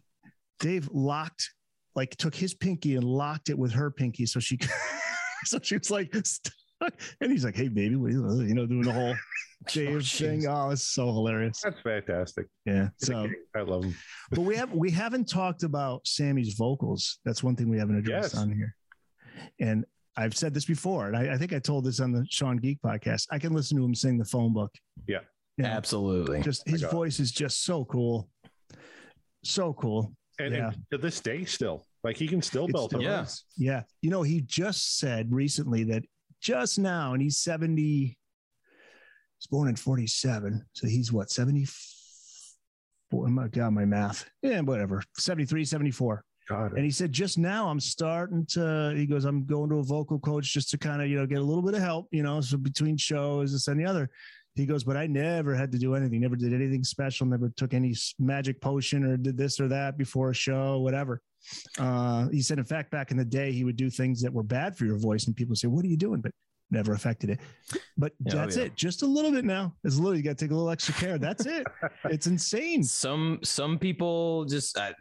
Dave 0.60 0.90
locked, 0.94 1.54
like, 1.94 2.16
took 2.16 2.36
his 2.36 2.54
pinky 2.54 2.96
and 2.96 3.04
locked 3.04 3.50
it 3.50 3.58
with 3.58 3.74
her 3.74 3.92
pinky, 3.92 4.26
so 4.28 4.40
she, 4.40 4.58
so 5.44 5.60
she 5.62 5.78
was 5.78 5.92
like. 5.92 6.16
And 7.22 7.32
he's 7.32 7.46
like, 7.46 7.56
"Hey, 7.56 7.68
baby, 7.70 7.96
what 7.96 8.12
are 8.12 8.14
you, 8.14 8.26
uh, 8.28 8.36
you 8.44 8.54
know, 8.54 8.66
doing 8.66 8.84
the 8.84 8.92
whole 8.92 9.16
Dave 9.72 9.96
oh, 9.98 10.00
thing." 10.02 10.46
Oh, 10.48 10.70
it's 10.72 10.84
so 10.84 11.06
hilarious. 11.08 11.62
That's 11.64 11.80
fantastic. 11.82 12.48
Yeah. 12.66 12.90
So, 12.98 13.28
I 13.56 13.62
love 13.62 13.84
him. 13.86 13.96
but 14.32 14.42
we 14.42 14.56
have 14.56 14.72
we 14.74 14.92
haven't 14.92 15.26
talked 15.30 15.64
about 15.64 16.06
Sammy's 16.06 16.54
vocals. 16.56 17.20
That's 17.26 17.42
one 17.44 17.56
thing 17.56 17.70
we 17.70 17.78
haven't 17.80 17.98
addressed 17.98 18.34
Yes. 18.34 18.42
on 18.42 18.52
here. 18.52 18.76
And 19.60 19.86
I've 20.18 20.36
said 20.36 20.54
this 20.54 20.66
before, 20.66 21.08
and 21.08 21.16
I, 21.18 21.34
I 21.34 21.38
think 21.38 21.54
I 21.54 21.60
told 21.60 21.86
this 21.86 22.00
on 22.00 22.12
the 22.12 22.26
Sean 22.30 22.58
Geek 22.58 22.80
podcast. 22.86 23.28
I 23.32 23.40
can 23.40 23.54
listen 23.54 23.78
to 23.78 23.84
him 23.86 23.96
sing 23.96 24.18
the 24.18 24.26
phone 24.26 24.54
book. 24.54 24.72
Yeah. 25.08 25.20
Yeah. 25.58 25.68
Absolutely. 25.68 26.42
Just 26.42 26.68
his 26.68 26.84
voice 26.84 27.20
is 27.20 27.32
just 27.32 27.64
so 27.64 27.86
cool. 27.86 28.30
So 29.44 29.74
cool. 29.74 30.14
And, 30.40 30.54
Yeah. 30.54 30.68
and 30.68 30.78
to 30.92 30.98
this 30.98 31.20
day, 31.22 31.46
still, 31.46 31.86
like 32.04 32.18
he 32.18 32.28
can 32.28 32.42
still 32.42 32.66
It's 32.66 32.74
belt 32.74 32.92
still- 32.92 33.02
them. 33.02 33.10
Yeah. 33.10 33.26
Yeah. 33.58 33.84
You 34.02 34.10
know, 34.10 34.22
he 34.24 34.42
just 34.42 34.98
said 35.00 35.32
recently 35.32 35.84
that 35.86 36.04
just 36.46 36.78
now, 36.78 37.14
and 37.14 37.22
he's 37.22 37.38
70, 37.38 38.16
he's 39.40 39.48
born 39.50 39.68
in 39.68 39.76
47. 39.76 40.64
So 40.74 40.88
he's 40.88 41.12
what, 41.12 41.32
74? 41.32 41.74
Oh 43.14 43.28
my 43.28 43.48
God, 43.48 43.74
my 43.74 43.86
math. 43.86 44.30
Yeah, 44.44 44.62
whatever. 44.62 45.02
73, 45.18 45.66
74. 45.66 46.24
God, 46.48 46.74
And 46.74 46.86
he 46.86 46.92
said, 46.92 47.12
just 47.12 47.40
now 47.40 47.68
I'm 47.68 47.80
starting 47.80 48.46
to, 48.52 48.94
he 48.96 49.08
goes, 49.08 49.26
I'm 49.26 49.46
going 49.46 49.72
to 49.72 49.80
a 49.80 49.84
vocal 49.84 50.20
coach 50.20 50.54
just 50.54 50.70
to 50.70 50.78
kind 50.78 51.02
of, 51.02 51.08
you 51.08 51.18
know, 51.18 51.26
get 51.26 51.40
a 51.40 51.44
little 51.44 51.64
bit 51.64 51.74
of 51.74 51.82
help, 51.82 52.08
you 52.12 52.22
know, 52.22 52.40
so 52.42 52.58
between 52.58 52.98
shows, 52.98 53.52
this 53.52 53.68
and 53.68 53.80
the 53.80 53.86
other. 53.86 54.12
He 54.54 54.68
goes, 54.68 54.84
but 54.84 54.96
I 54.96 55.08
never 55.08 55.56
had 55.56 55.72
to 55.72 55.80
do 55.80 55.96
anything, 55.96 56.22
never 56.22 56.36
did 56.36 56.54
anything 56.54 56.84
special, 56.84 57.26
never 57.26 57.50
took 57.58 57.74
any 57.74 57.96
magic 58.20 58.62
potion 58.62 59.04
or 59.04 59.18
did 59.18 59.36
this 59.36 59.60
or 59.60 59.68
that 59.70 59.98
before 59.98 60.30
a 60.30 60.36
show, 60.36 60.80
whatever. 60.80 61.22
Uh, 61.78 62.28
he 62.30 62.42
said, 62.42 62.58
in 62.60 62.66
fact, 62.66 62.92
back 62.92 63.12
in 63.12 63.18
the 63.18 63.26
day, 63.26 63.52
he 63.52 63.64
would 63.64 63.78
do 63.78 63.90
things 63.90 64.22
that 64.22 64.34
were 64.34 64.44
bad 64.44 64.78
for 64.78 64.86
your 64.86 64.98
voice, 64.98 65.28
and 65.28 65.36
people 65.36 65.56
say, 65.56 65.68
What 65.68 65.86
are 65.86 65.88
you 65.88 65.98
doing? 65.98 66.22
But 66.22 66.32
never 66.72 66.94
affected 66.94 67.30
it. 67.30 67.40
But 67.98 68.14
Yeah, 68.26 68.34
oh, 68.34 68.38
that's 68.38 68.58
yeah. 68.58 68.64
it. 68.64 68.76
Just 68.76 69.04
a 69.04 69.06
little 69.06 69.32
bit 69.32 69.46
now. 69.46 69.74
It's 69.84 69.98
little. 69.98 70.16
you 70.16 70.24
got 70.24 70.38
to 70.38 70.46
take 70.46 70.52
a 70.52 70.56
little 70.56 70.70
extra 70.70 70.94
care. 70.96 71.18
That's 71.18 71.46
it. 71.46 71.66
it's 72.06 72.28
insane. 72.28 72.84
some 72.84 73.40
some 73.44 73.78
people 73.78 74.46
just 74.46 74.78
uh, 74.78 74.94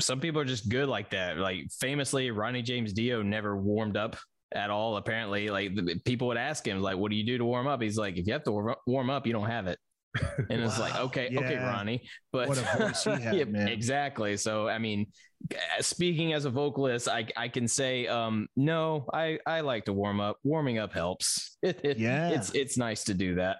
some 0.00 0.20
people 0.20 0.40
are 0.40 0.44
just 0.44 0.68
good 0.68 0.88
like 0.88 1.10
that 1.10 1.38
like 1.38 1.70
famously 1.80 2.30
ronnie 2.30 2.62
james 2.62 2.92
dio 2.92 3.22
never 3.22 3.56
warmed 3.56 3.96
up 3.96 4.16
at 4.54 4.70
all 4.70 4.96
apparently 4.96 5.48
like 5.48 5.74
the, 5.74 6.00
people 6.04 6.28
would 6.28 6.36
ask 6.36 6.66
him 6.66 6.80
like 6.80 6.96
what 6.96 7.10
do 7.10 7.16
you 7.16 7.24
do 7.24 7.38
to 7.38 7.44
warm 7.44 7.66
up 7.66 7.80
he's 7.80 7.96
like 7.96 8.16
if 8.16 8.26
you 8.26 8.32
have 8.32 8.42
to 8.42 8.74
warm 8.86 9.10
up 9.10 9.26
you 9.26 9.32
don't 9.32 9.48
have 9.48 9.66
it 9.66 9.78
and 10.50 10.62
it's 10.62 10.78
like 10.78 10.94
Wow. 10.94 11.04
okay 11.04 11.34
okay 11.36 11.56
ronnie 11.56 12.02
but 12.32 12.48
What 12.48 12.58
a 12.58 12.78
voice 12.78 13.04
he 13.04 13.10
had, 13.22 13.34
Yeah, 13.34 13.44
man. 13.44 13.68
exactly 13.68 14.36
so 14.36 14.68
i 14.68 14.78
mean 14.78 15.06
uh, 15.52 15.82
speaking 15.82 16.32
as 16.34 16.44
a 16.44 16.50
vocalist 16.50 17.08
i 17.08 17.26
i 17.36 17.48
can 17.48 17.66
say 17.66 18.06
um 18.06 18.46
no 18.56 19.06
i 19.12 19.38
i 19.46 19.60
like 19.60 19.84
to 19.86 19.92
warm 19.92 20.20
up 20.20 20.36
warming 20.44 20.78
up 20.78 20.92
helps 20.92 21.56
Yeah. 21.62 22.28
it's 22.30 22.50
it's 22.54 22.76
nice 22.76 23.04
to 23.04 23.14
do 23.14 23.36
that 23.36 23.56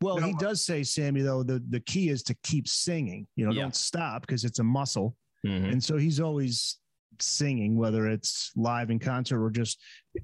Well, 0.00 0.18
No, 0.18 0.26
he 0.26 0.34
does 0.34 0.64
say, 0.64 0.82
Sammy, 0.82 1.22
though, 1.22 1.44
the, 1.44 1.62
the 1.70 1.78
key 1.78 2.08
is 2.08 2.24
to 2.24 2.34
keep 2.42 2.66
singing. 2.66 3.28
You 3.36 3.46
know, 3.46 3.52
Yeah. 3.52 3.62
don't 3.62 3.76
stop 3.76 4.22
because 4.26 4.42
it's 4.44 4.58
a 4.58 4.64
muscle. 4.64 5.14
Mhm. 5.46 5.70
And 5.72 5.80
so 5.88 5.96
he's 5.96 6.18
always 6.18 6.80
singing, 7.20 7.76
whether 7.76 8.08
it's 8.08 8.50
live 8.56 8.90
in 8.90 8.98
concert 8.98 9.38
or 9.40 9.48
just 9.50 9.78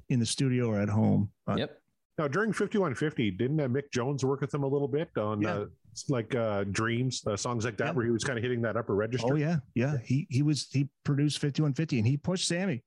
in 0.08 0.18
the 0.18 0.26
studio 0.26 0.66
or 0.66 0.80
at 0.80 0.88
home. 0.88 1.30
But 1.46 1.58
yep 1.58 1.78
Now, 2.18 2.26
during 2.28 2.52
5150, 2.52 3.30
didn't 3.32 3.60
uh, 3.60 3.68
Mick 3.68 3.92
Jones 3.92 4.24
work 4.24 4.40
with 4.40 4.52
him 4.52 4.64
a 4.64 4.66
little 4.66 4.88
bit 4.88 5.08
on 5.16 5.40
Yeah. 5.40 5.50
uh, 5.54 5.66
like 6.08 6.34
uh, 6.34 6.64
Dreams, 6.64 7.22
uh, 7.26 7.36
songs 7.36 7.64
like 7.64 7.76
that, 7.78 7.86
Yeah. 7.88 7.92
where 7.92 8.04
he 8.04 8.10
was 8.10 8.24
kind 8.24 8.36
of 8.38 8.42
hitting 8.42 8.60
that 8.62 8.76
upper 8.76 8.94
register? 8.94 9.32
Oh 9.32 9.36
yeah, 9.36 9.58
yeah. 9.74 9.96
He 10.04 10.26
he 10.30 10.42
was 10.42 10.68
he 10.72 10.88
produced 11.04 11.38
5150 11.38 11.98
and 11.98 12.06
he 12.06 12.16
pushed 12.16 12.46
Sammy. 12.48 12.82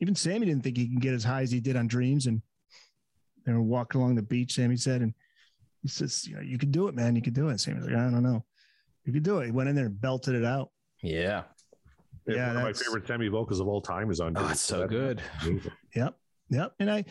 Even 0.00 0.14
Sammy 0.14 0.46
didn't 0.46 0.62
think 0.62 0.76
he 0.76 0.86
can 0.88 0.98
get 0.98 1.14
as 1.14 1.24
high 1.24 1.42
as 1.42 1.50
he 1.50 1.60
did 1.60 1.76
on 1.76 1.86
Dreams 1.86 2.26
and 2.26 2.42
they 3.46 3.52
were 3.52 3.62
walking 3.62 4.00
along 4.00 4.16
the 4.16 4.22
beach, 4.22 4.54
Sammy 4.54 4.76
said, 4.76 5.00
and 5.02 5.14
he 5.82 5.88
says, 5.88 6.26
you 6.26 6.34
know, 6.34 6.40
you 6.42 6.58
can 6.58 6.72
do 6.72 6.88
it, 6.88 6.94
man. 6.96 7.14
You 7.14 7.22
can 7.22 7.32
do 7.32 7.48
it. 7.48 7.60
Sammy's 7.60 7.84
like, 7.84 7.94
I 7.94 8.10
don't 8.10 8.22
know. 8.24 8.44
You 9.04 9.12
can 9.12 9.22
do 9.22 9.38
it. 9.38 9.46
He 9.46 9.52
went 9.52 9.68
in 9.68 9.76
there 9.76 9.86
and 9.86 10.00
belted 10.00 10.34
it 10.34 10.44
out. 10.44 10.70
yeah 11.02 11.44
Yeah, 12.26 12.48
one 12.48 12.56
of 12.56 12.62
my 12.64 12.72
favorite 12.72 13.06
Sammy 13.06 13.28
vocals 13.28 13.60
of 13.60 13.68
all 13.68 13.80
time 13.80 14.10
is 14.10 14.18
on. 14.20 14.36
oh 14.36 14.48
it's 14.48 14.60
so 14.60 14.80
That's 14.80 14.90
good. 14.90 15.22
Yep. 15.94 16.16
Yep. 16.50 16.72
And 16.80 16.90
I, 16.90 17.04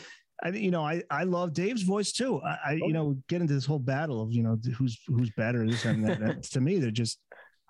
I, 0.44 0.50
you 0.50 0.72
know, 0.72 0.84
I, 0.84 1.02
I 1.10 1.24
love 1.24 1.54
Dave's 1.54 1.84
voice 1.84 2.12
too. 2.12 2.42
I, 2.42 2.50
I 2.50 2.74
Oh, 2.74 2.88
you 2.88 2.94
know, 2.94 3.18
get 3.30 3.42
into 3.42 3.54
this 3.54 3.66
whole 3.66 3.80
battle 3.80 4.22
of, 4.22 4.32
you 4.32 4.44
know, 4.44 4.58
who's, 4.78 5.00
who's 5.08 5.32
better, 5.32 5.66
this 5.66 5.86
and 5.86 6.06
that. 6.06 6.44
To 6.44 6.62
me, 6.62 6.80
they're 6.80 6.92
just, 6.92 7.20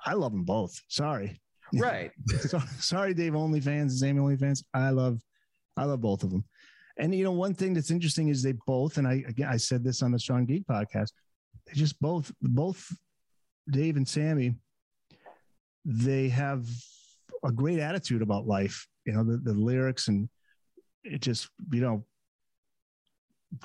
I 0.05 0.13
love 0.13 0.31
them 0.31 0.43
both. 0.43 0.79
Sorry. 0.87 1.39
right 1.73 2.11
so, 2.39 2.59
sorry, 2.79 3.13
Dave 3.13 3.33
OnlyFans 3.33 3.81
and 3.81 3.91
Sammy 3.91 4.19
OnlyFans. 4.19 4.63
I 4.73 4.89
love, 4.89 5.19
I 5.77 5.85
love 5.85 6.01
both 6.01 6.23
of 6.23 6.31
them. 6.31 6.43
And 6.97 7.13
you 7.13 7.23
know, 7.23 7.31
one 7.31 7.53
thing 7.53 7.73
that's 7.73 7.91
interesting 7.91 8.29
is 8.29 8.41
they 8.41 8.53
both, 8.65 8.97
and 8.97 9.07
I 9.07 9.23
again 9.27 9.49
I 9.49 9.57
said 9.57 9.83
this 9.83 10.01
on 10.01 10.11
the 10.11 10.19
Strong 10.19 10.45
Geek 10.45 10.65
podcast, 10.65 11.11
they 11.65 11.73
just 11.73 11.99
both, 11.99 12.31
both 12.41 12.87
Dave 13.69 13.97
and 13.97 14.07
Sammy, 14.07 14.55
they 15.83 16.29
have 16.29 16.65
a 17.43 17.51
great 17.51 17.79
attitude 17.79 18.21
about 18.21 18.47
life. 18.47 18.87
You 19.05 19.13
know, 19.13 19.23
the, 19.23 19.37
the 19.37 19.53
lyrics 19.53 20.07
and 20.07 20.29
it 21.03 21.21
just, 21.21 21.49
you 21.71 21.81
know, 21.81 22.05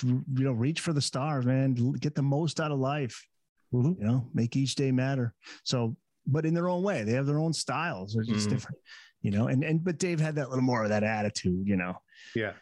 you 0.03 0.25
know, 0.45 0.53
reach 0.53 0.81
for 0.81 0.93
the 0.93 1.01
stars, 1.01 1.45
man. 1.47 1.75
Get 2.01 2.15
the 2.15 2.23
most 2.23 2.61
out 2.61 2.71
of 2.73 2.79
life. 2.79 3.27
You 3.73 3.97
know, 4.01 4.29
make 4.35 4.57
each 4.57 4.75
day 4.75 4.91
matter. 4.91 5.33
So, 5.63 5.97
but 6.27 6.45
in 6.45 6.55
their 6.55 6.69
own 6.69 6.83
way, 6.83 7.05
they 7.05 7.13
have 7.13 7.27
their 7.27 7.39
own 7.39 7.53
styles. 7.53 8.15
They're 8.15 8.25
just 8.25 8.49
Mhm. 8.49 8.51
different, 8.51 8.79
you 9.23 9.31
know. 9.31 9.47
And 9.47 9.63
and 9.63 9.85
but 9.85 9.99
Dave 9.99 10.19
had 10.19 10.35
that 10.37 10.49
little 10.51 10.65
more 10.65 10.83
of 10.83 10.89
that 10.91 11.05
attitude, 11.05 11.69
you 11.69 11.77
know, 11.77 11.95
Yeah. 12.35 12.55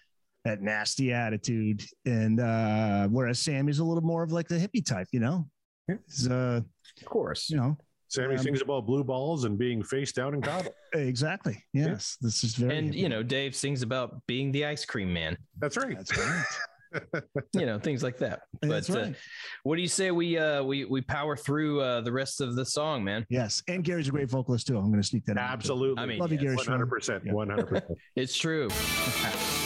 that 0.44 0.60
nasty 0.60 1.12
attitude. 1.14 1.82
And 2.04 2.40
uh 2.40 3.08
whereas 3.08 3.38
Sammy's 3.38 3.78
a 3.78 3.84
little 3.84 4.02
more 4.04 4.22
of 4.22 4.32
like 4.32 4.48
the 4.48 4.56
hippie 4.58 4.84
type, 4.84 5.08
you 5.12 5.20
know. 5.20 5.48
He's, 5.86 6.28
uh, 6.28 6.60
of 7.00 7.04
course 7.06 7.48
you 7.48 7.56
know, 7.56 7.78
Sammy 8.08 8.34
Um, 8.36 8.42
sings 8.42 8.60
about 8.60 8.84
blue 8.86 9.02
balls 9.02 9.44
and 9.44 9.56
being 9.56 9.82
face 9.82 10.12
down 10.12 10.34
in 10.34 10.42
cobble. 10.42 10.74
exactly. 10.92 11.64
Yes, 11.72 12.18
this 12.20 12.44
is 12.44 12.54
very. 12.56 12.76
and 12.76 12.92
hippie. 12.92 12.98
you 12.98 13.08
know 13.08 13.22
dave 13.22 13.56
sings 13.56 13.80
about 13.80 14.26
being 14.26 14.52
the 14.52 14.66
ice 14.66 14.84
cream 14.84 15.10
man 15.10 15.38
That's 15.58 15.78
right. 15.78 15.96
that's 15.96 16.14
right. 16.18 16.44
you 17.54 17.66
know 17.66 17.78
things 17.78 18.02
like 18.02 18.18
that 18.18 18.40
That's 18.62 18.88
but 18.88 18.96
uh, 18.98 19.02
right. 19.02 19.14
what 19.62 19.76
do 19.76 19.82
you 19.82 19.88
say 19.88 20.10
we 20.10 20.38
uh 20.38 20.62
we 20.62 20.84
we 20.84 21.00
power 21.00 21.36
through 21.36 21.80
uh 21.80 22.00
the 22.00 22.12
rest 22.12 22.40
of 22.40 22.56
the 22.56 22.64
song 22.64 23.04
man 23.04 23.26
Yes, 23.28 23.62
and 23.68 23.84
Gary's 23.84 24.08
a 24.08 24.10
great 24.10 24.30
vocalist 24.30 24.66
too. 24.66 24.76
I'm 24.78 24.90
going 24.90 25.02
to 25.02 25.06
sneak 25.06 25.24
that. 25.26 25.32
in. 25.32 25.38
Absolutely. 25.38 26.02
I 26.02 26.06
mean, 26.06 26.18
Love 26.18 26.32
you. 26.32 26.38
Gary. 26.38 26.56
One 26.56 26.66
hundred 26.66 26.88
percent. 26.88 27.24
One 27.32 27.48
hundred 27.50 27.66
percent. 27.68 27.98
it's 28.16 28.36
true 28.36 28.68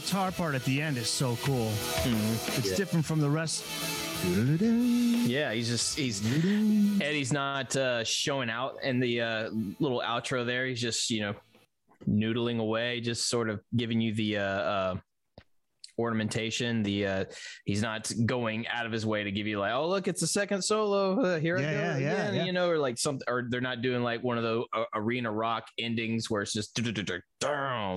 guitar 0.00 0.32
part 0.32 0.54
at 0.54 0.64
the 0.64 0.80
end 0.80 0.96
is 0.96 1.10
so 1.10 1.36
cool. 1.42 1.70
It's 2.56 2.74
different 2.74 3.04
from 3.04 3.20
the 3.20 3.28
rest. 3.28 3.64
Yeah, 4.24 5.52
he's 5.52 5.68
just 5.68 5.98
he's 5.98 6.24
Eddie's 7.00 7.32
not 7.32 7.76
uh, 7.76 8.02
showing 8.04 8.48
out 8.48 8.76
in 8.82 8.98
the 8.98 9.20
uh, 9.20 9.50
little 9.78 10.00
outro 10.00 10.44
there. 10.44 10.66
He's 10.66 10.80
just 10.80 11.10
you 11.10 11.20
know 11.20 11.34
noodling 12.08 12.60
away, 12.60 13.00
just 13.00 13.28
sort 13.28 13.50
of 13.50 13.60
giving 13.76 14.00
you 14.00 14.14
the 14.14 14.38
uh, 14.38 14.42
uh, 14.42 14.94
ornamentation. 16.00 16.82
The 16.82 17.06
uh, 17.06 17.24
he's 17.64 17.82
not 17.82 18.10
going 18.26 18.66
out 18.68 18.86
of 18.86 18.92
his 18.92 19.06
way 19.06 19.22
to 19.24 19.30
give 19.30 19.46
you 19.46 19.58
like, 19.58 19.72
oh 19.72 19.88
look, 19.88 20.08
it's 20.08 20.22
a 20.22 20.26
second 20.26 20.62
solo. 20.62 21.20
Uh, 21.20 21.38
here 21.40 21.58
I 21.58 21.60
Yeah, 21.62 21.72
go 21.72 21.78
yeah, 21.78 21.96
yeah, 21.98 22.12
again," 22.12 22.34
yeah. 22.34 22.44
you 22.44 22.52
know, 22.52 22.68
or 22.68 22.78
like 22.78 22.98
something, 22.98 23.24
or 23.28 23.46
they're 23.48 23.60
not 23.60 23.82
doing 23.82 24.02
like 24.02 24.22
one 24.22 24.36
of 24.38 24.42
the 24.44 24.64
uh, 24.72 24.84
arena 24.94 25.30
rock 25.30 25.66
endings 25.78 26.30
where 26.30 26.42
it's 26.42 26.52
just 26.52 26.74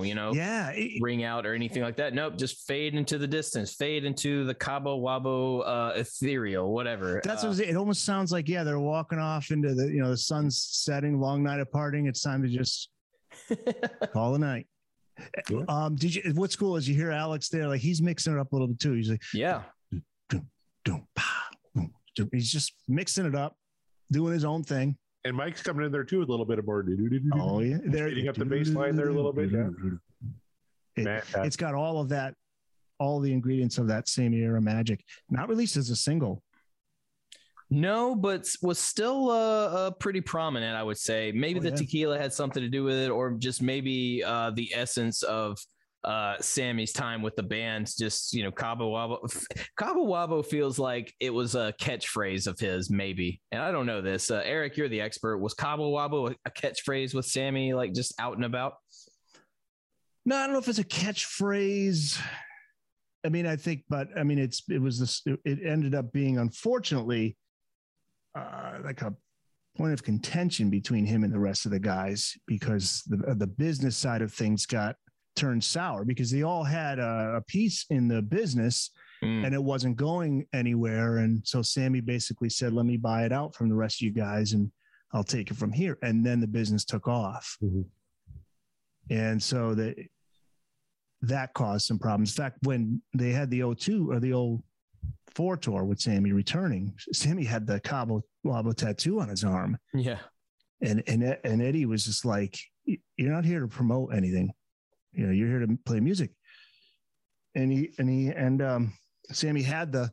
you 0.04 0.14
know, 0.14 0.32
Yeah, 0.32 0.70
it- 0.70 1.02
ring 1.02 1.24
out 1.24 1.46
or 1.46 1.54
anything 1.54 1.82
like 1.82 1.96
that. 1.96 2.14
Nope, 2.14 2.36
just 2.36 2.66
fade 2.66 2.94
into 2.94 3.18
the 3.18 3.26
distance, 3.26 3.74
fade 3.74 4.04
into 4.04 4.44
the 4.44 4.54
Cabo 4.54 5.00
Wabo 5.00 5.62
uh, 5.66 5.92
ethereal, 5.96 6.72
whatever. 6.72 7.20
That's 7.24 7.44
Uh, 7.44 7.48
what 7.48 7.58
it, 7.60 7.70
it 7.70 7.76
almost 7.76 8.04
sounds 8.04 8.32
like. 8.32 8.48
Yeah, 8.48 8.64
they're 8.64 8.78
walking 8.78 9.18
off 9.18 9.50
into 9.50 9.74
the 9.74 9.86
you 9.86 10.02
know 10.02 10.10
the 10.10 10.16
sun's 10.16 10.62
setting, 10.62 11.18
long 11.20 11.42
night 11.42 11.60
of 11.60 11.70
partying. 11.70 12.08
It's 12.08 12.22
time 12.22 12.42
to 12.42 12.48
just 12.48 12.90
call 14.12 14.34
a 14.34 14.38
night. 14.38 14.66
Um, 15.68 15.96
did 15.96 16.14
you? 16.14 16.22
What's 16.34 16.56
cool 16.56 16.76
is 16.76 16.88
you 16.88 16.94
hear 16.94 17.10
Alex 17.10 17.48
there, 17.48 17.68
like 17.68 17.80
he's 17.80 18.02
mixing 18.02 18.34
it 18.34 18.38
up 18.38 18.52
a 18.52 18.54
little 18.54 18.68
bit 18.68 18.80
too. 18.80 18.92
He's 18.92 19.10
like, 19.10 19.22
yeah. 19.32 19.62
dum, 20.28 20.48
dum, 20.84 21.06
pa, 21.14 21.48
dum, 21.74 21.92
dum. 22.16 22.28
he's 22.32 22.50
just 22.50 22.74
mixing 22.88 23.26
it 23.26 23.34
up, 23.34 23.56
doing 24.10 24.32
his 24.32 24.44
own 24.44 24.64
thing. 24.64 24.96
And 25.24 25.36
Mike's 25.36 25.62
coming 25.62 25.86
in 25.86 25.92
there 25.92 26.04
too 26.04 26.18
with 26.18 26.28
a 26.28 26.30
little 26.30 26.44
bit 26.46 26.58
of 26.58 26.66
more. 26.66 26.84
Oh 27.34 27.60
yeah, 27.60 27.78
They're 27.84 28.10
speeding 28.10 28.28
up 28.28 28.36
the 28.36 28.44
bass 28.44 28.70
line 28.70 28.96
there 28.96 29.08
a 29.08 29.12
little 29.12 29.32
bit. 29.32 29.50
Yeah. 29.50 29.68
It, 30.96 31.24
it's 31.36 31.56
got 31.56 31.74
all 31.74 32.00
of 32.00 32.10
that, 32.10 32.34
all 32.98 33.20
the 33.20 33.32
ingredients 33.32 33.78
of 33.78 33.88
that 33.88 34.08
same 34.08 34.34
era 34.34 34.60
magic. 34.60 35.02
Not 35.30 35.48
released 35.48 35.76
as 35.76 35.90
a 35.90 35.96
single. 35.96 36.42
No, 37.74 38.14
but 38.14 38.46
was 38.62 38.78
still 38.78 39.30
uh, 39.30 39.66
uh, 39.66 39.90
pretty 39.90 40.20
prominent, 40.20 40.76
I 40.76 40.82
would 40.82 40.96
say. 40.98 41.32
Maybe 41.34 41.58
Oh, 41.58 41.62
the 41.62 41.70
yeah. 41.70 41.74
tequila 41.76 42.18
had 42.18 42.32
something 42.32 42.62
to 42.62 42.68
do 42.68 42.84
with 42.84 42.96
it, 42.96 43.10
or 43.10 43.32
just 43.32 43.60
maybe 43.62 44.22
uh, 44.24 44.52
the 44.54 44.70
essence 44.74 45.22
of 45.24 45.58
uh, 46.04 46.36
Sammy's 46.40 46.92
time 46.92 47.20
with 47.20 47.34
the 47.34 47.42
band. 47.42 47.90
Just 47.98 48.32
you 48.32 48.44
know, 48.44 48.52
Cabo 48.52 48.92
Wabo. 48.92 49.46
Cabo 49.76 50.06
Wabo 50.06 50.46
feels 50.46 50.78
like 50.78 51.12
it 51.18 51.30
was 51.30 51.56
a 51.56 51.74
catchphrase 51.80 52.46
of 52.46 52.60
his, 52.60 52.90
maybe. 52.90 53.40
And 53.50 53.60
I 53.60 53.72
don't 53.72 53.86
know 53.86 54.00
this. 54.00 54.30
Uh, 54.30 54.40
Eric, 54.44 54.76
you're 54.76 54.88
the 54.88 55.00
expert. 55.00 55.38
Was 55.38 55.54
Cabo 55.54 55.92
Wabo 55.92 56.30
a, 56.30 56.36
a 56.44 56.50
catchphrase 56.52 57.12
with 57.12 57.26
Sammy, 57.26 57.74
like 57.74 57.92
just 57.92 58.14
out 58.20 58.36
and 58.36 58.44
about? 58.44 58.74
No, 60.24 60.36
I 60.36 60.44
don't 60.44 60.52
know 60.52 60.60
if 60.60 60.68
it's 60.68 60.78
a 60.78 60.84
catchphrase. 60.84 62.20
I 63.26 63.30
mean, 63.30 63.46
I 63.46 63.56
think, 63.56 63.82
but 63.88 64.08
I 64.16 64.22
mean, 64.22 64.38
it's 64.38 64.62
it 64.68 64.80
was 64.80 65.00
this. 65.00 65.22
It 65.44 65.58
ended 65.66 65.94
up 65.94 66.12
being, 66.12 66.38
unfortunately, 66.38 67.36
uh, 68.34 68.78
like 68.84 69.02
a 69.02 69.14
point 69.76 69.92
of 69.92 70.02
contention 70.02 70.70
between 70.70 71.04
him 71.04 71.24
and 71.24 71.32
the 71.32 71.38
rest 71.38 71.64
of 71.66 71.72
the 71.72 71.80
guys 71.80 72.36
because 72.46 73.02
the 73.06 73.34
the 73.34 73.46
business 73.46 73.96
side 73.96 74.22
of 74.22 74.32
things 74.32 74.66
got 74.66 74.96
turned 75.36 75.64
sour 75.64 76.04
because 76.04 76.30
they 76.30 76.42
all 76.42 76.62
had 76.62 76.98
a, 77.00 77.34
a 77.36 77.40
piece 77.48 77.86
in 77.90 78.08
the 78.08 78.22
business 78.22 78.90
Mm. 79.22 79.46
and 79.46 79.54
it 79.54 79.62
wasn't 79.62 79.96
going 79.96 80.44
anywhere. 80.52 81.18
And 81.18 81.40
so 81.46 81.62
Sammy 81.62 82.00
basically 82.00 82.50
said, 82.50 82.72
"Let 82.74 82.84
me 82.84 82.96
buy 82.96 83.24
it 83.24 83.32
out 83.32 83.54
from 83.54 83.68
the 83.68 83.74
rest 83.74 84.02
of 84.02 84.06
you 84.06 84.10
guys, 84.12 84.52
and 84.52 84.70
I'll 85.12 85.24
take 85.24 85.50
it 85.52 85.56
from 85.56 85.72
here." 85.72 85.96
And 86.02 86.26
then 86.26 86.40
the 86.40 86.48
business 86.48 86.84
took 86.84 87.06
off, 87.08 87.56
Mhm. 87.62 87.84
and 89.10 89.40
so 89.42 89.74
that 89.76 89.96
that 91.22 91.54
caused 91.54 91.86
some 91.86 91.98
problems. 91.98 92.32
In 92.36 92.42
fact, 92.42 92.58
when 92.64 93.00
they 93.16 93.30
had 93.32 93.50
the 93.50 93.60
O2 93.62 94.10
or 94.10 94.20
the 94.20 94.32
old 94.32 94.62
four 95.34 95.56
tour 95.56 95.84
with 95.84 96.00
Sammy 96.00 96.32
returning, 96.32 96.94
Sammy 97.12 97.44
had 97.44 97.66
the 97.66 97.80
Cabo 97.80 98.22
Wabo 98.46 98.74
tattoo 98.74 99.20
on 99.20 99.28
his 99.28 99.44
arm, 99.44 99.76
Yeah. 99.94 100.18
and 100.80 101.02
and 101.06 101.22
and 101.44 101.62
Eddie 101.62 101.86
was 101.86 102.04
just 102.04 102.24
like, 102.24 102.58
"You're 102.86 103.32
not 103.32 103.44
here 103.44 103.60
to 103.60 103.68
promote 103.68 104.14
anything, 104.14 104.52
you 105.12 105.26
know. 105.26 105.32
You're 105.32 105.48
here 105.48 105.66
to 105.66 105.78
play 105.84 106.00
music." 106.00 106.30
And 107.54 107.70
he 107.72 107.90
and 107.98 108.08
he 108.08 108.28
and 108.28 108.60
um, 108.62 108.92
Sammy 109.30 109.62
had 109.62 109.92
the 109.92 110.10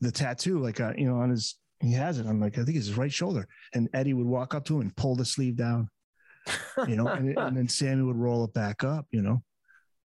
the 0.00 0.10
tattoo 0.10 0.58
like 0.58 0.80
uh, 0.80 0.92
you 0.96 1.06
know 1.06 1.16
on 1.16 1.30
his 1.30 1.56
he 1.80 1.92
has 1.92 2.18
it 2.18 2.26
on 2.26 2.40
like 2.40 2.58
I 2.58 2.64
think 2.64 2.76
it's 2.76 2.86
his 2.86 2.96
right 2.96 3.12
shoulder, 3.12 3.46
and 3.74 3.88
Eddie 3.92 4.14
would 4.14 4.26
walk 4.26 4.54
up 4.54 4.64
to 4.66 4.76
him 4.76 4.80
and 4.82 4.96
pull 4.96 5.14
the 5.16 5.24
sleeve 5.24 5.56
down, 5.56 5.88
you 6.88 6.96
know, 6.96 7.06
and, 7.08 7.36
and 7.38 7.56
then 7.56 7.68
Sammy 7.68 8.02
would 8.02 8.16
roll 8.16 8.44
it 8.44 8.54
back 8.54 8.82
up, 8.84 9.06
you 9.10 9.20
know. 9.22 9.42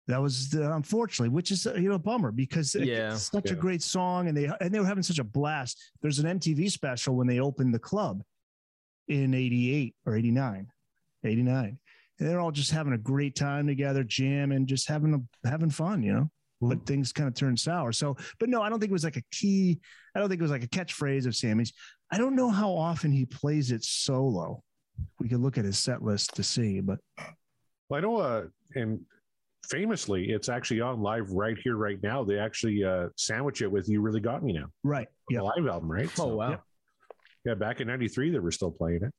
That 0.08 0.22
was 0.22 0.50
the, 0.50 0.74
unfortunately, 0.74 1.30
which 1.30 1.52
is 1.52 1.68
uh, 1.68 1.74
you 1.74 1.90
know 1.90 1.96
a 1.96 2.00
bummer 2.00 2.32
because 2.32 2.76
Yeah, 2.76 3.12
it's 3.12 3.30
such 3.30 3.52
a 3.52 3.56
great 3.56 3.84
song, 3.84 4.30
and 4.30 4.38
they 4.38 4.50
and 4.62 4.74
they 4.74 4.80
were 4.80 4.86
having 4.86 5.04
such 5.04 5.20
a 5.20 5.24
blast. 5.24 5.92
There's 6.02 6.20
an 6.20 6.40
MTV 6.40 6.72
special 6.72 7.16
when 7.16 7.28
they 7.28 7.40
opened 7.40 7.74
the 7.74 7.80
club 7.80 8.24
in 9.10 9.34
'88 9.34 9.96
or 10.06 10.16
'89, 10.16 10.68
'89. 11.24 11.80
And 12.20 12.28
they're 12.28 12.40
all 12.40 12.52
just 12.52 12.72
having 12.72 12.94
a 12.94 12.98
great 12.98 13.36
time 13.36 13.68
together, 13.68 14.04
jamming, 14.04 14.66
just 14.66 14.88
having 14.88 15.14
a, 15.14 15.48
having 15.48 15.70
fun, 15.70 16.02
you 16.02 16.14
know. 16.14 16.32
But 16.60 16.88
things 16.88 17.14
kind 17.14 17.28
of 17.28 17.36
turned 17.36 17.60
sour. 17.60 17.92
So, 17.92 18.18
but 18.40 18.50
no, 18.50 18.64
I 18.64 18.70
don't 18.70 18.80
think 18.80 18.90
it 18.90 18.94
was 18.94 19.04
like 19.04 19.18
a 19.18 19.24
key. 19.32 19.80
I 20.16 20.20
don't 20.20 20.28
think 20.30 20.40
it 20.40 20.44
was 20.44 20.50
like 20.50 20.64
a 20.64 20.68
catchphrase 20.68 21.28
of 21.28 21.36
Sammy's. 21.36 21.74
I 22.12 22.18
don't 22.18 22.36
know 22.36 22.50
how 22.50 22.72
often 22.72 23.12
he 23.12 23.26
plays 23.26 23.72
it 23.72 23.84
solo. 23.84 24.64
We 25.20 25.30
could 25.30 25.42
look 25.42 25.60
at 25.60 25.66
his 25.66 25.78
set 25.78 26.02
list 26.02 26.36
to 26.38 26.44
see, 26.44 26.80
but 26.80 26.98
Well, 27.90 28.00
I 28.00 28.00
know, 28.00 28.18
uh, 28.18 28.46
and 28.74 29.02
famously, 29.66 30.30
it's 30.30 30.50
actually 30.50 30.82
on 30.82 31.02
live 31.02 31.32
right 31.32 31.58
here, 31.64 31.76
right 31.76 32.02
now. 32.02 32.24
They 32.24 32.40
actually 32.40 32.84
uh, 32.84 33.10
sandwich 33.16 33.62
it 33.62 33.72
with 33.72 33.88
"You 33.90 34.02
Really 34.02 34.20
Got 34.20 34.44
Me 34.44 34.54
Now," 34.54 34.68
right, 34.84 35.08
yeah. 35.30 35.42
live 35.42 35.68
album, 35.68 35.92
right? 35.92 36.10
Oh 36.20 36.36
wow. 36.36 36.50
yeah. 36.50 36.58
Yeah, 37.46 37.54
back 37.54 37.80
in 37.80 37.88
'93, 37.88 38.32
they 38.32 38.40
were 38.40 38.52
still 38.52 38.72
playing 38.72 39.04
it. 39.04 39.14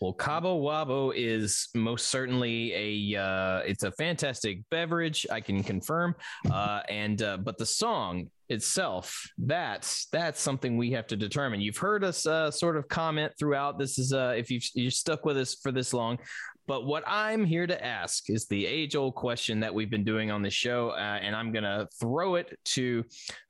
Well, 0.00 0.12
Cabo 0.12 0.60
Wabo 0.60 1.12
is 1.14 1.68
most 1.74 2.08
certainly 2.08 3.14
a 3.14 3.20
uh, 3.20 3.58
it's 3.60 3.82
a 3.82 3.92
fantastic 3.92 4.60
beverage. 4.70 5.26
I 5.30 5.40
can 5.40 5.62
confirm. 5.62 6.14
Uh, 6.50 6.80
and 6.88 7.22
uh, 7.22 7.38
but 7.38 7.56
the 7.56 7.66
song 7.66 8.30
itself, 8.48 9.26
that's 9.38 10.06
that's 10.06 10.40
something 10.40 10.76
we 10.76 10.90
have 10.92 11.06
to 11.08 11.16
determine. 11.16 11.60
You've 11.60 11.78
heard 11.78 12.04
us 12.04 12.26
uh, 12.26 12.50
sort 12.50 12.76
of 12.76 12.88
comment 12.88 13.32
throughout. 13.38 13.78
This 13.78 13.98
is 13.98 14.12
uh, 14.12 14.34
if 14.36 14.50
you've 14.50 14.64
you're 14.74 14.90
stuck 14.90 15.24
with 15.24 15.38
us 15.38 15.54
for 15.54 15.72
this 15.72 15.94
long. 15.94 16.18
But 16.66 16.86
what 16.86 17.04
I'm 17.06 17.44
here 17.44 17.66
to 17.66 17.84
ask 17.84 18.30
is 18.30 18.46
the 18.46 18.66
age 18.66 18.96
old 18.96 19.14
question 19.14 19.60
that 19.60 19.74
we've 19.74 19.90
been 19.90 20.04
doing 20.04 20.30
on 20.30 20.42
the 20.42 20.50
show, 20.50 20.90
uh, 20.90 21.18
and 21.20 21.36
I'm 21.36 21.52
gonna 21.52 21.86
throw 22.00 22.36
it 22.36 22.58
to 22.66 23.04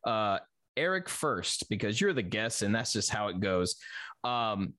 uh, 0.05 0.39
Eric 0.77 1.09
first 1.09 1.69
because 1.69 2.01
you're 2.01 2.13
the 2.13 2.23
guest, 2.23 2.63
and 2.63 2.75
that's 2.75 2.93
just 2.93 3.11
how 3.11 3.29
it 3.29 3.41
goes. 3.41 3.77
Um, 4.25 4.75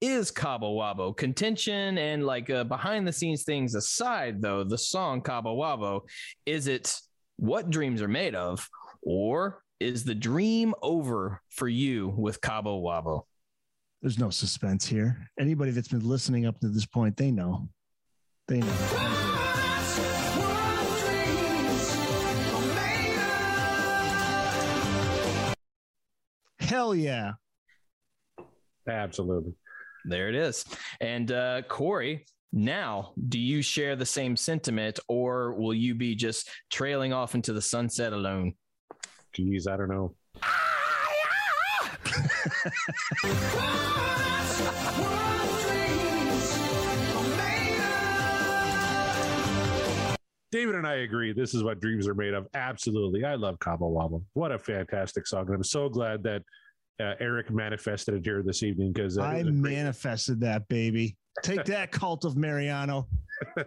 is 0.00 0.32
Cabo 0.32 0.76
Wabo 0.76 1.16
contention 1.16 1.96
and 1.96 2.26
like 2.26 2.50
uh, 2.50 2.64
behind 2.64 3.06
the 3.06 3.12
scenes 3.12 3.44
things 3.44 3.74
aside, 3.74 4.42
though, 4.42 4.64
the 4.64 4.78
song 4.78 5.20
Cabo 5.20 5.56
Wabo, 5.56 6.02
is 6.44 6.66
it 6.66 6.96
what 7.36 7.70
dreams 7.70 8.02
are 8.02 8.08
made 8.08 8.34
of, 8.34 8.68
or 9.02 9.62
is 9.80 10.04
the 10.04 10.14
dream 10.14 10.74
over 10.82 11.40
for 11.50 11.68
you 11.68 12.12
with 12.16 12.40
Cabo 12.40 12.80
Wabo? 12.80 13.22
There's 14.02 14.18
no 14.18 14.30
suspense 14.30 14.84
here. 14.86 15.30
Anybody 15.38 15.70
that's 15.70 15.88
been 15.88 16.06
listening 16.06 16.44
up 16.44 16.58
to 16.60 16.68
this 16.68 16.84
point, 16.84 17.16
they 17.16 17.30
know. 17.30 17.68
They 18.48 18.58
know. 18.58 18.66
Hell 26.58 26.96
yeah. 26.96 27.32
Absolutely. 28.88 29.52
There 30.04 30.28
it 30.28 30.34
is. 30.34 30.64
And 31.00 31.30
uh, 31.30 31.62
Corey, 31.68 32.26
now 32.52 33.12
do 33.28 33.38
you 33.38 33.62
share 33.62 33.94
the 33.94 34.04
same 34.04 34.36
sentiment, 34.36 34.98
or 35.06 35.54
will 35.54 35.74
you 35.74 35.94
be 35.94 36.16
just 36.16 36.50
trailing 36.72 37.12
off 37.12 37.36
into 37.36 37.52
the 37.52 37.62
sunset 37.62 38.12
alone? 38.12 38.54
Geez, 39.32 39.68
I 39.68 39.76
don't 39.76 39.88
know. 39.90 40.16
David 50.52 50.74
and 50.74 50.86
I 50.86 50.96
agree. 50.96 51.32
This 51.32 51.54
is 51.54 51.62
what 51.64 51.80
dreams 51.80 52.06
are 52.06 52.14
made 52.14 52.34
of. 52.34 52.46
Absolutely. 52.54 53.24
I 53.24 53.36
love 53.36 53.58
Cabo 53.58 53.90
Wabo. 53.90 54.22
What 54.34 54.52
a 54.52 54.58
fantastic 54.58 55.26
song. 55.26 55.46
And 55.46 55.54
I'm 55.54 55.64
so 55.64 55.88
glad 55.88 56.22
that 56.24 56.42
uh, 57.00 57.14
Eric 57.20 57.50
manifested 57.50 58.14
it 58.14 58.24
here 58.24 58.42
this 58.42 58.62
evening 58.62 58.92
because 58.92 59.16
uh, 59.16 59.22
I 59.22 59.42
manifested 59.44 60.40
that, 60.40 60.68
baby. 60.68 61.16
Take 61.42 61.64
that, 61.64 61.90
cult 61.92 62.24
of 62.24 62.36
Mariano. 62.36 63.08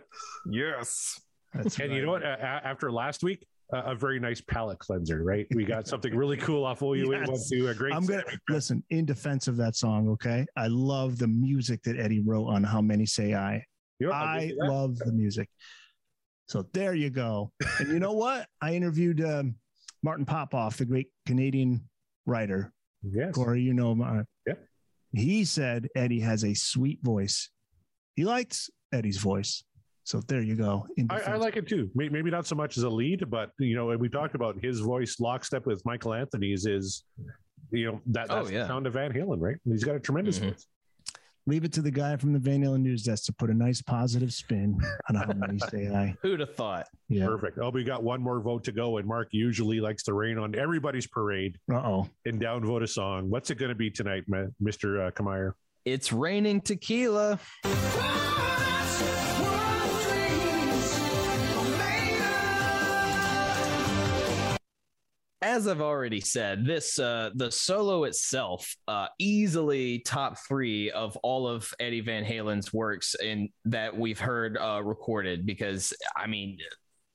Yes. 0.50 1.20
That's 1.54 1.80
and 1.80 1.92
you 1.92 2.06
know 2.06 2.12
what? 2.12 2.24
Uh, 2.24 2.38
after 2.40 2.92
last 2.92 3.24
week, 3.24 3.46
a 3.72 3.96
very 3.96 4.20
nice 4.20 4.42
palate 4.42 4.80
cleanser, 4.80 5.24
right? 5.24 5.48
We 5.54 5.66
got 5.66 5.88
something 5.88 6.16
really 6.16 6.38
cool 6.38 6.66
off 6.66 6.82
OU. 6.82 7.12
Yes. 7.12 7.52
A 7.52 7.74
great. 7.74 7.94
I'm 7.94 8.06
gonna 8.06 8.24
listen 8.50 8.84
in 8.90 9.06
defense 9.06 9.48
of 9.48 9.58
that 9.58 9.76
song. 9.76 10.10
Okay, 10.10 10.46
I 10.56 10.68
love 10.68 11.18
the 11.18 11.28
music 11.28 11.82
that 11.84 11.98
Eddie 12.00 12.22
wrote 12.22 12.48
on 12.48 12.64
"How 12.64 12.82
Many 12.82 13.06
Say 13.06 13.34
I." 13.34 13.64
You 14.00 14.08
know, 14.08 14.14
I'll 14.14 14.40
give 14.40 14.58
I 14.62 14.68
love 14.68 14.98
the 15.00 15.12
music. 15.12 15.50
So 16.48 16.68
there 16.74 16.94
you 16.94 17.10
go. 17.10 17.52
And 17.80 17.88
you 17.90 18.00
know 18.00 18.14
what? 18.24 18.48
I 18.62 18.76
interviewed 18.76 19.24
um, 19.26 19.56
Martin 20.04 20.26
Popoff, 20.26 20.78
the 20.78 20.86
great 20.86 21.08
Canadian 21.26 21.90
writer. 22.26 22.72
Yes. 23.02 23.34
Corey, 23.34 23.62
you 23.62 23.74
know 23.74 23.92
him. 23.94 24.02
uh, 24.02 24.24
Yep. 24.48 24.64
He 25.14 25.46
said 25.46 25.88
Eddie 25.96 26.20
has 26.20 26.44
a 26.44 26.54
sweet 26.54 27.00
voice. 27.02 27.50
He 28.16 28.26
likes 28.26 28.70
Eddie's 28.92 29.18
voice. 29.18 29.64
So 30.06 30.22
there 30.28 30.42
you 30.42 30.56
go. 30.56 30.86
In 30.98 31.08
I, 31.10 31.20
I 31.34 31.36
like 31.36 31.58
it 31.58 31.68
too. 31.68 31.90
Maybe 31.96 32.30
not 32.30 32.46
so 32.46 32.56
much 32.56 32.78
as 32.78 32.84
a 32.84 32.90
lead, 32.90 33.28
but 33.30 33.50
you 33.58 33.76
know, 33.76 33.88
we 33.98 34.08
talked 34.08 34.36
about 34.36 34.56
his 34.64 34.80
voice 34.80 35.20
lockstep 35.20 35.66
with 35.66 35.84
Michael 35.84 36.14
Anthony's 36.14 36.68
is, 36.68 37.04
you 37.72 37.88
know, 37.88 38.02
that 38.08 38.28
Oh, 38.30 38.36
that's 38.36 38.52
yeah. 38.52 38.62
the 38.62 38.68
sound 38.68 38.86
of 38.86 38.94
Van 38.94 39.12
Halen, 39.12 39.42
right? 39.42 39.58
He's 39.66 39.84
got 39.84 39.96
a 39.96 40.00
tremendous 40.00 40.38
Mhm. 40.40 40.50
voice. 40.52 40.68
Leave 41.48 41.64
it 41.64 41.74
to 41.74 41.82
the 41.82 41.90
guy 41.92 42.18
from 42.18 42.34
the 42.34 42.40
Van 42.40 42.62
Halen 42.64 42.82
news 42.82 43.04
desk 43.04 43.26
to 43.26 43.34
put 43.34 43.50
a 43.50 43.54
nice 43.54 43.82
positive 43.82 44.32
spin 44.32 44.80
on 45.10 45.16
how 45.16 45.34
many 45.34 45.58
say 45.72 45.88
I. 45.88 46.16
Who'd 46.22 46.40
have 46.40 46.56
thought? 46.56 46.88
Yeah. 47.10 47.26
Perfect. 47.26 47.58
Oh, 47.60 47.70
we 47.72 47.84
got 47.84 48.04
one 48.04 48.22
more 48.22 48.40
vote 48.42 48.64
to 48.66 48.72
go, 48.72 48.98
and 48.98 49.08
Mark 49.08 49.30
usually 49.32 49.80
likes 49.80 50.04
to 50.04 50.14
rain 50.14 50.38
on 50.38 50.54
everybody's 50.56 51.06
parade 51.08 51.58
Uh 51.72 51.78
oh. 51.78 52.10
and 52.26 52.40
downvote 52.40 52.84
a 52.84 52.88
song. 52.88 53.30
What's 53.32 53.50
it 53.50 53.56
going 53.56 53.70
to 53.70 53.76
be 53.76 53.90
tonight, 53.90 54.24
Mister 54.60 55.04
uh, 55.04 55.12
Kamaya? 55.12 55.54
It's 55.84 56.12
raining 56.14 56.62
tequila. 56.62 57.40
As 65.46 65.68
I've 65.68 65.80
already 65.80 66.22
said, 66.22 66.66
this 66.66 66.98
uh, 66.98 67.30
the 67.36 67.52
solo 67.52 68.06
itself 68.06 68.76
uh, 68.88 69.06
easily 69.20 70.00
top 70.00 70.40
three 70.40 70.90
of 70.90 71.16
all 71.18 71.48
of 71.48 71.72
Eddie 71.80 72.02
Van 72.02 72.26
Halen's 72.26 72.74
works 72.74 73.14
in 73.14 73.50
that 73.66 73.96
we've 73.96 74.20
heard 74.20 74.58
uh, 74.58 74.82
recorded. 74.84 75.46
Because 75.46 75.94
I 76.18 76.26
mean, 76.26 76.58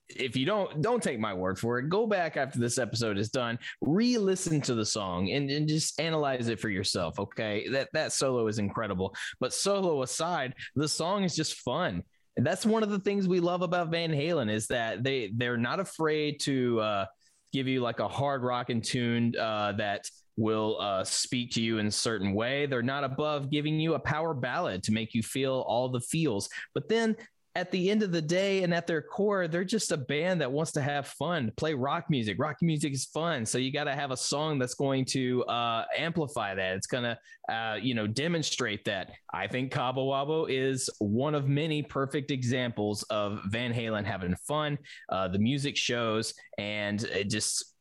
if 0.08 0.36
you 0.36 0.46
don't 0.46 0.80
don't 0.80 1.02
take 1.02 1.18
my 1.18 1.34
word 1.34 1.58
for 1.58 1.80
it, 1.80 1.88
go 1.88 2.06
back 2.06 2.36
after 2.36 2.60
this 2.60 2.78
episode 2.78 3.18
is 3.18 3.30
done, 3.30 3.58
re-listen 3.80 4.60
to 4.60 4.76
the 4.76 4.86
song 4.86 5.32
and, 5.32 5.50
and 5.50 5.66
just 5.66 5.98
analyze 6.00 6.46
it 6.46 6.60
for 6.60 6.68
yourself. 6.68 7.18
Okay, 7.18 7.68
that 7.70 7.88
that 7.94 8.12
solo 8.12 8.46
is 8.46 8.60
incredible. 8.60 9.12
But 9.40 9.52
solo 9.52 10.02
aside, 10.02 10.54
the 10.76 10.88
song 10.88 11.24
is 11.24 11.34
just 11.34 11.54
fun. 11.62 12.04
That's 12.36 12.64
one 12.64 12.84
of 12.84 12.90
the 12.90 13.00
things 13.00 13.26
we 13.26 13.40
love 13.40 13.62
about 13.62 13.90
Van 13.90 14.12
Halen 14.12 14.48
is 14.48 14.68
that 14.68 15.02
they 15.02 15.32
they're 15.36 15.56
not 15.56 15.80
afraid 15.80 16.38
to 16.42 16.78
uh, 16.78 17.06
give 17.52 17.66
you 17.66 17.80
like 17.80 18.00
a 18.00 18.08
hard 18.08 18.42
rockin' 18.42 18.80
tune 18.80 19.34
uh, 19.38 19.72
that 19.72 20.04
will 20.36 20.80
uh, 20.80 21.04
speak 21.04 21.52
to 21.52 21.62
you 21.62 21.78
in 21.78 21.86
a 21.86 21.90
certain 21.90 22.32
way. 22.34 22.66
They're 22.66 22.82
not 22.82 23.04
above 23.04 23.50
giving 23.50 23.78
you 23.78 23.94
a 23.94 23.98
power 23.98 24.34
ballad 24.34 24.82
to 24.84 24.92
make 24.92 25.14
you 25.14 25.22
feel 25.22 25.64
all 25.66 25.88
the 25.88 26.00
feels. 26.00 26.48
But 26.74 26.88
then 26.88 27.16
at 27.56 27.70
the 27.72 27.90
end 27.90 28.02
of 28.02 28.12
the 28.12 28.22
day 28.22 28.62
and 28.62 28.72
at 28.72 28.86
their 28.86 29.02
core, 29.02 29.48
they're 29.48 29.64
just 29.64 29.90
a 29.90 29.96
band 29.96 30.40
that 30.40 30.50
wants 30.50 30.70
to 30.72 30.80
have 30.80 31.08
fun, 31.08 31.50
play 31.56 31.74
rock 31.74 32.04
music. 32.08 32.36
Rock 32.38 32.56
music 32.62 32.92
is 32.92 33.06
fun. 33.06 33.44
So 33.44 33.58
you 33.58 33.72
got 33.72 33.84
to 33.84 33.94
have 33.94 34.12
a 34.12 34.16
song 34.16 34.58
that's 34.58 34.74
going 34.74 35.04
to 35.06 35.42
uh, 35.44 35.84
amplify 35.96 36.54
that. 36.54 36.76
It's 36.76 36.86
going 36.86 37.02
to, 37.02 37.52
uh, 37.52 37.74
you 37.74 37.94
know, 37.94 38.06
demonstrate 38.06 38.84
that. 38.84 39.10
I 39.34 39.48
think 39.48 39.72
Cabo 39.72 40.10
Wabo 40.10 40.46
is 40.48 40.88
one 41.00 41.34
of 41.34 41.48
many 41.48 41.82
perfect 41.82 42.30
examples 42.30 43.02
of 43.04 43.40
Van 43.46 43.74
Halen 43.74 44.04
having 44.04 44.36
fun. 44.46 44.78
Uh, 45.08 45.26
the 45.26 45.38
music 45.40 45.76
shows, 45.76 46.34
and 46.56 47.02
it 47.02 47.30
just, 47.30 47.74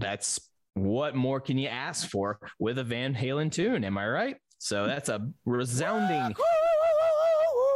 that's 0.00 0.40
what 0.74 1.14
more 1.14 1.40
can 1.40 1.58
you 1.58 1.68
ask 1.68 2.08
for 2.08 2.40
with 2.58 2.78
a 2.78 2.84
Van 2.84 3.14
Halen 3.14 3.52
tune? 3.52 3.84
Am 3.84 3.96
I 3.98 4.08
right? 4.08 4.36
So 4.58 4.86
that's 4.86 5.08
a 5.08 5.28
resounding. 5.44 6.34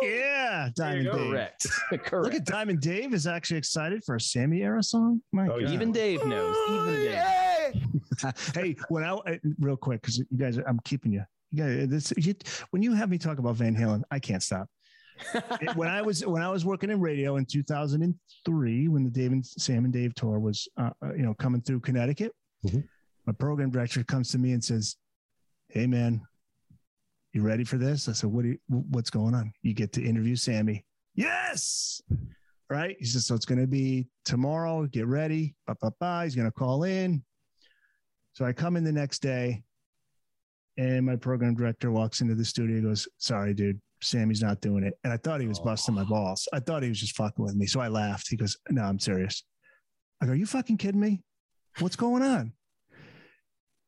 Yeah, 0.03 0.69
Diamond 0.75 1.05
Dave. 1.07 1.31
Correct. 1.31 1.67
Correct. 1.91 2.13
Look 2.13 2.35
at 2.35 2.45
Diamond 2.45 2.81
Dave 2.81 3.15
is 3.15 3.27
actually 3.27 3.59
excited 3.59 4.05
for 4.05 4.17
a 4.17 4.21
Sammy 4.21 4.63
era 4.63 4.83
song. 4.83 5.21
My 5.33 5.45
Oh, 5.49 5.61
God. 5.61 5.71
Even 5.71 5.93
Dave 5.93 6.25
knows. 6.27 6.57
Even 6.69 6.95
Dave. 6.95 7.83
hey, 8.55 8.77
when 8.89 9.05
I 9.05 9.11
uh, 9.13 9.37
real 9.59 9.77
quick 9.77 10.01
because 10.03 10.19
you 10.19 10.27
guys, 10.37 10.59
I'm 10.59 10.79
keeping 10.85 11.13
you. 11.13 11.23
You 11.53 11.63
guys, 11.63 11.89
this 11.89 12.13
you, 12.17 12.35
when 12.71 12.83
you 12.83 12.93
have 12.95 13.09
me 13.11 13.19
talk 13.19 13.39
about 13.39 13.57
Van 13.57 13.75
Halen, 13.77 14.03
I 14.11 14.19
can't 14.19 14.43
stop. 14.43 14.69
It- 15.61 15.75
when 15.77 15.89
I 15.89 16.03
was 16.03 16.25
when 16.27 16.43
I 16.43 16.51
was 16.51 16.65
working 16.65 16.91
in 16.91 17.01
radio 17.01 17.37
in 17.37 17.47
2003, 17.47 18.89
when 18.89 19.05
the 19.05 19.11
Dave 19.11 19.33
and 19.33 19.45
Sam 19.45 19.85
and 19.85 19.93
Dave 19.93 20.15
tour 20.15 20.39
was, 20.39 20.69
uh, 20.77 20.91
uh, 21.05 21.15
you 21.15 21.23
know, 21.23 21.35
coming 21.35 21.61
through 21.63 21.81
Connecticut, 21.81 22.33
Mhm. 22.67 22.85
my 23.27 23.33
program 23.33 23.71
director 23.71 24.05
comes 24.05 24.31
to 24.33 24.39
me 24.39 24.53
and 24.53 24.63
says, 24.63 24.97
"Hey, 25.69 25.87
man, 25.87 26.21
you 27.37 27.43
ready 27.43 27.65
for 27.65 27.79
this?" 27.79 28.09
I 28.09 28.13
said, 28.13 28.31
"What? 28.31 28.43
Do 28.43 28.49
you, 28.49 28.59
what's 28.69 29.11
going 29.11 29.35
on? 29.35 29.53
You 29.63 29.75
get 29.75 29.93
to 29.93 30.05
interview 30.05 30.37
Sammy." 30.37 30.85
Yes. 31.17 32.03
Right. 32.69 32.97
He 32.99 33.07
says, 33.07 33.27
so 33.27 33.35
it's 33.35 33.47
going 33.47 33.61
to 33.61 33.67
be 33.67 34.09
tomorrow. 34.25 34.87
Get 34.87 35.07
ready. 35.07 35.55
Ba, 35.67 35.77
ba, 35.81 35.93
ba. 35.99 36.25
He's 36.25 36.35
going 36.35 36.49
to 36.49 36.53
call 36.53 36.85
in. 36.85 37.25
So 38.35 38.45
I 38.45 38.53
come 38.53 38.77
in 38.77 38.85
the 38.85 38.93
next 38.93 39.21
day 39.21 39.63
and 40.77 41.07
my 41.07 41.17
program 41.17 41.55
director 41.55 41.91
walks 41.91 42.21
into 42.21 42.35
the 42.35 42.45
studio 42.45 42.83
goes, 42.83 43.09
Sorry, 43.19 43.55
dude, 43.55 43.81
Sammy's 44.03 44.43
not 44.43 44.61
doing 44.61 44.85
it. 44.85 44.95
And 45.05 45.13
I 45.13 45.17
thought 45.17 45.41
he 45.41 45.47
was 45.47 45.61
busting 45.61 45.95
my 45.95 46.03
oh. 46.03 46.07
balls. 46.07 46.47
I 46.53 46.61
thought 46.61 46.83
he 46.83 46.89
was 46.89 47.01
just 47.01 47.17
fucking 47.17 47.43
with 47.43 47.55
me. 47.55 47.67
So 47.67 47.81
I 47.81 47.89
laughed. 47.89 48.29
He 48.29 48.37
goes, 48.37 48.59
No, 48.69 48.83
I'm 48.83 48.99
serious. 48.99 49.43
I 50.21 50.27
go, 50.27 50.33
Are 50.33 50.37
you 50.37 50.47
fucking 50.47 50.77
kidding 50.77 51.01
me? 51.01 51.23
What's 51.79 51.97
going 51.97 52.23
on? 52.23 52.53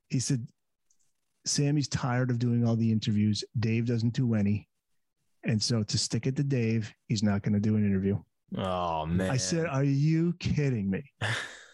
He 0.09 0.21
said, 0.21 0.47
Sammy's 1.49 1.89
tired 1.89 2.31
of 2.31 2.39
doing 2.39 2.67
all 2.67 2.77
the 2.77 2.91
interviews. 2.91 3.43
Dave 3.59 3.87
doesn't 3.87 4.13
do 4.15 4.35
any. 4.35 4.69
And 5.45 5.63
so 5.63 5.83
to 5.83 5.99
stick 5.99 6.27
it 6.27 6.37
to 6.37 6.43
Dave, 6.43 6.93
he's 7.07 7.23
not 7.23 7.43
going 7.43 7.55
to 7.55 7.61
do 7.61 7.77
an 7.77 7.87
interview. 7.87 8.19
Oh 8.57 9.07
man. 9.07 9.31
I 9.31 9.37
said, 9.37 9.67
Are 9.67 9.85
you 9.85 10.35
kidding 10.39 10.91
me? 10.91 11.03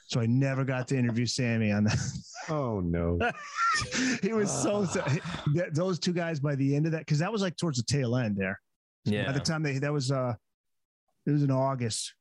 So 0.06 0.20
I 0.20 0.26
never 0.26 0.64
got 0.64 0.86
to 0.88 0.98
interview 0.98 1.24
Sammy 1.24 1.72
on 1.72 1.84
that. 1.84 1.98
Oh 2.50 2.80
no! 2.80 3.18
he 4.20 4.34
was 4.34 4.52
so, 4.52 4.84
so 4.84 5.02
th- 5.54 5.72
those 5.72 5.98
two 5.98 6.12
guys 6.12 6.40
by 6.40 6.54
the 6.54 6.76
end 6.76 6.84
of 6.84 6.92
that 6.92 6.98
because 6.98 7.18
that 7.20 7.32
was 7.32 7.40
like 7.40 7.56
towards 7.56 7.78
the 7.78 7.84
tail 7.84 8.16
end 8.16 8.36
there. 8.36 8.60
yeah. 9.06 9.24
By 9.24 9.32
the 9.32 9.40
time 9.40 9.62
they 9.62 9.78
that 9.78 9.90
was 9.90 10.12
uh 10.12 10.34
it 11.24 11.30
was 11.30 11.42
in 11.42 11.50
August, 11.50 12.12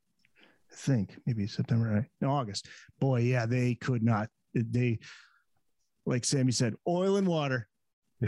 I 0.72 0.76
think 0.76 1.20
maybe 1.26 1.46
September, 1.46 1.90
right? 1.90 2.06
No, 2.22 2.32
August. 2.32 2.68
Boy, 3.02 3.20
yeah, 3.20 3.46
they 3.46 3.76
could 3.76 4.02
not. 4.02 4.30
They 4.54 5.00
like 6.06 6.26
Sammy 6.26 6.52
said, 6.52 6.74
oil 6.88 7.18
and 7.18 7.28
water, 7.28 7.68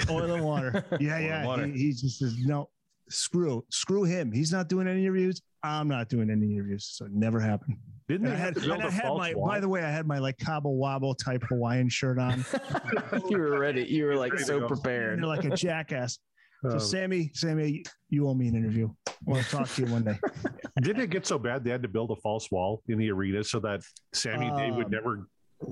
oil 0.09 0.31
and 0.33 0.43
water. 0.43 0.85
Yeah, 0.99 1.19
yeah. 1.19 1.45
water. 1.45 1.65
He, 1.67 1.73
he 1.73 1.91
just 1.91 2.19
says 2.19 2.35
no. 2.39 2.69
Screw, 3.09 3.63
screw 3.69 4.03
him. 4.03 4.31
He's 4.31 4.51
not 4.51 4.67
doing 4.67 4.87
any 4.87 5.01
interviews. 5.03 5.41
I'm 5.63 5.87
not 5.87 6.09
doing 6.09 6.29
any 6.29 6.53
interviews. 6.53 6.87
So 6.91 7.05
it 7.05 7.11
never 7.11 7.39
happened. 7.39 7.77
Didn't 8.07 8.27
And 8.27 8.35
they 8.35 8.37
I 8.37 8.39
have 8.39 8.53
had, 8.55 8.63
to 8.63 8.67
build 8.67 8.73
and 8.79 8.83
I 8.83 8.87
a 8.87 8.91
had 8.91 9.03
false 9.03 9.19
my, 9.19 9.33
wall? 9.35 9.47
by 9.47 9.59
the 9.59 9.69
way, 9.69 9.83
I 9.83 9.89
had 9.91 10.07
my 10.07 10.17
like 10.19 10.37
Cabo 10.37 10.69
Wabo 10.71 11.15
type 11.17 11.43
Hawaiian 11.49 11.89
shirt 11.89 12.17
on. 12.19 12.43
you 13.29 13.37
were 13.37 13.59
ready. 13.59 13.83
You 13.83 14.05
were 14.05 14.15
like 14.15 14.37
so 14.39 14.67
prepared. 14.67 15.19
You're 15.19 15.27
like 15.27 15.45
a 15.45 15.55
jackass. 15.55 16.17
So 16.63 16.71
Um, 16.73 16.79
Sammy, 16.79 17.29
Sammy, 17.33 17.83
you 18.09 18.27
owe 18.27 18.33
me 18.33 18.47
an 18.47 18.55
interview. 18.55 18.89
I 19.07 19.11
want 19.25 19.43
to 19.45 19.51
talk 19.51 19.69
to 19.69 19.85
you 19.85 19.91
one 19.91 20.03
day. 20.03 20.17
didn't 20.81 21.01
it 21.03 21.09
get 21.09 21.25
so 21.27 21.37
bad 21.37 21.63
they 21.63 21.69
had 21.71 21.81
to 21.83 21.87
build 21.87 22.09
a 22.11 22.15
false 22.17 22.49
wall 22.51 22.81
in 22.87 22.97
the 22.97 23.09
arena 23.11 23.43
so 23.43 23.59
that 23.59 23.81
Sammy 24.13 24.47
and 24.47 24.57
Dave 24.57 24.75
would 24.75 24.85
Um, 24.85 24.91
never 24.91 25.27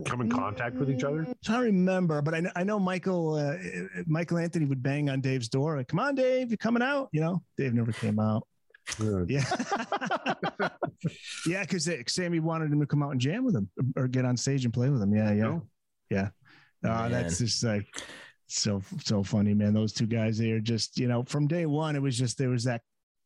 come 0.05 0.21
in 0.21 0.29
contact 0.29 0.75
with 0.77 0.89
each 0.89 1.03
other? 1.03 1.27
So 1.41 1.53
I 1.53 1.59
remember, 1.59 2.21
but 2.21 2.33
I 2.33 2.39
know, 2.41 2.51
I 2.55 2.63
know 2.63 2.79
Michael 2.79 3.35
uh, 3.35 3.57
Michael 4.07 4.37
Anthony 4.37 4.65
would 4.65 4.81
bang 4.83 5.09
on 5.09 5.21
Dave's 5.21 5.49
door 5.49 5.77
like, 5.77 5.87
"Come 5.87 5.99
on, 5.99 6.15
Dave, 6.15 6.49
you're 6.49 6.57
coming 6.57 6.81
out?" 6.83 7.09
You 7.11 7.21
know, 7.21 7.41
Dave 7.57 7.73
never 7.73 7.91
came 7.91 8.19
out. 8.19 8.47
Uh, 8.99 9.23
Yeah, 9.29 9.45
yeah, 11.47 11.61
because 11.61 11.89
Sammy 12.07 12.39
wanted 12.39 12.71
him 12.71 12.79
to 12.79 12.85
come 12.85 13.01
out 13.03 13.11
and 13.11 13.19
jam 13.21 13.45
with 13.45 13.55
him 13.55 13.69
or 13.95 14.07
get 14.07 14.25
on 14.25 14.35
stage 14.37 14.65
and 14.65 14.73
play 14.73 14.89
with 14.89 15.01
him. 15.01 15.15
Yeah, 15.15 15.31
yeah, 15.31 15.43
No. 15.43 15.61
yeah. 16.09 16.29
Uh, 16.83 17.07
that's 17.07 17.37
just 17.39 17.63
like 17.63 17.85
so 18.47 18.81
so 19.01 19.23
funny, 19.23 19.53
man. 19.53 19.73
Those 19.73 19.93
two 19.93 20.05
guys, 20.05 20.37
they 20.37 20.51
are 20.51 20.59
just 20.59 20.97
you 20.99 21.07
know 21.07 21.23
from 21.23 21.47
day 21.47 21.65
one, 21.65 21.95
it 21.95 22.01
was 22.01 22.17
just 22.17 22.37
there 22.37 22.49
was 22.49 22.65
that 22.65 22.81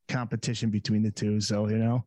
competition 0.07 0.69
between 0.69 1.03
the 1.03 1.11
two. 1.11 1.39
So 1.41 1.67
you 1.69 1.77
know, 1.77 2.05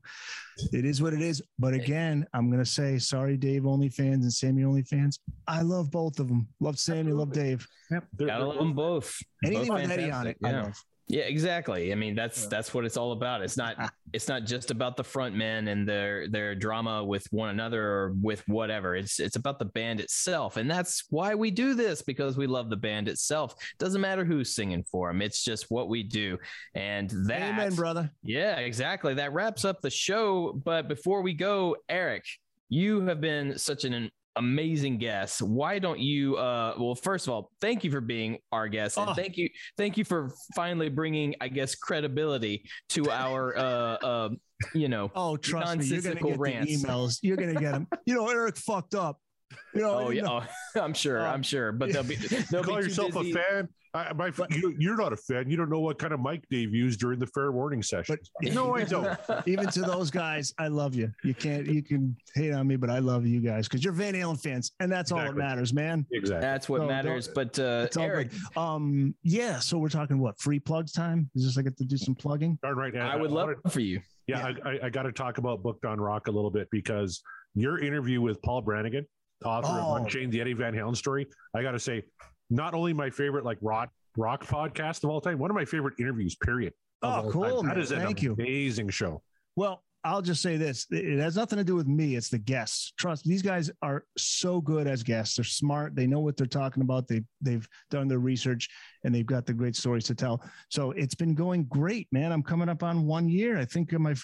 it 0.72 0.85
is 0.85 1.01
what 1.02 1.12
it 1.12 1.22
is. 1.22 1.43
But 1.59 1.74
again, 1.74 2.27
I'm 2.35 2.51
gonna 2.51 2.64
say 2.64 2.98
sorry, 2.98 3.36
Dave 3.36 3.62
OnlyFans 3.62 4.22
and 4.22 4.32
Sammy 4.32 4.62
OnlyFans. 4.62 5.18
I 5.47 5.62
love 5.62 5.90
both 5.90 6.18
of 6.20 6.28
them. 6.28 6.48
Love 6.60 6.78
Sammy, 6.78 7.12
love 7.12 7.32
Dave. 7.32 7.66
Yep. 7.90 8.05
They're- 8.16 8.27
Gotta 8.28 8.47
love 8.47 8.56
them 8.59 8.72
both. 8.74 9.16
Anything 9.44 9.68
Both 9.68 9.82
with 9.82 9.90
Eddie 9.90 10.10
on 10.10 10.27
it, 10.27 10.36
fantastic. 10.40 10.44
I 10.44 10.51
Yeah. 10.51 10.62
love. 10.62 10.85
Yeah, 11.11 11.23
exactly. 11.23 11.91
I 11.91 11.97
mean, 11.97 12.15
that's 12.15 12.47
that's 12.47 12.73
what 12.73 12.85
it's 12.85 12.97
all 12.97 13.11
about. 13.11 13.43
It's 13.43 13.57
not 13.57 13.93
it's 14.12 14.28
not 14.28 14.45
just 14.45 14.70
about 14.70 14.97
the 14.97 15.03
front 15.03 15.35
men 15.35 15.66
and 15.66 15.87
their 15.89 16.28
their 16.28 16.55
drama 16.55 17.05
with 17.05 17.27
one 17.32 17.49
another 17.49 17.85
or 17.85 18.15
with 18.23 18.47
whatever. 18.47 18.95
It's 18.95 19.19
it's 19.19 19.35
about 19.35 19.59
the 19.59 19.65
band 19.65 19.99
itself, 19.99 20.57
and 20.57 20.70
that's 20.70 21.05
why 21.11 21.35
we 21.35 21.51
do 21.51 21.74
this 21.74 22.01
because 22.01 22.37
we 22.37 22.47
love 22.47 22.70
the 22.70 22.77
band 22.77 23.09
itself. 23.09 23.57
Doesn't 23.81 24.01
matter 24.01 24.24
who's 24.24 24.55
singing 24.55 24.85
for 24.85 25.09
them. 25.09 25.20
It's 25.20 25.43
just 25.43 25.69
what 25.69 25.89
we 25.89 26.05
do, 26.05 26.39
and 26.77 27.11
that. 27.27 27.55
Amen, 27.55 27.74
brother. 27.74 28.09
Yeah, 28.23 28.59
exactly. 28.59 29.15
That 29.15 29.32
wraps 29.32 29.65
up 29.65 29.81
the 29.81 29.91
show. 29.91 30.53
But 30.65 30.87
before 30.87 31.23
we 31.23 31.35
go, 31.35 31.77
Eric, 31.89 32.24
you 32.69 33.01
have 33.07 33.20
been 33.20 33.59
such 33.59 33.82
an 33.82 34.11
amazing 34.36 34.98
guest. 34.98 35.43
Why 35.43 35.78
don't 35.78 35.98
you 35.98 36.36
uh 36.36 36.74
well 36.78 36.94
first 36.94 37.27
of 37.27 37.32
all, 37.35 37.51
thank 37.61 37.85
you 37.85 37.90
for 37.90 38.01
being 38.01 38.39
our 38.52 38.69
guest 38.69 38.97
and 38.97 39.11
Oh. 39.11 39.15
thank 39.15 39.36
you 39.36 39.48
thank 39.77 39.97
you 39.98 40.05
for 40.05 40.32
finally 40.55 40.89
bringing 40.89 41.35
I 41.40 41.48
guess 41.48 41.74
credibility 41.74 42.65
to 42.90 43.11
our 43.11 43.57
uh 43.57 43.62
uh 43.62 44.28
you 44.74 44.89
know, 44.89 45.11
Oh, 45.15 45.36
trust 45.36 45.78
me, 45.78 45.86
you're 45.86 46.02
gonna 46.02 46.20
get 46.20 46.39
rants. 46.39 46.82
the 46.82 46.86
emails. 46.89 47.19
You're 47.23 47.36
gonna 47.39 47.55
get 47.55 47.73
them. 47.73 47.89
You 48.05 48.15
know, 48.15 48.28
Eric 48.28 48.57
fucked 48.57 48.94
up. 48.94 49.19
You 49.74 49.82
know, 49.82 49.98
Oh 49.98 50.10
yeah, 50.10 50.22
know. 50.22 50.43
oh, 50.77 50.81
I'm 50.81 50.94
sure, 50.94 51.20
Uh, 51.27 51.32
I'm 51.32 51.43
sure, 51.43 51.70
but 51.72 51.93
they'll 51.93 52.02
be 52.02 52.16
they'll 52.51 52.62
Call 52.64 52.77
be 52.77 52.82
too 52.82 52.89
yourself 52.89 53.12
busy. 53.14 53.32
a 53.32 53.35
fan. 53.35 53.68
I, 53.93 54.12
my, 54.12 54.31
you, 54.51 54.72
you're 54.78 54.97
not 54.97 55.12
a 55.12 55.16
fan. 55.16 55.51
You 55.51 55.56
don't 55.56 55.68
know 55.68 55.81
what 55.81 55.98
kind 55.98 56.12
of 56.12 56.20
mic 56.20 56.48
Dave 56.48 56.72
used 56.72 57.01
during 57.01 57.18
the 57.18 57.27
fair 57.27 57.51
warning 57.51 57.82
session. 57.82 58.16
But 58.40 58.52
no, 58.55 58.77
I 58.77 58.85
don't. 58.85 59.18
even 59.47 59.66
to 59.66 59.81
those 59.82 60.12
guys, 60.12 60.55
I 60.60 60.68
love 60.68 60.94
you. 60.94 61.12
You 61.24 61.35
can't, 61.35 61.66
you 61.66 61.82
can 61.82 62.16
hate 62.36 62.52
on 62.52 62.68
me, 62.68 62.77
but 62.77 62.89
I 62.89 63.01
love 63.01 63.27
you 63.27 63.40
guys 63.40 63.66
because 63.66 63.82
you're 63.82 63.93
Van 63.93 64.14
Halen 64.14 64.40
fans, 64.40 64.70
and 64.78 64.93
that's 64.93 65.10
all 65.10 65.18
that 65.18 65.35
matters, 65.35 65.72
man. 65.72 66.06
Exactly. 66.12 66.40
That's 66.40 66.68
what 66.68 66.82
No, 66.82 66.86
matters. 66.86 67.27
But 67.27 67.59
uh, 67.59 67.89
Eric, 67.98 68.31
good. 68.31 68.56
Um, 68.56 69.12
yeah. 69.24 69.59
So 69.59 69.77
we're 69.78 69.89
talking 69.89 70.20
what 70.20 70.39
free 70.40 70.60
plugs 70.60 70.93
time? 70.93 71.28
Is 71.35 71.44
this 71.44 71.59
I 71.59 71.62
get 71.62 71.77
to 71.78 71.85
do 71.85 71.97
some 71.97 72.14
plugging? 72.14 72.60
Darn 72.62 72.77
right. 72.77 72.94
I 72.97 73.16
would 73.16 73.32
love 73.32 73.48
wanted- 73.48 73.72
for 73.72 73.81
you. 73.81 74.01
Yeah, 74.28 74.52
I, 74.64 74.68
I, 74.70 74.78
I 74.85 74.90
got 74.90 75.02
to 75.02 75.12
talk 75.12 75.39
about 75.39 75.64
Booked 75.64 75.85
on 75.85 76.01
Rock 76.01 76.28
a 76.28 76.31
little 76.31 76.52
bit 76.52 76.68
because 76.70 77.20
your 77.56 77.81
interview 77.81 78.20
with 78.20 78.40
Paul 78.43 78.60
Brannigan, 78.62 79.05
author 79.45 79.69
Oh. 79.71 79.97
of 79.97 80.03
Unchained, 80.03 80.33
the 80.33 80.41
Eddie 80.41 80.53
Van 80.53 80.75
Halen 80.75 80.97
story, 80.97 81.27
I 81.55 81.62
got 81.62 81.73
to 81.73 81.79
say, 81.81 82.05
not 82.51 82.75
only 82.75 82.93
my 82.93 83.11
favorite 83.11 83.45
like 83.45 83.59
rock 83.61 83.91
rock 84.17 84.45
podcast 84.45 85.05
of 85.05 85.11
all 85.11 85.21
time, 85.21 85.39
one 85.39 85.51
of 85.51 85.55
my 85.55 85.65
favorite 85.65 85.95
interviews. 85.99 86.35
Period. 86.35 86.73
Oh, 87.03 87.29
cool, 87.33 87.62
man. 87.62 87.75
That 87.75 87.81
is 87.83 87.93
an 87.93 88.01
Thank 88.01 88.23
you. 88.23 88.35
amazing 88.35 88.89
show. 88.91 89.23
Well, 89.57 89.83
I'll 90.02 90.22
just 90.22 90.40
say 90.43 90.56
this: 90.56 90.86
it 90.90 91.18
has 91.18 91.36
nothing 91.36 91.59
to 91.59 91.64
do 91.64 91.74
with 91.74 91.86
me. 91.86 92.16
It's 92.16 92.31
the 92.31 92.39
guests. 92.39 92.93
Trust 92.98 93.24
these 93.24 93.43
guys 93.43 93.70
are 93.82 94.05
so 94.16 94.60
good 94.60 94.86
as 94.86 95.02
guests. 95.02 95.36
They're 95.36 95.44
smart. 95.44 95.94
They 95.94 96.06
know 96.06 96.20
what 96.20 96.36
they're 96.36 96.47
talking 96.47 96.82
about. 96.82 97.06
They 97.06 97.22
they've 97.40 97.68
done 97.90 98.09
their 98.09 98.18
research 98.18 98.68
and 99.05 99.14
they've 99.14 99.27
got 99.27 99.47
the 99.47 99.52
great 99.52 99.77
stories 99.77 100.05
to 100.06 100.14
tell. 100.14 100.43
So 100.70 100.93
it's 100.93 101.14
been 101.14 101.35
going 101.35 101.64
great, 101.64 102.09
man. 102.12 102.32
I'm 102.32 102.43
coming 102.43 102.68
up 102.68 102.82
on 102.82 103.06
one 103.06 103.28
year. 103.28 103.59
I 103.59 103.64
think 103.64 103.93
my 103.93 104.14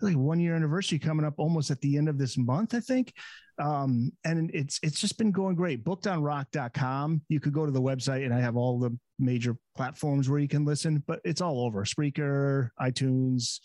like 0.00 0.16
one 0.16 0.38
year 0.38 0.54
anniversary 0.54 0.98
coming 0.98 1.26
up 1.26 1.34
almost 1.38 1.70
at 1.70 1.80
the 1.80 1.96
end 1.96 2.08
of 2.08 2.18
this 2.18 2.38
month. 2.38 2.74
I 2.74 2.80
think. 2.80 3.12
Um, 3.58 4.12
and 4.24 4.50
it's 4.52 4.78
it's 4.82 5.00
just 5.00 5.18
been 5.18 5.32
going 5.32 5.56
great. 5.56 5.84
Bookedonrock.com. 5.84 7.22
You 7.28 7.40
could 7.40 7.52
go 7.52 7.66
to 7.66 7.72
the 7.72 7.80
website 7.80 8.24
and 8.24 8.34
I 8.34 8.40
have 8.40 8.56
all 8.56 8.78
the 8.78 8.96
major 9.18 9.56
platforms 9.74 10.28
where 10.28 10.38
you 10.38 10.48
can 10.48 10.64
listen, 10.64 11.02
but 11.06 11.20
it's 11.24 11.40
all 11.40 11.64
over 11.64 11.84
Spreaker, 11.84 12.70
iTunes, 12.80 13.60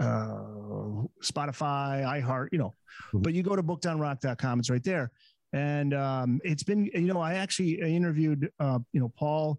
Spotify, 0.00 2.04
iHeart, 2.04 2.48
you 2.52 2.58
know. 2.58 2.74
But 3.12 3.34
you 3.34 3.42
go 3.42 3.56
to 3.56 3.62
bookedonrock.com, 3.62 4.58
it's 4.58 4.70
right 4.70 4.84
there. 4.84 5.10
And 5.52 5.94
um, 5.94 6.40
it's 6.44 6.62
been, 6.62 6.86
you 6.86 7.12
know, 7.12 7.20
I 7.20 7.34
actually 7.34 7.82
I 7.82 7.86
interviewed, 7.86 8.50
uh, 8.60 8.78
you 8.92 9.00
know, 9.00 9.12
Paul, 9.16 9.58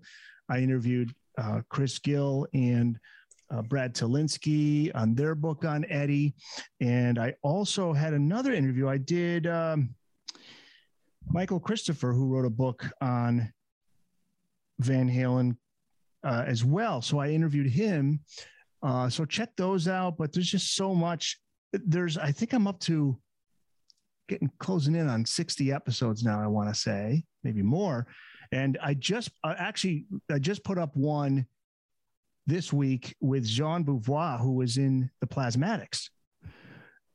I 0.49 0.59
interviewed 0.59 1.13
uh, 1.37 1.61
Chris 1.69 1.99
Gill 1.99 2.47
and 2.53 2.97
uh, 3.49 3.61
Brad 3.61 3.95
Tolinski 3.95 4.91
on 4.95 5.15
their 5.15 5.35
book 5.35 5.65
on 5.65 5.85
Eddie. 5.89 6.33
And 6.81 7.17
I 7.17 7.33
also 7.41 7.93
had 7.93 8.13
another 8.13 8.53
interview. 8.53 8.87
I 8.87 8.97
did 8.97 9.47
um, 9.47 9.95
Michael 11.29 11.59
Christopher, 11.59 12.13
who 12.13 12.27
wrote 12.27 12.45
a 12.45 12.49
book 12.49 12.85
on 13.01 13.51
Van 14.79 15.09
Halen 15.09 15.57
uh, 16.23 16.43
as 16.45 16.63
well. 16.63 17.01
So 17.01 17.19
I 17.19 17.29
interviewed 17.29 17.69
him. 17.69 18.19
Uh, 18.83 19.09
so 19.09 19.25
check 19.25 19.49
those 19.57 19.87
out. 19.87 20.17
But 20.17 20.33
there's 20.33 20.49
just 20.49 20.75
so 20.75 20.93
much. 20.93 21.39
There's, 21.73 22.17
I 22.17 22.31
think 22.31 22.53
I'm 22.53 22.67
up 22.67 22.79
to 22.81 23.17
getting 24.27 24.51
closing 24.59 24.95
in 24.95 25.07
on 25.07 25.25
60 25.25 25.71
episodes 25.71 26.23
now. 26.23 26.41
I 26.41 26.47
want 26.47 26.69
to 26.69 26.75
say 26.75 27.23
maybe 27.43 27.61
more. 27.61 28.07
And 28.51 28.77
I 28.81 28.93
just 28.93 29.29
uh, 29.43 29.55
actually 29.57 30.05
I 30.31 30.39
just 30.39 30.63
put 30.63 30.77
up 30.77 30.95
one 30.95 31.45
this 32.45 32.71
week 32.71 33.15
with 33.19 33.45
Jean 33.45 33.83
Beauvoir, 33.83 34.39
who 34.39 34.53
was 34.53 34.77
in 34.77 35.09
the 35.19 35.27
Plasmatics, 35.27 36.09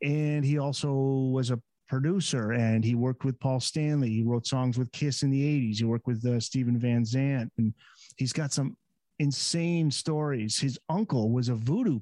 and 0.03 0.45
he 0.45 0.59
also 0.59 0.93
was 0.93 1.51
a 1.51 1.61
producer 1.89 2.53
and 2.53 2.85
he 2.85 2.95
worked 2.95 3.25
with 3.25 3.39
Paul 3.39 3.61
Stanley. 3.61 4.09
He 4.11 4.23
wrote 4.23 4.47
songs 4.47 4.79
with 4.79 4.91
Kiss 4.93 5.23
in 5.23 5.31
the 5.31 5.43
80s. 5.43 5.77
He 5.79 5.85
worked 5.85 6.07
with 6.07 6.25
uh, 6.25 6.41
Stephen 6.41 6.79
Van 6.79 7.05
Zandt, 7.05 7.51
and 7.59 7.73
he's 8.17 8.33
got 8.33 8.53
some 8.53 8.77
insane 9.23 9.91
stories. 9.91 10.59
His 10.59 10.79
uncle 10.89 11.31
was 11.31 11.49
a 11.49 11.55
voodoo 11.55 12.01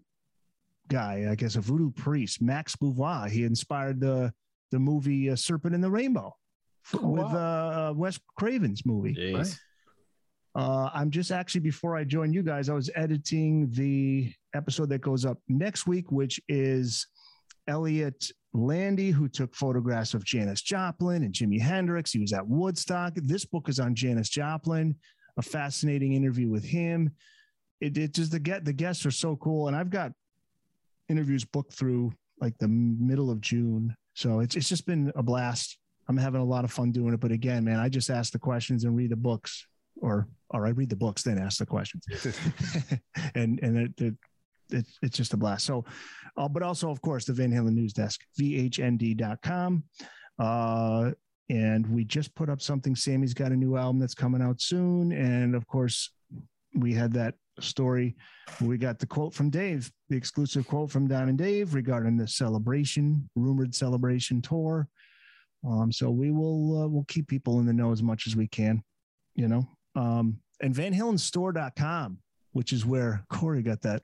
guy, 0.88 1.28
I 1.30 1.34
guess 1.34 1.56
a 1.56 1.60
voodoo 1.60 1.90
priest, 1.90 2.40
Max 2.40 2.74
Beauvoir. 2.74 3.28
He 3.28 3.44
inspired 3.44 4.00
the 4.00 4.32
the 4.70 4.78
movie 4.78 5.30
uh, 5.30 5.36
Serpent 5.36 5.74
in 5.74 5.80
the 5.80 5.90
Rainbow 5.90 6.34
with 7.02 7.26
uh, 7.26 7.92
Wes 7.94 8.18
Craven's 8.36 8.86
movie. 8.86 9.14
Jeez. 9.14 9.58
Uh, 10.54 10.90
I'm 10.92 11.10
just 11.10 11.30
actually 11.30 11.60
before 11.60 11.96
I 11.96 12.04
joined 12.04 12.34
you 12.34 12.42
guys, 12.42 12.68
I 12.68 12.74
was 12.74 12.90
editing 12.96 13.70
the 13.70 14.32
episode 14.54 14.88
that 14.88 15.00
goes 15.00 15.24
up 15.24 15.38
next 15.48 15.86
week, 15.86 16.10
which 16.10 16.40
is 16.48 17.06
Elliott 17.68 18.32
Landy, 18.52 19.10
who 19.10 19.28
took 19.28 19.54
photographs 19.54 20.14
of 20.14 20.24
Janis 20.24 20.62
Joplin 20.62 21.22
and 21.22 21.32
Jimi 21.32 21.60
Hendrix. 21.60 22.10
He 22.12 22.18
was 22.18 22.32
at 22.32 22.46
Woodstock. 22.46 23.12
This 23.14 23.44
book 23.44 23.68
is 23.68 23.78
on 23.78 23.94
Janis 23.94 24.28
Joplin, 24.28 24.96
a 25.40 25.42
fascinating 25.42 26.12
interview 26.12 26.48
with 26.50 26.64
him. 26.64 27.10
It, 27.80 27.96
it 27.96 28.12
just 28.12 28.30
the 28.30 28.38
get 28.38 28.64
the 28.64 28.74
guests 28.74 29.06
are 29.06 29.10
so 29.10 29.36
cool, 29.36 29.68
and 29.68 29.76
I've 29.76 29.90
got 29.90 30.12
interviews 31.08 31.46
booked 31.46 31.72
through 31.72 32.12
like 32.40 32.56
the 32.58 32.68
middle 32.68 33.30
of 33.30 33.40
June, 33.40 33.96
so 34.14 34.40
it's 34.40 34.54
it's 34.54 34.68
just 34.68 34.86
been 34.86 35.10
a 35.16 35.22
blast. 35.22 35.78
I'm 36.08 36.18
having 36.18 36.42
a 36.42 36.44
lot 36.44 36.64
of 36.64 36.72
fun 36.72 36.92
doing 36.92 37.14
it. 37.14 37.20
But 37.20 37.32
again, 37.32 37.64
man, 37.64 37.78
I 37.78 37.88
just 37.88 38.10
ask 38.10 38.32
the 38.32 38.38
questions 38.38 38.84
and 38.84 38.94
read 38.94 39.10
the 39.10 39.16
books, 39.16 39.66
or 39.96 40.28
or 40.50 40.66
I 40.66 40.70
read 40.70 40.90
the 40.90 40.96
books 40.96 41.22
then 41.22 41.38
ask 41.38 41.58
the 41.58 41.66
questions, 41.66 42.04
and 43.34 43.58
and 43.62 43.78
it, 43.78 44.00
it, 44.00 44.14
it 44.70 44.86
it's 45.00 45.16
just 45.16 45.32
a 45.32 45.38
blast. 45.38 45.64
So, 45.64 45.86
uh, 46.36 46.48
but 46.48 46.62
also 46.62 46.90
of 46.90 47.00
course 47.00 47.24
the 47.24 47.32
Van 47.32 47.50
Halen 47.50 47.72
News 47.72 47.94
Desk, 47.94 48.20
vhnd.com. 48.38 49.84
Uh, 50.38 51.12
and 51.50 51.84
we 51.88 52.04
just 52.04 52.32
put 52.36 52.48
up 52.48 52.62
something. 52.62 52.94
Sammy's 52.94 53.34
got 53.34 53.50
a 53.50 53.56
new 53.56 53.76
album 53.76 53.98
that's 53.98 54.14
coming 54.14 54.40
out 54.40 54.60
soon, 54.60 55.10
and 55.10 55.56
of 55.56 55.66
course, 55.66 56.10
we 56.74 56.94
had 56.94 57.12
that 57.14 57.34
story. 57.58 58.14
We 58.60 58.78
got 58.78 59.00
the 59.00 59.06
quote 59.06 59.34
from 59.34 59.50
Dave, 59.50 59.90
the 60.08 60.16
exclusive 60.16 60.68
quote 60.68 60.92
from 60.92 61.08
Don 61.08 61.28
and 61.28 61.36
Dave 61.36 61.74
regarding 61.74 62.16
the 62.16 62.28
celebration, 62.28 63.28
rumored 63.34 63.74
celebration 63.74 64.40
tour. 64.40 64.86
Um, 65.68 65.90
so 65.90 66.08
we 66.10 66.30
will 66.30 66.84
uh, 66.84 66.86
we'll 66.86 67.04
keep 67.08 67.26
people 67.26 67.58
in 67.58 67.66
the 67.66 67.72
know 67.72 67.90
as 67.90 68.02
much 68.02 68.28
as 68.28 68.36
we 68.36 68.46
can, 68.46 68.84
you 69.34 69.48
know. 69.48 69.68
Um, 69.96 70.38
and 70.62 70.72
VanHalenStore.com, 70.72 72.18
which 72.52 72.72
is 72.72 72.86
where 72.86 73.24
Corey 73.28 73.62
got 73.62 73.82
that 73.82 74.02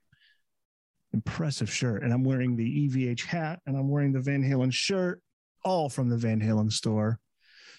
impressive 1.12 1.72
shirt, 1.72 2.02
and 2.02 2.12
I'm 2.12 2.24
wearing 2.24 2.56
the 2.56 2.88
EVH 2.88 3.24
hat, 3.24 3.60
and 3.66 3.76
I'm 3.76 3.88
wearing 3.88 4.12
the 4.12 4.20
Van 4.20 4.42
Halen 4.42 4.72
shirt, 4.72 5.22
all 5.64 5.88
from 5.88 6.08
the 6.08 6.16
Van 6.16 6.40
Halen 6.40 6.72
store. 6.72 7.20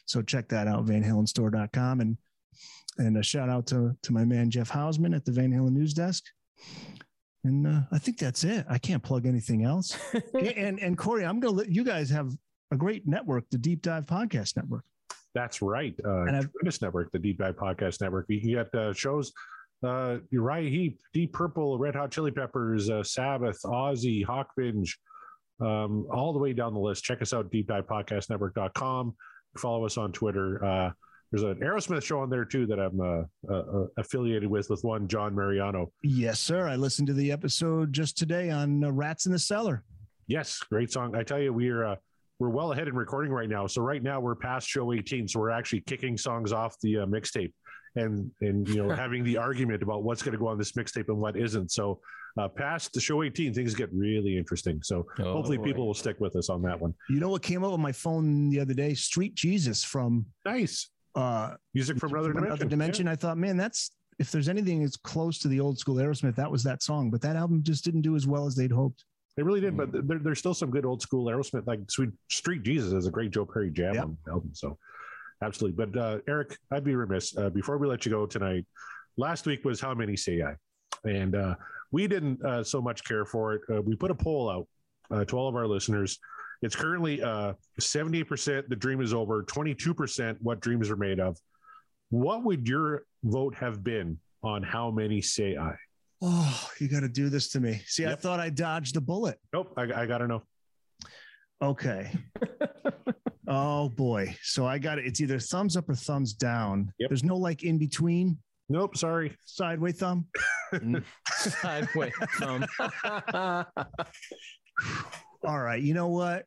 So 0.07 0.21
check 0.21 0.49
that 0.49 0.67
out, 0.67 0.85
VanHalenStore.com, 0.85 2.01
and 2.01 2.17
and 2.97 3.17
a 3.17 3.23
shout 3.23 3.49
out 3.49 3.67
to 3.67 3.95
to 4.01 4.13
my 4.13 4.25
man 4.25 4.49
Jeff 4.49 4.71
Hausman 4.71 5.15
at 5.15 5.23
the 5.25 5.31
Van 5.31 5.51
Halen 5.51 5.71
News 5.73 5.93
Desk. 5.93 6.23
And 7.43 7.67
uh, 7.67 7.81
I 7.91 7.99
think 7.99 8.17
that's 8.17 8.43
it. 8.43 8.65
I 8.69 8.77
can't 8.79 9.03
plug 9.03 9.25
anything 9.25 9.63
else. 9.63 9.97
and 10.34 10.79
and 10.79 10.97
Corey, 10.97 11.25
I'm 11.25 11.39
gonna 11.39 11.55
let 11.55 11.69
you 11.69 11.84
guys 11.84 12.09
have 12.09 12.34
a 12.71 12.75
great 12.75 13.07
network, 13.07 13.45
the 13.51 13.57
Deep 13.57 13.81
Dive 13.81 14.05
Podcast 14.05 14.55
Network. 14.57 14.84
That's 15.35 15.61
right. 15.61 15.93
Uh, 16.03 16.21
And 16.23 16.35
I've- 16.35 16.47
tremendous 16.47 16.81
network, 16.81 17.11
the 17.11 17.19
Deep 17.19 17.38
Dive 17.38 17.55
Podcast 17.55 18.01
Network. 18.01 18.25
You 18.27 18.41
can 18.41 18.49
get 18.49 18.73
uh, 18.75 18.91
shows. 18.93 19.31
Uh, 19.84 20.17
Uriah 20.31 20.69
Heep, 20.71 20.99
Deep 21.13 21.31
Purple, 21.34 21.77
Red 21.77 21.93
Hot 21.95 22.09
Chili 22.09 22.31
Peppers, 22.31 22.89
uh, 22.89 23.03
Sabbath, 23.03 23.59
Ozzy, 23.63 24.25
Hawkbinge, 24.25 24.89
um, 25.61 26.07
all 26.11 26.34
the 26.34 26.39
way 26.39 26.51
down 26.53 26.73
the 26.73 26.79
list. 26.79 27.03
Check 27.03 27.21
us 27.21 27.31
out, 27.31 27.51
deepdivepodcastnetwork.com. 27.51 29.15
Follow 29.57 29.85
us 29.85 29.97
on 29.97 30.11
Twitter. 30.11 30.63
Uh, 30.63 30.91
there's 31.31 31.43
an 31.43 31.55
Aerosmith 31.55 32.03
show 32.03 32.19
on 32.19 32.29
there 32.29 32.45
too 32.45 32.65
that 32.67 32.79
I'm 32.79 33.01
uh, 33.01 33.23
uh, 33.49 33.53
uh, 33.53 33.88
affiliated 33.97 34.49
with, 34.49 34.69
with 34.69 34.84
one 34.84 35.07
John 35.07 35.35
Mariano. 35.35 35.91
Yes, 36.01 36.39
sir. 36.39 36.67
I 36.67 36.75
listened 36.77 37.07
to 37.07 37.13
the 37.13 37.31
episode 37.31 37.91
just 37.91 38.17
today 38.17 38.49
on 38.49 38.84
uh, 38.84 38.91
Rats 38.91 39.25
in 39.25 39.34
the 39.34 39.39
Cellar. 39.39 39.84
Yes, 40.27 40.59
great 40.69 40.91
song. 40.91 41.15
I 41.15 41.23
tell 41.23 41.39
you, 41.39 41.51
we're 41.51 41.85
uh, 41.85 41.95
we're 42.39 42.49
well 42.49 42.71
ahead 42.71 42.88
in 42.88 42.95
recording 42.95 43.31
right 43.31 43.49
now. 43.49 43.67
So 43.67 43.81
right 43.81 44.01
now 44.01 44.19
we're 44.19 44.35
past 44.35 44.67
show 44.67 44.93
18, 44.93 45.27
so 45.27 45.39
we're 45.39 45.49
actually 45.49 45.81
kicking 45.81 46.17
songs 46.17 46.53
off 46.53 46.79
the 46.81 46.99
uh, 46.99 47.05
mixtape, 47.05 47.51
and 47.95 48.31
and 48.41 48.67
you 48.69 48.84
know 48.84 48.89
having 48.95 49.23
the 49.23 49.38
argument 49.38 49.84
about 49.84 50.03
what's 50.03 50.21
going 50.21 50.34
to 50.34 50.38
go 50.38 50.47
on 50.47 50.57
this 50.57 50.73
mixtape 50.73 51.09
and 51.09 51.17
what 51.17 51.35
isn't. 51.35 51.71
So 51.71 51.99
uh, 52.39 52.47
past 52.47 52.93
the 52.93 52.99
show 53.01 53.23
18, 53.23 53.53
things 53.53 53.73
get 53.73 53.89
really 53.93 54.38
interesting. 54.38 54.80
So 54.84 55.05
Oh, 55.19 55.34
hopefully 55.34 55.57
boy. 55.57 55.64
people 55.65 55.88
will 55.88 55.93
stick 55.93 56.19
with 56.19 56.35
us 56.35 56.49
on 56.49 56.61
that 56.64 56.80
one. 56.80 56.93
You 57.09 57.19
know 57.19 57.30
what 57.30 57.41
came 57.41 57.64
up 57.64 57.72
on 57.73 57.81
my 57.81 57.91
phone 57.91 58.49
the 58.49 58.59
other 58.59 58.73
day? 58.73 58.93
Street 58.93 59.35
Jesus 59.35 59.84
from 59.84 60.26
Nice 60.45 60.89
uh, 61.15 61.55
music 61.73 61.97
from 61.97 62.11
another 62.14 62.31
from 62.31 62.35
dimension. 62.35 62.51
Another 62.53 62.69
dimension. 62.69 63.07
I 63.07 63.15
thought, 63.15 63.38
man, 63.38 63.57
that's 63.57 63.91
if 64.19 64.31
there's 64.31 64.49
anything 64.49 64.81
that's 64.81 64.97
close 64.97 65.39
to 65.39 65.47
the 65.47 65.59
old 65.59 65.77
school 65.80 65.95
Aerosmith, 65.95 66.35
that 66.35 66.51
was 66.51 66.64
that 66.64 66.81
song. 66.84 67.09
But 67.09 67.22
that 67.22 67.35
album 67.35 67.64
just 67.64 67.84
didn't 67.84 68.01
do 68.01 68.15
as 68.15 68.27
well 68.27 68.45
as 68.47 68.55
they'd 68.55 68.72
hoped. 68.72 69.03
They 69.35 69.43
really 69.43 69.61
did, 69.61 69.77
but 69.77 69.91
there, 70.07 70.18
there's 70.19 70.39
still 70.39 70.53
some 70.55 70.72
good 70.72 70.85
old 70.85 71.01
school 71.01 71.26
Aerosmith, 71.26 71.68
like 71.68 71.80
Sweet 71.89 72.09
Street 72.30 72.64
Jesus 72.64 72.93
is 72.93 73.05
a 73.07 73.11
great 73.11 73.30
Joe 73.31 73.45
Perry 73.45 73.69
jam 73.72 73.93
Yep. 73.95 74.07
album. 74.30 74.49
So 74.53 74.77
absolutely. 75.43 75.85
But 75.85 75.99
uh, 75.99 76.18
Eric, 76.27 76.57
I'd 76.72 76.84
be 76.84 76.95
remiss 76.95 77.38
uh, 77.38 77.49
before 77.49 77.77
we 77.77 77.88
let 77.88 78.05
you 78.05 78.11
go 78.11 78.26
tonight. 78.26 78.65
Last 79.18 79.45
week 79.45 79.64
was 79.65 79.80
How 79.80 79.93
Many 79.93 80.15
Say 80.18 80.41
I? 80.41 80.55
And 81.07 81.35
uh, 81.35 81.55
we 81.91 82.07
didn't 82.07 82.43
uh, 82.43 82.64
so 82.64 82.81
much 82.81 83.03
care 83.03 83.26
for 83.26 83.53
it. 83.53 83.61
Uh, 83.72 83.81
we 83.81 83.95
put 83.95 84.11
a 84.11 84.15
poll 84.15 84.49
out 84.49 84.68
uh, 85.11 85.26
to 85.26 85.38
all 85.38 85.47
of 85.47 85.55
our 85.55 85.68
listeners. 85.68 86.19
It's 86.61 86.76
currently 86.76 87.22
uh, 87.22 87.53
78% 87.80 88.68
the 88.68 88.76
dream 88.76 89.01
is 89.01 89.14
over, 89.14 89.43
22% 89.43 90.38
what 90.41 90.59
dreams 90.59 90.89
are 90.89 90.95
made 90.95 91.19
of. 91.19 91.38
What 92.09 92.43
would 92.43 92.68
your 92.68 93.03
vote 93.23 93.53
have 93.55 93.84
been 93.84 94.18
on 94.43 94.64
how 94.64 94.91
many 94.91 95.22
say 95.22 95.57
I? 95.57 95.76
Oh, 96.22 96.69
you 96.80 96.88
got 96.88 97.01
to 97.01 97.09
do 97.09 97.30
this 97.30 97.49
to 97.49 97.59
me. 97.59 97.81
See, 97.85 98.05
I 98.05 98.15
thought 98.15 98.39
I 98.39 98.49
dodged 98.49 98.95
the 98.95 99.01
bullet. 99.01 99.39
Nope, 99.53 99.73
I, 99.77 99.84
I 99.84 100.05
got 100.07 100.18
to 100.19 100.27
know. 100.27 100.43
Okay. 101.61 102.11
oh 103.47 103.89
boy. 103.89 104.35
So 104.41 104.65
I 104.65 104.80
got 104.80 104.97
it. 104.97 105.05
It's 105.05 105.22
either 105.22 105.39
thumbs 105.39 105.77
up 105.77 105.89
or 105.89 105.95
thumbs 105.95 106.34
down. 106.34 106.91
Yep. 106.97 107.09
There's 107.09 107.23
no 107.23 107.35
like 107.38 107.64
in 107.64 107.77
between 107.77 108.38
Nope, 108.69 108.98
sorry. 108.98 109.35
sideway 109.45 109.91
thumb. 109.94 110.26
Sideway 111.31 112.11
thumb. 112.39 112.65
All 115.44 115.60
right. 115.60 115.81
You 115.81 115.94
know 115.94 116.07
what? 116.10 116.45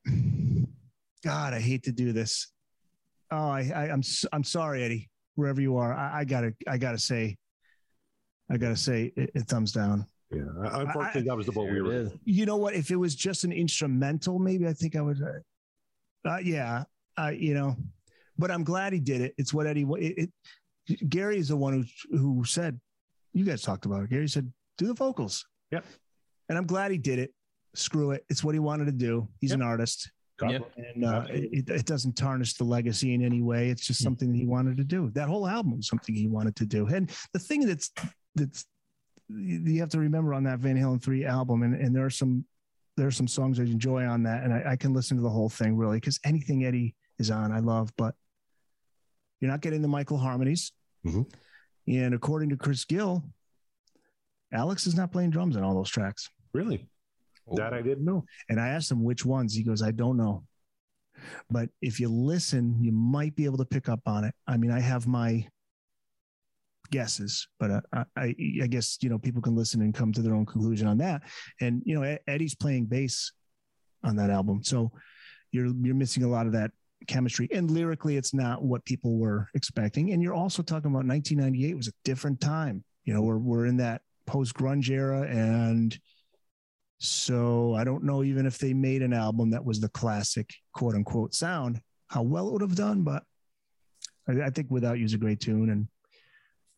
God, 1.25 1.55
I 1.55 1.61
hate 1.61 1.85
to 1.85 1.93
do 1.93 2.13
this. 2.13 2.49
Oh, 3.31 3.49
I, 3.49 3.71
I 3.75 3.83
I'm 3.91 4.01
s- 4.01 4.25
I'm 4.33 4.45
sorry, 4.45 4.83
Eddie. 4.83 5.09
Wherever 5.37 5.61
you 5.61 5.77
are, 5.77 5.95
I, 5.95 6.21
I 6.21 6.25
gotta 6.25 6.53
I 6.67 6.77
gotta 6.77 6.99
say, 6.99 7.37
I 8.51 8.57
gotta 8.57 8.77
say, 8.77 9.13
it, 9.17 9.31
it 9.35 9.49
thumbs 9.49 9.73
down. 9.73 10.05
Yeah, 10.31 10.43
unfortunately, 10.57 11.23
that 11.23 11.37
was 11.37 11.47
the 11.47 11.53
vote 11.53 11.71
we 11.71 11.81
were. 11.81 11.93
is. 11.93 12.11
You 12.25 12.47
know 12.47 12.57
what? 12.57 12.75
If 12.75 12.91
it 12.91 12.97
was 12.97 13.15
just 13.15 13.45
an 13.45 13.53
instrumental, 13.53 14.39
maybe 14.39 14.67
I 14.67 14.73
think 14.73 14.97
I 14.97 15.01
would. 15.01 15.19
Uh, 15.23 16.29
uh, 16.29 16.39
yeah, 16.39 16.85
uh, 17.19 17.29
you 17.29 17.55
know, 17.55 17.77
but 18.39 18.51
I'm 18.51 18.65
glad 18.65 18.93
he 18.93 19.01
did 19.01 19.21
it. 19.23 19.35
It's 19.39 19.55
what 19.55 19.67
Eddie. 19.67 19.87
It, 19.99 20.19
it, 20.19 20.31
Gary 21.09 21.39
is 21.39 21.48
the 21.48 21.57
one 21.57 21.86
who 22.11 22.16
who 22.19 22.44
said. 22.44 22.81
You 23.32 23.44
guys 23.44 23.62
talked 23.62 23.86
about 23.86 24.02
it. 24.05 24.11
Gary 24.11 24.28
said, 24.28 24.52
"Do 24.78 24.86
the 24.86 24.94
vocals." 24.94 25.47
Yep. 25.70 25.85
And 26.48 26.59
I'm 26.59 26.66
glad 26.66 26.90
he 26.90 26.98
did 26.98 27.19
it. 27.20 27.32
Screw 27.74 28.11
it. 28.11 28.24
It's 28.28 28.43
what 28.43 28.55
he 28.55 28.59
wanted 28.59 28.86
to 28.86 28.93
do. 28.93 29.28
He's 29.40 29.52
an 29.52 29.62
artist, 29.62 30.11
Yep. 30.43 30.73
and 30.77 31.05
uh, 31.05 31.27
it, 31.28 31.69
it 31.70 31.85
doesn't 31.86 32.16
tarnish 32.16 32.55
the 32.55 32.65
legacy 32.65 33.15
in 33.15 33.23
any 33.23 33.40
way. 33.40 33.69
It's 33.70 33.86
just 33.86 34.02
something 34.02 34.32
that 34.32 34.39
he 34.39 34.47
wanted 34.47 34.77
to 34.78 34.85
do. 34.85 35.11
That 35.11 35.28
whole 35.28 35.47
album 35.47 35.77
was 35.77 35.86
something 35.86 36.12
he 36.15 36.27
wanted 36.27 36.57
to 36.57 36.66
do. 36.66 36.86
And 36.89 37.09
the 37.32 37.39
thing 37.39 37.66
that's 37.66 37.93
that's 38.35 38.66
you 39.28 39.61
you 39.61 39.81
have 39.81 39.90
to 39.90 40.01
remember 40.01 40.35
on 40.35 40.43
that 40.44 40.59
Van 40.59 40.77
Halen 40.77 41.01
three 41.01 41.24
album, 41.24 41.62
and, 41.62 41.74
and 41.81 41.94
there 41.94 42.05
are 42.05 42.11
some 42.11 42.44
there 42.97 43.07
are 43.07 43.12
some 43.12 43.28
songs 43.28 43.61
I 43.61 43.62
enjoy 43.62 44.05
on 44.05 44.24
that, 44.24 44.43
and 44.43 44.52
I, 44.52 44.73
I 44.73 44.77
can 44.77 44.93
listen 44.93 45.16
to 45.16 45.23
the 45.23 45.31
whole 45.31 45.48
thing 45.48 45.77
really 45.77 45.98
because 45.98 46.19
anything 46.24 46.65
Eddie 46.65 46.97
is 47.20 47.31
on, 47.31 47.52
I 47.52 47.61
love. 47.61 47.93
But 47.97 48.16
you're 49.41 49.51
not 49.51 49.61
getting 49.61 49.83
the 49.83 49.89
Michael 49.89 50.19
harmonies, 50.19 50.73
Mhm. 51.05 51.31
and 51.89 52.15
according 52.15 52.51
to 52.51 52.57
Chris 52.57 52.85
Gill, 52.85 53.25
Alex 54.53 54.87
is 54.87 54.95
not 54.95 55.12
playing 55.12 55.31
drums 55.31 55.57
on 55.57 55.62
all 55.62 55.75
those 55.75 55.91
tracks. 55.91 56.29
Really? 56.53 56.89
That 57.55 57.73
I 57.75 57.83
didn't 57.83 58.05
know. 58.05 58.25
And 58.49 58.61
I 58.61 58.69
asked 58.69 58.91
him 58.91 59.03
which 59.03 59.25
ones. 59.25 59.55
He 59.55 59.62
goes, 59.65 59.83
I 59.83 59.91
don't 59.91 60.17
know. 60.17 60.45
But 61.51 61.71
if 61.83 61.99
you 62.01 62.09
listen, 62.09 62.83
you 62.83 62.93
might 62.93 63.35
be 63.35 63.45
able 63.45 63.59
to 63.59 63.65
pick 63.65 63.89
up 63.89 64.01
on 64.07 64.25
it. 64.25 64.35
I 64.47 64.57
mean, 64.57 64.71
I 64.71 64.81
have 64.81 65.07
my 65.07 65.49
guesses, 66.91 67.47
but 67.59 67.71
uh, 67.71 67.81
I, 67.93 68.05
I, 68.17 68.35
I 68.62 68.67
guess, 68.67 68.99
you 69.01 69.09
know, 69.09 69.19
people 69.19 69.43
can 69.43 69.55
listen 69.55 69.81
and 69.83 69.95
come 69.95 70.12
to 70.12 70.23
their 70.23 70.35
own 70.35 70.47
conclusion 70.47 70.87
on 70.89 70.99
that. 70.99 71.23
And, 71.61 71.83
you 71.85 71.95
know, 72.01 72.17
Eddie's 72.27 72.55
playing 72.55 72.87
bass 72.87 73.33
on 74.03 74.17
that 74.17 74.31
album. 74.31 74.62
So 74.65 74.93
you're, 75.53 75.67
you're 75.67 75.95
missing 75.95 76.23
a 76.25 76.29
lot 76.29 76.47
of 76.47 76.53
that 76.53 76.71
chemistry. 77.07 77.49
And 77.53 77.71
lyrically, 77.71 78.17
it's 78.17 78.35
not 78.35 78.63
what 78.63 78.85
people 78.85 79.19
were 79.19 79.49
expecting. 79.55 80.13
And 80.13 80.23
you're 80.23 80.35
also 80.35 80.63
talking 80.63 80.91
about 80.91 81.07
1998 81.07 81.77
was 81.77 81.89
a 81.89 81.93
different 82.05 82.41
time. 82.41 82.85
You 83.05 83.15
know, 83.15 83.23
we're, 83.23 83.39
we're 83.39 83.67
in 83.67 83.79
that 83.79 84.03
post 84.27 84.55
grunge 84.55 84.91
era 84.91 85.23
and, 85.23 85.99
so 87.03 87.75
I 87.75 87.83
don't 87.83 88.05
know 88.05 88.23
even 88.23 88.45
if 88.45 88.59
they 88.59 88.75
made 88.75 89.01
an 89.01 89.15
album 89.15 89.51
that 89.51 89.65
was 89.65 89.81
the 89.81 89.89
classic 89.89 90.53
quote 90.75 90.95
unquote 90.95 91.35
sound, 91.35 91.81
how 92.09 92.23
well 92.23 92.49
it 92.49 92.53
would 92.53 92.61
have 92.61 92.77
done. 92.77 93.03
But 93.03 93.23
I, 94.29 94.43
I 94.43 94.51
think 94.51 94.71
without 94.71 94.99
you's 94.99 95.15
a 95.15 95.19
great 95.19 95.41
tune. 95.41 95.71
And 95.71 95.89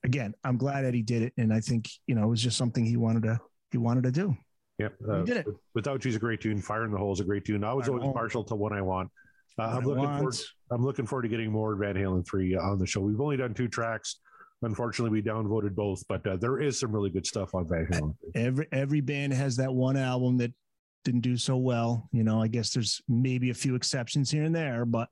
again, 0.04 0.32
I'm 0.44 0.56
glad 0.56 0.84
Eddie 0.84 1.02
did 1.02 1.22
it. 1.22 1.32
And 1.38 1.52
I 1.52 1.58
think, 1.58 1.90
you 2.06 2.14
know, 2.14 2.22
it 2.22 2.28
was 2.28 2.42
just 2.42 2.56
something 2.56 2.84
he 2.86 2.96
wanted 2.96 3.24
to 3.24 3.40
he 3.72 3.78
wanted 3.78 4.04
to 4.04 4.12
do. 4.12 4.36
Yep. 4.78 4.94
Uh, 5.08 5.22
did 5.22 5.38
it. 5.38 5.46
Without 5.74 6.04
You's 6.04 6.14
a 6.14 6.20
great 6.20 6.40
tune. 6.40 6.60
Fire 6.60 6.84
in 6.84 6.92
the 6.92 6.98
Hole 6.98 7.12
is 7.12 7.20
a 7.20 7.24
great 7.24 7.44
tune. 7.44 7.64
I 7.64 7.72
was 7.72 7.86
Fire 7.86 7.98
always 7.98 8.12
partial 8.14 8.44
to 8.44 8.54
What 8.54 8.72
I 8.72 8.80
Want. 8.80 9.10
Uh, 9.58 9.62
I'm 9.62 9.84
looking 9.84 10.04
forward. 10.04 10.36
I'm 10.70 10.84
looking 10.84 11.06
forward 11.06 11.22
to 11.22 11.28
getting 11.28 11.50
more 11.50 11.74
Van 11.76 11.94
Halen 11.94 12.26
three 12.26 12.56
on 12.56 12.78
the 12.78 12.86
show. 12.86 13.00
We've 13.00 13.20
only 13.20 13.36
done 13.36 13.54
two 13.54 13.68
tracks. 13.68 14.20
Unfortunately, 14.62 15.10
we 15.10 15.22
downvoted 15.22 15.74
both, 15.74 16.06
but 16.08 16.24
uh, 16.26 16.36
there 16.36 16.60
is 16.60 16.78
some 16.78 16.92
really 16.92 17.10
good 17.10 17.26
stuff 17.26 17.54
on 17.54 17.68
Van 17.68 17.86
Halen. 17.90 18.14
Every 18.34 18.66
every 18.72 19.00
band 19.00 19.32
has 19.32 19.56
that 19.56 19.72
one 19.72 19.96
album 19.96 20.38
that 20.38 20.52
didn't 21.04 21.20
do 21.22 21.36
so 21.36 21.56
well. 21.56 22.08
You 22.12 22.22
know, 22.22 22.40
I 22.40 22.48
guess 22.48 22.70
there's 22.72 23.02
maybe 23.08 23.50
a 23.50 23.54
few 23.54 23.74
exceptions 23.74 24.30
here 24.30 24.44
and 24.44 24.54
there, 24.54 24.84
but 24.84 25.08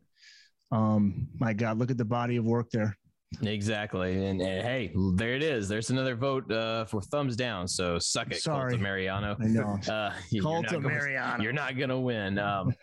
um 0.72 1.26
my 1.38 1.52
God, 1.52 1.78
look 1.78 1.90
at 1.90 1.98
the 1.98 2.04
body 2.04 2.36
of 2.36 2.44
work 2.44 2.70
there. 2.70 2.96
Exactly. 3.42 4.24
And, 4.26 4.40
and 4.40 4.62
hey, 4.62 4.92
there 5.14 5.34
it 5.34 5.42
is. 5.42 5.68
There's 5.68 5.90
another 5.90 6.16
vote 6.16 6.50
uh, 6.50 6.84
for 6.84 7.00
thumbs 7.00 7.36
down. 7.36 7.68
So 7.68 7.96
suck 7.98 8.32
it, 8.32 8.40
Sorry. 8.42 8.70
Cult 8.70 8.74
of 8.74 8.80
Mariano. 8.80 9.36
I 9.40 9.46
know. 9.46 9.78
Uh, 9.88 10.12
you're 10.30 10.42
Cult 10.42 10.64
not 10.64 10.74
of 10.74 10.82
going- 10.82 10.94
Mariano. 10.94 11.42
You're 11.42 11.52
not 11.52 11.76
going 11.76 11.90
to 11.90 11.98
win. 11.98 12.38
Um, 12.40 12.74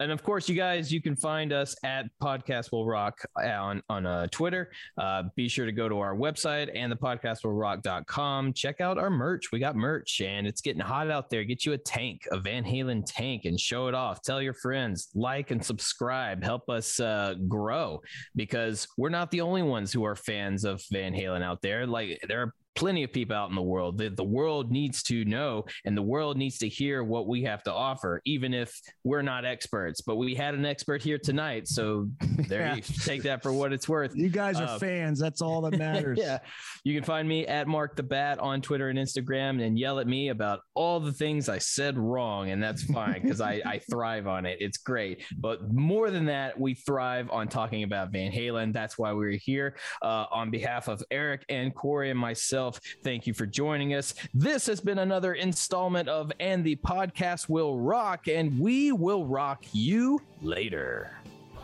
and 0.00 0.10
of 0.10 0.22
course, 0.22 0.48
you 0.48 0.54
guys, 0.54 0.92
you 0.92 1.00
can 1.00 1.14
find 1.14 1.52
us 1.52 1.76
at 1.84 2.06
Podcast 2.22 2.72
Will 2.72 2.86
Rock 2.86 3.18
on 3.36 3.82
on 3.88 4.06
uh, 4.06 4.26
Twitter. 4.28 4.70
Uh, 4.98 5.24
be 5.36 5.48
sure 5.48 5.66
to 5.66 5.72
go 5.72 5.88
to 5.88 5.98
our 5.98 6.16
website 6.16 6.70
and 6.74 6.90
the 6.90 6.96
podcastwillrock.com. 6.96 8.52
Check 8.54 8.80
out 8.80 8.98
our 8.98 9.10
merch. 9.10 9.52
We 9.52 9.58
got 9.58 9.76
merch, 9.76 10.20
and 10.20 10.46
it's 10.46 10.60
getting 10.60 10.80
hot 10.80 11.10
out 11.10 11.30
there. 11.30 11.44
Get 11.44 11.64
you 11.64 11.72
a 11.72 11.78
tank, 11.78 12.26
a 12.32 12.38
Van 12.38 12.64
Halen 12.64 13.04
tank, 13.06 13.44
and 13.44 13.58
show 13.58 13.88
it 13.88 13.94
off. 13.94 14.22
Tell 14.22 14.42
your 14.42 14.54
friends, 14.54 15.08
like 15.14 15.50
and 15.50 15.64
subscribe. 15.64 16.42
Help 16.42 16.68
us 16.68 16.98
uh, 16.98 17.34
grow 17.46 18.00
because 18.34 18.88
we're 18.98 19.10
not 19.10 19.30
the 19.30 19.40
only 19.40 19.62
ones 19.62 19.92
who 19.92 20.04
are 20.04 20.16
fans 20.16 20.64
of 20.64 20.82
Van 20.90 21.12
Halen 21.12 21.42
out 21.42 21.62
there. 21.62 21.86
Like 21.86 22.20
there 22.28 22.42
are 22.42 22.54
plenty 22.74 23.02
of 23.04 23.12
people 23.12 23.36
out 23.36 23.48
in 23.50 23.54
the 23.54 23.62
world 23.62 23.98
that 23.98 24.16
the 24.16 24.24
world 24.24 24.70
needs 24.70 25.02
to 25.04 25.24
know 25.24 25.64
and 25.84 25.96
the 25.96 26.02
world 26.02 26.36
needs 26.36 26.58
to 26.58 26.68
hear 26.68 27.04
what 27.04 27.26
we 27.28 27.42
have 27.42 27.62
to 27.64 27.72
offer, 27.72 28.20
even 28.24 28.52
if 28.54 28.80
we're 29.04 29.22
not 29.22 29.44
experts. 29.44 30.00
But 30.00 30.16
we 30.16 30.34
had 30.34 30.54
an 30.54 30.64
expert 30.66 31.02
here 31.02 31.18
tonight, 31.18 31.68
so 31.68 32.08
there 32.48 32.74
you 32.74 32.82
take 32.82 33.22
that 33.24 33.42
for 33.42 33.52
what 33.52 33.72
it's 33.72 33.88
worth. 33.88 34.14
You 34.14 34.28
guys 34.28 34.60
are 34.60 34.64
Uh, 34.68 34.78
fans. 34.78 35.18
That's 35.18 35.40
all 35.42 35.60
that 35.62 35.78
matters. 35.78 36.18
yeah. 36.20 36.38
You 36.84 36.94
can 36.94 37.04
find 37.04 37.28
me 37.28 37.46
at 37.46 37.66
Mark 37.66 37.96
the 37.96 38.02
Bat 38.02 38.38
on 38.40 38.60
Twitter 38.60 38.88
and 38.88 38.98
Instagram 38.98 39.64
and 39.64 39.78
yell 39.78 39.98
at 40.00 40.06
me 40.06 40.28
about 40.28 40.60
all 40.74 41.00
the 41.00 41.12
things 41.12 41.48
I 41.48 41.58
said 41.58 41.96
wrong. 41.96 42.50
And 42.50 42.62
that's 42.62 42.82
fine 42.84 43.22
because 43.22 43.40
I, 43.40 43.60
I 43.64 43.78
thrive 43.90 44.26
on 44.26 44.44
it. 44.46 44.58
It's 44.60 44.78
great. 44.78 45.22
But 45.38 45.72
more 45.72 46.10
than 46.10 46.26
that, 46.26 46.58
we 46.60 46.74
thrive 46.74 47.30
on 47.30 47.48
talking 47.48 47.82
about 47.84 48.12
Van 48.12 48.30
Halen. 48.32 48.72
That's 48.72 48.98
why 48.98 49.12
we're 49.12 49.38
here. 49.38 49.76
Uh, 50.02 50.26
on 50.30 50.50
behalf 50.50 50.88
of 50.88 51.02
Eric 51.10 51.44
and 51.48 51.74
Corey 51.74 52.10
and 52.10 52.18
myself, 52.64 52.80
thank 53.02 53.26
you 53.26 53.34
for 53.34 53.46
joining 53.46 53.94
us. 53.94 54.14
This 54.32 54.66
has 54.66 54.80
been 54.80 54.98
another 54.98 55.34
installment 55.34 56.08
of 56.08 56.32
And 56.40 56.64
the 56.64 56.76
Podcast 56.76 57.48
Will 57.48 57.78
Rock, 57.78 58.28
and 58.28 58.58
we 58.58 58.92
will 58.92 59.26
rock 59.26 59.64
you 59.72 60.20
later. 60.42 61.10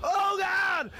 Oh 0.02 0.38
God! 0.38 0.90